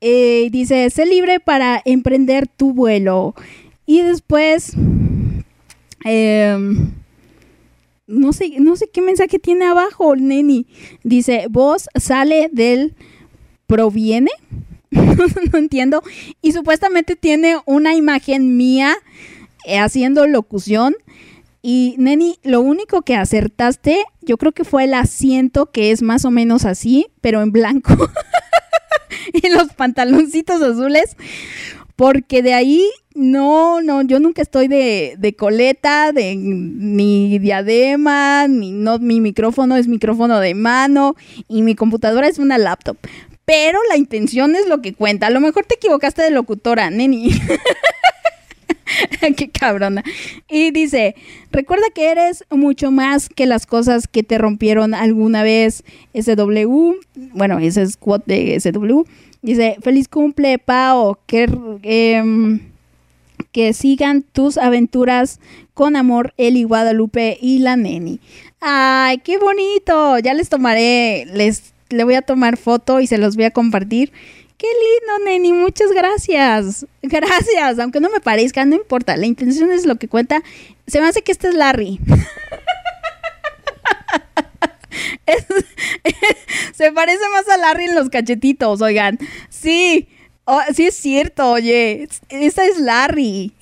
Eh, 0.02 0.50
dice, 0.52 0.88
sé 0.92 1.06
libre 1.08 1.40
para 1.40 1.82
emprender 1.84 2.48
tu 2.48 2.74
vuelo. 2.74 3.34
Y 3.88 4.02
después, 4.02 4.74
em, 6.04 6.92
no 8.06 8.34
sé, 8.34 8.60
no 8.60 8.76
sé 8.76 8.88
qué 8.88 9.02
mensaje 9.02 9.40
tiene 9.40 9.66
abajo, 9.66 10.16
Neni. 10.16 10.68
Dice, 11.04 11.48
voz 11.50 11.88
sale 11.96 12.50
del 12.52 12.94
proviene. 13.66 14.32
no 15.52 15.58
entiendo. 15.58 16.04
Y 16.42 16.52
supuestamente 16.52 17.16
tiene 17.16 17.58
una 17.66 17.96
imagen 17.96 18.58
mía 18.58 18.96
eh, 19.66 19.80
haciendo 19.80 20.28
locución. 20.28 20.96
Y 21.62 21.96
Neni, 21.98 22.38
lo 22.44 22.62
único 22.62 23.02
que 23.02 23.16
acertaste, 23.16 24.06
yo 24.22 24.38
creo 24.38 24.52
que 24.52 24.64
fue 24.64 24.84
el 24.84 24.94
asiento, 24.94 25.72
que 25.72 25.92
es 25.92 26.04
más 26.04 26.24
o 26.24 26.32
menos 26.32 26.64
así, 26.64 27.08
pero 27.22 27.42
en 27.42 27.52
blanco. 27.52 27.96
y 29.34 29.50
los 29.50 29.74
pantaloncitos 29.74 30.62
azules. 30.62 31.18
porque 31.96 32.44
de 32.44 32.54
ahí 32.54 32.88
no, 33.16 33.82
no, 33.82 34.02
yo 34.02 34.20
nunca 34.20 34.42
estoy 34.42 34.68
de, 34.68 35.16
de 35.18 35.36
coleta, 35.36 36.12
de 36.12 36.36
ni 36.36 37.40
diadema, 37.40 38.48
ni 38.48 38.74
no, 38.74 39.00
mi 39.00 39.22
micrófono 39.22 39.78
es 39.78 39.88
micrófono 39.88 40.40
de 40.40 40.54
mano 40.54 41.16
y 41.48 41.62
mi 41.62 41.76
computadora 41.76 42.28
es 42.28 42.38
una 42.38 42.58
laptop. 42.58 42.98
Pero 43.46 43.80
la 43.90 43.98
intención 43.98 44.56
es 44.56 44.68
lo 44.68 44.82
que 44.82 44.94
cuenta. 44.94 45.28
A 45.28 45.30
lo 45.30 45.40
mejor 45.40 45.66
te 45.66 45.76
equivocaste 45.76 46.24
de 46.24 46.32
locutora, 46.32 46.90
neni. 46.90 47.30
Qué 49.38 49.50
cabrona. 49.50 50.04
Y 50.50 50.72
dice, 50.72 51.16
recuerda 51.52 51.86
que 51.94 52.12
eres 52.12 52.44
mucho 52.50 52.92
más 52.92 53.30
que 53.30 53.46
las 53.46 53.66
cosas 53.66 54.08
que 54.08 54.24
te 54.24 54.38
rompieron 54.38 54.94
alguna 54.94 55.44
vez. 55.44 55.84
SW, 56.14 56.94
bueno, 57.34 57.60
ese 57.60 57.84
es 57.84 57.98
quote 57.98 58.34
de 58.34 58.60
SW. 58.60 59.04
Dice, 59.42 59.78
feliz 59.82 60.08
cumple, 60.08 60.58
Pao. 60.58 61.20
Que, 61.28 61.48
em, 61.84 62.60
que 63.52 63.74
sigan 63.74 64.24
tus 64.24 64.58
aventuras 64.58 65.40
con 65.74 65.96
amor, 65.96 66.34
Eli 66.38 66.64
Guadalupe 66.64 67.38
y 67.40 67.60
la 67.60 67.76
Neni. 67.76 68.20
Ay, 68.60 69.20
qué 69.20 69.38
bonito. 69.38 70.18
Ya 70.20 70.34
les 70.34 70.50
tomaré, 70.50 71.26
les 71.34 71.75
le 71.96 72.04
voy 72.04 72.16
a 72.16 72.22
tomar 72.22 72.58
foto 72.58 73.00
y 73.00 73.08
se 73.08 73.18
los 73.18 73.36
voy 73.36 73.46
a 73.46 73.52
compartir. 73.52 74.12
Qué 74.58 74.68
lindo, 74.68 75.26
Neni, 75.26 75.52
muchas 75.54 75.92
gracias. 75.92 76.86
Gracias, 77.02 77.78
aunque 77.80 78.00
no 78.00 78.10
me 78.10 78.22
parezca, 78.22 78.64
no 78.66 78.76
importa, 78.76 79.18
la 79.18 79.26
intención 79.26 79.70
es 79.72 79.86
lo 79.86 79.98
que 79.98 80.08
cuenta. 80.08 80.42
Se 80.88 81.02
me 81.02 81.08
hace 81.08 81.22
que 81.24 81.32
este 81.34 81.50
es 81.50 81.56
Larry. 81.56 82.00
Se 86.74 86.92
parece 86.92 87.20
más 87.34 87.48
a 87.50 87.58
Larry 87.58 87.86
en 87.86 87.96
los 87.96 88.10
cachetitos, 88.10 88.82
oigan. 88.82 89.18
Sí, 89.50 90.08
oh, 90.46 90.62
sí 90.74 90.88
es 90.88 90.96
cierto, 90.96 91.52
oye. 91.52 92.08
Esta 92.30 92.66
es 92.66 92.78
Larry. 92.80 93.54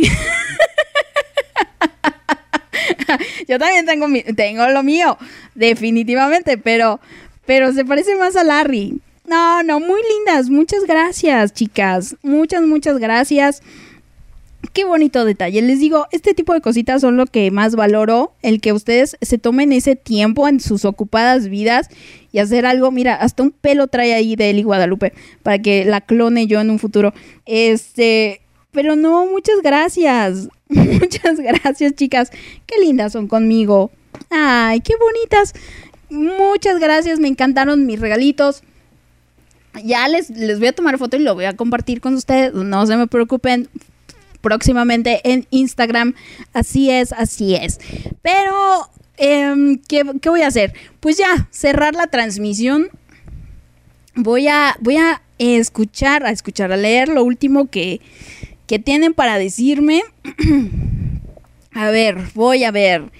Yo 3.47 3.59
también 3.59 3.85
tengo, 3.85 4.07
mi- 4.07 4.23
tengo 4.23 4.67
lo 4.69 4.83
mío, 4.83 5.17
definitivamente, 5.55 6.57
pero, 6.57 6.99
pero 7.45 7.71
se 7.73 7.85
parece 7.85 8.15
más 8.15 8.35
a 8.35 8.43
Larry. 8.43 8.99
No, 9.27 9.63
no, 9.63 9.79
muy 9.79 10.01
lindas. 10.15 10.49
Muchas 10.49 10.83
gracias, 10.85 11.53
chicas. 11.53 12.15
Muchas, 12.23 12.63
muchas 12.63 12.97
gracias. 12.99 13.61
Qué 14.71 14.85
bonito 14.85 15.25
detalle. 15.25 15.61
Les 15.61 15.79
digo, 15.79 16.07
este 16.11 16.33
tipo 16.33 16.53
de 16.53 16.61
cositas 16.61 17.01
son 17.01 17.17
lo 17.17 17.25
que 17.25 17.51
más 17.51 17.75
valoro. 17.75 18.33
El 18.41 18.61
que 18.61 18.73
ustedes 18.73 19.17
se 19.21 19.37
tomen 19.37 19.71
ese 19.73 19.95
tiempo 19.95 20.47
en 20.47 20.59
sus 20.59 20.85
ocupadas 20.85 21.49
vidas 21.49 21.89
y 22.31 22.39
hacer 22.39 22.65
algo. 22.65 22.89
Mira, 22.91 23.15
hasta 23.15 23.43
un 23.43 23.51
pelo 23.51 23.87
trae 23.87 24.13
ahí 24.13 24.35
de 24.35 24.49
Eli 24.49 24.63
Guadalupe 24.63 25.13
para 25.41 25.59
que 25.59 25.85
la 25.85 26.01
clone 26.01 26.47
yo 26.47 26.61
en 26.61 26.69
un 26.69 26.79
futuro. 26.79 27.13
Este, 27.45 28.41
pero 28.71 28.95
no, 28.95 29.25
muchas 29.25 29.61
gracias. 29.61 30.49
Muchas 30.69 31.39
gracias, 31.39 31.93
chicas. 31.93 32.31
Qué 32.65 32.79
lindas 32.79 33.13
son 33.13 33.27
conmigo. 33.27 33.91
Ay, 34.31 34.81
qué 34.81 34.93
bonitas. 34.99 35.53
Muchas 36.13 36.79
gracias. 36.79 37.19
Me 37.19 37.27
encantaron 37.27 37.87
mis 37.87 37.99
regalitos. 37.99 38.61
Ya 39.83 40.07
les, 40.07 40.29
les 40.29 40.59
voy 40.59 40.67
a 40.67 40.73
tomar 40.73 40.99
foto 40.99 41.17
y 41.17 41.19
lo 41.21 41.33
voy 41.33 41.45
a 41.45 41.55
compartir 41.55 42.01
con 42.01 42.13
ustedes. 42.13 42.53
No 42.53 42.85
se 42.85 42.95
me 42.95 43.07
preocupen. 43.07 43.67
Próximamente 44.41 45.21
en 45.23 45.47
Instagram. 45.49 46.13
Así 46.53 46.91
es, 46.91 47.13
así 47.13 47.55
es. 47.55 47.79
Pero, 48.21 48.89
em, 49.17 49.79
¿qué, 49.87 50.03
qué 50.21 50.29
voy 50.29 50.43
a 50.43 50.47
hacer? 50.47 50.73
Pues 50.99 51.17
ya, 51.17 51.47
cerrar 51.49 51.95
la 51.95 52.07
transmisión. 52.07 52.89
Voy 54.15 54.47
a, 54.47 54.75
voy 54.81 54.97
a 54.97 55.23
escuchar, 55.39 56.25
a 56.25 56.29
escuchar, 56.29 56.71
a 56.71 56.77
leer 56.77 57.09
lo 57.09 57.23
último 57.23 57.71
que, 57.71 58.01
que 58.67 58.77
tienen 58.77 59.15
para 59.15 59.39
decirme. 59.39 60.03
a 61.73 61.89
ver, 61.89 62.17
voy 62.35 62.65
a 62.65 62.71
ver. 62.71 63.11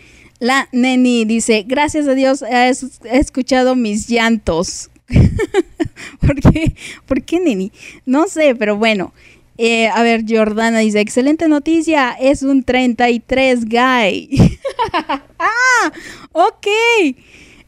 La 0.44 0.68
Neni 0.74 1.24
dice, 1.24 1.64
gracias 1.66 2.06
a 2.06 2.16
Dios 2.16 2.42
he, 2.42 2.68
es- 2.68 3.00
he 3.06 3.18
escuchado 3.18 3.78
mis 3.78 4.10
llantos. 4.10 4.90
¿Por 6.20 6.36
qué? 6.42 6.76
¿Por 7.06 7.24
qué, 7.24 7.40
Neni? 7.40 7.72
No 8.06 8.28
sé, 8.28 8.54
pero 8.54 8.76
bueno. 8.76 9.14
Eh, 9.58 9.88
a 9.88 10.04
ver, 10.04 10.26
Jordana 10.28 10.80
dice, 10.80 11.00
excelente 11.00 11.48
noticia, 11.48 12.12
es 12.20 12.44
un 12.44 12.64
33 12.66 13.64
guy. 13.70 14.60
ah, 15.40 15.92
ok. 16.34 16.68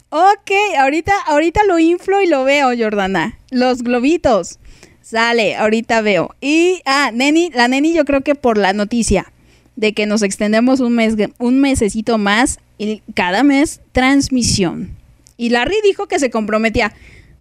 Ok, 0.09 0.51
ahorita, 0.77 1.13
ahorita 1.27 1.61
lo 1.63 1.79
inflo 1.79 2.21
y 2.21 2.27
lo 2.27 2.43
veo, 2.43 2.71
Jordana. 2.77 3.39
Los 3.51 3.83
globitos. 3.83 4.59
Sale, 5.01 5.55
ahorita 5.55 6.01
veo. 6.01 6.35
Y, 6.41 6.81
ah, 6.85 7.11
Neni, 7.13 7.51
la 7.53 7.69
Neni 7.69 7.93
yo 7.93 8.03
creo 8.03 8.19
que 8.19 8.35
por 8.35 8.57
la 8.57 8.73
noticia 8.73 9.31
de 9.75 9.93
que 9.93 10.05
nos 10.05 10.21
extendemos 10.21 10.79
un 10.79 10.93
mes, 10.93 11.15
un 11.37 11.59
mesecito 11.59 12.17
más 12.17 12.59
y 12.77 13.01
cada 13.13 13.43
mes 13.43 13.81
transmisión. 13.91 14.91
Y 15.37 15.49
Larry 15.49 15.75
dijo 15.83 16.07
que 16.07 16.19
se 16.19 16.29
comprometía. 16.29 16.93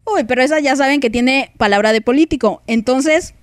Uy, 0.04 0.24
pero 0.24 0.42
esa 0.42 0.60
ya 0.60 0.76
saben 0.76 1.00
que 1.00 1.10
tiene 1.10 1.52
palabra 1.56 1.92
de 1.92 2.00
político. 2.00 2.60
Entonces, 2.66 3.34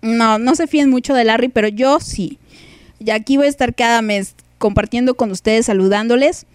no, 0.00 0.38
no 0.38 0.54
se 0.54 0.66
fíen 0.66 0.90
mucho 0.90 1.14
de 1.14 1.24
Larry, 1.24 1.48
pero 1.48 1.68
yo 1.68 2.00
sí. 2.00 2.38
Y 2.98 3.10
aquí 3.10 3.36
voy 3.36 3.46
a 3.46 3.50
estar 3.50 3.74
cada 3.74 4.02
mes 4.02 4.34
compartiendo 4.58 5.14
con 5.14 5.30
ustedes, 5.30 5.66
saludándoles. 5.66 6.46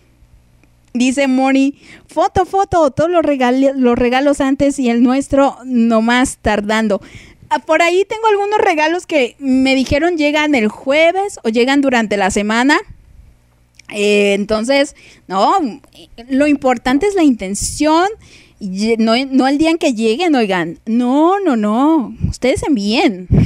Dice 0.94 1.28
Moni, 1.28 1.76
foto, 2.08 2.46
foto, 2.46 2.90
todos 2.90 3.10
los, 3.12 3.22
regal- 3.24 3.74
los 3.76 3.98
regalos 3.98 4.42
antes 4.42 4.80
y 4.80 4.90
el 4.90 5.04
nuestro 5.04 5.58
nomás 5.64 6.40
tardando. 6.42 7.02
Ah, 7.50 7.60
Por 7.60 7.82
ahí 7.82 8.06
tengo 8.06 8.28
algunos 8.28 8.60
regalos 8.60 9.06
que 9.06 9.36
me 9.40 9.76
dijeron 9.76 10.18
llegan 10.18 10.56
el 10.56 10.68
jueves 10.68 11.40
o 11.44 11.50
llegan 11.50 11.82
durante 11.82 12.18
la 12.18 12.30
semana. 12.30 12.78
Eh, 13.94 14.34
entonces, 14.34 14.96
no, 15.28 15.58
lo 16.28 16.48
importante 16.48 17.08
es 17.08 17.16
la 17.16 17.24
intención, 17.24 18.10
no, 18.60 19.14
no 19.26 19.48
el 19.48 19.58
día 19.58 19.70
en 19.70 19.78
que 19.78 19.94
lleguen, 19.94 20.36
oigan. 20.36 20.80
No, 20.86 21.40
no, 21.40 21.56
no, 21.56 22.14
ustedes 22.30 22.64
envíen. 22.64 23.30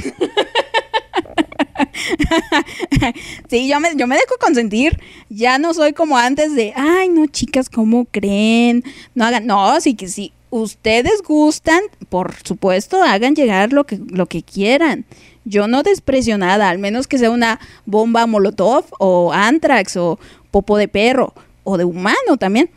sí, 3.50 3.68
yo 3.68 3.80
me, 3.80 3.96
yo 3.96 4.08
me 4.08 4.16
dejo 4.16 4.36
consentir. 4.40 5.00
Ya 5.30 5.60
no 5.60 5.76
soy 5.76 5.94
como 5.94 6.18
antes 6.18 6.56
de, 6.56 6.74
ay, 6.76 7.10
no, 7.10 7.28
chicas, 7.28 7.70
¿cómo 7.70 8.06
creen? 8.06 8.84
No 9.14 9.26
hagan, 9.26 9.46
no, 9.46 9.80
sí 9.80 9.94
que 9.94 10.08
si 10.08 10.34
ustedes 10.52 11.24
gustan, 11.28 11.82
por 12.10 12.36
supuesto, 12.44 13.02
hagan 13.04 13.36
llegar 13.36 13.74
lo 13.74 13.86
que, 13.86 14.00
lo 14.08 14.28
que 14.28 14.44
quieran. 14.44 15.06
Yo 15.44 15.68
no 15.68 15.82
desprecio 15.82 16.38
nada, 16.38 16.70
al 16.70 16.78
menos 16.78 17.08
que 17.08 17.18
sea 17.18 17.32
una 17.32 17.60
bomba 17.88 18.28
molotov 18.28 18.86
o 19.00 19.34
antrax 19.34 19.98
o 19.98 20.20
popo 20.52 20.78
de 20.78 20.88
perro 20.88 21.34
o 21.64 21.78
de 21.78 21.86
humano 21.86 22.38
también. 22.38 22.70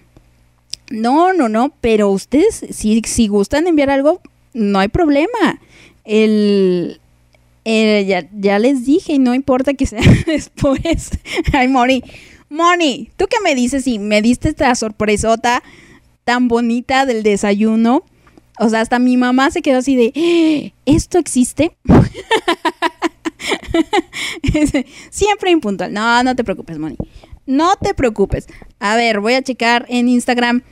No, 0.91 1.33
no, 1.35 1.49
no, 1.51 1.75
pero 1.81 2.09
ustedes 2.11 2.65
si, 2.71 3.03
si 3.05 3.29
gustan 3.29 3.67
enviar 3.67 3.91
algo, 3.91 4.21
no 4.55 4.79
hay 4.79 4.89
problema. 4.89 5.61
El, 6.05 7.01
el- 7.65 8.07
ya, 8.07 8.29
ya 8.33 8.59
les 8.59 8.85
dije, 8.85 9.19
no 9.19 9.35
importa 9.35 9.75
que 9.75 9.87
sea 9.87 10.01
después. 10.27 11.11
Ay, 11.53 11.69
Moni, 11.69 12.03
Moni, 12.49 13.11
¿tú 13.17 13.27
qué 13.27 13.37
me 13.43 13.55
dices 13.55 13.85
si 13.85 13.99
me 13.99 14.23
diste 14.23 14.49
esta 14.51 14.75
sorpresota 14.75 15.63
tan 16.25 16.49
bonita 16.49 17.07
del 17.07 17.23
desayuno? 17.23 18.05
O 18.59 18.69
sea, 18.69 18.81
hasta 18.81 18.99
mi 18.99 19.17
mamá 19.17 19.51
se 19.51 19.63
quedó 19.63 19.79
así 19.79 19.97
de, 19.97 20.13
"¿Eh, 20.15 20.73
¿esto 20.87 21.19
existe? 21.19 21.77
Siempre 25.11 25.51
impuntual. 25.51 25.93
No, 25.93 26.23
no 26.23 26.37
te 26.37 26.45
preocupes, 26.45 26.79
Moni. 26.79 26.97
No 27.47 27.77
te 27.77 27.95
preocupes. 27.95 28.47
A 28.79 28.97
ver, 28.97 29.21
voy 29.21 29.35
a 29.35 29.43
checar 29.43 29.87
en 29.89 30.09
Instagram 30.09 30.63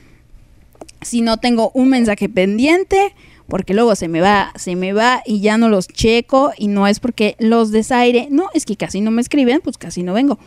si 1.01 1.21
no 1.21 1.37
tengo 1.37 1.71
un 1.73 1.89
mensaje 1.89 2.29
pendiente, 2.29 3.13
porque 3.47 3.73
luego 3.73 3.95
se 3.95 4.07
me 4.07 4.21
va, 4.21 4.53
se 4.55 4.75
me 4.75 4.93
va 4.93 5.21
y 5.25 5.41
ya 5.41 5.57
no 5.57 5.69
los 5.69 5.87
checo 5.87 6.51
y 6.57 6.67
no 6.67 6.87
es 6.87 6.99
porque 6.99 7.35
los 7.39 7.71
desaire, 7.71 8.27
no, 8.31 8.47
es 8.53 8.65
que 8.65 8.77
casi 8.77 9.01
no 9.01 9.11
me 9.11 9.21
escriben, 9.21 9.59
pues 9.61 9.77
casi 9.77 10.01
no 10.01 10.13
vengo. 10.13 10.39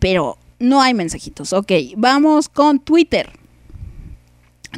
Pero 0.00 0.36
no 0.58 0.82
hay 0.82 0.94
mensajitos. 0.94 1.52
Ok, 1.52 1.72
vamos 1.96 2.48
con 2.48 2.80
Twitter. 2.80 3.30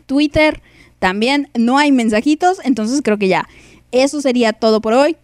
Twitter 0.06 0.60
también 0.98 1.48
no 1.54 1.78
hay 1.78 1.92
mensajitos, 1.92 2.58
entonces 2.64 3.00
creo 3.02 3.18
que 3.18 3.28
ya 3.28 3.48
eso 3.90 4.20
sería 4.20 4.52
todo 4.52 4.80
por 4.80 4.92
hoy. 4.92 5.16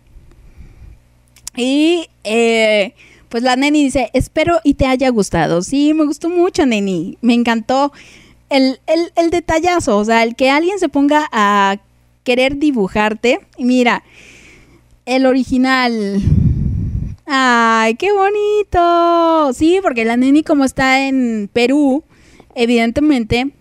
Y 1.57 2.09
eh, 2.25 2.95
pues 3.29 3.43
la 3.43 3.57
Neni 3.57 3.85
dice, 3.85 4.11
espero 4.13 4.61
y 4.65 4.75
te 4.75 4.87
haya 4.87 5.09
gustado. 5.11 5.63
Sí, 5.63 5.95
me 5.95 6.05
gustó 6.05 6.29
mucho, 6.29 6.67
Neni. 6.67 7.19
Me 7.21 7.35
encantó 7.35 7.93
el, 8.51 8.81
el, 8.87 9.13
el 9.17 9.31
detallazo, 9.31 9.99
o 9.99 10.05
sea, 10.05 10.23
el 10.23 10.37
que 10.37 10.51
alguien 10.51 10.79
se 10.79 10.89
ponga 10.89 11.29
a 11.33 11.77
querer 12.25 12.59
dibujarte. 12.59 13.41
Y 13.57 13.65
mira, 13.65 14.03
el 15.07 15.27
original. 15.27 16.21
Ay, 17.27 17.95
qué 17.97 18.13
bonito. 18.13 19.53
Sí, 19.53 19.79
porque 19.83 20.05
la 20.05 20.17
Neni 20.17 20.43
como 20.43 20.65
está 20.65 21.07
en 21.07 21.51
Perú, 21.53 22.05
evidentemente 22.55 23.53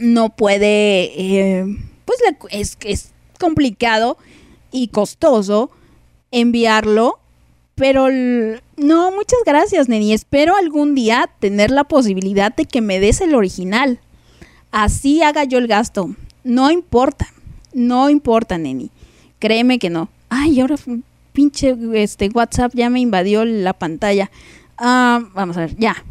no 0.00 0.30
puede, 0.34 1.04
eh, 1.20 1.64
pues 2.04 2.18
le- 2.26 2.60
es, 2.60 2.76
es 2.84 3.12
complicado 3.38 4.16
y 4.72 4.88
costoso 4.88 5.70
enviarlo, 6.30 7.18
pero 7.74 8.08
no, 8.76 9.10
muchas 9.10 9.40
gracias, 9.46 9.88
Neni. 9.88 10.12
Espero 10.12 10.56
algún 10.56 10.94
día 10.94 11.28
tener 11.40 11.70
la 11.70 11.84
posibilidad 11.84 12.54
de 12.54 12.64
que 12.66 12.80
me 12.80 13.00
des 13.00 13.20
el 13.20 13.34
original. 13.34 13.98
Así 14.70 15.22
haga 15.22 15.44
yo 15.44 15.58
el 15.58 15.66
gasto. 15.68 16.14
No 16.42 16.70
importa, 16.70 17.26
no 17.72 18.10
importa, 18.10 18.58
Neni. 18.58 18.90
Créeme 19.38 19.78
que 19.78 19.90
no. 19.90 20.08
Ay, 20.28 20.60
ahora 20.60 20.76
pinche 21.32 21.76
este 21.94 22.28
WhatsApp 22.28 22.72
ya 22.74 22.90
me 22.90 23.00
invadió 23.00 23.44
la 23.44 23.72
pantalla. 23.72 24.30
Ah, 24.78 25.20
vamos 25.34 25.56
a 25.56 25.60
ver, 25.60 25.76
ya. 25.76 26.04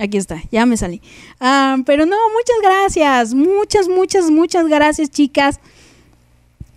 Aquí 0.00 0.16
está, 0.16 0.42
ya 0.50 0.64
me 0.64 0.78
salí. 0.78 1.02
Ah, 1.40 1.76
pero 1.84 2.06
no, 2.06 2.16
muchas 2.32 2.56
gracias. 2.62 3.34
Muchas, 3.34 3.88
muchas, 3.88 4.30
muchas 4.30 4.66
gracias, 4.66 5.10
chicas. 5.10 5.60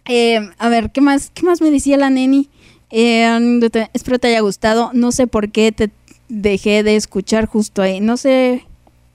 Eh, 0.10 0.40
a 0.58 0.68
ver, 0.68 0.92
¿qué 0.92 1.00
más, 1.00 1.32
¿qué 1.34 1.44
más 1.44 1.62
me 1.62 1.72
decía 1.72 1.96
la 1.96 2.10
neni? 2.10 2.50
Eh, 2.90 3.62
espero 3.94 4.20
te 4.20 4.28
haya 4.28 4.42
gustado. 4.42 4.92
No 4.94 5.14
sé 5.14 5.28
por 5.28 5.52
qué 5.52 5.72
te 5.72 5.90
dejé 6.28 6.84
de 6.84 6.98
escuchar 6.98 7.46
justo 7.46 7.82
ahí. 7.82 8.02
No 8.02 8.18
sé, 8.18 8.66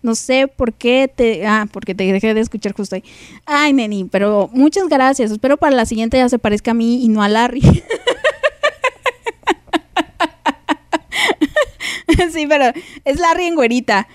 no 0.02 0.14
sé 0.14 0.48
por 0.48 0.72
qué 0.72 1.12
te... 1.14 1.46
Ah, 1.46 1.66
porque 1.70 1.94
te 1.94 2.10
dejé 2.10 2.32
de 2.32 2.40
escuchar 2.40 2.72
justo 2.72 2.94
ahí. 2.96 3.04
Ay, 3.44 3.74
neni, 3.74 4.04
pero 4.04 4.48
muchas 4.54 4.88
gracias. 4.88 5.30
Espero 5.30 5.58
para 5.58 5.76
la 5.76 5.84
siguiente 5.84 6.16
ya 6.16 6.30
se 6.30 6.38
parezca 6.38 6.70
a 6.70 6.74
mí 6.74 7.04
y 7.04 7.08
no 7.08 7.22
a 7.22 7.28
Larry. 7.28 7.60
sí, 12.32 12.46
pero 12.46 12.72
es 13.04 13.18
Larry 13.18 13.46
en. 13.46 14.08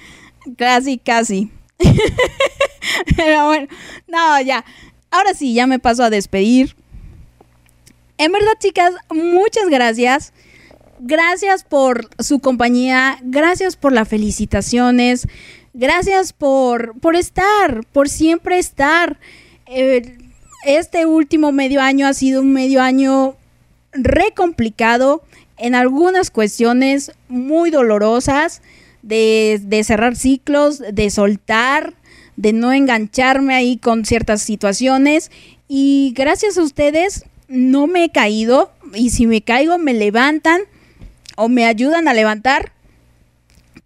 Casi, 0.58 0.98
casi. 0.98 1.52
pero 3.16 3.46
bueno, 3.48 3.68
no, 4.08 4.42
ya. 4.42 4.64
Ahora 5.12 5.34
sí, 5.34 5.54
ya 5.54 5.68
me 5.68 5.80
paso 5.80 6.04
a 6.04 6.10
despedir. 6.10 6.76
En 8.18 8.32
verdad, 8.32 8.54
chicas, 8.60 8.94
muchas 9.10 9.70
gracias. 9.70 10.34
Gracias 11.00 11.64
por 11.64 12.10
su 12.20 12.40
compañía, 12.40 13.18
gracias 13.24 13.76
por 13.76 13.92
las 13.92 14.08
felicitaciones, 14.08 15.28
gracias 15.74 16.32
por, 16.32 16.98
por 17.00 17.18
estar, 17.18 17.86
por 17.92 18.08
siempre 18.08 18.58
estar. 18.58 19.20
Eh, 19.66 20.18
este 20.66 21.06
último 21.06 21.52
medio 21.52 21.82
año 21.82 22.08
ha 22.08 22.14
sido 22.14 22.42
un 22.42 22.54
medio 22.54 22.82
año 22.82 23.36
re 23.92 24.34
complicado 24.34 25.24
en 25.64 25.76
algunas 25.76 26.30
cuestiones 26.30 27.14
muy 27.30 27.72
dolorosas 27.72 28.62
de, 29.02 29.62
de 29.64 29.86
cerrar 29.86 30.18
ciclos, 30.18 30.80
de 30.80 31.10
soltar, 31.10 31.94
de 32.36 32.52
no 32.52 32.74
engancharme 32.74 33.56
ahí 33.56 33.78
con 33.78 34.04
ciertas 34.04 34.42
situaciones 34.42 35.32
y 35.70 36.14
gracias 36.18 36.58
a 36.58 36.64
ustedes 36.64 37.24
no 37.48 37.88
me 37.88 38.04
he 38.04 38.10
caído 38.10 38.74
y 38.94 39.12
si 39.12 39.26
me 39.26 39.42
caigo 39.42 39.78
me 39.78 39.94
levantan 39.94 40.64
o 41.38 41.48
me 41.48 41.66
ayudan 41.66 42.10
a 42.10 42.14
levantar. 42.14 42.74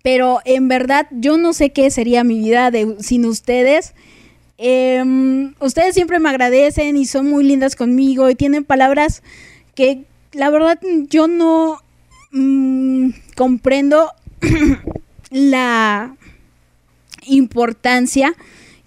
Pero 0.01 0.39
en 0.45 0.67
verdad 0.69 1.05
yo 1.11 1.37
no 1.37 1.53
sé 1.53 1.69
qué 1.69 1.91
sería 1.91 2.23
mi 2.23 2.39
vida 2.39 2.71
de, 2.71 2.95
sin 3.01 3.23
ustedes. 3.25 3.93
Em, 4.57 5.53
ustedes 5.59 5.93
siempre 5.93 6.17
me 6.17 6.29
agradecen 6.29 6.97
y 6.97 7.05
son 7.05 7.29
muy 7.29 7.43
lindas 7.43 7.75
conmigo 7.75 8.31
y 8.31 8.35
tienen 8.35 8.63
palabras 8.63 9.21
que 9.75 10.05
la 10.33 10.49
verdad 10.49 10.79
yo 11.09 11.27
no 11.27 11.79
mm, 12.31 13.09
comprendo 13.35 14.11
la 15.29 16.15
importancia 17.25 18.33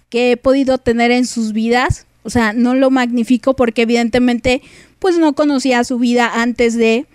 que 0.09 0.31
he 0.31 0.37
podido 0.37 0.77
tener 0.77 1.11
en 1.11 1.25
sus 1.25 1.53
vidas. 1.53 2.05
O 2.23 2.29
sea, 2.29 2.53
no 2.53 2.75
lo 2.75 2.91
magnifico 2.91 3.55
porque 3.55 3.83
evidentemente 3.83 4.61
pues 4.99 5.17
no 5.17 5.33
conocía 5.33 5.83
su 5.83 5.97
vida 5.97 6.41
antes 6.41 6.75
de... 6.75 7.07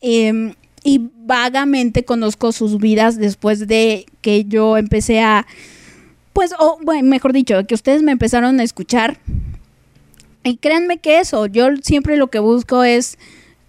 em, 0.00 0.54
y 0.82 1.10
vagamente 1.24 2.04
conozco 2.04 2.52
sus 2.52 2.78
vidas 2.78 3.16
después 3.16 3.66
de 3.66 4.06
que 4.20 4.44
yo 4.44 4.76
empecé 4.76 5.20
a... 5.20 5.46
Pues, 6.32 6.52
o 6.58 6.78
bueno, 6.82 7.08
mejor 7.08 7.32
dicho, 7.32 7.66
que 7.66 7.74
ustedes 7.74 8.02
me 8.02 8.12
empezaron 8.12 8.60
a 8.60 8.62
escuchar. 8.62 9.18
Y 10.46 10.58
créanme 10.58 10.98
que 10.98 11.18
eso, 11.18 11.46
yo 11.46 11.66
siempre 11.82 12.16
lo 12.16 12.28
que 12.28 12.38
busco 12.38 12.84
es 12.84 13.18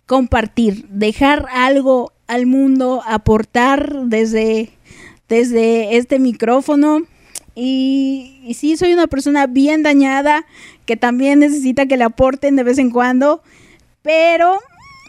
compartir, 0.05 0.87
dejar 0.89 1.47
algo 1.51 2.13
al 2.27 2.45
mundo, 2.45 3.01
aportar 3.07 4.03
desde, 4.03 4.69
desde 5.27 5.97
este 5.97 6.19
micrófono. 6.19 7.01
Y, 7.55 8.53
sí, 8.55 8.77
soy 8.77 8.93
una 8.93 9.07
persona 9.07 9.47
bien 9.47 9.81
dañada 9.81 10.45
que 10.85 10.95
también 10.95 11.39
necesita 11.39 11.87
que 11.87 11.97
le 11.97 12.03
aporten 12.03 12.55
de 12.55 12.61
vez 12.61 12.77
en 12.77 12.91
cuando. 12.91 13.41
Pero 14.03 14.59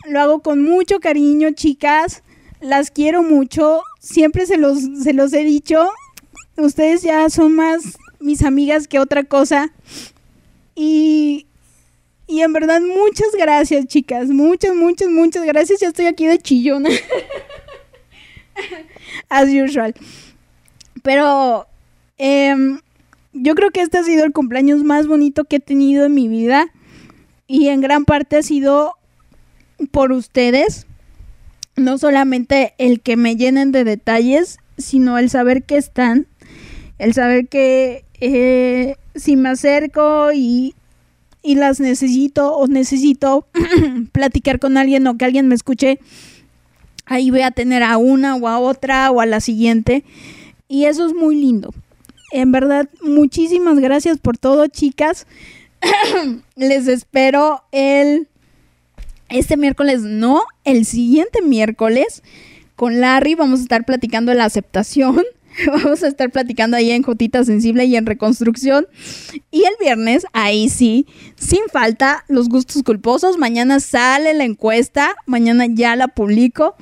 lo 0.08 0.22
hago 0.22 0.40
con 0.40 0.62
mucho 0.62 1.00
cariño, 1.00 1.50
chicas. 1.50 2.22
Las 2.62 2.90
quiero 2.90 3.22
mucho. 3.22 3.82
Siempre 4.00 4.46
se 4.46 4.56
los, 4.56 4.78
se 5.02 5.12
los 5.12 5.34
he 5.34 5.44
dicho. 5.44 5.90
Ustedes 6.56 7.02
ya 7.02 7.28
son 7.28 7.56
más 7.56 7.98
mis 8.20 8.42
amigas 8.42 8.88
que 8.88 8.98
otra 8.98 9.24
cosa. 9.24 9.70
Y, 10.74 11.47
y 12.28 12.42
en 12.42 12.52
verdad, 12.52 12.82
muchas 12.82 13.28
gracias, 13.36 13.86
chicas. 13.86 14.28
Muchas, 14.28 14.74
muchas, 14.74 15.08
muchas 15.08 15.46
gracias. 15.46 15.80
Ya 15.80 15.88
estoy 15.88 16.04
aquí 16.04 16.26
de 16.26 16.38
chillona. 16.38 16.90
As 19.30 19.48
usual. 19.48 19.94
Pero 21.02 21.66
em, 22.18 22.80
yo 23.32 23.54
creo 23.54 23.70
que 23.70 23.80
este 23.80 23.96
ha 23.96 24.04
sido 24.04 24.24
el 24.24 24.32
cumpleaños 24.32 24.84
más 24.84 25.06
bonito 25.06 25.44
que 25.44 25.56
he 25.56 25.60
tenido 25.60 26.04
en 26.04 26.12
mi 26.12 26.28
vida. 26.28 26.66
Y 27.46 27.68
en 27.68 27.80
gran 27.80 28.04
parte 28.04 28.36
ha 28.36 28.42
sido 28.42 28.96
por 29.90 30.12
ustedes. 30.12 30.86
No 31.76 31.96
solamente 31.96 32.74
el 32.76 33.00
que 33.00 33.16
me 33.16 33.36
llenen 33.36 33.72
de 33.72 33.84
detalles, 33.84 34.58
sino 34.76 35.16
el 35.16 35.30
saber 35.30 35.62
que 35.62 35.78
están. 35.78 36.26
El 36.98 37.14
saber 37.14 37.48
que 37.48 38.04
eh, 38.20 38.96
si 39.14 39.36
me 39.36 39.48
acerco 39.48 40.30
y, 40.34 40.74
y 41.48 41.54
las 41.54 41.80
necesito 41.80 42.54
o 42.54 42.66
necesito 42.66 43.46
platicar 44.12 44.58
con 44.58 44.76
alguien 44.76 45.06
o 45.06 45.16
que 45.16 45.24
alguien 45.24 45.48
me 45.48 45.54
escuche, 45.54 45.98
ahí 47.06 47.30
voy 47.30 47.40
a 47.40 47.52
tener 47.52 47.82
a 47.82 47.96
una 47.96 48.36
o 48.36 48.48
a 48.48 48.58
otra 48.58 49.10
o 49.10 49.22
a 49.22 49.24
la 49.24 49.40
siguiente. 49.40 50.04
Y 50.68 50.84
eso 50.84 51.06
es 51.06 51.14
muy 51.14 51.36
lindo. 51.36 51.72
En 52.32 52.52
verdad, 52.52 52.86
muchísimas 53.00 53.78
gracias 53.78 54.18
por 54.18 54.36
todo, 54.36 54.66
chicas. 54.66 55.26
Les 56.54 56.86
espero 56.86 57.62
el 57.72 58.28
este 59.30 59.56
miércoles, 59.56 60.02
no, 60.02 60.42
el 60.64 60.84
siguiente 60.84 61.40
miércoles 61.40 62.22
con 62.76 63.00
Larry 63.00 63.36
vamos 63.36 63.60
a 63.60 63.62
estar 63.62 63.86
platicando 63.86 64.34
la 64.34 64.44
aceptación. 64.44 65.24
Vamos 65.66 66.02
a 66.02 66.08
estar 66.08 66.30
platicando 66.30 66.76
ahí 66.76 66.90
en 66.90 67.02
Jotita 67.02 67.44
Sensible 67.44 67.84
y 67.84 67.96
en 67.96 68.06
Reconstrucción. 68.06 68.86
Y 69.50 69.64
el 69.64 69.74
viernes, 69.80 70.26
ahí 70.32 70.68
sí, 70.68 71.06
sin 71.36 71.60
falta, 71.72 72.24
los 72.28 72.48
gustos 72.48 72.82
culposos. 72.82 73.38
Mañana 73.38 73.80
sale 73.80 74.34
la 74.34 74.44
encuesta. 74.44 75.16
Mañana 75.26 75.66
ya 75.68 75.96
la 75.96 76.08
publico 76.08 76.74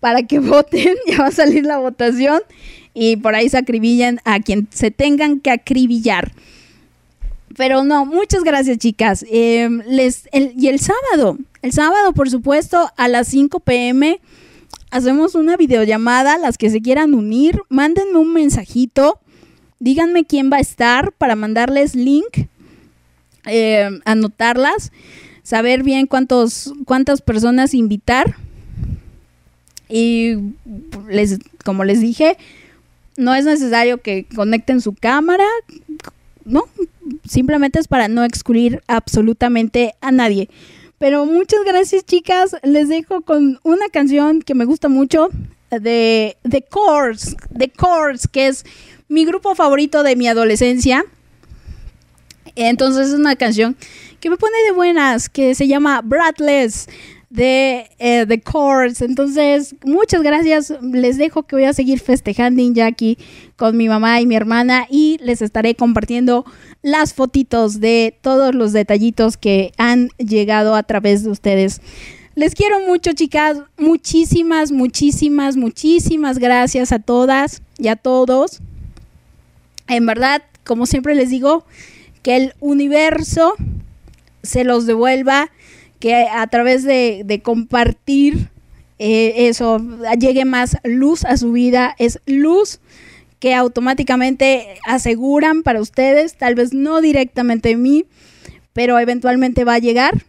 para 0.00 0.22
que 0.24 0.38
voten. 0.40 0.94
Ya 1.06 1.18
va 1.18 1.26
a 1.28 1.32
salir 1.32 1.64
la 1.64 1.78
votación. 1.78 2.40
Y 2.92 3.16
por 3.16 3.34
ahí 3.34 3.48
se 3.48 3.58
acribillan 3.58 4.20
a 4.24 4.40
quien 4.40 4.68
se 4.70 4.90
tengan 4.90 5.40
que 5.40 5.50
acribillar. 5.50 6.32
Pero 7.56 7.84
no, 7.84 8.04
muchas 8.04 8.42
gracias, 8.42 8.78
chicas. 8.78 9.24
Eh, 9.30 9.68
les, 9.86 10.28
el- 10.32 10.54
y 10.56 10.68
el 10.68 10.80
sábado, 10.80 11.38
el 11.62 11.72
sábado, 11.72 12.12
por 12.12 12.28
supuesto, 12.30 12.90
a 12.96 13.06
las 13.08 13.28
5 13.28 13.60
pm, 13.60 14.20
hacemos 14.94 15.34
una 15.34 15.56
videollamada. 15.56 16.38
Las 16.38 16.56
que 16.56 16.70
se 16.70 16.80
quieran 16.80 17.14
unir, 17.14 17.60
mándenme 17.68 18.16
un 18.16 18.32
mensajito. 18.32 19.18
Díganme 19.80 20.24
quién 20.24 20.50
va 20.52 20.58
a 20.58 20.60
estar 20.60 21.12
para 21.12 21.34
mandarles 21.34 21.96
link, 21.96 22.46
eh, 23.44 23.90
anotarlas, 24.04 24.92
saber 25.42 25.82
bien 25.82 26.06
cuántos, 26.06 26.72
cuántas 26.86 27.22
personas 27.22 27.74
invitar. 27.74 28.36
Y 29.88 30.36
les, 31.10 31.40
como 31.64 31.82
les 31.82 32.00
dije, 32.00 32.38
no 33.16 33.34
es 33.34 33.44
necesario 33.44 34.00
que 34.00 34.26
conecten 34.34 34.80
su 34.80 34.94
cámara, 34.94 35.44
no, 36.44 36.64
simplemente 37.28 37.80
es 37.80 37.88
para 37.88 38.06
no 38.06 38.22
excluir 38.24 38.82
absolutamente 38.86 39.94
a 40.00 40.12
nadie. 40.12 40.48
Pero 41.04 41.26
muchas 41.26 41.60
gracias, 41.66 42.06
chicas. 42.06 42.56
Les 42.62 42.88
dejo 42.88 43.20
con 43.20 43.60
una 43.62 43.90
canción 43.90 44.40
que 44.40 44.54
me 44.54 44.64
gusta 44.64 44.88
mucho 44.88 45.28
de 45.70 46.38
The 46.48 46.62
Course, 46.62 47.36
The 47.54 47.68
Course, 47.68 48.26
que 48.32 48.46
es 48.46 48.64
mi 49.06 49.26
grupo 49.26 49.54
favorito 49.54 50.02
de 50.02 50.16
mi 50.16 50.28
adolescencia. 50.28 51.04
Entonces 52.54 53.08
es 53.08 53.14
una 53.16 53.36
canción 53.36 53.76
que 54.18 54.30
me 54.30 54.38
pone 54.38 54.56
de 54.64 54.72
buenas, 54.72 55.28
que 55.28 55.54
se 55.54 55.68
llama 55.68 56.00
Breathless 56.00 56.88
de 57.28 57.90
eh, 57.98 58.24
The 58.26 58.40
Course. 58.40 59.04
Entonces, 59.04 59.74
muchas 59.84 60.22
gracias. 60.22 60.72
Les 60.80 61.18
dejo 61.18 61.42
que 61.42 61.56
voy 61.56 61.64
a 61.64 61.74
seguir 61.74 62.00
festejando 62.00 62.62
ya 62.72 62.86
aquí 62.86 63.18
con 63.56 63.76
mi 63.76 63.90
mamá 63.90 64.22
y 64.22 64.26
mi 64.26 64.36
hermana 64.36 64.86
y 64.88 65.18
les 65.20 65.42
estaré 65.42 65.74
compartiendo 65.74 66.46
las 66.84 67.14
fotitos 67.14 67.80
de 67.80 68.14
todos 68.20 68.54
los 68.54 68.74
detallitos 68.74 69.38
que 69.38 69.72
han 69.78 70.10
llegado 70.18 70.74
a 70.74 70.82
través 70.82 71.24
de 71.24 71.30
ustedes. 71.30 71.80
Les 72.34 72.54
quiero 72.54 72.78
mucho, 72.80 73.14
chicas. 73.14 73.56
Muchísimas, 73.78 74.70
muchísimas, 74.70 75.56
muchísimas 75.56 76.38
gracias 76.38 76.92
a 76.92 76.98
todas 76.98 77.62
y 77.78 77.88
a 77.88 77.96
todos. 77.96 78.60
En 79.88 80.04
verdad, 80.04 80.42
como 80.62 80.84
siempre 80.84 81.14
les 81.14 81.30
digo, 81.30 81.64
que 82.22 82.36
el 82.36 82.54
universo 82.60 83.54
se 84.42 84.64
los 84.64 84.84
devuelva, 84.84 85.50
que 86.00 86.14
a 86.14 86.46
través 86.48 86.84
de, 86.84 87.40
compartir 87.42 88.50
eh, 88.98 89.48
eso 89.48 89.80
llegue 90.20 90.44
más 90.44 90.76
luz 90.84 91.24
a 91.24 91.38
su 91.38 91.52
vida, 91.52 91.96
es 91.98 92.20
luz 92.26 92.78
que 93.44 93.52
automáticamente 93.52 94.78
aseguran 94.86 95.62
para 95.62 95.82
ustedes, 95.82 96.34
tal 96.34 96.54
vez 96.54 96.72
no 96.72 97.02
directamente 97.02 97.74
a 97.74 97.76
mí, 97.76 98.06
pero 98.72 98.98
eventualmente 98.98 99.64
va 99.64 99.74
a 99.74 99.80
llegar. 99.80 100.24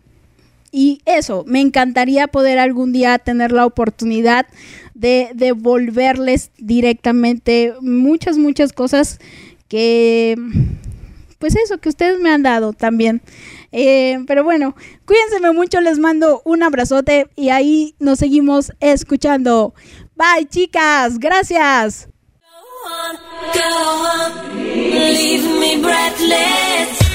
Y 0.69 0.99
eso, 1.05 1.45
me 1.47 1.61
encantaría 1.61 2.27
poder 2.27 2.59
algún 2.59 2.91
día 2.91 3.17
tener 3.17 3.53
la 3.53 3.65
oportunidad 3.65 4.47
de 4.95 5.29
devolverles 5.33 6.51
directamente 6.57 7.73
muchas, 7.79 8.37
muchas 8.37 8.73
cosas 8.73 9.19
que, 9.69 10.35
pues 11.39 11.55
eso, 11.55 11.77
que 11.77 11.87
ustedes 11.87 12.19
me 12.19 12.31
han 12.31 12.43
dado 12.43 12.73
también. 12.73 13.21
Eh, 13.71 14.25
pero 14.27 14.43
bueno, 14.43 14.75
cuídense 15.05 15.39
mucho, 15.53 15.79
les 15.79 15.99
mando 15.99 16.41
un 16.43 16.63
abrazote 16.63 17.29
y 17.37 17.47
ahí 17.47 17.95
nos 17.97 18.19
seguimos 18.19 18.73
escuchando. 18.81 19.73
Bye 20.17 20.49
chicas, 20.49 21.17
gracias. 21.17 22.09
On, 22.87 23.15
go 23.55 23.71
on, 24.13 24.31
leave 24.55 25.43
me 25.59 25.81
breathless. 25.81 27.14